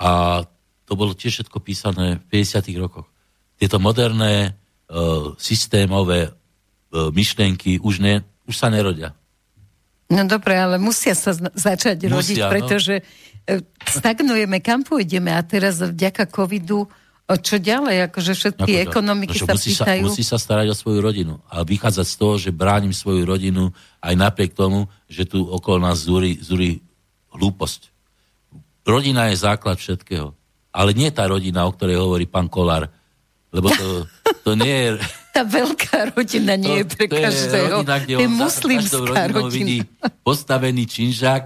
A 0.00 0.40
to 0.88 0.96
bolo 0.96 1.12
tiež 1.12 1.44
všetko 1.44 1.60
písané 1.60 2.24
v 2.24 2.40
50. 2.40 2.72
rokoch. 2.80 3.04
Tieto 3.60 3.76
moderné 3.76 4.56
systémové 5.36 6.30
uh, 6.30 7.10
myšlienky 7.10 7.82
už, 7.82 7.98
ne, 7.98 8.14
už 8.46 8.54
sa 8.54 8.70
nerodia. 8.70 9.14
No 10.06 10.22
dobre, 10.22 10.54
ale 10.54 10.78
musia 10.78 11.18
sa 11.18 11.34
začať 11.34 12.06
musia, 12.06 12.14
rodiť, 12.14 12.38
no. 12.38 12.50
pretože 12.50 12.94
no. 13.50 13.58
stagnujeme, 13.82 14.62
kam 14.62 14.86
pôjdeme 14.86 15.34
a 15.34 15.42
teraz 15.42 15.82
vďaka 15.82 16.30
covidu 16.30 16.86
čo 17.26 17.58
ďalej? 17.58 18.06
Akože 18.06 18.38
všetky 18.38 18.70
Ako 18.70 18.82
ekonomiky 18.86 19.42
no, 19.42 19.50
sa 19.50 19.54
musí 19.58 19.74
pýtajú. 19.74 20.02
Sa, 20.06 20.08
musí 20.14 20.22
sa 20.22 20.38
starať 20.38 20.70
o 20.70 20.78
svoju 20.78 21.02
rodinu 21.02 21.34
a 21.50 21.66
vychádzať 21.66 22.06
z 22.06 22.14
toho, 22.14 22.34
že 22.38 22.54
bránim 22.54 22.94
svoju 22.94 23.26
rodinu 23.26 23.74
aj 23.98 24.14
napriek 24.14 24.54
tomu, 24.54 24.86
že 25.10 25.26
tu 25.26 25.42
okolo 25.42 25.90
nás 25.90 26.06
zúri, 26.06 26.38
zúri 26.38 26.78
hlúposť. 27.34 27.90
Rodina 28.86 29.34
je 29.34 29.42
základ 29.42 29.82
všetkého 29.82 30.38
ale 30.76 30.92
nie 30.92 31.08
tá 31.08 31.24
rodina, 31.24 31.64
o 31.64 31.72
ktorej 31.72 31.96
hovorí 31.96 32.28
pán 32.28 32.52
Kolár. 32.52 32.92
Lebo 33.56 33.72
to, 33.72 33.88
to 34.44 34.52
nie 34.52 34.76
je... 34.76 34.90
tá 35.36 35.42
veľká 35.44 36.16
rodina 36.16 36.56
nie 36.56 36.80
je 36.80 36.84
pre 36.88 37.08
to 37.08 37.16
každého. 37.16 37.56
Je 37.56 37.72
rodina, 37.80 37.96
kde 38.00 38.14
to 38.16 38.22
je 38.22 38.28
on 38.28 38.36
muslimská 38.36 39.22
rodina. 39.32 39.52
vidí 39.52 39.78
postavený 40.24 40.84
činžák, 40.84 41.42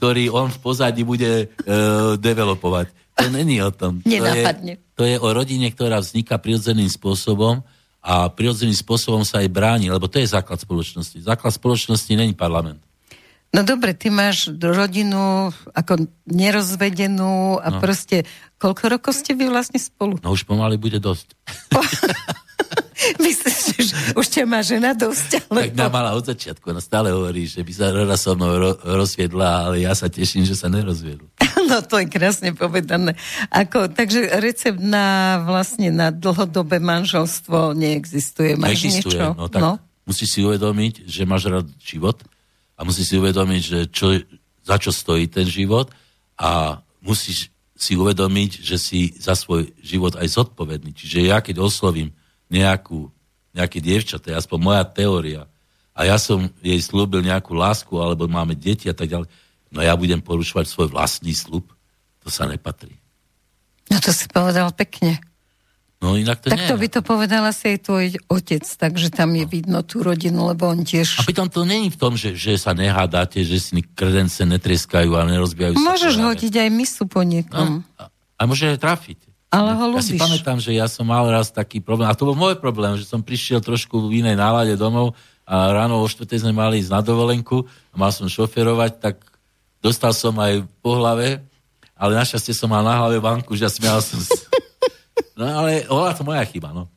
ktorý 0.00 0.32
on 0.32 0.48
v 0.48 0.58
pozadí 0.60 1.04
bude 1.04 1.48
uh, 1.48 2.16
developovať. 2.20 2.92
To 3.20 3.28
není 3.28 3.60
o 3.60 3.72
tom. 3.72 4.00
Nenápadne. 4.04 4.80
To 4.96 5.04
je, 5.04 5.16
to 5.16 5.16
je 5.16 5.16
o 5.20 5.28
rodine, 5.32 5.68
ktorá 5.68 6.00
vzniká 6.00 6.40
prirodzeným 6.40 6.88
spôsobom 6.88 7.60
a 8.00 8.32
prirodzeným 8.32 8.76
spôsobom 8.76 9.24
sa 9.28 9.44
aj 9.44 9.48
bráni, 9.52 9.92
lebo 9.92 10.08
to 10.08 10.16
je 10.16 10.32
základ 10.32 10.56
spoločnosti. 10.56 11.20
Základ 11.20 11.52
spoločnosti 11.52 12.12
není 12.16 12.32
parlament. 12.32 12.80
No 13.50 13.66
dobre, 13.66 13.90
ty 13.92 14.08
máš 14.08 14.46
rodinu 14.54 15.50
ako 15.74 16.06
nerozvedenú 16.24 17.58
a 17.58 17.68
No. 17.68 17.78
proste, 17.82 18.22
koľko 18.56 18.84
rokov 18.88 19.12
ste 19.12 19.34
vy 19.34 19.50
vlastne 19.50 19.76
spolu? 19.76 20.22
No 20.22 20.30
už 20.30 20.46
pomaly 20.46 20.78
bude 20.78 20.98
dosť. 20.98 21.34
Myslíš, 23.16 23.56
že 23.80 23.94
už 24.12 24.26
ťa 24.28 24.44
má 24.44 24.60
žena 24.60 24.92
dosť? 24.92 25.48
Tak 25.48 25.72
mňa 25.72 25.82
Alebo... 25.82 25.90
mala 25.90 26.10
od 26.12 26.22
začiatku. 26.22 26.68
Ona 26.68 26.78
stále 26.78 27.10
hovorí, 27.10 27.48
že 27.48 27.64
by 27.64 27.72
sa 27.72 27.88
rada 27.88 28.14
so 28.14 28.36
mnou 28.36 28.52
ro- 28.54 28.78
rozviedla, 28.78 29.66
ale 29.66 29.82
ja 29.82 29.96
sa 29.96 30.06
teším, 30.06 30.44
že 30.44 30.54
sa 30.54 30.68
nerozviedla. 30.68 31.26
No 31.60 31.78
to 31.80 31.98
je 31.98 32.08
krásne 32.08 32.50
povedané. 32.50 33.14
Ako, 33.48 33.86
takže 33.88 34.26
recept 34.38 34.80
na 34.80 35.38
vlastne 35.40 35.88
na 35.88 36.10
dlhodobé 36.10 36.78
manželstvo 36.78 37.78
neexistuje. 37.78 38.58
Máš 38.58 38.90
Existuje. 38.90 39.14
niečo? 39.14 39.38
No 39.38 39.46
tak 39.46 39.78
musíš 40.02 40.34
si 40.34 40.40
uvedomiť, 40.42 41.06
že 41.06 41.22
máš 41.22 41.46
rád 41.46 41.70
život 41.78 42.18
a 42.80 42.84
musíš 42.88 43.12
si 43.12 43.20
uvedomiť, 43.20 43.60
že 43.60 43.78
čo, 43.92 44.16
za 44.64 44.80
čo 44.80 44.88
stojí 44.88 45.28
ten 45.28 45.44
život 45.44 45.92
a 46.40 46.80
musíš 47.04 47.52
si 47.76 47.92
uvedomiť, 47.92 48.64
že 48.64 48.76
si 48.80 49.12
za 49.20 49.36
svoj 49.36 49.68
život 49.84 50.16
aj 50.16 50.32
zodpovedný. 50.32 50.96
Čiže 50.96 51.28
ja 51.28 51.44
keď 51.44 51.60
oslovím 51.60 52.16
nejakú, 52.48 53.12
nejaké 53.52 53.84
dievča, 53.84 54.16
to 54.16 54.32
je 54.32 54.40
aspoň 54.40 54.58
moja 54.60 54.84
teória, 54.88 55.44
a 56.00 56.08
ja 56.08 56.16
som 56.16 56.48
jej 56.64 56.80
slúbil 56.80 57.20
nejakú 57.20 57.52
lásku, 57.52 57.92
alebo 58.00 58.24
máme 58.24 58.56
deti 58.56 58.88
a 58.88 58.96
tak 58.96 59.12
ďalej, 59.12 59.28
no 59.68 59.84
ja 59.84 59.92
budem 59.92 60.24
porušovať 60.24 60.64
svoj 60.64 60.88
vlastný 60.88 61.36
slúb, 61.36 61.68
to 62.24 62.32
sa 62.32 62.48
nepatrí. 62.48 62.96
No 63.92 64.00
to 64.00 64.08
si 64.08 64.24
povedal 64.32 64.72
pekne. 64.72 65.20
No 66.00 66.16
inak 66.16 66.40
to 66.40 66.48
tak 66.48 66.64
nie. 66.64 66.68
to 66.72 66.80
by 66.80 66.88
to 66.88 67.00
povedal 67.04 67.44
asi 67.44 67.76
aj 67.76 67.78
tvoj 67.84 68.04
otec, 68.32 68.64
takže 68.64 69.12
tam 69.12 69.36
je 69.36 69.44
vidno 69.44 69.84
tú 69.84 70.00
rodinu, 70.00 70.48
lebo 70.48 70.72
on 70.72 70.80
A 70.80 70.88
tiež... 70.88 71.28
pritom 71.28 71.52
to 71.52 71.68
není 71.68 71.92
v 71.92 71.98
tom, 72.00 72.16
že, 72.16 72.32
že 72.32 72.56
sa 72.56 72.72
nehádate, 72.72 73.44
že 73.44 73.60
si 73.60 73.84
kredence 73.84 74.40
netreskajú 74.40 75.12
a 75.12 75.28
nerozbijajú 75.28 75.76
sa. 75.76 75.84
Môžeš 75.84 76.16
hlave. 76.16 76.26
hodiť 76.32 76.54
aj 76.56 76.68
misu 76.72 77.04
po 77.04 77.20
niekom. 77.20 77.84
A, 78.00 78.08
a 78.08 78.42
môže 78.48 78.64
aj 78.72 78.80
trafiť. 78.80 79.28
Ale 79.52 79.76
ho 79.76 79.92
Ja 79.92 80.00
si 80.00 80.16
pamätám, 80.16 80.56
že 80.56 80.72
ja 80.72 80.88
som 80.88 81.04
mal 81.04 81.26
raz 81.28 81.52
taký 81.52 81.84
problém, 81.84 82.08
a 82.08 82.16
to 82.16 82.24
bol 82.24 82.38
môj 82.38 82.56
problém, 82.56 82.96
že 82.96 83.04
som 83.04 83.20
prišiel 83.20 83.60
trošku 83.60 84.08
v 84.08 84.24
inej 84.24 84.40
nálade 84.40 84.80
domov 84.80 85.12
a 85.44 85.68
ráno 85.68 86.00
o 86.00 86.06
4. 86.08 86.24
sme 86.40 86.56
mali 86.56 86.80
ísť 86.80 86.96
na 86.96 87.04
dovolenku 87.04 87.66
a 87.92 87.94
mal 87.98 88.08
som 88.08 88.30
šoferovať, 88.30 89.02
tak 89.02 89.20
dostal 89.84 90.16
som 90.16 90.32
aj 90.40 90.64
po 90.80 90.96
hlave, 90.96 91.44
ale 91.92 92.12
našťastie 92.16 92.56
som 92.56 92.72
mal 92.72 92.80
na 92.80 92.96
hlave 92.96 93.20
banku, 93.20 93.52
že 93.52 93.68
ja 93.68 93.70
smial 93.74 94.00
som 94.00 94.22
sa. 94.22 94.32
No 95.40 95.64
ale 95.64 95.88
bola 95.88 96.12
to 96.12 96.20
moja 96.20 96.44
chyba, 96.44 96.76
no. 96.76 96.92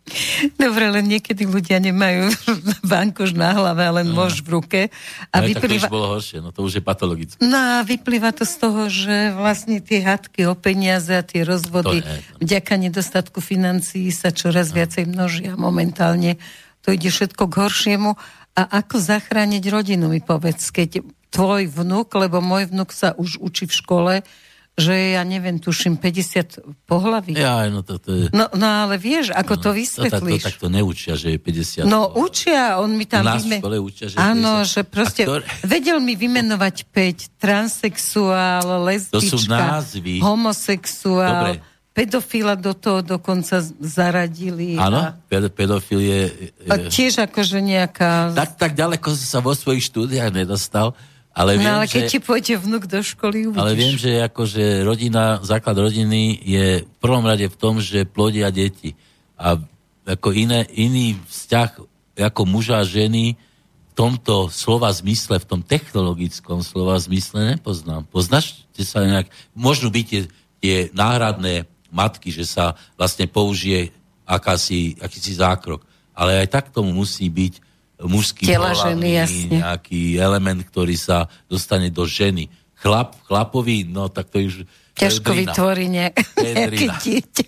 Dobre, 0.60 0.92
len 0.92 1.08
niekedy 1.08 1.48
ľudia 1.48 1.80
nemajú 1.80 2.28
bankož 2.92 3.32
na 3.32 3.56
hlave, 3.56 4.04
len 4.04 4.12
môž 4.12 4.44
v 4.44 4.60
ruke. 4.60 4.82
A 5.32 5.40
No, 5.40 5.48
tak 5.48 5.64
to 5.64 5.72
vyplýva... 5.72 5.88
už 5.88 5.94
bolo 5.94 6.08
horšie, 6.12 6.38
no 6.44 6.52
to 6.52 6.60
už 6.66 6.80
je 6.80 6.84
patologické. 6.84 7.40
No 7.40 7.56
a 7.56 7.76
vyplýva 7.88 8.36
to 8.36 8.44
z 8.44 8.56
toho, 8.60 8.92
že 8.92 9.32
vlastne 9.32 9.80
tie 9.80 10.04
hadky 10.04 10.44
o 10.44 10.56
peniaze 10.60 11.12
a 11.16 11.24
tie 11.24 11.48
rozvody 11.48 12.04
To 12.04 12.08
to 12.08 12.44
vďaka 12.44 12.74
nedostatku 12.76 13.40
financií 13.40 14.12
sa 14.12 14.36
čoraz 14.36 14.76
viacej 14.76 15.08
množia 15.08 15.56
momentálne. 15.56 16.36
To 16.84 16.92
ide 16.92 17.08
všetko 17.08 17.48
k 17.48 17.54
horšiemu. 17.64 18.12
A 18.54 18.62
ako 18.84 19.02
zachrániť 19.02 19.64
rodinu, 19.72 20.12
mi 20.12 20.22
povedz, 20.22 20.70
keď 20.70 21.02
tvoj 21.34 21.66
vnuk, 21.66 22.14
lebo 22.14 22.38
môj 22.38 22.70
vnuk 22.70 22.94
sa 22.94 23.18
už 23.18 23.42
učí 23.42 23.66
v 23.66 23.74
škole, 23.74 24.14
že 24.74 25.14
ja 25.14 25.22
neviem, 25.22 25.56
tuším 25.56 25.96
50 25.96 26.66
pohlaví. 26.84 27.34
Ja, 27.34 27.70
no 27.70 27.80
to, 27.80 27.98
to 27.98 28.10
je... 28.10 28.24
No, 28.30 28.50
no 28.50 28.66
ale 28.66 28.98
vieš, 28.98 29.30
ako 29.30 29.54
to 29.56 29.62
To, 29.64 29.70
tak, 29.70 29.70
to, 29.70 29.78
vysvetlíš? 29.78 30.44
tak 30.44 30.58
to 30.58 30.68
neučia, 30.68 31.14
že 31.14 31.30
je 31.30 31.38
50. 31.38 31.86
No 31.86 32.10
učia, 32.12 32.82
on 32.82 32.90
mi 32.92 33.06
tam... 33.06 33.22
Nás 33.22 33.42
v 33.44 33.62
škole 33.62 33.78
učia, 33.78 34.10
že 34.10 34.18
Áno, 34.18 34.66
50. 34.66 34.74
že 34.74 34.82
proste 34.84 35.22
ktoré- 35.24 35.46
vedel 35.64 35.98
mi 35.98 36.14
vymenovať 36.14 36.90
5, 36.90 37.38
transexuál, 37.38 38.66
lesbička, 38.84 39.14
To 39.14 39.22
sú 39.22 39.38
názvy. 39.46 40.18
homosexuál, 40.20 41.54
Dobre. 41.54 41.62
pedofila 41.94 42.54
do 42.56 42.74
toho 42.74 43.00
dokonca 43.00 43.62
zaradili. 43.80 44.74
Áno, 44.76 45.00
A, 45.00 45.14
ped- 45.14 45.54
pedofil 45.54 46.00
je... 46.02 46.20
a 46.66 46.76
tiež 46.84 47.22
akože 47.24 47.62
nejaká... 47.62 48.34
tak, 48.34 48.58
tak 48.58 48.72
ďaleko 48.74 49.06
som 49.14 49.28
sa 49.28 49.40
vo 49.40 49.54
svojich 49.54 49.86
štúdiách 49.86 50.34
nedostal, 50.34 50.98
ale 51.34 51.58
viem, 51.58 51.66
no 51.66 51.82
ale 51.82 51.90
keď 51.90 52.04
že... 52.06 52.12
ti 52.14 52.20
pôjde 52.22 52.54
vnuk 52.62 52.86
do 52.86 53.02
školy, 53.02 53.50
uvidíš. 53.50 53.62
Ale 53.66 53.74
viem, 53.74 53.96
že 53.98 54.22
akože 54.22 54.86
rodina, 54.86 55.42
základ 55.42 55.82
rodiny 55.82 56.38
je 56.46 56.86
v 56.86 56.98
prvom 57.02 57.26
rade 57.26 57.50
v 57.50 57.58
tom, 57.58 57.82
že 57.82 58.06
plodia 58.06 58.54
deti. 58.54 58.94
A 59.34 59.58
ako 60.06 60.30
iné, 60.30 60.70
iný 60.78 61.18
vzťah 61.26 61.70
ako 62.30 62.42
muža 62.46 62.86
a 62.86 62.86
ženy 62.86 63.34
v 63.34 63.94
tomto 63.98 64.54
slova 64.54 64.94
zmysle, 64.94 65.42
v 65.42 65.50
tom 65.50 65.62
technologickom 65.66 66.62
slova 66.62 67.02
zmysle 67.02 67.58
nepoznám. 67.58 68.06
Poznáš 68.14 68.64
Tie 68.74 68.86
sa 68.86 69.06
nejak... 69.06 69.30
Možno 69.54 69.94
byť 69.94 70.06
tie, 70.10 70.22
tie 70.58 70.76
náhradné 70.98 71.70
matky, 71.94 72.34
že 72.34 72.46
sa 72.50 72.74
vlastne 72.98 73.30
použije 73.30 73.94
akási, 74.26 74.98
akýsi 74.98 75.38
zákrok. 75.38 75.86
Ale 76.18 76.42
aj 76.42 76.48
tak 76.50 76.66
tomu 76.74 76.90
musí 76.90 77.30
byť 77.30 77.62
mužský 78.08 78.44
Tela 78.48 78.76
pohlavný 78.76 79.00
ženy, 79.00 79.10
jasne. 79.16 79.58
nejaký 79.64 80.02
element, 80.20 80.62
ktorý 80.68 80.96
sa 81.00 81.32
dostane 81.48 81.88
do 81.88 82.04
ženy. 82.04 82.52
Chlap, 82.84 83.16
chlapový, 83.28 83.88
no 83.88 84.12
tak 84.12 84.28
to 84.28 84.44
už... 84.44 84.68
ťažko 85.00 85.32
vytvorí 85.32 85.88
ne, 85.88 86.12
nejaké 86.36 86.88
dieťa. 87.00 87.46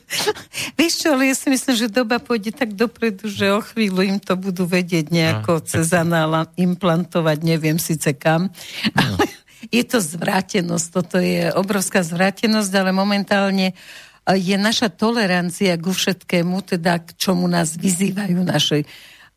Vieš 0.80 0.94
čo, 1.04 1.08
ale 1.12 1.28
ja 1.28 1.36
si 1.36 1.52
myslím, 1.52 1.76
že 1.76 1.92
doba 1.92 2.24
pôjde 2.24 2.56
tak 2.56 2.72
dopredu, 2.72 3.28
že 3.28 3.52
o 3.52 3.60
chvíľu 3.60 4.16
im 4.16 4.20
to 4.24 4.40
budú 4.40 4.64
vedieť 4.64 5.12
nejako 5.12 5.60
cez 5.68 5.92
anála 5.92 6.48
implantovať, 6.56 7.38
neviem 7.44 7.76
síce 7.76 8.16
kam. 8.16 8.48
No. 8.96 9.20
Ale 9.20 9.28
je 9.74 9.84
to 9.84 10.00
zvrátenosť, 10.00 10.88
toto 10.88 11.18
je 11.20 11.52
obrovská 11.52 12.00
zvrátenosť, 12.00 12.72
ale 12.72 12.96
momentálne 12.96 13.76
eh, 13.76 14.38
je 14.40 14.56
naša 14.56 14.88
tolerancia 14.88 15.76
ku 15.76 15.92
všetkému, 15.92 16.64
teda 16.64 17.04
k 17.04 17.12
čomu 17.20 17.44
nás 17.52 17.76
vyzývajú 17.76 18.40
naše 18.40 18.88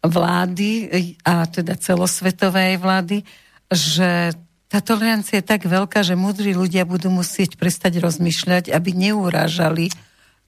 vlády 0.03 0.71
eh, 0.89 1.15
a 1.27 1.47
teda 1.47 1.75
celosvetové 1.79 2.79
vlády, 2.79 3.23
že 3.69 4.33
tá 4.69 4.85
tolerancia 4.85 5.41
je 5.41 5.49
tak 5.49 5.65
veľká, 5.65 6.05
že 6.05 6.13
múdri 6.13 6.53
ľudia 6.53 6.85
budú 6.85 7.09
musieť 7.09 7.57
prestať 7.57 8.05
rozmýšľať, 8.05 8.69
aby 8.69 8.91
neurážali 8.93 9.89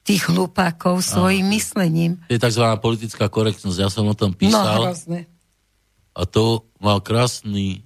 tých 0.05 0.29
hlupákov 0.29 1.01
svojim 1.01 1.45
myslením. 1.53 2.21
To 2.29 2.33
je 2.37 2.41
tzv. 2.41 2.65
politická 2.81 3.29
korektnosť. 3.29 3.77
Ja 3.81 3.89
som 3.89 4.05
o 4.09 4.17
tom 4.17 4.33
No 4.33 4.37
písal. 4.37 4.93
hrozné. 4.93 5.25
A 6.13 6.25
to 6.25 6.65
mal 6.81 7.01
krásny 7.01 7.81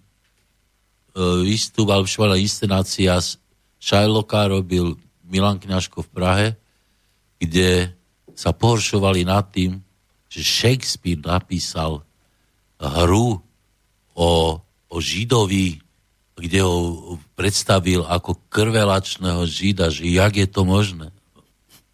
uh, 1.15 1.43
výstup, 1.43 1.87
alebo 1.91 2.07
švala 2.07 2.39
inscenácia 2.39 3.15
z 3.19 3.39
Šajloka 3.79 4.47
robil 4.49 4.95
Milan 5.27 5.59
Kňažko 5.59 6.03
v 6.03 6.09
Prahe, 6.09 6.47
kde 7.37 7.93
sa 8.33 8.51
pohoršovali 8.55 9.23
nad 9.27 9.45
tým, 9.53 9.84
že 10.35 10.43
Shakespeare 10.43 11.23
napísal 11.23 12.03
hru 12.75 13.39
o, 14.11 14.29
o 14.91 14.95
Židovi, 14.99 15.79
kde 16.35 16.59
ho 16.59 16.75
predstavil 17.39 18.03
ako 18.03 18.35
krvelačného 18.51 19.47
Žida, 19.47 19.87
že 19.87 20.03
jak 20.11 20.35
je 20.35 20.47
to 20.51 20.67
možné. 20.67 21.15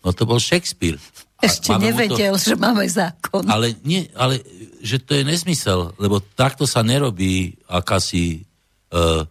No 0.02 0.10
to 0.10 0.26
bol 0.26 0.42
Shakespeare. 0.42 0.98
Ešte 1.38 1.70
mu 1.78 1.78
to- 1.78 1.86
nevedel, 1.86 2.34
že 2.42 2.58
máme 2.58 2.82
zákon. 2.90 3.46
ale, 3.46 3.78
nie, 3.86 4.10
ale 4.18 4.42
že 4.82 4.98
to 4.98 5.14
je 5.14 5.22
nezmysel, 5.22 5.94
lebo 6.02 6.18
takto 6.18 6.66
sa 6.66 6.82
nerobí 6.82 7.62
akási... 7.70 8.50
Uh, 8.90 9.30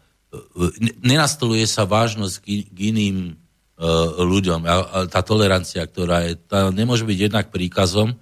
nenastoluje 1.03 1.67
sa 1.67 1.83
vážnosť 1.83 2.35
k 2.47 2.79
iným 2.95 3.35
uh, 3.35 4.23
ľuďom. 4.23 4.63
A, 4.63 4.75
a 4.79 4.99
tá 5.11 5.27
tolerancia, 5.27 5.83
ktorá 5.83 6.23
je, 6.23 6.39
tá 6.39 6.71
nemôže 6.71 7.03
byť 7.03 7.19
jednak 7.19 7.51
príkazom, 7.51 8.15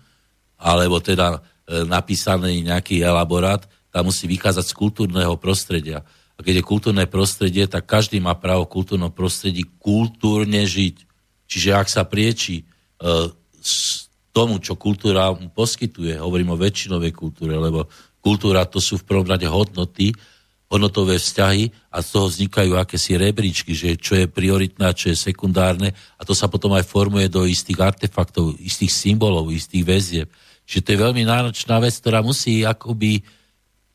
alebo 0.58 0.98
teda 0.98 1.38
uh, 1.38 1.40
napísaný 1.86 2.66
nejaký 2.66 3.00
elaborát, 3.00 3.64
tá 3.88 4.04
musí 4.04 4.28
vychádzať 4.28 4.66
z 4.68 4.74
kultúrneho 4.76 5.34
prostredia. 5.40 6.04
A 6.38 6.44
keď 6.44 6.62
je 6.62 6.70
kultúrne 6.70 7.04
prostredie, 7.08 7.66
tak 7.66 7.88
každý 7.88 8.22
má 8.22 8.36
právo 8.36 8.68
v 8.68 8.74
kultúrnom 8.82 9.10
prostredí 9.10 9.66
kultúrne 9.80 10.62
žiť. 10.62 10.96
Čiže 11.48 11.70
ak 11.74 11.88
sa 11.88 12.04
prieči 12.04 12.62
uh, 13.00 13.32
s 13.58 14.06
tomu, 14.30 14.62
čo 14.62 14.78
kultúra 14.78 15.34
mu 15.34 15.50
poskytuje, 15.50 16.14
hovorím 16.20 16.54
o 16.54 16.60
väčšinovej 16.60 17.10
kultúre, 17.10 17.58
lebo 17.58 17.90
kultúra 18.22 18.68
to 18.68 18.78
sú 18.78 19.00
v 19.00 19.06
prvom 19.08 19.26
rade 19.26 19.48
hodnoty, 19.50 20.14
hodnotové 20.68 21.16
vzťahy 21.16 21.72
a 21.88 22.04
z 22.04 22.08
toho 22.12 22.28
vznikajú 22.28 22.76
akési 22.76 23.16
rebríčky, 23.16 23.72
že 23.72 23.96
čo 23.96 24.14
je 24.20 24.28
prioritné 24.28 24.84
a 24.84 24.94
čo 24.94 25.08
je 25.08 25.16
sekundárne 25.16 25.96
a 26.20 26.22
to 26.28 26.36
sa 26.36 26.46
potom 26.46 26.76
aj 26.76 26.84
formuje 26.84 27.26
do 27.32 27.48
istých 27.48 27.80
artefaktov, 27.80 28.52
istých 28.60 28.92
symbolov, 28.92 29.48
istých 29.48 29.84
väzieb. 29.88 30.28
Čiže 30.68 30.84
to 30.84 30.92
je 30.92 31.04
veľmi 31.08 31.24
náročná 31.24 31.80
vec, 31.80 31.96
ktorá 31.96 32.20
musí 32.20 32.60
akoby 32.60 33.18
e, 33.18 33.22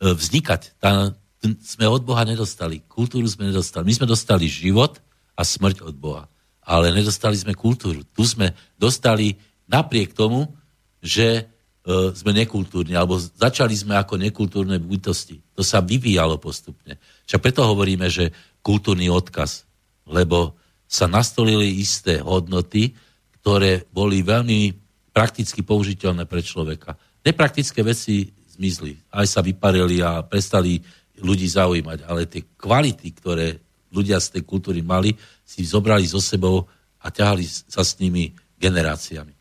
vznikať. 0.02 0.82
Tá, 0.82 1.14
sme 1.62 1.86
od 1.86 2.02
Boha 2.02 2.26
nedostali. 2.26 2.82
Kultúru 2.90 3.30
sme 3.30 3.54
nedostali. 3.54 3.86
My 3.86 3.94
sme 3.94 4.10
dostali 4.10 4.50
život 4.50 4.98
a 5.38 5.46
smrť 5.46 5.86
od 5.86 5.94
Boha. 5.94 6.26
Ale 6.66 6.90
nedostali 6.90 7.38
sme 7.38 7.54
kultúru. 7.54 8.02
Tu 8.18 8.26
sme 8.26 8.58
dostali 8.82 9.38
napriek 9.70 10.18
tomu, 10.18 10.50
že 10.98 11.28
e, 11.38 11.44
sme 12.18 12.34
nekultúrni, 12.34 12.98
alebo 12.98 13.22
začali 13.22 13.78
sme 13.78 13.94
ako 13.94 14.18
nekultúrne 14.18 14.82
bytosti. 14.82 15.46
To 15.54 15.62
sa 15.62 15.78
vyvíjalo 15.78 16.42
postupne. 16.42 16.98
Však 17.30 17.44
preto 17.44 17.70
hovoríme, 17.70 18.10
že 18.10 18.34
kultúrny 18.66 19.14
odkaz, 19.14 19.70
lebo 20.10 20.58
sa 20.90 21.06
nastolili 21.06 21.70
isté 21.78 22.18
hodnoty, 22.18 22.98
ktoré 23.38 23.84
boli 23.92 24.24
veľmi 24.24 24.83
prakticky 25.14 25.62
použiteľné 25.62 26.26
pre 26.26 26.42
človeka. 26.42 26.98
Nepraktické 27.24 27.86
veci 27.86 28.34
zmizli, 28.58 28.98
aj 29.14 29.26
sa 29.30 29.40
vyparili 29.46 30.02
a 30.02 30.26
prestali 30.26 30.82
ľudí 31.22 31.46
zaujímať, 31.48 32.10
ale 32.10 32.28
tie 32.28 32.44
kvality, 32.58 33.08
ktoré 33.16 33.62
ľudia 33.94 34.18
z 34.18 34.38
tej 34.38 34.44
kultúry 34.44 34.82
mali, 34.82 35.14
si 35.46 35.62
zobrali 35.64 36.10
so 36.10 36.18
sebou 36.18 36.66
a 37.00 37.08
ťahali 37.14 37.46
sa 37.46 37.86
s 37.86 38.02
nimi 38.02 38.34
generáciami. 38.58 39.34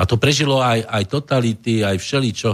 A 0.00 0.02
to 0.08 0.18
prežilo 0.18 0.58
aj, 0.58 0.82
aj 0.88 1.04
totality, 1.06 1.86
aj 1.86 2.00
všeličo. 2.02 2.50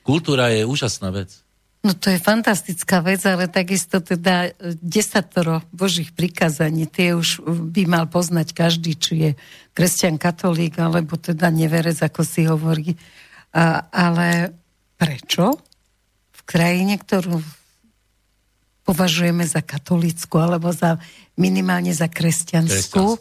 Kultúra 0.00 0.48
je 0.48 0.64
úžasná 0.64 1.12
vec. 1.12 1.39
No 1.80 1.96
to 1.96 2.12
je 2.12 2.20
fantastická 2.20 3.00
vec, 3.00 3.24
ale 3.24 3.48
takisto 3.48 4.04
teda 4.04 4.52
desatoro 4.84 5.64
Božích 5.72 6.12
prikázaní, 6.12 6.84
tie 6.84 7.16
už 7.16 7.40
by 7.72 7.88
mal 7.88 8.04
poznať 8.04 8.52
každý, 8.52 9.00
či 9.00 9.12
je 9.16 9.30
kresťan, 9.72 10.20
katolík, 10.20 10.76
alebo 10.76 11.16
teda 11.16 11.48
neverec, 11.48 11.96
ako 12.04 12.20
si 12.20 12.44
hovorí. 12.44 13.00
A, 13.56 13.88
ale 13.88 14.52
prečo 15.00 15.56
v 16.36 16.40
krajine, 16.44 17.00
ktorú 17.00 17.40
považujeme 18.84 19.48
za 19.48 19.64
katolickú, 19.64 20.36
alebo 20.36 20.76
za 20.76 21.00
minimálne 21.40 21.96
za 21.96 22.12
kresťanskú, 22.12 23.16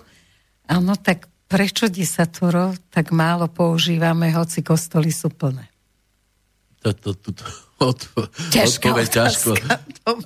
áno, 0.68 0.94
tak 1.00 1.32
prečo 1.48 1.88
desatoro 1.88 2.76
tak 2.92 3.16
málo 3.16 3.48
používame, 3.48 4.36
hoci 4.36 4.68
kostoly 4.68 5.16
sú 5.16 5.32
plné? 5.32 5.79
To, 6.80 6.96
to, 6.96 7.12
to, 7.12 7.30
to 7.36 7.44
od, 7.80 8.00
odpoveď 8.56 9.08
ťažko. 9.08 9.52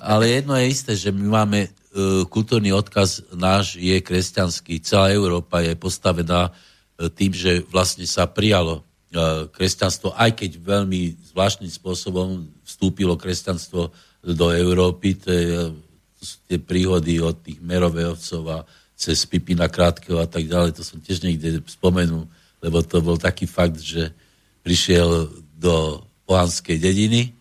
Ale 0.02 0.30
jedno 0.30 0.54
je 0.58 0.66
isté, 0.70 0.92
že 0.94 1.10
my 1.10 1.26
máme 1.42 1.60
uh, 1.66 2.22
kultúrny 2.30 2.70
odkaz 2.70 3.26
náš 3.34 3.78
je 3.78 3.98
kresťanský. 3.98 4.82
Celá 4.82 5.10
Európa 5.14 5.62
je 5.62 5.74
postavená 5.74 6.50
uh, 6.50 7.10
tým, 7.10 7.34
že 7.34 7.62
vlastne 7.70 8.06
sa 8.06 8.26
prijalo 8.30 8.82
uh, 8.82 9.50
kresťanstvo, 9.50 10.14
aj 10.14 10.30
keď 10.34 10.50
veľmi 10.62 11.14
zvláštnym 11.34 11.70
spôsobom 11.70 12.46
vstúpilo 12.62 13.18
kresťanstvo 13.18 13.90
do 14.22 14.46
Európy. 14.54 15.18
To, 15.22 15.30
je, 15.30 15.74
to 16.18 16.22
sú 16.22 16.36
tie 16.46 16.58
príhody 16.58 17.18
od 17.18 17.38
tých 17.42 17.58
merovejovcov 17.62 18.42
a 18.50 18.58
cez 18.94 19.26
Pipina 19.26 19.66
Krátkeho 19.66 20.22
a 20.22 20.28
tak 20.30 20.46
ďalej. 20.46 20.78
To 20.78 20.82
som 20.86 21.02
tiež 21.02 21.26
niekde 21.26 21.58
spomenul, 21.66 22.30
lebo 22.62 22.78
to 22.86 23.02
bol 23.02 23.18
taký 23.18 23.44
fakt, 23.50 23.82
že 23.82 24.14
prišiel 24.62 25.28
do 25.58 26.02
pohanskej 26.24 26.80
dediny 26.80 27.32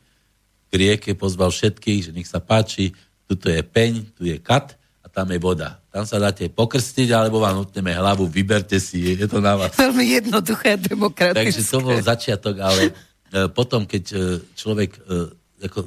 k 0.69 0.71
rieke, 0.73 1.11
pozval 1.13 1.53
všetkých, 1.53 2.09
že 2.09 2.11
nech 2.11 2.27
sa 2.27 2.41
páči, 2.41 2.91
tuto 3.29 3.47
je 3.49 3.61
peň, 3.61 4.13
tu 4.17 4.25
je 4.25 4.37
kat 4.41 4.75
a 5.03 5.07
tam 5.07 5.29
je 5.29 5.39
voda. 5.39 5.79
Tam 5.93 6.09
sa 6.09 6.17
dáte 6.17 6.49
pokrstiť, 6.49 7.13
alebo 7.13 7.37
vám 7.37 7.61
utneme 7.61 7.93
hlavu, 7.93 8.25
vyberte 8.25 8.81
si, 8.81 9.13
je 9.13 9.29
to 9.29 9.37
na 9.37 9.53
vás. 9.53 9.77
Veľmi 9.77 10.05
jednoduché 10.17 10.73
a 10.73 10.79
demokratické. 10.81 11.37
Takže 11.37 11.63
to 11.69 11.77
bol 11.85 11.97
začiatok, 12.01 12.55
ale 12.57 12.81
e, 12.89 12.93
potom, 13.53 13.85
keď 13.85 14.03
e, 14.09 14.17
človek, 14.57 14.91
e, 14.97 15.01
ako, 15.69 15.79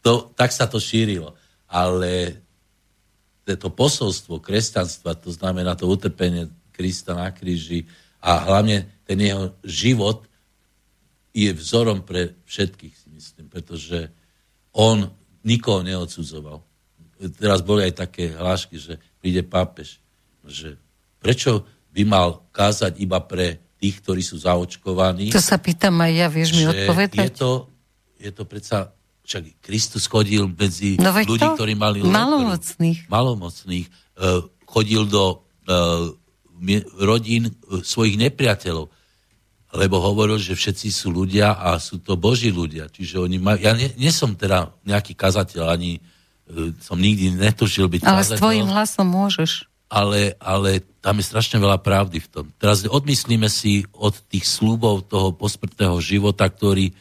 to, 0.00 0.12
tak 0.32 0.50
sa 0.56 0.64
to 0.64 0.80
šírilo. 0.80 1.36
Ale 1.68 2.40
to 3.44 3.68
posolstvo 3.68 4.38
kresťanstva, 4.38 5.18
to 5.18 5.28
znamená 5.34 5.74
to 5.74 5.90
utrpenie 5.90 6.48
Krista 6.70 7.12
na 7.18 7.28
kríži 7.34 7.84
a 8.22 8.46
hlavne 8.46 8.88
ten 9.04 9.18
jeho 9.20 9.52
život 9.66 10.29
je 11.30 11.50
vzorom 11.54 12.02
pre 12.02 12.34
všetkých 12.46 12.94
myslím, 13.20 13.46
pretože 13.52 14.08
on 14.72 15.12
nikoho 15.44 15.84
neodsudzoval. 15.84 16.64
Teraz 17.36 17.60
boli 17.60 17.84
aj 17.84 18.08
také 18.08 18.32
hlášky, 18.32 18.80
že 18.80 18.96
príde 19.20 19.44
pápež, 19.44 20.00
že 20.48 20.80
prečo 21.20 21.68
by 21.92 22.02
mal 22.08 22.48
kázať 22.48 22.96
iba 22.96 23.20
pre 23.20 23.60
tých, 23.76 24.00
ktorí 24.00 24.24
sú 24.24 24.40
zaočkovaní. 24.40 25.28
To 25.32 25.40
sa 25.40 25.60
pýtam 25.60 26.00
aj 26.00 26.12
ja, 26.16 26.26
vieš 26.32 26.56
mi 26.56 26.64
odpovedať? 26.64 27.28
Je 27.28 27.32
to, 27.36 27.50
je 28.16 28.30
to 28.32 28.42
predsa, 28.48 28.92
však 29.24 29.60
Kristus 29.60 30.08
chodil 30.08 30.48
medzi 30.48 30.96
no 30.96 31.12
ľudí, 31.12 31.44
to? 31.44 31.56
ktorí 31.60 31.76
mali 31.76 32.00
malomocných. 32.00 33.08
malomocných. 33.08 33.86
Uh, 34.16 34.48
chodil 34.64 35.04
do 35.08 35.44
uh, 35.68 36.12
rodín 37.00 37.52
uh, 37.52 37.80
svojich 37.84 38.16
nepriateľov 38.16 38.92
lebo 39.70 40.02
hovoril, 40.02 40.38
že 40.42 40.58
všetci 40.58 40.90
sú 40.90 41.14
ľudia 41.14 41.54
a 41.54 41.78
sú 41.78 42.02
to 42.02 42.18
boží 42.18 42.50
ľudia. 42.50 42.90
Čiže 42.90 43.22
oni 43.22 43.38
majú, 43.38 43.58
ja 43.62 43.72
nie, 43.74 43.90
nie 43.94 44.10
som 44.10 44.34
teda 44.34 44.74
nejaký 44.82 45.14
kazateľ, 45.14 45.70
ani 45.70 46.02
uh, 46.02 46.74
som 46.82 46.98
nikdy 46.98 47.38
netušil 47.38 47.86
byť 47.86 48.02
ale 48.02 48.22
kazateľ. 48.22 48.34
Ale 48.34 48.38
s 48.38 48.42
tvojim 48.42 48.66
hlasom 48.66 49.06
môžeš. 49.06 49.50
Ale, 49.90 50.38
ale 50.38 50.86
tam 51.02 51.18
je 51.18 51.26
strašne 51.26 51.58
veľa 51.58 51.82
pravdy 51.82 52.22
v 52.22 52.28
tom. 52.30 52.46
Teraz 52.58 52.86
odmyslíme 52.86 53.50
si 53.50 53.86
od 53.94 54.14
tých 54.30 54.46
slúbov 54.46 55.06
toho 55.10 55.34
posmrtného 55.34 55.98
života, 55.98 56.46
ktorý 56.46 56.94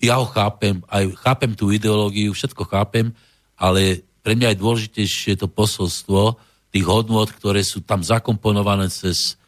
ja 0.00 0.20
ho 0.20 0.28
chápem, 0.28 0.84
aj 0.92 1.16
chápem 1.24 1.56
tú 1.56 1.72
ideológiu, 1.72 2.36
všetko 2.36 2.68
chápem, 2.68 3.16
ale 3.56 4.04
pre 4.20 4.36
mňa 4.36 4.52
je 4.52 4.60
dôležitejšie 4.60 5.40
to 5.40 5.48
posolstvo 5.48 6.36
tých 6.68 6.84
hodnôt, 6.84 7.28
ktoré 7.28 7.64
sú 7.64 7.80
tam 7.80 8.04
zakomponované 8.04 8.92
cez 8.92 9.40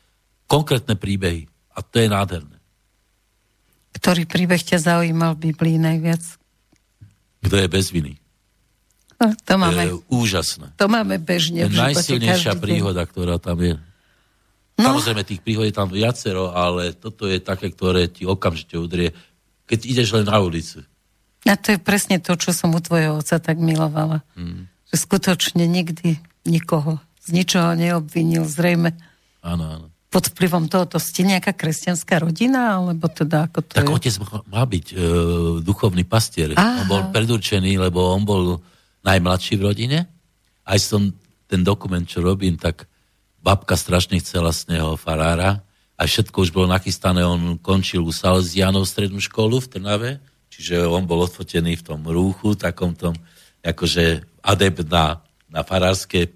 konkrétne 0.49 0.97
príbehy. 0.97 1.49
A 1.77 1.85
to 1.85 2.01
je 2.01 2.09
nádherné. 2.09 2.56
Ktorý 4.07 4.23
príbeh 4.23 4.63
ťa 4.63 4.79
zaujímal 4.79 5.35
v 5.35 5.51
Biblii 5.51 5.83
najviac? 5.83 6.23
Kto 7.43 7.59
je 7.59 7.67
bez 7.67 7.91
viny? 7.91 8.15
No, 9.19 9.35
to 9.35 9.59
máme. 9.59 9.83
To 9.83 9.83
je 9.83 9.99
úžasné. 10.15 10.67
To 10.79 10.87
máme 10.87 11.19
bežne. 11.19 11.67
Je 11.67 11.75
najsilnejšia 11.75 12.55
príhoda, 12.55 13.03
ktorá 13.03 13.43
tam 13.43 13.59
je. 13.59 13.75
No. 14.79 14.95
Samozrejme, 14.95 15.27
tých 15.27 15.43
príhod 15.43 15.67
je 15.67 15.75
tam 15.75 15.91
viacero, 15.91 16.55
ale 16.55 16.95
toto 16.95 17.27
je 17.27 17.43
také, 17.43 17.75
ktoré 17.75 18.07
ti 18.07 18.23
okamžite 18.23 18.79
udrie, 18.79 19.11
keď 19.67 19.91
ideš 19.91 20.15
len 20.15 20.31
na 20.31 20.39
ulicu. 20.39 20.87
A 21.43 21.59
to 21.59 21.75
je 21.75 21.83
presne 21.83 22.23
to, 22.23 22.39
čo 22.39 22.55
som 22.55 22.79
u 22.79 22.79
tvojho 22.79 23.19
oca 23.19 23.43
tak 23.43 23.59
milovala. 23.59 24.23
Hmm. 24.39 24.71
Že 24.95 25.03
skutočne 25.03 25.67
nikdy 25.67 26.23
nikoho 26.47 27.03
z 27.27 27.35
ničoho 27.35 27.75
neobvinil, 27.75 28.47
zrejme. 28.47 28.95
Áno, 29.43 29.67
áno 29.67 29.96
pod 30.17 30.33
vplyvom 30.33 30.73
tohoto 30.73 30.97
ste 30.97 31.29
nejaká 31.29 31.53
kresťanská 31.53 32.25
rodina, 32.25 32.81
alebo 32.81 33.05
teda 33.05 33.53
ako 33.53 33.69
to 33.69 33.77
Tak 33.77 33.85
je? 33.85 33.93
otec 34.01 34.15
má 34.49 34.65
byť 34.65 34.87
e, 34.89 34.95
duchovný 35.61 36.09
pastier. 36.09 36.57
Aha. 36.57 36.89
On 36.89 36.89
bol 36.89 37.03
predurčený, 37.13 37.77
lebo 37.77 38.17
on 38.17 38.25
bol 38.25 38.65
najmladší 39.05 39.61
v 39.61 39.67
rodine. 39.69 39.99
Aj 40.65 40.81
som 40.81 41.13
ten 41.45 41.61
dokument, 41.61 42.01
čo 42.09 42.25
robím, 42.25 42.57
tak 42.57 42.89
babka 43.45 43.77
strašne 43.77 44.17
chcela 44.25 44.57
z 44.57 44.73
neho 44.73 44.97
farára 44.97 45.61
a 46.01 46.09
všetko 46.09 46.49
už 46.49 46.51
bolo 46.57 46.73
nachystané. 46.73 47.21
On 47.21 47.61
končil 47.61 48.01
u 48.01 48.09
Salesianov 48.09 48.89
strednú 48.89 49.21
školu 49.21 49.61
v 49.61 49.69
Trnave, 49.69 50.11
čiže 50.49 50.81
on 50.89 51.05
bol 51.05 51.29
odfotený 51.29 51.77
v 51.77 51.93
tom 51.93 52.01
rúchu, 52.09 52.57
takom 52.57 52.97
tom, 52.97 53.13
akože 53.61 54.25
adept 54.41 54.89
na, 54.89 55.21
na 55.53 55.61
farárske, 55.61 56.33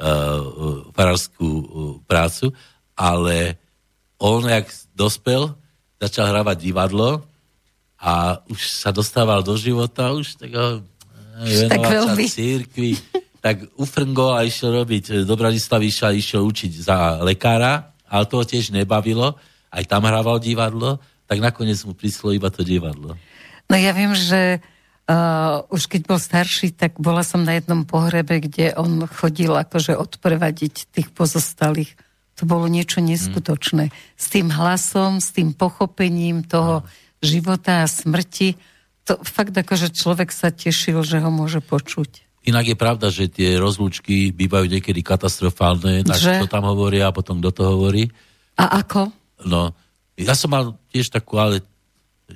uh, 0.00 0.88
farárskú 0.96 1.44
uh, 1.44 1.64
prácu 2.08 2.56
ale 3.00 3.56
on, 4.20 4.44
jak 4.44 4.68
dospel, 4.92 5.56
začal 5.96 6.28
hravať 6.28 6.56
divadlo 6.60 7.24
a 7.96 8.44
už 8.52 8.60
sa 8.84 8.92
dostával 8.92 9.40
do 9.40 9.56
života, 9.56 10.12
už 10.12 10.36
tak 10.36 10.52
ho 10.52 10.84
eh, 11.40 11.68
venovať 11.72 12.28
sa 12.28 12.36
církvi, 12.36 13.00
tak 13.40 13.64
ufrngo 13.80 14.36
a 14.36 14.44
išiel 14.44 14.84
robiť, 14.84 15.24
do 15.24 15.34
Bratislavy 15.36 15.88
išiel, 15.88 16.44
učiť 16.44 16.72
za 16.84 17.24
lekára, 17.24 17.96
ale 18.04 18.28
toho 18.28 18.44
tiež 18.44 18.76
nebavilo, 18.76 19.40
aj 19.72 19.88
tam 19.88 20.04
hrával 20.04 20.36
divadlo, 20.36 21.00
tak 21.24 21.40
nakoniec 21.40 21.80
mu 21.88 21.96
prišlo 21.96 22.36
iba 22.36 22.52
to 22.52 22.60
divadlo. 22.60 23.16
No 23.70 23.76
ja 23.78 23.94
viem, 23.94 24.12
že 24.18 24.58
uh, 24.58 25.62
už 25.70 25.86
keď 25.86 26.00
bol 26.10 26.18
starší, 26.18 26.74
tak 26.74 26.98
bola 26.98 27.22
som 27.22 27.46
na 27.46 27.56
jednom 27.56 27.86
pohrebe, 27.86 28.42
kde 28.42 28.74
on 28.74 29.06
chodil 29.06 29.54
akože 29.54 29.94
odprevadiť 29.94 30.90
tých 30.90 31.08
pozostalých 31.14 31.94
to 32.40 32.48
bolo 32.48 32.64
niečo 32.72 33.04
neskutočné. 33.04 33.92
S 34.16 34.26
tým 34.32 34.48
hlasom, 34.48 35.20
s 35.20 35.36
tým 35.36 35.52
pochopením 35.52 36.40
toho 36.40 36.88
života 37.20 37.84
a 37.84 37.86
smrti, 37.86 38.56
to 39.04 39.20
fakt 39.20 39.52
ako, 39.52 39.76
že 39.76 39.92
človek 39.92 40.32
sa 40.32 40.48
tešil, 40.48 41.04
že 41.04 41.20
ho 41.20 41.28
môže 41.28 41.60
počuť. 41.60 42.24
Inak 42.48 42.72
je 42.72 42.76
pravda, 42.80 43.12
že 43.12 43.28
tie 43.28 43.60
rozlúčky 43.60 44.32
bývajú 44.32 44.72
niekedy 44.72 45.04
katastrofálne, 45.04 46.00
tak 46.08 46.16
že? 46.16 46.40
to 46.40 46.48
tam 46.48 46.64
hovorí 46.64 47.04
a 47.04 47.12
potom 47.12 47.44
kto 47.44 47.52
to 47.52 47.62
hovorí. 47.68 48.08
A 48.56 48.80
ako? 48.80 49.12
No, 49.44 49.76
ja 50.16 50.32
som 50.32 50.48
mal 50.48 50.72
tiež 50.88 51.12
takú, 51.12 51.36
ale 51.36 51.60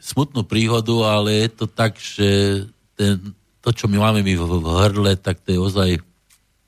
smutnú 0.04 0.44
príhodu, 0.44 0.92
ale 1.08 1.48
je 1.48 1.50
to 1.56 1.64
tak, 1.64 1.96
že 1.96 2.60
ten, 2.92 3.32
to, 3.64 3.72
čo 3.72 3.88
my 3.88 3.96
máme 3.96 4.20
my 4.20 4.34
v, 4.36 4.42
v 4.44 4.68
hrdle, 4.84 5.12
tak 5.16 5.40
to 5.40 5.56
je 5.56 5.58
ozaj 5.60 5.90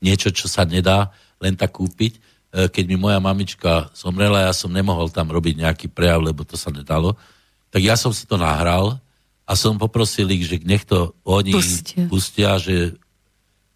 niečo, 0.01 0.33
čo 0.33 0.49
sa 0.49 0.65
nedá 0.65 1.13
len 1.37 1.53
tak 1.53 1.77
kúpiť. 1.77 2.17
E, 2.47 2.71
keď 2.71 2.83
mi 2.87 2.95
moja 2.95 3.19
mamička 3.19 3.91
zomrela, 3.91 4.47
ja 4.47 4.53
som 4.55 4.71
nemohol 4.71 5.11
tam 5.11 5.27
robiť 5.27 5.67
nejaký 5.67 5.87
prejav, 5.91 6.23
lebo 6.23 6.47
to 6.47 6.55
sa 6.55 6.71
nedalo, 6.71 7.19
tak 7.67 7.83
ja 7.83 7.99
som 7.99 8.15
si 8.15 8.23
to 8.23 8.39
nahral 8.39 9.03
a 9.43 9.51
som 9.55 9.75
poprosil 9.75 10.31
ich, 10.31 10.47
že 10.47 10.63
nech 10.63 10.87
to 10.87 11.11
oni 11.27 11.51
pustia, 11.51 12.03
pustia 12.07 12.51
že 12.55 12.95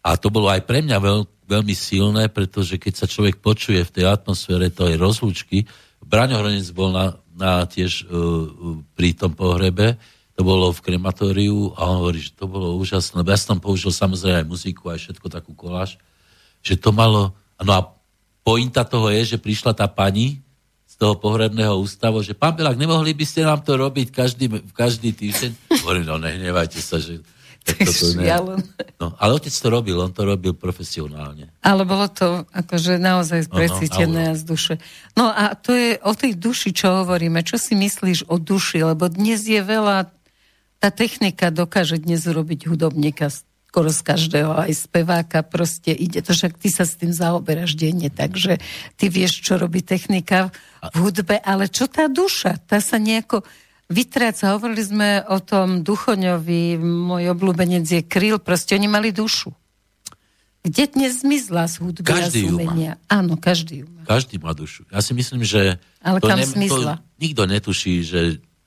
a 0.02 0.16
to 0.16 0.32
bolo 0.32 0.48
aj 0.48 0.64
pre 0.64 0.80
mňa 0.80 0.98
veľ, 0.98 1.18
veľmi 1.46 1.74
silné, 1.76 2.32
pretože 2.32 2.80
keď 2.80 2.94
sa 2.96 3.06
človek 3.06 3.38
počuje 3.38 3.84
v 3.84 3.92
tej 3.92 4.04
atmosfére 4.08 4.72
tej 4.72 4.96
rozlúčky, 4.98 5.68
Braňo 6.02 6.42
Hronec 6.42 6.66
bol 6.74 6.90
na, 6.90 7.14
na 7.30 7.62
tiež 7.62 8.04
uh, 8.04 8.82
pri 8.98 9.14
tom 9.14 9.32
pohrebe, 9.38 9.94
to 10.34 10.42
bolo 10.42 10.74
v 10.74 10.82
krematóriu 10.82 11.76
a 11.78 11.86
on 11.86 12.02
hovorí, 12.02 12.18
že 12.24 12.34
to 12.34 12.50
bolo 12.50 12.74
úžasné. 12.80 13.22
Ja 13.22 13.38
som 13.38 13.56
tam 13.56 13.60
použil 13.62 13.94
samozrejme 13.94 14.42
aj 14.42 14.48
muziku, 14.48 14.90
aj 14.90 14.98
všetko 15.06 15.26
takú 15.28 15.52
koláž, 15.54 16.00
že 16.64 16.74
to 16.74 16.90
malo... 16.90 17.36
No 17.62 17.72
a 17.78 17.80
pointa 18.42 18.82
toho 18.82 19.08
je, 19.10 19.34
že 19.34 19.38
prišla 19.38 19.72
tá 19.74 19.86
pani 19.86 20.42
z 20.86 20.94
toho 20.98 21.16
pohrebného 21.16 21.78
ústavu, 21.78 22.20
že 22.20 22.36
pán 22.36 22.52
Belák, 22.52 22.76
nemohli 22.76 23.16
by 23.16 23.24
ste 23.24 23.46
nám 23.46 23.64
to 23.64 23.78
robiť 23.78 24.12
každý, 24.12 24.46
každý 24.76 25.14
týždeň? 25.16 25.50
Hovorím, 25.82 26.04
no 26.04 26.20
nehnevajte 26.20 26.78
sa, 26.82 27.00
že 27.00 27.22
to 27.66 27.78
je 27.78 28.18
ne... 28.18 28.26
no, 28.98 29.14
ale 29.22 29.38
otec 29.38 29.54
to 29.54 29.68
robil, 29.70 29.94
on 30.02 30.10
to 30.10 30.26
robil 30.26 30.50
profesionálne. 30.50 31.46
Ale 31.62 31.86
bolo 31.86 32.10
to 32.10 32.42
akože 32.50 32.98
naozaj 32.98 33.46
precítené 33.46 34.34
z 34.34 34.42
duše. 34.42 34.74
No 35.14 35.30
a 35.30 35.54
to 35.54 35.70
je 35.70 35.94
o 36.02 36.10
tej 36.10 36.34
duši, 36.34 36.74
čo 36.74 37.06
hovoríme. 37.06 37.46
Čo 37.46 37.62
si 37.62 37.78
myslíš 37.78 38.26
o 38.26 38.42
duši? 38.42 38.82
Lebo 38.82 39.06
dnes 39.06 39.46
je 39.46 39.62
veľa, 39.62 40.10
tá 40.82 40.90
technika 40.90 41.54
dokáže 41.54 42.02
dnes 42.02 42.26
urobiť 42.26 42.66
hudobníka 42.66 43.30
skoro 43.72 43.88
z 43.88 44.04
každého, 44.04 44.52
aj 44.68 44.84
speváka, 44.84 45.40
proste 45.40 45.96
ide 45.96 46.20
to, 46.20 46.36
však 46.36 46.60
ty 46.60 46.68
sa 46.68 46.84
s 46.84 47.00
tým 47.00 47.08
zaoberáš 47.08 47.72
denne, 47.72 48.12
takže 48.12 48.60
ty 49.00 49.08
vieš, 49.08 49.40
čo 49.40 49.56
robí 49.56 49.80
technika 49.80 50.52
v 50.92 51.08
hudbe, 51.08 51.40
ale 51.40 51.72
čo 51.72 51.88
tá 51.88 52.04
duša? 52.04 52.60
Tá 52.68 52.84
sa 52.84 53.00
nejako 53.00 53.40
vytráca. 53.88 54.52
Hovorili 54.52 54.84
sme 54.84 55.08
o 55.24 55.40
tom 55.40 55.80
Duchoňovi, 55.80 56.76
môj 56.84 57.32
obľúbenec 57.32 57.88
je 57.88 58.04
Kryl, 58.04 58.36
proste 58.44 58.76
oni 58.76 58.92
mali 58.92 59.08
dušu. 59.08 59.48
Kde 60.68 60.92
dnes 60.92 61.24
zmizla 61.24 61.64
z 61.64 61.80
hudby 61.80 62.12
každý 62.12 62.44
a 62.44 62.52
z 62.52 62.52
umenia? 62.52 62.92
Áno, 63.08 63.40
každý 63.40 63.82
ju 63.82 63.86
má. 63.88 64.04
Každý 64.04 64.36
má 64.36 64.52
dušu. 64.52 64.84
Ja 64.92 65.00
si 65.00 65.16
myslím, 65.16 65.48
že... 65.48 65.80
Ale 66.04 66.20
to 66.20 66.28
kam 66.28 66.36
ne, 66.36 66.44
zmizla? 66.44 67.00
To 67.00 67.24
nikto 67.24 67.42
netuší, 67.48 68.04
že 68.04 68.20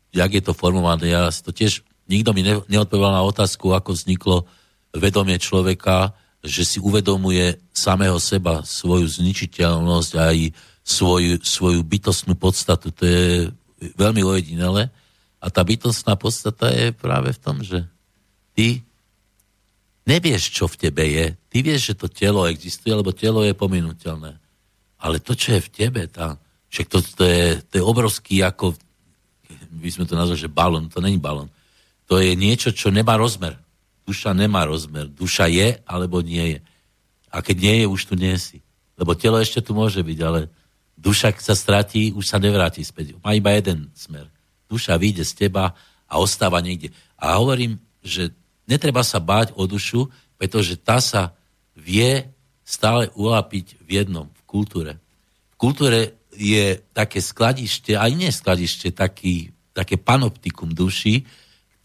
jak 0.09 0.33
je 0.33 0.41
to 0.41 0.57
formované. 0.57 1.13
Ja 1.13 1.29
to 1.29 1.53
tiež... 1.53 1.85
Nikto 2.09 2.33
mi 2.33 2.41
ne, 2.41 2.57
neodpovedal 2.65 3.13
na 3.13 3.21
otázku, 3.21 3.69
ako 3.69 3.93
vzniklo 3.93 4.49
vedomie 4.95 5.37
človeka, 5.37 6.15
že 6.45 6.63
si 6.63 6.77
uvedomuje 6.77 7.57
samého 7.73 8.21
seba, 8.21 8.61
svoju 8.61 9.09
zničiteľnosť 9.09 10.11
a 10.15 10.23
aj 10.31 10.39
svoju, 10.85 11.41
svoju 11.41 11.81
bytostnú 11.81 12.37
podstatu. 12.37 12.93
To 12.93 13.03
je 13.03 13.49
veľmi 13.97 14.21
ojedinele. 14.21 14.93
A 15.41 15.45
tá 15.49 15.61
bytostná 15.65 16.13
podstata 16.17 16.69
je 16.69 16.93
práve 16.93 17.33
v 17.33 17.41
tom, 17.41 17.61
že 17.65 17.85
ty 18.53 18.85
nevieš, 20.05 20.53
čo 20.53 20.69
v 20.69 20.79
tebe 20.89 21.03
je. 21.05 21.33
Ty 21.49 21.57
vieš, 21.65 21.93
že 21.93 21.99
to 21.99 22.07
telo 22.07 22.45
existuje, 22.45 22.93
lebo 22.93 23.13
telo 23.13 23.41
je 23.41 23.57
pominuteľné. 23.57 24.37
Ale 25.01 25.17
to, 25.21 25.33
čo 25.33 25.57
je 25.57 25.65
v 25.65 25.73
tebe, 25.73 26.01
tá, 26.09 26.37
však 26.69 26.87
to, 26.87 26.97
to, 27.01 27.23
je, 27.25 27.45
to 27.67 27.73
je 27.81 27.83
obrovský 27.83 28.41
ako, 28.45 28.77
by 29.75 29.89
sme 29.91 30.05
to 30.05 30.17
nazvali, 30.17 30.39
že 30.39 30.49
balón, 30.49 30.89
to 30.89 31.01
není 31.01 31.17
balón. 31.17 31.49
To 32.05 32.21
je 32.21 32.37
niečo, 32.37 32.69
čo 32.69 32.93
nemá 32.93 33.17
rozmer. 33.17 33.57
Duša 34.05 34.37
nemá 34.37 34.69
rozmer. 34.69 35.09
Duša 35.09 35.49
je, 35.49 35.81
alebo 35.85 36.21
nie 36.21 36.57
je. 36.57 36.59
A 37.33 37.41
keď 37.41 37.57
nie 37.59 37.75
je, 37.81 37.85
už 37.89 38.01
tu 38.05 38.13
nie 38.15 38.37
si. 38.37 38.61
Lebo 38.95 39.17
telo 39.17 39.41
ešte 39.41 39.59
tu 39.59 39.75
môže 39.75 39.99
byť, 39.99 40.19
ale 40.23 40.47
duša, 40.95 41.35
sa 41.41 41.57
stratí, 41.57 42.15
už 42.15 42.23
sa 42.23 42.39
nevráti 42.39 42.85
späť. 42.85 43.17
Má 43.19 43.35
iba 43.35 43.51
jeden 43.51 43.91
smer 43.91 44.31
duša 44.69 44.97
vyjde 44.97 45.23
z 45.25 45.47
teba 45.47 45.77
a 46.09 46.13
ostáva 46.17 46.61
niekde. 46.61 46.91
A 47.17 47.37
hovorím, 47.39 47.79
že 48.01 48.33
netreba 48.69 49.05
sa 49.05 49.21
báť 49.21 49.53
o 49.57 49.65
dušu, 49.65 50.09
pretože 50.35 50.77
tá 50.77 50.99
sa 50.99 51.33
vie 51.77 52.27
stále 52.65 53.13
ulápiť 53.13 53.77
v 53.81 53.89
jednom, 54.03 54.27
v 54.27 54.41
kultúre. 54.43 54.93
V 55.53 55.55
kultúre 55.55 56.17
je 56.35 56.81
také 56.91 57.21
skladište, 57.23 57.95
aj 57.95 58.11
nie 58.11 58.29
skladište, 58.33 58.91
taký, 58.91 59.53
také 59.71 59.95
panoptikum 59.95 60.73
duši, 60.73 61.23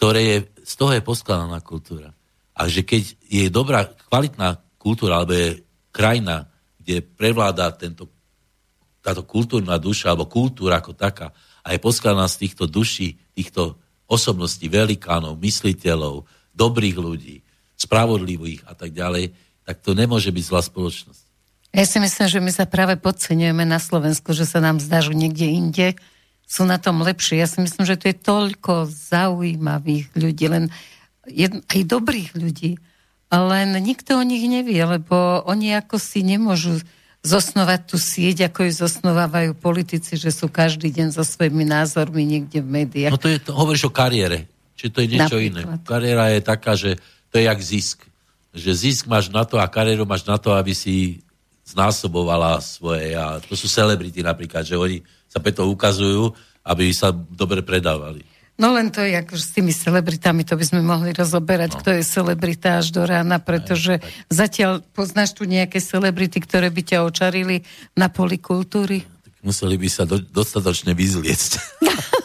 ktoré 0.01 0.21
je, 0.25 0.39
z 0.65 0.73
toho 0.77 0.93
je 0.95 1.03
poskladaná 1.03 1.59
kultúra. 1.61 2.13
A 2.55 2.69
že 2.69 2.85
keď 2.85 3.17
je 3.25 3.47
dobrá, 3.49 3.89
kvalitná 3.89 4.61
kultúra, 4.77 5.21
alebo 5.21 5.33
je 5.33 5.65
krajina, 5.91 6.49
kde 6.81 7.01
prevláda 7.05 7.73
tento, 7.73 8.09
táto 9.01 9.25
kultúrna 9.25 9.81
duša, 9.81 10.13
alebo 10.13 10.29
kultúra 10.29 10.81
ako 10.81 10.93
taká, 10.97 11.33
a 11.61 11.77
je 11.77 11.79
poskladaná 11.81 12.29
z 12.29 12.49
týchto 12.49 12.65
duší, 12.65 13.21
týchto 13.37 13.77
osobností, 14.11 14.67
velikánov, 14.67 15.39
mysliteľov, 15.39 16.27
dobrých 16.51 16.97
ľudí, 16.99 17.37
spravodlivých 17.79 18.67
a 18.69 18.75
tak 18.75 18.93
ďalej, 18.93 19.33
tak 19.65 19.77
to 19.81 19.95
nemôže 19.95 20.29
byť 20.35 20.45
zlá 20.45 20.61
spoločnosť. 20.67 21.23
Ja 21.71 21.87
si 21.87 22.03
myslím, 22.03 22.27
že 22.27 22.41
my 22.43 22.51
sa 22.51 22.67
práve 22.67 22.99
podceňujeme 22.99 23.63
na 23.63 23.79
Slovensku, 23.79 24.35
že 24.35 24.43
sa 24.43 24.59
nám 24.59 24.83
zdá, 24.83 24.99
že 24.99 25.15
niekde 25.15 25.47
inde 25.47 25.89
sú 26.51 26.67
na 26.67 26.83
tom 26.83 27.07
lepšie. 27.07 27.39
Ja 27.39 27.47
si 27.47 27.63
myslím, 27.63 27.87
že 27.87 27.95
to 27.95 28.11
je 28.11 28.17
toľko 28.19 28.91
zaujímavých 28.91 30.11
ľudí, 30.19 30.51
len 30.51 30.75
jedn, 31.31 31.63
aj 31.71 31.81
dobrých 31.87 32.35
ľudí, 32.35 32.83
len 33.31 33.79
nikto 33.79 34.19
o 34.19 34.27
nich 34.27 34.43
nevie, 34.51 34.83
lebo 34.83 35.47
oni 35.47 35.79
ako 35.79 36.03
si 36.03 36.27
nemôžu 36.27 36.83
zosnovať 37.23 37.81
tú 37.87 37.97
sieť, 38.01 38.51
ako 38.51 38.67
ju 38.67 38.73
zosnovávajú 38.83 39.55
politici, 39.55 40.19
že 40.19 40.35
sú 40.35 40.51
každý 40.51 40.91
deň 40.91 41.15
so 41.15 41.23
svojimi 41.23 41.63
názormi 41.63 42.27
niekde 42.27 42.59
v 42.65 42.83
médiách. 42.83 43.15
No 43.15 43.21
to 43.21 43.31
je, 43.31 43.39
to, 43.39 43.55
hovoríš 43.55 43.87
o 43.87 43.93
kariére, 43.93 44.51
či 44.75 44.91
to 44.91 45.05
je 45.05 45.15
niečo 45.15 45.39
Napríklad. 45.39 45.79
iné. 45.79 45.87
Kariéra 45.87 46.25
je 46.35 46.41
taká, 46.43 46.73
že 46.75 46.99
to 47.31 47.39
je 47.39 47.47
jak 47.47 47.61
zisk. 47.63 47.99
Že 48.51 48.71
zisk 48.75 49.05
máš 49.07 49.31
na 49.31 49.47
to 49.47 49.61
a 49.61 49.71
kariéru 49.71 50.09
máš 50.09 50.27
na 50.27 50.41
to, 50.41 50.51
aby 50.57 50.75
si 50.75 51.23
znásobovala 51.63 52.59
svoje. 52.59 53.15
A 53.15 53.39
to 53.39 53.55
sú 53.55 53.71
celebrity 53.71 54.25
napríklad, 54.25 54.67
že 54.67 54.75
oni 54.75 55.05
sa 55.31 55.39
preto 55.39 55.71
ukazujú, 55.71 56.35
aby 56.67 56.91
sa 56.91 57.15
dobre 57.15 57.63
predávali. 57.63 58.27
No 58.61 58.77
len 58.77 58.93
to 58.93 59.01
je 59.01 59.17
ako 59.17 59.41
s 59.41 59.57
tými 59.57 59.73
celebritami, 59.73 60.45
to 60.45 60.53
by 60.53 60.65
sme 60.69 60.85
mohli 60.85 61.17
rozoberať, 61.17 61.71
no. 61.73 61.79
kto 61.81 61.91
je 61.97 62.05
celebrita 62.05 62.85
až 62.85 62.93
do 62.93 63.09
rána, 63.09 63.41
pretože 63.41 63.97
aj, 63.97 64.05
aj. 64.05 64.29
zatiaľ 64.29 64.73
poznáš 64.93 65.33
tu 65.33 65.49
nejaké 65.49 65.81
celebrity, 65.81 66.45
ktoré 66.45 66.69
by 66.69 66.83
ťa 66.85 66.99
očarili 67.09 67.65
na 67.97 68.13
polikultúry? 68.13 69.09
Tak 69.09 69.35
museli 69.41 69.81
by 69.81 69.89
sa 69.89 70.05
do, 70.05 70.21
dostatočne 70.21 70.93
vyzliecť. 70.93 71.53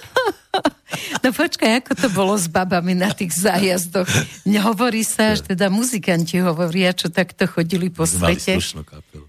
No 1.26 1.34
počkaj, 1.34 1.82
ako 1.82 1.92
to 1.98 2.08
bolo 2.14 2.38
s 2.38 2.46
babami 2.46 2.94
na 2.94 3.10
tých 3.10 3.34
zájazdoch? 3.34 4.06
Nehovorí 4.46 5.02
sa, 5.02 5.34
že 5.34 5.58
teda 5.58 5.74
muzikanti 5.74 6.38
hovoria, 6.38 6.94
čo 6.94 7.10
takto 7.10 7.50
chodili 7.50 7.90
po 7.90 8.06
my 8.06 8.14
svete. 8.14 8.62
Mali 8.62 8.86
kapelu. 8.86 9.26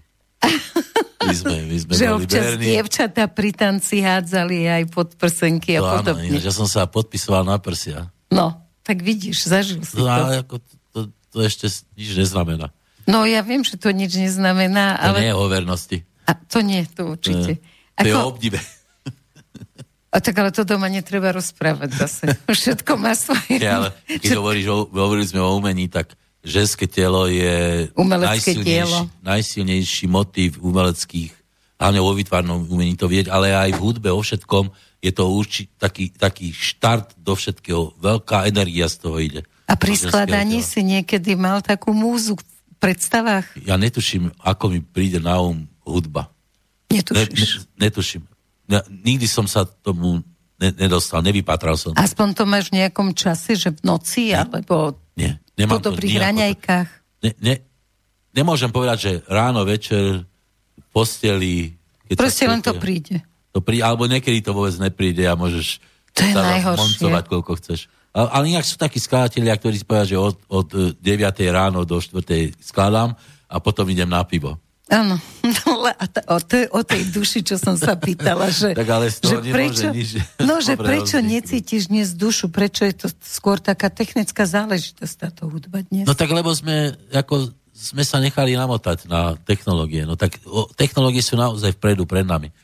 My 1.27 1.35
sme, 1.35 1.55
my 1.67 1.77
sme 1.81 1.91
že 1.91 2.07
občas 2.13 2.45
berní. 2.55 2.65
dievčatá 2.71 3.27
pri 3.27 3.51
tanci 3.51 3.99
hádzali 3.99 4.63
aj 4.69 4.83
pod 4.93 5.17
prsenky 5.19 5.75
a 5.75 5.81
to 5.83 5.87
podobne. 5.99 6.29
Áno, 6.29 6.39
ja 6.39 6.53
som 6.55 6.69
sa 6.69 6.87
podpisoval 6.87 7.43
na 7.43 7.59
prsia. 7.59 8.07
No, 8.31 8.63
tak 8.87 9.03
vidíš, 9.03 9.51
zažil 9.51 9.83
si 9.83 9.99
no, 9.99 10.07
to. 10.07 10.11
Ale 10.11 10.45
ako 10.45 10.55
to, 10.63 10.73
to, 10.93 10.99
to 11.33 11.37
ešte 11.43 11.67
nič 11.99 12.15
neznamená. 12.15 12.71
No 13.07 13.23
ja 13.23 13.43
viem, 13.43 13.63
že 13.63 13.75
to 13.75 13.91
nič 13.91 14.15
neznamená, 14.15 14.99
to 14.99 15.03
ale... 15.11 15.17
nie 15.23 15.31
je 15.31 15.37
o 15.39 15.47
vernosti. 15.47 15.97
A 16.27 16.35
to 16.35 16.59
nie, 16.59 16.83
to 16.87 17.15
určite. 17.15 17.59
To 17.59 18.03
ako... 18.03 18.07
je 18.07 18.13
o 18.13 18.23
obdive. 18.27 18.59
A 20.07 20.23
tak 20.23 20.39
ale 20.39 20.55
to 20.55 20.63
doma 20.63 20.87
netreba 20.87 21.35
rozprávať 21.35 21.89
zase. 21.93 22.25
Všetko 22.47 22.95
má 22.95 23.11
svoje... 23.11 23.59
Ja, 23.59 23.83
ale 23.83 23.89
keď 24.07 24.31
hovoríš, 24.39 24.65
hovorili 24.89 25.27
sme 25.27 25.43
o 25.43 25.51
umení, 25.59 25.91
tak 25.91 26.15
ženské 26.43 26.85
telo 26.87 27.27
je 27.27 27.87
najsilnejší, 27.97 29.23
najsilnejší 29.23 30.05
motív 30.09 30.61
umeleckých, 30.61 31.33
hlavne 31.77 31.99
vo 32.01 32.11
výtvarnom 32.13 32.65
umení 32.69 32.97
to 32.97 33.05
vieť, 33.05 33.29
ale 33.29 33.53
aj 33.53 33.77
v 33.77 33.81
hudbe, 33.81 34.09
o 34.09 34.21
všetkom 34.21 34.71
je 34.97 35.11
to 35.13 35.23
určite 35.29 35.71
taký, 35.77 36.09
taký 36.09 36.49
štart 36.49 37.21
do 37.21 37.37
všetkého. 37.37 37.93
Veľká 38.01 38.49
energia 38.49 38.89
z 38.89 38.95
toho 38.97 39.17
ide. 39.21 39.41
A 39.69 39.77
pri 39.77 39.93
skladaní 39.93 40.65
si 40.65 40.81
niekedy 40.81 41.37
mal 41.37 41.61
takú 41.61 41.93
múzu 41.93 42.33
v 42.39 42.75
predstavách? 42.81 43.45
Ja 43.61 43.77
netuším, 43.77 44.33
ako 44.41 44.73
mi 44.73 44.79
príde 44.81 45.21
na 45.21 45.37
um 45.37 45.69
hudba. 45.85 46.31
Netušíš? 46.89 47.51
Ne, 47.77 47.85
ne, 47.85 47.85
netuším. 47.87 48.23
Ne, 48.67 48.79
nikdy 48.89 49.27
som 49.27 49.47
sa 49.47 49.63
tomu 49.63 50.23
ne, 50.59 50.69
nedostal, 50.75 51.23
nevypátral 51.23 51.77
som. 51.79 51.93
Aspoň 51.95 52.27
to 52.35 52.43
máš 52.43 52.73
v 52.73 52.83
nejakom 52.83 53.13
čase, 53.15 53.55
že 53.55 53.71
v 53.71 53.81
noci, 53.85 54.33
ne, 54.33 54.43
alebo 54.43 54.97
nie, 55.15 55.35
nemám 55.57 55.81
po 55.81 55.91
dobrých 55.91 56.15
raňajkách? 56.21 56.89
Ne, 57.25 57.31
ne, 57.41 57.55
nemôžem 58.31 58.69
povedať, 58.69 58.97
že 59.01 59.11
ráno, 59.25 59.65
večer, 59.65 60.23
v 60.77 60.85
posteli... 60.93 61.73
Keď 62.07 62.15
Proste 62.15 62.45
len 62.47 62.61
to 62.61 62.77
príde. 62.77 63.25
To 63.51 63.59
príde, 63.59 63.83
alebo 63.83 64.05
niekedy 64.05 64.39
to 64.39 64.53
vôbec 64.53 64.77
nepríde 64.77 65.25
a 65.25 65.33
môžeš 65.33 65.81
To 66.13 66.23
je 66.23 66.33
moncovať, 66.63 67.23
koľko 67.25 67.57
chceš. 67.57 67.89
Ale 68.17 68.49
inak 68.49 68.65
sú 68.65 68.81
takí 68.81 68.97
skladatelia, 68.97 69.53
ktorí 69.53 69.77
povedia, 69.85 70.13
že 70.13 70.17
od, 70.17 70.37
od 70.49 70.69
e, 70.73 70.97
9. 70.97 71.53
ráno 71.53 71.85
do 71.85 72.01
4. 72.01 72.57
skladám 72.57 73.13
a 73.45 73.55
potom 73.61 73.85
idem 73.93 74.09
na 74.09 74.25
pivo. 74.25 74.57
Áno, 74.87 75.19
no, 75.67 75.83
le- 75.83 75.97
a 75.99 76.05
ta, 76.07 76.23
o, 76.31 76.39
to 76.39 76.63
je 76.63 76.65
o 76.71 76.81
tej 76.83 77.03
duši, 77.11 77.39
čo 77.43 77.59
som 77.59 77.75
sa 77.75 77.99
pýtala, 77.99 78.47
že, 78.47 78.71
Tak 78.71 78.87
ale 78.87 79.11
že 79.11 79.37
prečo, 79.43 79.91
nič 79.91 80.09
no, 80.39 80.61
že 80.67 80.79
prečo 80.79 81.19
necítiš 81.19 81.91
dnes 81.91 82.15
dušu, 82.15 82.47
prečo 82.47 82.87
je 82.87 82.95
to 82.95 83.07
skôr 83.19 83.59
taká 83.59 83.91
technická 83.91 84.47
záležitosť 84.47 85.13
táto 85.19 85.51
hudba 85.51 85.83
dnes? 85.91 86.07
No 86.07 86.15
tak 86.15 86.31
lebo 86.31 86.55
sme, 86.55 86.95
ako, 87.11 87.51
sme 87.75 88.03
sa 88.07 88.23
nechali 88.23 88.55
namotať 88.55 89.11
na 89.11 89.35
technológie. 89.43 90.07
No 90.07 90.15
tak 90.15 90.39
o, 90.47 90.71
technológie 90.71 91.19
sú 91.19 91.35
naozaj 91.35 91.75
vpredu 91.75 92.07
pred 92.07 92.23
nami. 92.23 92.55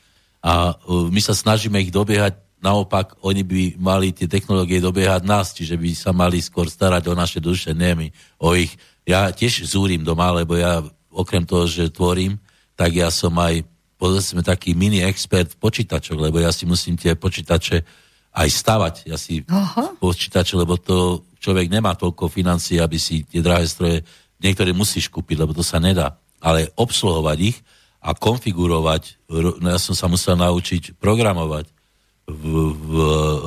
A 0.44 0.76
uh, 0.76 1.08
my 1.08 1.20
sa 1.24 1.32
snažíme 1.36 1.80
ich 1.80 1.92
dobiehať, 1.92 2.36
naopak 2.64 3.20
oni 3.20 3.44
by 3.44 3.62
mali 3.80 4.16
tie 4.16 4.28
technológie 4.28 4.80
dobiehať 4.80 5.28
nás, 5.28 5.52
čiže 5.52 5.76
by 5.76 5.92
sa 5.92 6.16
mali 6.16 6.40
skôr 6.40 6.72
starať 6.72 7.12
o 7.12 7.14
naše 7.16 7.44
duše, 7.44 7.76
nie 7.76 7.92
my, 7.96 8.08
o 8.40 8.56
ich. 8.56 8.72
Ja 9.04 9.28
tiež 9.36 9.68
zúrim 9.68 10.08
doma, 10.08 10.32
lebo 10.32 10.56
ja 10.56 10.80
okrem 11.14 11.46
toho, 11.46 11.70
že 11.70 11.94
tvorím, 11.94 12.42
tak 12.74 12.98
ja 12.98 13.14
som 13.14 13.34
aj 13.38 13.64
povedzme 13.96 14.44
taký 14.44 14.76
mini 14.76 15.00
expert 15.00 15.56
v 15.56 15.62
počítačoch, 15.64 16.20
lebo 16.20 16.42
ja 16.42 16.52
si 16.52 16.68
musím 16.68 17.00
tie 17.00 17.16
počítače 17.16 17.86
aj 18.34 18.48
stavať. 18.50 18.96
Ja 19.08 19.16
si 19.16 19.46
Aha. 19.48 19.96
počítače, 20.02 20.60
lebo 20.60 20.76
to 20.76 21.24
človek 21.40 21.70
nemá 21.70 21.96
toľko 21.96 22.28
financií, 22.28 22.82
aby 22.82 22.98
si 23.00 23.24
tie 23.24 23.40
drahé 23.40 23.64
stroje, 23.70 24.04
niektoré 24.42 24.76
musíš 24.76 25.08
kúpiť, 25.08 25.40
lebo 25.40 25.56
to 25.56 25.64
sa 25.64 25.80
nedá. 25.80 26.20
Ale 26.44 26.74
obsluhovať 26.76 27.38
ich 27.40 27.58
a 28.04 28.12
konfigurovať, 28.12 29.24
ro- 29.32 29.56
no 29.64 29.72
ja 29.72 29.80
som 29.80 29.96
sa 29.96 30.12
musel 30.12 30.36
naučiť 30.36 31.00
programovať 31.00 31.72
v, 32.28 32.44
v 32.76 32.92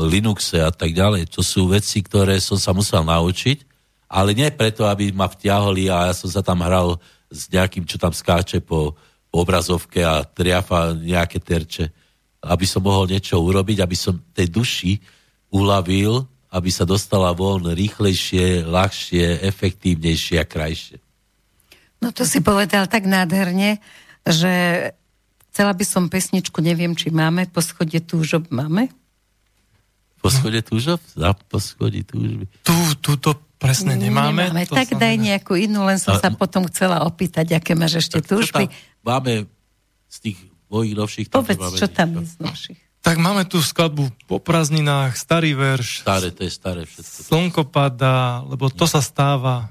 Linuxe 0.09 0.57
a 0.61 0.73
tak 0.73 0.97
ďalej. 0.97 1.29
To 1.37 1.45
sú 1.45 1.69
veci, 1.69 2.01
ktoré 2.01 2.41
som 2.41 2.57
sa 2.57 2.73
musel 2.73 3.05
naučiť, 3.05 3.65
ale 4.09 4.33
nie 4.33 4.49
preto, 4.55 4.89
aby 4.89 5.13
ma 5.13 5.29
vtiahli 5.29 5.93
a 5.93 6.09
ja 6.09 6.15
som 6.17 6.31
sa 6.31 6.41
tam 6.41 6.63
hral 6.63 6.97
s 7.37 7.53
nejakým, 7.53 7.85
čo 7.85 8.01
tam 8.01 8.17
skáče 8.17 8.65
po, 8.65 8.97
po 9.29 9.37
obrazovke 9.45 10.01
a 10.01 10.25
triafa 10.25 10.97
nejaké 10.97 11.39
terče. 11.45 11.93
Aby 12.41 12.65
som 12.65 12.81
mohol 12.81 13.13
niečo 13.13 13.37
urobiť, 13.37 13.85
aby 13.85 13.97
som 13.97 14.17
tej 14.33 14.49
duši 14.49 14.97
uľavil, 15.53 16.25
aby 16.57 16.71
sa 16.73 16.89
dostala 16.89 17.37
von 17.37 17.69
rýchlejšie, 17.69 18.65
ľahšie, 18.65 19.45
efektívnejšie 19.45 20.41
a 20.41 20.47
krajšie. 20.49 20.97
No 22.01 22.13
to 22.13 22.25
si 22.25 22.41
povedal 22.41 22.89
tak 22.89 23.05
nádherne, 23.05 23.81
že 24.25 24.53
chcela 25.51 25.73
by 25.73 25.85
som 25.85 26.13
pesničku, 26.13 26.61
neviem, 26.61 26.93
či 26.93 27.09
máme, 27.13 27.49
po 27.49 27.61
schode 27.65 27.97
túžob 28.05 28.49
máme? 28.53 28.93
Po 30.21 30.29
schode 30.33 30.61
túžob? 30.65 30.99
Za 31.15 31.33
po 31.37 31.63
schode 31.63 32.03
túžby. 32.03 32.51
Tu, 32.67 32.77
tu 32.99 33.15
to 33.21 33.46
presne 33.57 33.97
nemáme. 33.97 34.53
Nemáme. 34.53 34.69
to 34.69 34.77
Tak 34.77 34.97
daj 34.97 35.17
nedá. 35.17 35.25
nejakú 35.35 35.57
inú, 35.57 35.85
len 35.85 35.97
som 35.97 36.17
A- 36.17 36.21
sa 36.21 36.29
potom 36.31 36.65
chcela 36.69 37.03
opýtať, 37.03 37.57
aké 37.57 37.73
máš 37.73 38.05
ešte 38.05 38.21
túžby. 38.21 38.69
Máme 39.01 39.49
z 40.07 40.17
tých 40.21 40.39
mojich 40.69 40.95
novších... 40.95 41.27
tam 41.29 41.43
Povedz, 41.43 41.59
nemáme 41.59 41.77
čo 41.79 41.87
tam 41.89 42.09
je 42.21 42.27
z 42.27 42.37
novších. 42.41 42.81
Tak 43.01 43.23
máme 43.23 43.47
tu 43.47 43.63
skladbu 43.63 44.11
po 44.27 44.43
prázdninách, 44.43 45.15
starý 45.15 45.55
verš, 45.55 46.03
Staré, 46.03 46.35
to 46.35 46.43
je 46.43 46.51
staré 46.51 46.83
všetko. 46.83 47.31
slnko 47.31 47.63
padá, 47.71 48.43
lebo 48.43 48.67
to 48.67 48.83
sa 48.83 48.99
stáva. 48.99 49.71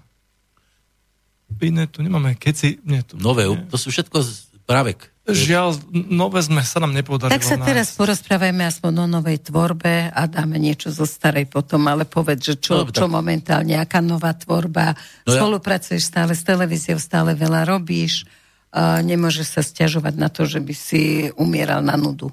Iné 1.59 1.87
tu 1.87 1.99
nemáme, 1.99 2.35
keci, 2.35 2.79
nie 2.83 3.03
tu. 3.03 3.15
Nové, 3.19 3.43
nie. 3.47 3.67
to 3.67 3.75
sú 3.75 3.91
všetko 3.91 4.17
z 4.23 4.29
právek. 4.63 5.11
Žiaľ, 5.25 5.81
nové 5.89 6.37
sme 6.45 6.61
sa 6.61 6.77
nám 6.77 6.93
nepodarilo 6.93 7.33
Tak 7.33 7.41
sa 7.41 7.57
nájsť. 7.57 7.65
teraz 7.65 7.87
porozprávajme 7.97 8.61
aspoň 8.69 8.93
o 8.93 9.07
novej 9.09 9.41
tvorbe 9.41 10.13
a 10.13 10.21
dáme 10.29 10.61
niečo 10.61 10.93
zo 10.93 11.09
starej 11.09 11.49
potom, 11.49 11.81
ale 11.89 12.05
povedz, 12.05 12.45
že 12.45 12.55
čo, 12.61 12.85
Dobre, 12.85 12.93
čo 12.93 13.09
momentálne, 13.09 13.73
aká 13.73 14.05
nová 14.05 14.37
tvorba. 14.37 14.93
No 15.25 15.33
ja- 15.33 15.41
Spolupracuješ 15.41 16.13
stále 16.13 16.37
s 16.37 16.45
televíziou, 16.45 17.01
stále 17.01 17.33
veľa 17.33 17.65
robíš. 17.65 18.29
A 18.69 19.01
nemôžeš 19.01 19.47
sa 19.49 19.61
stiažovať 19.65 20.13
na 20.13 20.29
to, 20.29 20.45
že 20.45 20.61
by 20.61 20.73
si 20.77 21.33
umieral 21.41 21.81
na 21.81 21.97
nudu. 21.97 22.29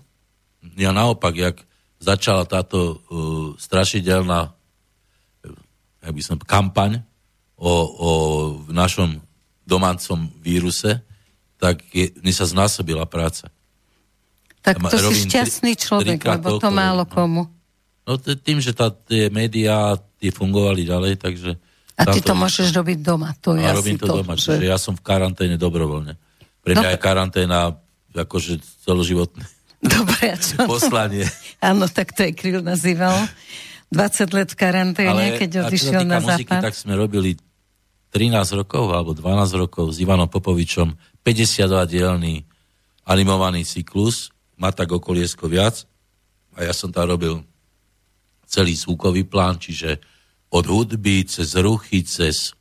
Ja 0.76 0.92
naopak, 0.92 1.32
jak 1.32 1.56
začala 1.96 2.44
táto 2.44 3.00
uh, 3.08 3.54
strašidelná 3.56 4.52
uh, 4.52 4.52
jak 6.02 6.12
by 6.12 6.20
som, 6.20 6.36
kampaň 6.36 7.00
o, 7.56 7.72
o 7.72 8.10
v 8.68 8.74
našom 8.74 9.22
domácom 9.64 10.28
víruse, 10.42 11.00
tak 11.62 11.86
je, 11.94 12.10
mne 12.18 12.34
sa 12.34 12.42
znásobila 12.42 13.06
práca. 13.06 13.46
Tak 14.66 14.82
to 14.82 14.90
si 14.90 14.98
robím 14.98 15.22
tri- 15.22 15.30
šťastný 15.30 15.72
človek, 15.78 16.18
lebo 16.18 16.58
to 16.58 16.70
málo 16.74 17.06
no. 17.06 17.10
komu. 17.10 17.42
No 18.02 18.18
tým, 18.18 18.58
že 18.58 18.74
tá, 18.74 18.90
tie 18.90 19.30
médiá 19.30 19.94
tie 20.18 20.34
fungovali 20.34 20.82
ďalej, 20.82 21.22
takže... 21.22 21.54
A 21.94 22.10
ty 22.10 22.18
to 22.18 22.34
môžeš 22.34 22.74
robiť 22.74 22.98
doma, 22.98 23.30
to 23.38 23.54
je 23.54 23.62
a 23.62 23.70
asi 23.70 23.78
robím 23.78 23.98
to, 23.98 24.06
to. 24.10 24.14
doma, 24.18 24.34
že- 24.34 24.58
čiže 24.58 24.66
ja 24.66 24.74
som 24.74 24.98
v 24.98 25.02
karanténe 25.06 25.54
dobrovoľne. 25.54 26.18
Pre 26.66 26.72
mňa 26.74 26.88
No. 26.88 26.92
je 26.94 26.98
karanténa 26.98 27.58
akože 28.12 28.58
celoživotné 28.82 29.46
Dobre, 29.82 30.30
a 30.30 30.36
čo? 30.38 30.62
poslanie. 30.70 31.26
Áno, 31.58 31.86
tak 31.86 32.14
to 32.14 32.26
je 32.26 32.34
Kryl 32.34 32.62
nazýval. 32.62 33.14
20 33.90 34.30
let 34.30 34.48
v 34.50 34.56
karanténe, 34.56 35.24
keď 35.38 35.50
a 35.50 35.54
čo 35.54 35.62
sa 35.62 35.68
odišiel 35.68 36.02
na 36.06 36.18
muziky, 36.22 36.48
západ. 36.54 36.62
tak 36.64 36.74
sme 36.74 36.94
robili 36.94 37.34
13 38.14 38.34
rokov 38.56 38.88
alebo 38.94 39.10
12 39.12 39.52
rokov 39.58 39.90
s 39.90 39.98
Ivanom 39.98 40.30
Popovičom 40.30 40.94
52-dielný 41.22 42.42
animovaný 43.06 43.66
cyklus, 43.66 44.30
má 44.58 44.70
tak 44.70 44.94
okoliesko 44.94 45.50
viac 45.50 45.86
a 46.54 46.66
ja 46.66 46.72
som 46.74 46.90
tam 46.90 47.10
robil 47.10 47.42
celý 48.46 48.76
zvukový 48.76 49.24
plán, 49.24 49.56
čiže 49.58 49.98
od 50.52 50.68
hudby, 50.68 51.24
cez 51.24 51.56
ruchy, 51.56 52.04
cez 52.04 52.52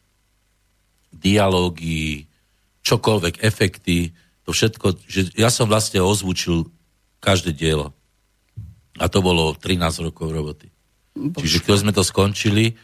dialógy, 1.11 2.25
čokoľvek, 2.87 3.43
efekty, 3.43 4.15
to 4.47 4.55
všetko, 4.55 4.87
že 5.05 5.35
ja 5.35 5.51
som 5.51 5.67
vlastne 5.67 5.99
ozvučil 5.99 6.71
každé 7.19 7.51
dielo. 7.53 7.91
A 8.97 9.11
to 9.11 9.19
bolo 9.19 9.53
13 9.53 10.07
rokov 10.07 10.31
roboty. 10.31 10.71
Čiže 11.13 11.61
keď 11.61 11.75
sme 11.83 11.91
to 11.91 12.01
skončili, 12.07 12.79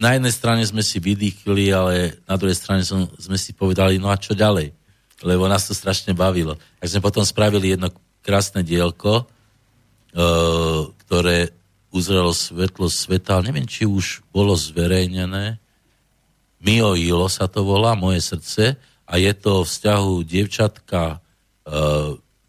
na 0.00 0.16
jednej 0.16 0.32
strane 0.32 0.62
sme 0.64 0.80
si 0.84 0.96
vydýchli, 0.96 1.72
ale 1.72 2.20
na 2.24 2.36
druhej 2.40 2.56
strane 2.56 2.84
som, 2.84 3.08
sme 3.20 3.36
si 3.36 3.52
povedali, 3.52 4.00
no 4.00 4.08
a 4.08 4.16
čo 4.16 4.32
ďalej? 4.32 4.72
Lebo 5.20 5.44
nás 5.48 5.68
to 5.68 5.76
strašne 5.76 6.16
bavilo. 6.16 6.56
Tak 6.80 6.88
sme 6.88 7.04
potom 7.04 7.24
spravili 7.24 7.76
jedno 7.76 7.92
krásne 8.24 8.64
dielko, 8.64 9.24
e, 9.24 9.24
ktoré 11.04 11.52
uzrelo 11.90 12.30
svetlo 12.32 12.86
sveta, 12.86 13.36
ale 13.36 13.50
neviem, 13.50 13.66
či 13.66 13.84
už 13.84 14.24
bolo 14.30 14.54
zverejnené. 14.54 15.58
Mio 16.60 16.94
Ilo 16.94 17.26
sa 17.26 17.50
to 17.50 17.66
volá, 17.66 17.98
Moje 17.98 18.22
srdce, 18.22 18.78
a 19.10 19.12
je 19.18 19.32
to 19.34 19.66
vzťahu 19.66 20.22
dievčatka, 20.22 21.18
e, 21.66 21.76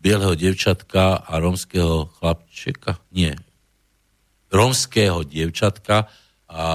bieleho 0.01 0.33
dievčatka 0.37 1.25
a 1.25 1.33
rómskeho 1.41 2.11
chlapčeka. 2.19 3.01
Nie, 3.09 3.35
rómskeho 4.51 5.23
dievčatka 5.23 6.11
a 6.51 6.65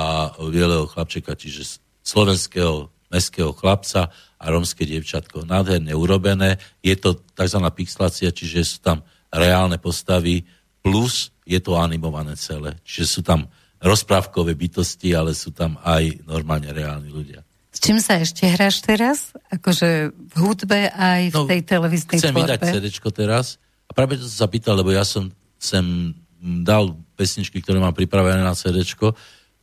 bieleho 0.40 0.88
chlapčeka, 0.88 1.36
čiže 1.36 1.78
slovenského 2.00 2.88
mestského 3.12 3.54
chlapca 3.54 4.10
a 4.12 4.44
rómske 4.50 4.84
dievčatko. 4.84 5.46
Nádherne 5.46 5.92
urobené. 5.94 6.58
Je 6.82 6.94
to 6.98 7.18
tzv. 7.34 7.60
pixlácia, 7.72 8.28
čiže 8.30 8.66
sú 8.66 8.78
tam 8.82 8.98
reálne 9.32 9.80
postavy, 9.80 10.44
plus 10.82 11.34
je 11.46 11.58
to 11.62 11.78
animované 11.78 12.34
celé. 12.38 12.78
Čiže 12.82 13.06
sú 13.06 13.20
tam 13.22 13.46
rozprávkové 13.82 14.56
bytosti, 14.56 15.12
ale 15.12 15.36
sú 15.36 15.52
tam 15.52 15.76
aj 15.84 16.26
normálne 16.26 16.72
reálni 16.72 17.12
ľudia. 17.12 17.44
S 17.70 17.78
čím 17.84 18.00
sa 18.00 18.16
ešte 18.16 18.48
hráš 18.48 18.80
teraz? 18.80 19.36
Akože 19.52 20.08
v 20.10 20.34
hudbe 20.40 20.88
aj 20.88 21.28
v 21.28 21.36
tej 21.44 21.60
televíznej 21.60 22.18
No, 22.18 22.22
Chcem 22.24 22.34
vydať 22.34 22.58
tvorbe? 22.58 22.72
CDčko 22.72 23.08
teraz 23.12 23.46
a 23.86 23.90
práve 23.92 24.16
to 24.16 24.24
sa 24.24 24.48
pýtal, 24.48 24.80
lebo 24.80 24.90
ja 24.96 25.04
som 25.04 25.28
sem 25.60 26.16
dal 26.40 26.96
pesničky, 27.16 27.60
ktoré 27.60 27.80
mám 27.80 27.92
pripravené 27.92 28.40
na 28.40 28.56
CDčko. 28.56 29.12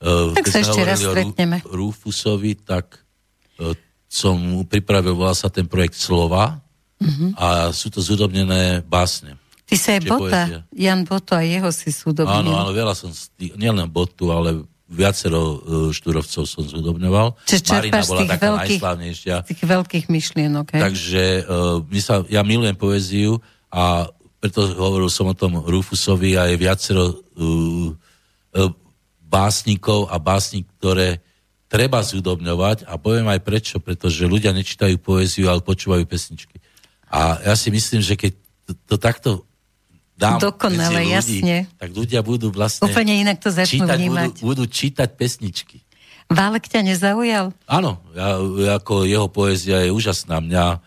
Uh, 0.04 0.36
Tak 0.38 0.46
sa 0.46 0.60
ešte 0.62 0.82
raz 0.86 1.00
stretneme. 1.02 1.64
Rúfusovi, 1.66 2.60
tak 2.62 3.03
som 4.06 4.36
pripravil, 4.68 5.18
volá 5.18 5.34
sa 5.34 5.50
ten 5.50 5.66
projekt 5.66 5.98
Slova 5.98 6.62
Mhm. 7.04 7.36
a 7.36 7.48
sú 7.76 7.92
to 7.92 8.00
zúdobnené 8.00 8.80
básne. 8.88 9.36
Ty 9.68 9.76
sa 9.76 9.90
aj 9.98 10.02
Bota, 10.08 10.20
poézia. 10.24 10.60
Jan 10.72 11.02
Boto 11.04 11.36
a 11.36 11.44
jeho 11.44 11.68
si 11.76 11.92
súdobnil. 11.92 12.48
Áno, 12.48 12.56
áno, 12.56 12.72
veľa 12.72 12.96
som, 12.96 13.12
nielen 13.60 13.92
Botu, 13.92 14.32
ale 14.32 14.64
viacero 14.88 15.42
uh, 15.58 15.90
štúrovcov 15.92 16.44
som 16.48 16.64
zúdobňoval. 16.64 17.36
Čiže 17.44 17.76
Marina 17.76 18.04
bola 18.06 18.22
taká 18.30 18.48
veľkých- 18.56 18.80
najslavnejšia. 18.80 19.36
Z 19.44 19.50
tých 19.52 19.64
veľkých 19.66 20.06
myšlienok, 20.08 20.66
hej? 20.78 20.82
Takže 20.84 21.24
uh, 21.44 21.44
my 21.82 22.00
sa, 22.00 22.14
ja 22.30 22.40
milujem 22.46 22.78
poéziu 22.78 23.42
a 23.68 24.08
preto 24.40 24.64
hovoril 24.64 25.10
som 25.12 25.28
o 25.28 25.36
tom 25.36 25.60
Rufusovi 25.60 26.40
a 26.40 26.48
je 26.48 26.56
viacero 26.56 27.04
uh, 27.10 27.90
uh, 28.56 28.72
básnikov 29.26 30.08
a 30.08 30.22
básnik, 30.22 30.70
ktoré 30.78 31.20
treba 31.74 32.06
zúdobňovať 32.06 32.86
a 32.86 33.02
poviem 33.02 33.26
aj 33.34 33.42
prečo, 33.42 33.82
pretože 33.82 34.30
ľudia 34.30 34.54
nečítajú 34.54 34.94
poéziu, 35.02 35.50
ale 35.50 35.66
počúvajú 35.66 36.06
pesničky. 36.06 36.62
A 37.10 37.42
ja 37.42 37.58
si 37.58 37.74
myslím, 37.74 38.06
že 38.06 38.14
keď 38.14 38.38
to, 38.70 38.72
to 38.94 38.96
takto 39.02 39.30
dám 40.14 40.38
Dokonale, 40.38 41.02
ľudí, 41.02 41.42
jasne. 41.42 41.58
tak 41.82 41.90
ľudia 41.90 42.22
budú 42.22 42.54
vlastne 42.54 42.86
Úplne 42.86 43.26
inak 43.26 43.42
to 43.42 43.50
začnú 43.50 43.90
čítať, 43.90 43.98
budú, 43.98 44.02
vnímať. 44.06 44.34
budú 44.46 44.64
čítať 44.70 45.10
pesničky. 45.18 45.82
Válek 46.30 46.70
ťa 46.70 46.86
nezaujal? 46.86 47.50
Áno, 47.66 47.98
ja, 48.14 48.38
ako 48.78 49.10
jeho 49.10 49.26
poézia 49.28 49.82
je 49.82 49.90
úžasná. 49.90 50.40
Mňa, 50.40 50.78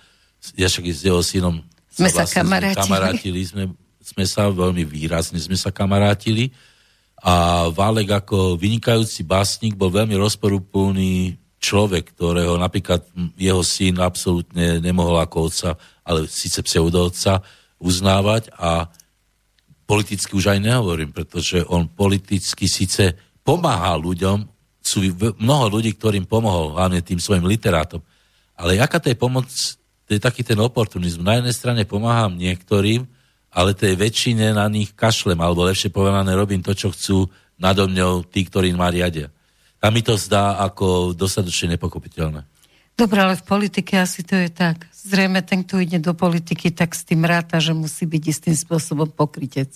ja 0.54 0.66
však 0.70 0.86
s 0.86 1.02
jeho 1.02 1.20
synom 1.20 1.66
Sme 1.90 2.14
sa 2.14 2.22
vlastne 2.22 2.46
kamarátili. 2.46 2.78
kamarátili 2.78 3.40
sme, 3.42 3.64
sme 4.00 4.24
sa 4.24 4.46
veľmi 4.46 4.86
výrazne 4.86 5.42
sme 5.42 5.58
sa 5.58 5.74
kamarátili 5.74 6.54
a 7.27 7.66
Válek 7.74 8.23
ako 8.23 8.55
vynikajúci 8.55 9.27
básnik 9.27 9.74
bol 9.74 9.90
veľmi 9.90 10.15
rozporúplný 10.15 11.35
človek, 11.59 12.15
ktorého 12.15 12.55
napríklad 12.55 13.03
jeho 13.35 13.66
syn 13.66 13.98
absolútne 13.98 14.78
nemohol 14.78 15.19
ako 15.19 15.51
otca, 15.51 15.70
ale 16.07 16.31
síce 16.31 16.62
pseudootca 16.62 17.43
uznávať 17.82 18.55
a 18.55 18.86
politicky 19.90 20.39
už 20.39 20.55
aj 20.55 20.62
nehovorím, 20.62 21.11
pretože 21.11 21.66
on 21.66 21.90
politicky 21.90 22.70
síce 22.70 23.19
pomáha 23.43 23.98
ľuďom, 23.98 24.47
sú 24.78 25.03
mnoho 25.43 25.66
ľudí, 25.66 25.98
ktorým 25.98 26.31
pomohol, 26.31 26.78
hlavne 26.78 27.03
tým 27.03 27.19
svojim 27.19 27.43
literátom. 27.43 28.07
Ale 28.55 28.78
jaká 28.78 29.03
to 29.03 29.11
je 29.11 29.19
pomoc, 29.19 29.51
to 30.07 30.11
je 30.15 30.23
taký 30.23 30.47
ten 30.47 30.62
oportunizm. 30.62 31.27
Na 31.27 31.43
jednej 31.43 31.55
strane 31.55 31.82
pomáham 31.82 32.39
niektorým, 32.39 33.03
ale 33.56 33.72
tej 33.72 33.96
väčšine 33.96 34.52
na 34.52 34.68
nich 34.68 34.92
kašlem, 34.92 35.40
alebo 35.40 35.64
lepšie 35.64 35.88
povedané, 35.88 36.36
robím 36.36 36.60
to, 36.60 36.76
čo 36.76 36.92
chcú 36.92 37.32
nado 37.56 37.88
mňou 37.88 38.28
tí, 38.28 38.44
ktorí 38.44 38.76
ma 38.76 38.92
riadia. 38.92 39.32
A 39.80 39.88
mi 39.88 40.04
to 40.04 40.20
zdá 40.20 40.60
ako 40.60 41.16
dostatočne 41.16 41.80
nepochopiteľné. 41.80 42.44
Dobre, 42.96 43.18
ale 43.20 43.36
v 43.36 43.44
politike 43.44 43.96
asi 43.96 44.24
to 44.24 44.36
je 44.36 44.52
tak. 44.52 44.88
Zrejme 44.92 45.40
ten, 45.40 45.64
kto 45.64 45.80
ide 45.80 46.00
do 46.00 46.12
politiky, 46.12 46.68
tak 46.72 46.92
s 46.92 47.04
tým 47.08 47.24
ráta, 47.24 47.56
že 47.60 47.72
musí 47.72 48.04
byť 48.04 48.22
istým 48.28 48.56
spôsobom 48.56 49.08
pokrytec. 49.08 49.72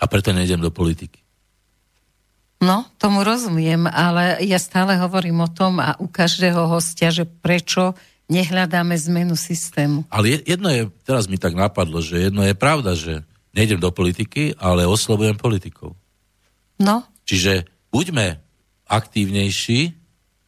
A 0.00 0.08
preto 0.08 0.32
nejdem 0.32 0.60
do 0.60 0.72
politiky. 0.72 1.20
No, 2.60 2.84
tomu 3.00 3.24
rozumiem, 3.24 3.88
ale 3.88 4.44
ja 4.44 4.60
stále 4.60 4.96
hovorím 5.00 5.40
o 5.40 5.48
tom 5.48 5.80
a 5.80 5.96
u 5.96 6.04
každého 6.04 6.68
hostia, 6.68 7.08
že 7.08 7.24
prečo 7.24 7.96
nehľadáme 8.30 8.94
zmenu 9.10 9.34
systému. 9.34 10.06
Ale 10.06 10.38
je- 10.38 10.44
jedno 10.54 10.70
je, 10.70 10.86
teraz 11.02 11.26
mi 11.26 11.36
tak 11.36 11.58
napadlo, 11.58 11.98
že 11.98 12.30
jedno 12.30 12.46
je 12.46 12.54
pravda, 12.54 12.94
že 12.94 13.26
nejdem 13.50 13.82
do 13.82 13.90
politiky, 13.90 14.54
ale 14.56 14.86
oslovujem 14.86 15.34
politikov. 15.34 15.98
No, 16.78 17.04
Čiže 17.30 17.62
buďme 17.94 18.42
aktívnejší, 18.90 19.94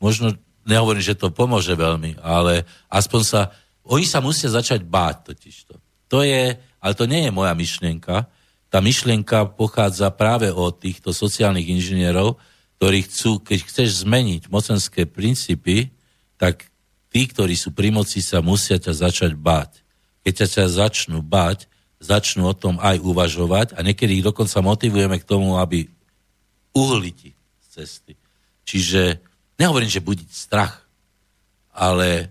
možno 0.03 0.35
nehovorím, 0.67 1.05
že 1.05 1.15
to 1.15 1.31
pomôže 1.31 1.71
veľmi, 1.79 2.19
ale 2.19 2.67
aspoň 2.91 3.23
sa, 3.23 3.41
oni 3.87 4.03
sa 4.03 4.19
musia 4.19 4.51
začať 4.51 4.83
báť 4.83 5.31
totižto. 5.31 5.79
To 6.11 6.27
je, 6.27 6.59
ale 6.59 6.93
to 6.99 7.07
nie 7.07 7.31
je 7.31 7.31
moja 7.31 7.55
myšlienka, 7.55 8.27
tá 8.67 8.79
myšlienka 8.81 9.53
pochádza 9.55 10.11
práve 10.11 10.49
od 10.51 10.75
týchto 10.81 11.15
sociálnych 11.15 11.71
inžinierov, 11.71 12.41
ktorí 12.81 13.07
chcú, 13.07 13.39
keď 13.39 13.59
chceš 13.69 14.03
zmeniť 14.03 14.51
mocenské 14.51 15.07
princípy, 15.07 15.93
tak 16.35 16.72
tí, 17.13 17.29
ktorí 17.29 17.53
sú 17.55 17.77
pri 17.77 17.93
moci, 17.93 18.25
sa 18.25 18.41
musia 18.41 18.81
ťa 18.81 19.07
začať 19.07 19.37
báť. 19.37 19.85
Keď 20.25 20.33
ťa, 20.33 20.47
ťa 20.49 20.67
začnú 20.73 21.21
báť, 21.21 21.69
začnú 22.03 22.49
o 22.49 22.57
tom 22.57 22.81
aj 22.83 22.99
uvažovať 22.99 23.79
a 23.79 23.85
niekedy 23.85 24.19
ich 24.19 24.27
dokonca 24.27 24.59
motivujeme 24.65 25.21
k 25.21 25.29
tomu, 25.29 25.61
aby 25.61 25.87
uhli 26.75 27.13
ti 27.15 27.31
z 27.63 27.67
cesty. 27.79 28.13
Čiže 28.67 29.21
nehovorím, 29.61 29.93
že 29.93 30.03
budiť 30.03 30.31
strach, 30.33 30.83
ale 31.71 32.09
e, 32.19 32.27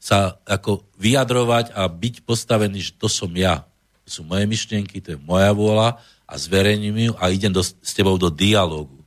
sa 0.00 0.36
ako 0.44 0.84
vyjadrovať 0.98 1.76
a 1.76 1.86
byť 1.86 2.26
postavený, 2.26 2.90
že 2.90 2.92
to 2.96 3.06
som 3.06 3.30
ja. 3.36 3.62
To 4.04 4.08
sú 4.08 4.20
moje 4.26 4.44
myšlienky, 4.44 5.00
to 5.00 5.16
je 5.16 5.20
moja 5.20 5.52
vôľa 5.54 5.96
a 6.28 6.34
zverejním 6.36 6.96
ju 7.08 7.12
a 7.16 7.32
idem 7.32 7.52
do, 7.52 7.62
s 7.64 7.92
tebou 7.96 8.16
do 8.20 8.28
dialógu. 8.28 9.00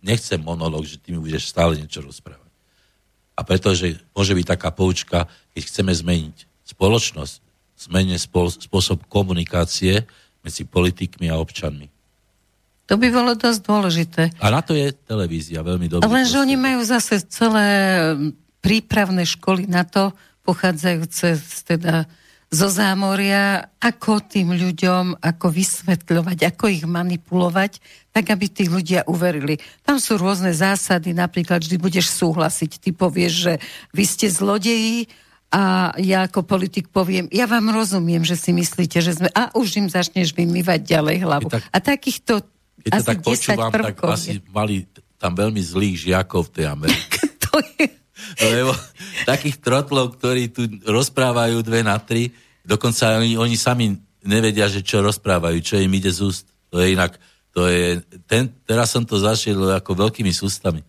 Nechcem 0.00 0.38
monológ, 0.38 0.86
že 0.86 0.96
ty 0.96 1.12
mi 1.12 1.18
budeš 1.18 1.50
stále 1.50 1.76
niečo 1.76 2.00
rozprávať. 2.00 2.47
A 3.38 3.46
pretože 3.46 4.02
môže 4.18 4.34
byť 4.34 4.46
taká 4.58 4.74
poučka, 4.74 5.30
keď 5.54 5.62
chceme 5.70 5.94
zmeniť 5.94 6.36
spoločnosť, 6.66 7.38
spol- 8.18 8.50
spôsob 8.50 9.06
komunikácie 9.06 10.02
medzi 10.42 10.66
politikmi 10.66 11.30
a 11.30 11.38
občanmi. 11.38 11.86
to 12.88 12.98
by 12.98 13.08
bolo 13.14 13.38
dosť 13.38 13.60
dôležité. 13.62 14.22
A 14.42 14.50
na 14.50 14.64
to 14.64 14.74
je 14.74 14.90
televízia 14.90 15.62
veľmi 15.62 15.86
dobrý. 15.86 16.02
Lenže 16.02 16.40
oni 16.40 16.58
prostriedok. 16.58 16.66
majú 16.66 16.80
zase 16.82 17.14
celé 17.30 17.68
prípravné 18.58 19.22
školy 19.28 19.70
na 19.70 19.86
to, 19.86 20.10
pochádzajúce 20.42 21.36
z, 21.36 21.56
teda 21.68 22.08
zo 22.48 22.68
zámoria, 22.72 23.60
ako 23.76 24.24
tým 24.24 24.56
ľuďom, 24.56 25.20
ako 25.20 25.46
vysvetľovať, 25.52 26.38
ako 26.48 26.64
ich 26.72 26.84
manipulovať, 26.88 27.76
tak 28.08 28.32
aby 28.32 28.46
tí 28.48 28.64
ľudia 28.72 29.04
uverili. 29.04 29.60
Tam 29.84 30.00
sú 30.00 30.16
rôzne 30.16 30.56
zásady, 30.56 31.12
napríklad 31.12 31.60
vždy 31.60 31.76
budeš 31.76 32.08
súhlasiť, 32.16 32.70
ty 32.80 32.90
povieš, 32.96 33.32
že 33.36 33.52
vy 33.92 34.04
ste 34.08 34.32
zlodeji 34.32 35.12
a 35.52 35.92
ja 36.00 36.24
ako 36.24 36.44
politik 36.44 36.88
poviem, 36.88 37.28
ja 37.28 37.44
vám 37.44 37.68
rozumiem, 37.72 38.24
že 38.24 38.36
si 38.36 38.56
myslíte, 38.56 39.00
že 39.00 39.16
sme... 39.16 39.28
A 39.32 39.52
už 39.52 39.80
im 39.80 39.88
začneš 39.88 40.32
vymývať 40.32 40.88
ďalej 40.88 41.16
hlavu. 41.24 41.48
Tak- 41.52 41.68
a 41.68 41.78
takýchto 41.80 42.48
Keď 42.84 42.90
to 42.92 42.96
asi 42.96 43.08
tak 43.08 43.18
10 43.20 43.28
počúvam, 43.28 43.72
tak 43.72 43.96
asi 44.08 44.32
mali 44.52 44.84
tam 45.20 45.32
veľmi 45.36 45.60
zlých 45.60 45.96
žiakov 46.08 46.48
v 46.48 46.52
tej 46.56 46.66
Amerike. 46.68 47.16
To 47.48 47.64
je... 47.64 47.88
Lebo 48.42 48.72
takých 49.24 49.62
trotlov, 49.62 50.18
ktorí 50.18 50.50
tu 50.52 50.66
rozprávajú 50.86 51.62
dve 51.62 51.80
na 51.86 51.96
tri, 51.98 52.34
dokonca 52.66 53.18
oni, 53.18 53.38
oni 53.38 53.56
sami 53.56 53.94
nevedia, 54.26 54.68
že 54.68 54.84
čo 54.84 55.00
rozprávajú, 55.00 55.58
čo 55.62 55.80
im 55.80 55.92
ide 55.94 56.10
z 56.12 56.20
úst. 56.26 56.46
To 56.68 56.82
je 56.82 56.92
inak, 56.92 57.16
to 57.56 57.64
je, 57.66 58.04
ten, 58.28 58.52
teraz 58.68 58.92
som 58.92 59.02
to 59.02 59.16
zašiel 59.16 59.72
ako 59.72 59.96
veľkými 60.08 60.30
sústami. 60.30 60.84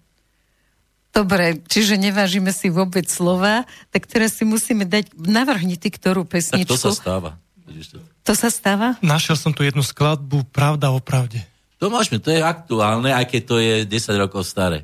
Dobre, 1.09 1.57
čiže 1.65 1.97
nevážime 1.97 2.53
si 2.53 2.69
vôbec 2.69 3.09
slova, 3.09 3.65
tak 3.89 4.05
teraz 4.05 4.37
si 4.37 4.45
musíme 4.45 4.85
dať, 4.85 5.17
navrhni 5.17 5.73
ty 5.73 5.89
ktorú 5.89 6.27
Tak 6.27 6.31
pesničku. 6.37 6.69
to 6.69 6.77
sa 6.77 6.93
stáva. 6.93 7.31
To? 7.69 7.97
to 8.25 8.33
sa 8.33 8.49
stáva? 8.49 8.97
Našiel 9.01 9.37
som 9.37 9.53
tu 9.53 9.61
jednu 9.61 9.81
skladbu 9.85 10.45
Pravda 10.49 10.89
o 10.93 11.01
pravde. 11.01 11.41
To 11.79 11.87
môžeme, 11.87 12.19
to 12.19 12.29
je 12.29 12.43
aktuálne, 12.43 13.13
aj 13.15 13.25
keď 13.29 13.41
to 13.45 13.55
je 13.57 13.75
10 13.87 14.19
rokov 14.19 14.43
staré. 14.43 14.83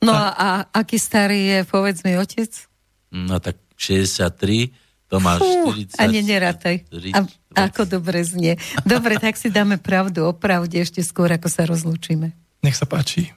No 0.00 0.16
a, 0.16 0.32
a 0.32 0.48
aký 0.72 0.96
starý 0.96 1.40
je, 1.44 1.58
povedz 1.68 2.00
mi, 2.04 2.16
otec? 2.16 2.48
No 3.12 3.36
tak 3.36 3.60
63, 3.76 4.72
to 5.10 5.16
máš 5.20 5.44
Fú, 5.44 5.76
40. 5.76 6.00
ani 6.00 6.20
nerátaj. 6.24 6.76
A, 7.12 7.20
40. 7.26 7.68
ako 7.68 7.82
dobre 7.84 8.24
znie. 8.24 8.56
Dobre, 8.86 9.20
tak 9.20 9.36
si 9.36 9.52
dáme 9.52 9.76
pravdu 9.76 10.24
o 10.24 10.32
pravde 10.32 10.80
ešte 10.80 11.04
skôr, 11.04 11.28
ako 11.34 11.48
sa 11.52 11.68
rozlúčime. 11.68 12.32
Nech 12.64 12.76
sa 12.76 12.88
páči. 12.88 13.32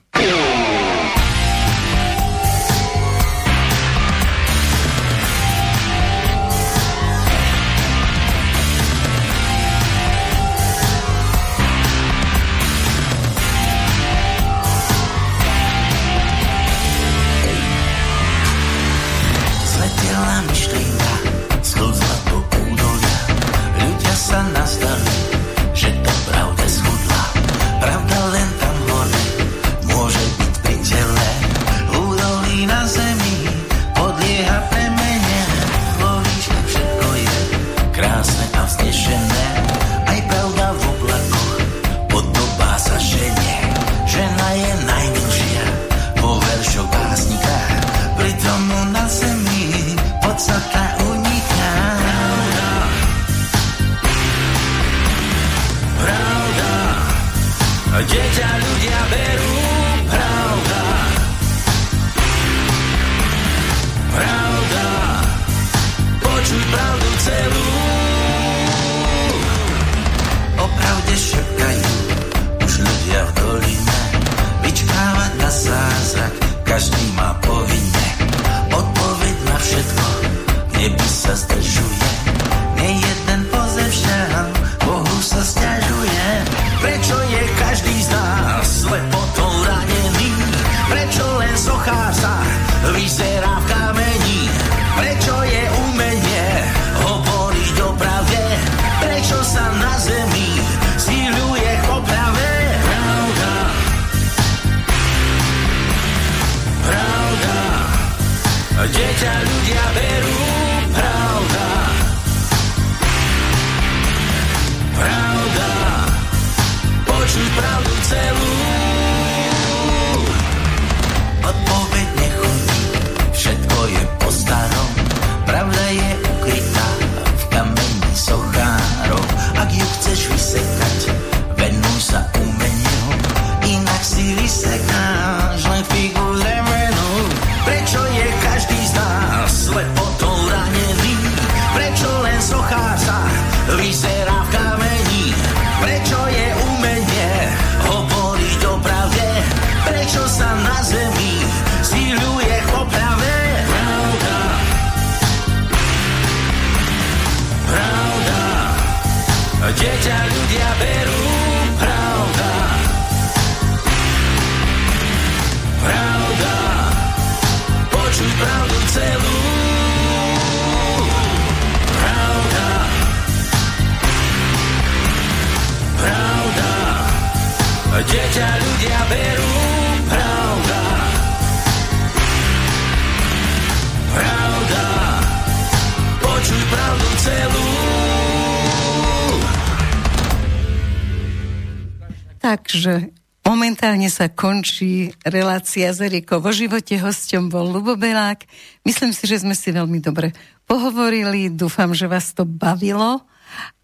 Takže 192.84 193.16
momentálne 193.48 194.12
sa 194.12 194.28
končí 194.28 195.08
relácia 195.24 195.88
z 195.96 196.04
Erikou 196.04 196.36
vo 196.36 196.52
živote. 196.52 197.00
Hosťom 197.00 197.48
bol 197.48 197.64
Lubo 197.64 197.96
Belák. 197.96 198.44
Myslím 198.84 199.16
si, 199.16 199.24
že 199.24 199.40
sme 199.40 199.56
si 199.56 199.72
veľmi 199.72 200.04
dobre 200.04 200.36
pohovorili. 200.68 201.48
Dúfam, 201.48 201.96
že 201.96 202.04
vás 202.04 202.36
to 202.36 202.44
bavilo. 202.44 203.24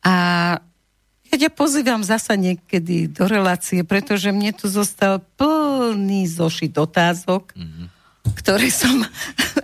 A 0.05 0.13
ja 1.33 1.35
ťa 1.41 1.49
pozývam 1.49 2.05
zasa 2.05 2.37
niekedy 2.37 3.09
do 3.09 3.25
relácie, 3.25 3.89
pretože 3.89 4.29
mne 4.37 4.53
tu 4.53 4.69
zostal 4.69 5.25
plný 5.41 6.29
zošit 6.29 6.77
otázok, 6.77 7.57
mm-hmm. 7.57 7.87
ktoré 8.37 8.69
som 8.69 9.01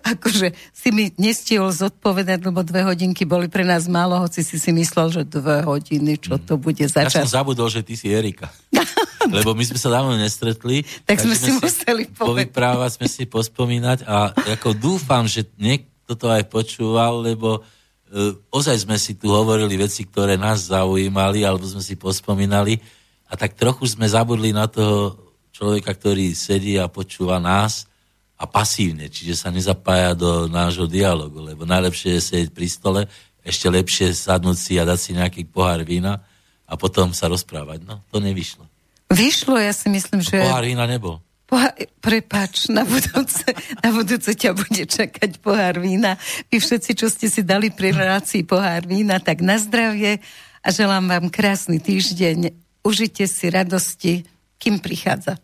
akože 0.07 0.55
si 0.70 0.89
mi 0.95 1.11
nestihol 1.19 1.74
zodpovedať, 1.74 2.47
lebo 2.47 2.62
dve 2.62 2.87
hodinky 2.87 3.27
boli 3.27 3.51
pre 3.51 3.66
nás 3.66 3.91
málo, 3.91 4.23
hoci 4.23 4.47
si 4.47 4.57
si 4.57 4.70
myslel, 4.70 5.11
že 5.11 5.23
dve 5.27 5.66
hodiny, 5.66 6.23
čo 6.23 6.39
to 6.39 6.55
bude 6.55 6.87
Ja 6.87 6.91
začať. 6.91 7.27
som 7.27 7.43
zabudol, 7.43 7.66
že 7.66 7.83
ty 7.83 7.99
si 7.99 8.15
Erika. 8.15 8.47
Lebo 9.27 9.59
my 9.59 9.65
sme 9.66 9.74
sa 9.74 9.91
dávno 9.91 10.15
nestretli. 10.15 10.87
Tak 11.03 11.19
sme 11.19 11.35
si 11.35 11.51
museli 11.51 12.07
povedať. 12.07 12.47
Povyprávať 12.47 12.91
sme 13.03 13.09
si, 13.11 13.27
pospomínať 13.27 14.07
a 14.07 14.31
ako 14.55 14.70
dúfam, 14.78 15.27
že 15.27 15.43
niekto 15.59 16.15
to 16.15 16.31
aj 16.31 16.47
počúval, 16.47 17.27
lebo 17.27 17.59
e, 18.07 18.39
ozaj 18.55 18.87
sme 18.87 18.95
si 18.95 19.19
tu 19.19 19.35
hovorili 19.35 19.74
veci, 19.74 20.07
ktoré 20.07 20.39
nás 20.39 20.70
zaujímali, 20.70 21.43
alebo 21.43 21.66
sme 21.66 21.83
si 21.83 21.99
pospomínali 21.99 22.78
a 23.27 23.35
tak 23.35 23.59
trochu 23.59 23.91
sme 23.91 24.07
zabudli 24.07 24.55
na 24.55 24.70
toho 24.70 25.19
človeka, 25.51 25.91
ktorý 25.91 26.31
sedí 26.31 26.78
a 26.78 26.87
počúva 26.87 27.43
nás 27.43 27.91
a 28.36 28.44
pasívne, 28.44 29.08
čiže 29.08 29.34
sa 29.34 29.48
nezapája 29.48 30.12
do 30.12 30.44
nášho 30.46 30.84
dialogu, 30.84 31.40
lebo 31.40 31.64
najlepšie 31.64 32.20
je 32.20 32.22
sedieť 32.22 32.50
pri 32.52 32.66
stole, 32.68 33.00
ešte 33.40 33.66
lepšie 33.72 34.12
sadnúť 34.12 34.56
si 34.58 34.74
a 34.76 34.84
dať 34.84 34.98
si 35.00 35.10
nejaký 35.16 35.48
pohár 35.48 35.80
vína 35.86 36.20
a 36.68 36.74
potom 36.76 37.16
sa 37.16 37.32
rozprávať. 37.32 37.86
No, 37.88 38.04
to 38.12 38.20
nevyšlo. 38.20 38.68
Vyšlo, 39.08 39.56
ja 39.56 39.72
si 39.72 39.86
myslím, 39.88 40.20
že... 40.20 40.42
Pohár 40.42 40.66
vína 40.66 40.84
nebol. 40.84 41.22
Poha- 41.46 41.78
prepač, 42.02 42.66
na 42.66 42.82
budúce, 42.82 43.46
na 43.78 43.94
budúce 43.94 44.34
ťa 44.34 44.50
bude 44.50 44.82
čakať 44.82 45.38
pohár 45.38 45.78
vína. 45.78 46.18
Vy 46.50 46.58
všetci, 46.58 46.90
čo 46.98 47.06
ste 47.06 47.30
si 47.30 47.46
dali 47.46 47.70
pri 47.70 47.94
relácii 47.94 48.42
pohár 48.42 48.82
vína, 48.82 49.22
tak 49.22 49.46
na 49.46 49.54
zdravie 49.54 50.18
a 50.58 50.68
želám 50.74 51.06
vám 51.06 51.26
krásny 51.30 51.78
týždeň. 51.78 52.50
Užite 52.82 53.30
si 53.30 53.46
radosti, 53.46 54.26
kým 54.58 54.82
prichádza. 54.82 55.38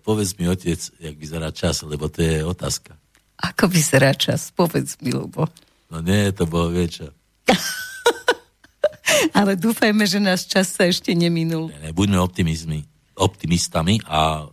Povedz 0.00 0.34
mi, 0.40 0.48
otec, 0.48 0.80
jak 0.98 1.14
vyzerá 1.16 1.52
čas, 1.52 1.84
lebo 1.84 2.08
to 2.08 2.24
je 2.24 2.40
otázka. 2.44 2.96
Ako 3.40 3.68
vyzerá 3.68 4.12
čas? 4.16 4.52
Povedz 4.52 5.00
mi, 5.00 5.12
Lubo. 5.12 5.48
No 5.88 6.00
nie, 6.00 6.28
to 6.32 6.44
bolo 6.44 6.72
viečo. 6.72 7.08
Ale 9.38 9.56
dúfajme, 9.58 10.04
že 10.06 10.22
náš 10.22 10.46
čas 10.46 10.70
sa 10.70 10.86
ešte 10.86 11.12
neminul. 11.16 11.68
Ne, 11.82 11.90
buďme 11.90 12.20
optimizmi, 12.20 12.86
optimistami 13.18 14.00
a 14.06 14.48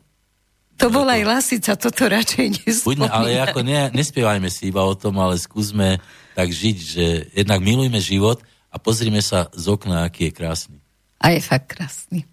To 0.78 0.88
bola 0.94 1.18
aj 1.18 1.24
Lasica, 1.26 1.74
toto 1.74 2.06
radšej 2.06 2.48
buďme, 2.86 3.10
nespomínaj. 3.10 3.10
ale 3.10 3.30
ako 3.42 3.60
ne, 3.66 3.90
nespievajme 3.98 4.50
si 4.54 4.70
iba 4.70 4.86
o 4.86 4.94
tom, 4.94 5.18
ale 5.18 5.38
skúsme 5.42 5.98
tak 6.38 6.54
žiť, 6.54 6.78
že 6.78 7.06
jednak 7.34 7.66
milujme 7.66 7.98
život 7.98 8.42
a 8.70 8.78
pozrime 8.78 9.22
sa 9.26 9.50
z 9.58 9.66
okna, 9.74 10.06
aký 10.06 10.30
je 10.30 10.38
krásny. 10.38 10.78
A 11.18 11.34
je 11.34 11.42
fakt 11.42 11.74
krásny. 11.74 12.30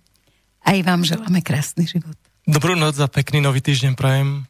Aj 0.61 0.77
vám 0.85 1.05
želáme 1.05 1.41
krásny 1.41 1.89
život. 1.89 2.17
Dobrú 2.45 2.77
noc 2.77 3.01
a 3.01 3.09
pekný 3.09 3.41
nový 3.41 3.65
týždeň 3.65 3.97
prajem. 3.97 4.45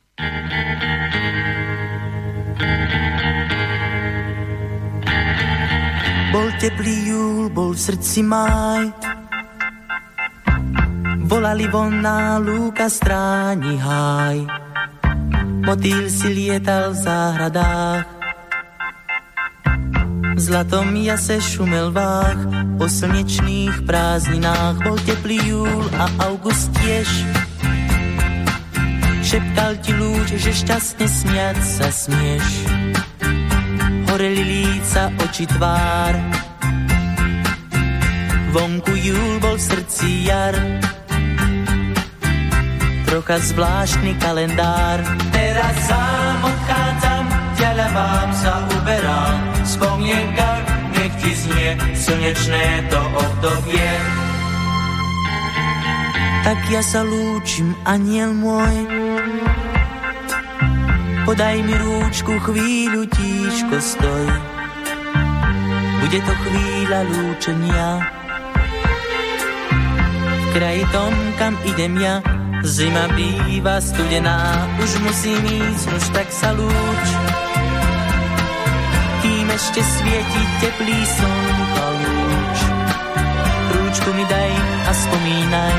Bol 6.34 6.48
teplý 6.58 6.96
júl, 7.06 7.46
bol 7.54 7.70
v 7.70 7.78
srdci 7.78 8.26
máj. 8.26 8.90
Volali 11.22 11.70
von 11.70 12.02
na 12.02 12.42
lúka 12.42 12.90
stráni 12.90 13.78
háj. 13.78 14.42
Motýl 15.62 16.10
si 16.10 16.34
lietal 16.34 16.90
v 16.90 16.98
záhradách. 16.98 18.06
V 20.34 20.40
zlatom 20.42 20.98
jase 20.98 21.38
šumel 21.38 21.94
vách, 21.94 22.42
po 22.74 22.90
slnečných 22.90 23.86
prázdninách 23.86 24.82
bol 24.82 24.98
teplý 25.06 25.38
júl 25.46 25.86
a 25.94 26.10
august 26.26 26.74
tiež. 26.74 27.43
Šeptal 29.24 29.80
ti 29.80 29.96
lúč, 29.96 30.36
že 30.36 30.52
šťastne 30.52 31.06
smiať 31.08 31.58
sa 31.64 31.88
smieš 31.88 32.48
horeli 34.14 34.46
líca, 34.46 35.10
oči 35.26 35.42
tvár. 35.50 36.14
Vonku 38.54 38.94
júl 38.94 39.42
bol 39.42 39.58
v 39.58 39.64
srdci 39.74 40.30
jar, 40.30 40.54
trocha 43.10 43.42
zvláštny 43.42 44.14
kalendár. 44.22 45.02
Teraz 45.34 45.74
sám 45.90 46.38
odchádzam, 46.46 47.24
ďaľavám 47.58 48.30
sa 48.38 48.52
uberám, 48.70 49.38
v 49.50 49.66
spomienkach 49.66 50.64
nech 50.94 51.14
ti 51.18 51.32
znie 51.34 51.70
slnečné 51.98 52.64
to 52.94 53.00
obdobie. 53.18 53.90
Tak 56.46 56.58
ja 56.70 56.82
sa 56.86 57.02
lúčim, 57.02 57.74
aniel 57.82 58.30
môj, 58.30 58.86
Podaj 61.24 61.56
mi 61.64 61.72
rúčku, 61.72 62.36
chvíľu 62.36 63.08
tíško 63.08 63.80
stoj. 63.80 64.28
Bude 66.04 66.20
to 66.20 66.34
chvíľa 66.36 67.00
lúčenia. 67.08 67.88
V 70.20 70.46
kraji 70.52 70.84
tom, 70.92 71.16
kam 71.40 71.56
idem 71.64 71.96
ja, 71.96 72.20
zima 72.60 73.08
býva 73.16 73.80
studená. 73.80 74.68
Už 74.84 75.00
musím 75.00 75.40
ísť, 75.48 75.86
už 75.96 76.04
tak 76.12 76.28
sa 76.28 76.52
lúč. 76.52 77.06
Kým 79.24 79.48
ešte 79.48 79.80
svieti 79.80 80.42
teplý 80.60 80.98
slnko 81.08 81.86
lúč. 82.04 82.58
Rúčku 83.72 84.10
mi 84.12 84.24
daj 84.28 84.52
a 84.60 84.92
spomínaj. 84.92 85.78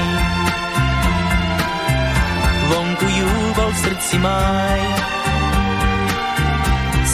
Vonku 2.66 3.08
júl 3.14 3.46
bol 3.54 3.70
v 3.70 3.78
srdci 3.86 4.18
maj. 4.18 5.15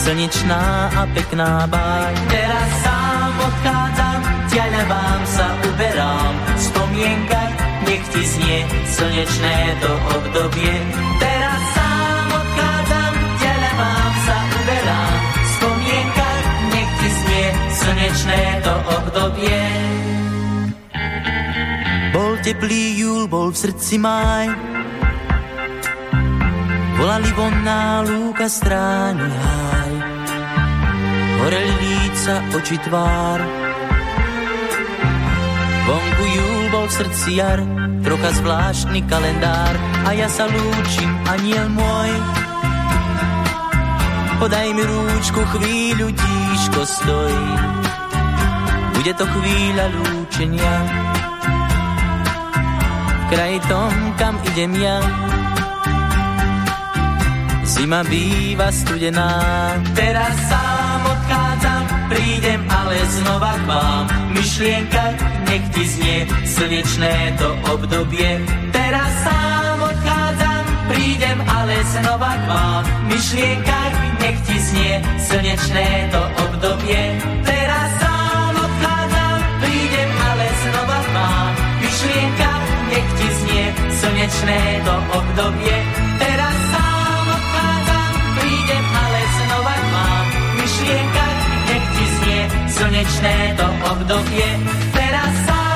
Slnečná 0.01 0.89
a 0.97 1.01
pekná 1.13 1.69
báj. 1.69 2.13
Teraz 2.33 2.69
sám 2.81 3.33
odchádzam, 3.37 4.19
ťaľavám 4.49 5.21
sa 5.29 5.47
uberám, 5.69 6.33
v 6.41 6.61
spomienkach 6.61 7.53
nech 7.85 8.05
ti 8.09 8.23
znie 8.25 8.57
slnečné 8.97 9.55
to 9.77 9.91
obdobie. 10.17 10.73
Teraz 11.21 11.61
sám 11.77 12.25
odchádzam, 12.33 13.13
ťaľavám 13.37 14.13
sa 14.25 14.37
uberám, 14.57 15.15
v 15.21 15.49
spomienkach 15.53 16.41
nech 16.73 16.91
ti 16.97 17.09
znie 17.13 17.45
slnečné 17.69 18.41
to 18.65 18.73
obdobie. 18.97 19.61
Bol 22.11 22.33
teplý 22.41 22.83
júl, 22.97 23.23
bol 23.29 23.53
v 23.53 23.57
srdci 23.69 23.95
máj, 24.01 24.49
volali 26.97 27.31
vonná 27.37 28.03
lúka 28.03 28.49
stráni 28.49 29.29
háj. 29.29 29.70
Horeli 31.41 31.73
líca, 31.73 32.38
oči 32.53 32.77
tvár, 32.85 33.41
vonku 35.89 36.23
júl 36.38 36.63
bol 36.69 36.85
v 36.85 36.93
srdci 37.01 37.30
jar, 37.41 37.57
trocha 38.05 38.30
zvláštny 38.38 39.01
kalendár 39.09 39.73
a 40.05 40.13
ja 40.13 40.30
sa 40.30 40.45
lúčim, 40.45 41.09
aniel 41.26 41.65
môj. 41.73 42.11
Podaj 44.38 44.68
mi 44.69 44.84
rúčku, 44.85 45.41
chvíľu 45.57 46.13
tíško 46.13 46.81
stojí, 46.85 47.49
bude 49.01 49.11
to 49.18 49.26
chvíľa 49.26 49.85
lúčenia. 49.97 50.76
V 53.18 53.23
kraji 53.34 53.59
tom, 53.65 53.93
kam 54.22 54.38
idem 54.45 54.77
ja, 54.77 54.97
Zima 57.65 58.05
býva 58.05 58.69
studená. 58.69 59.31
Teraz 59.97 60.35
sám 60.53 61.00
odchádzam, 61.31 61.83
prídem 62.11 62.61
ale 62.67 62.97
znova 63.07 63.55
k 63.55 63.63
vám. 63.63 64.03
Myšlienka, 64.35 65.03
nech 65.47 65.65
ti 65.71 65.83
znie 65.87 66.17
slnečné 66.43 67.39
to 67.39 67.55
obdobie. 67.71 68.43
Teraz 68.75 69.11
sám 69.23 69.79
odchádzam, 69.79 70.63
prídem 70.91 71.39
ale 71.47 71.75
znova 71.87 72.35
k 72.35 72.43
vám. 72.51 72.83
Myšlienka, 73.07 73.79
nech 74.19 74.39
ti 74.43 74.57
znie 74.59 74.93
slnečné 75.23 75.87
to 76.11 76.21
obdobie. 76.51 76.99
Teraz 77.47 77.89
sám 78.03 78.53
odchádzam, 78.59 79.37
prídem 79.63 80.11
ale 80.11 80.45
znova 80.51 80.99
k 80.99 81.09
vám. 81.15 81.51
Myšlienka, 81.79 82.51
nech 82.91 83.09
ti 83.15 83.27
znie 83.39 83.65
slnečné 84.03 84.59
to 84.83 84.95
obdobie. 85.15 85.75
Slnečné 92.81 93.53
to 93.61 93.67
obdobie. 93.93 94.49
Teraz 94.89 95.29
sám 95.45 95.70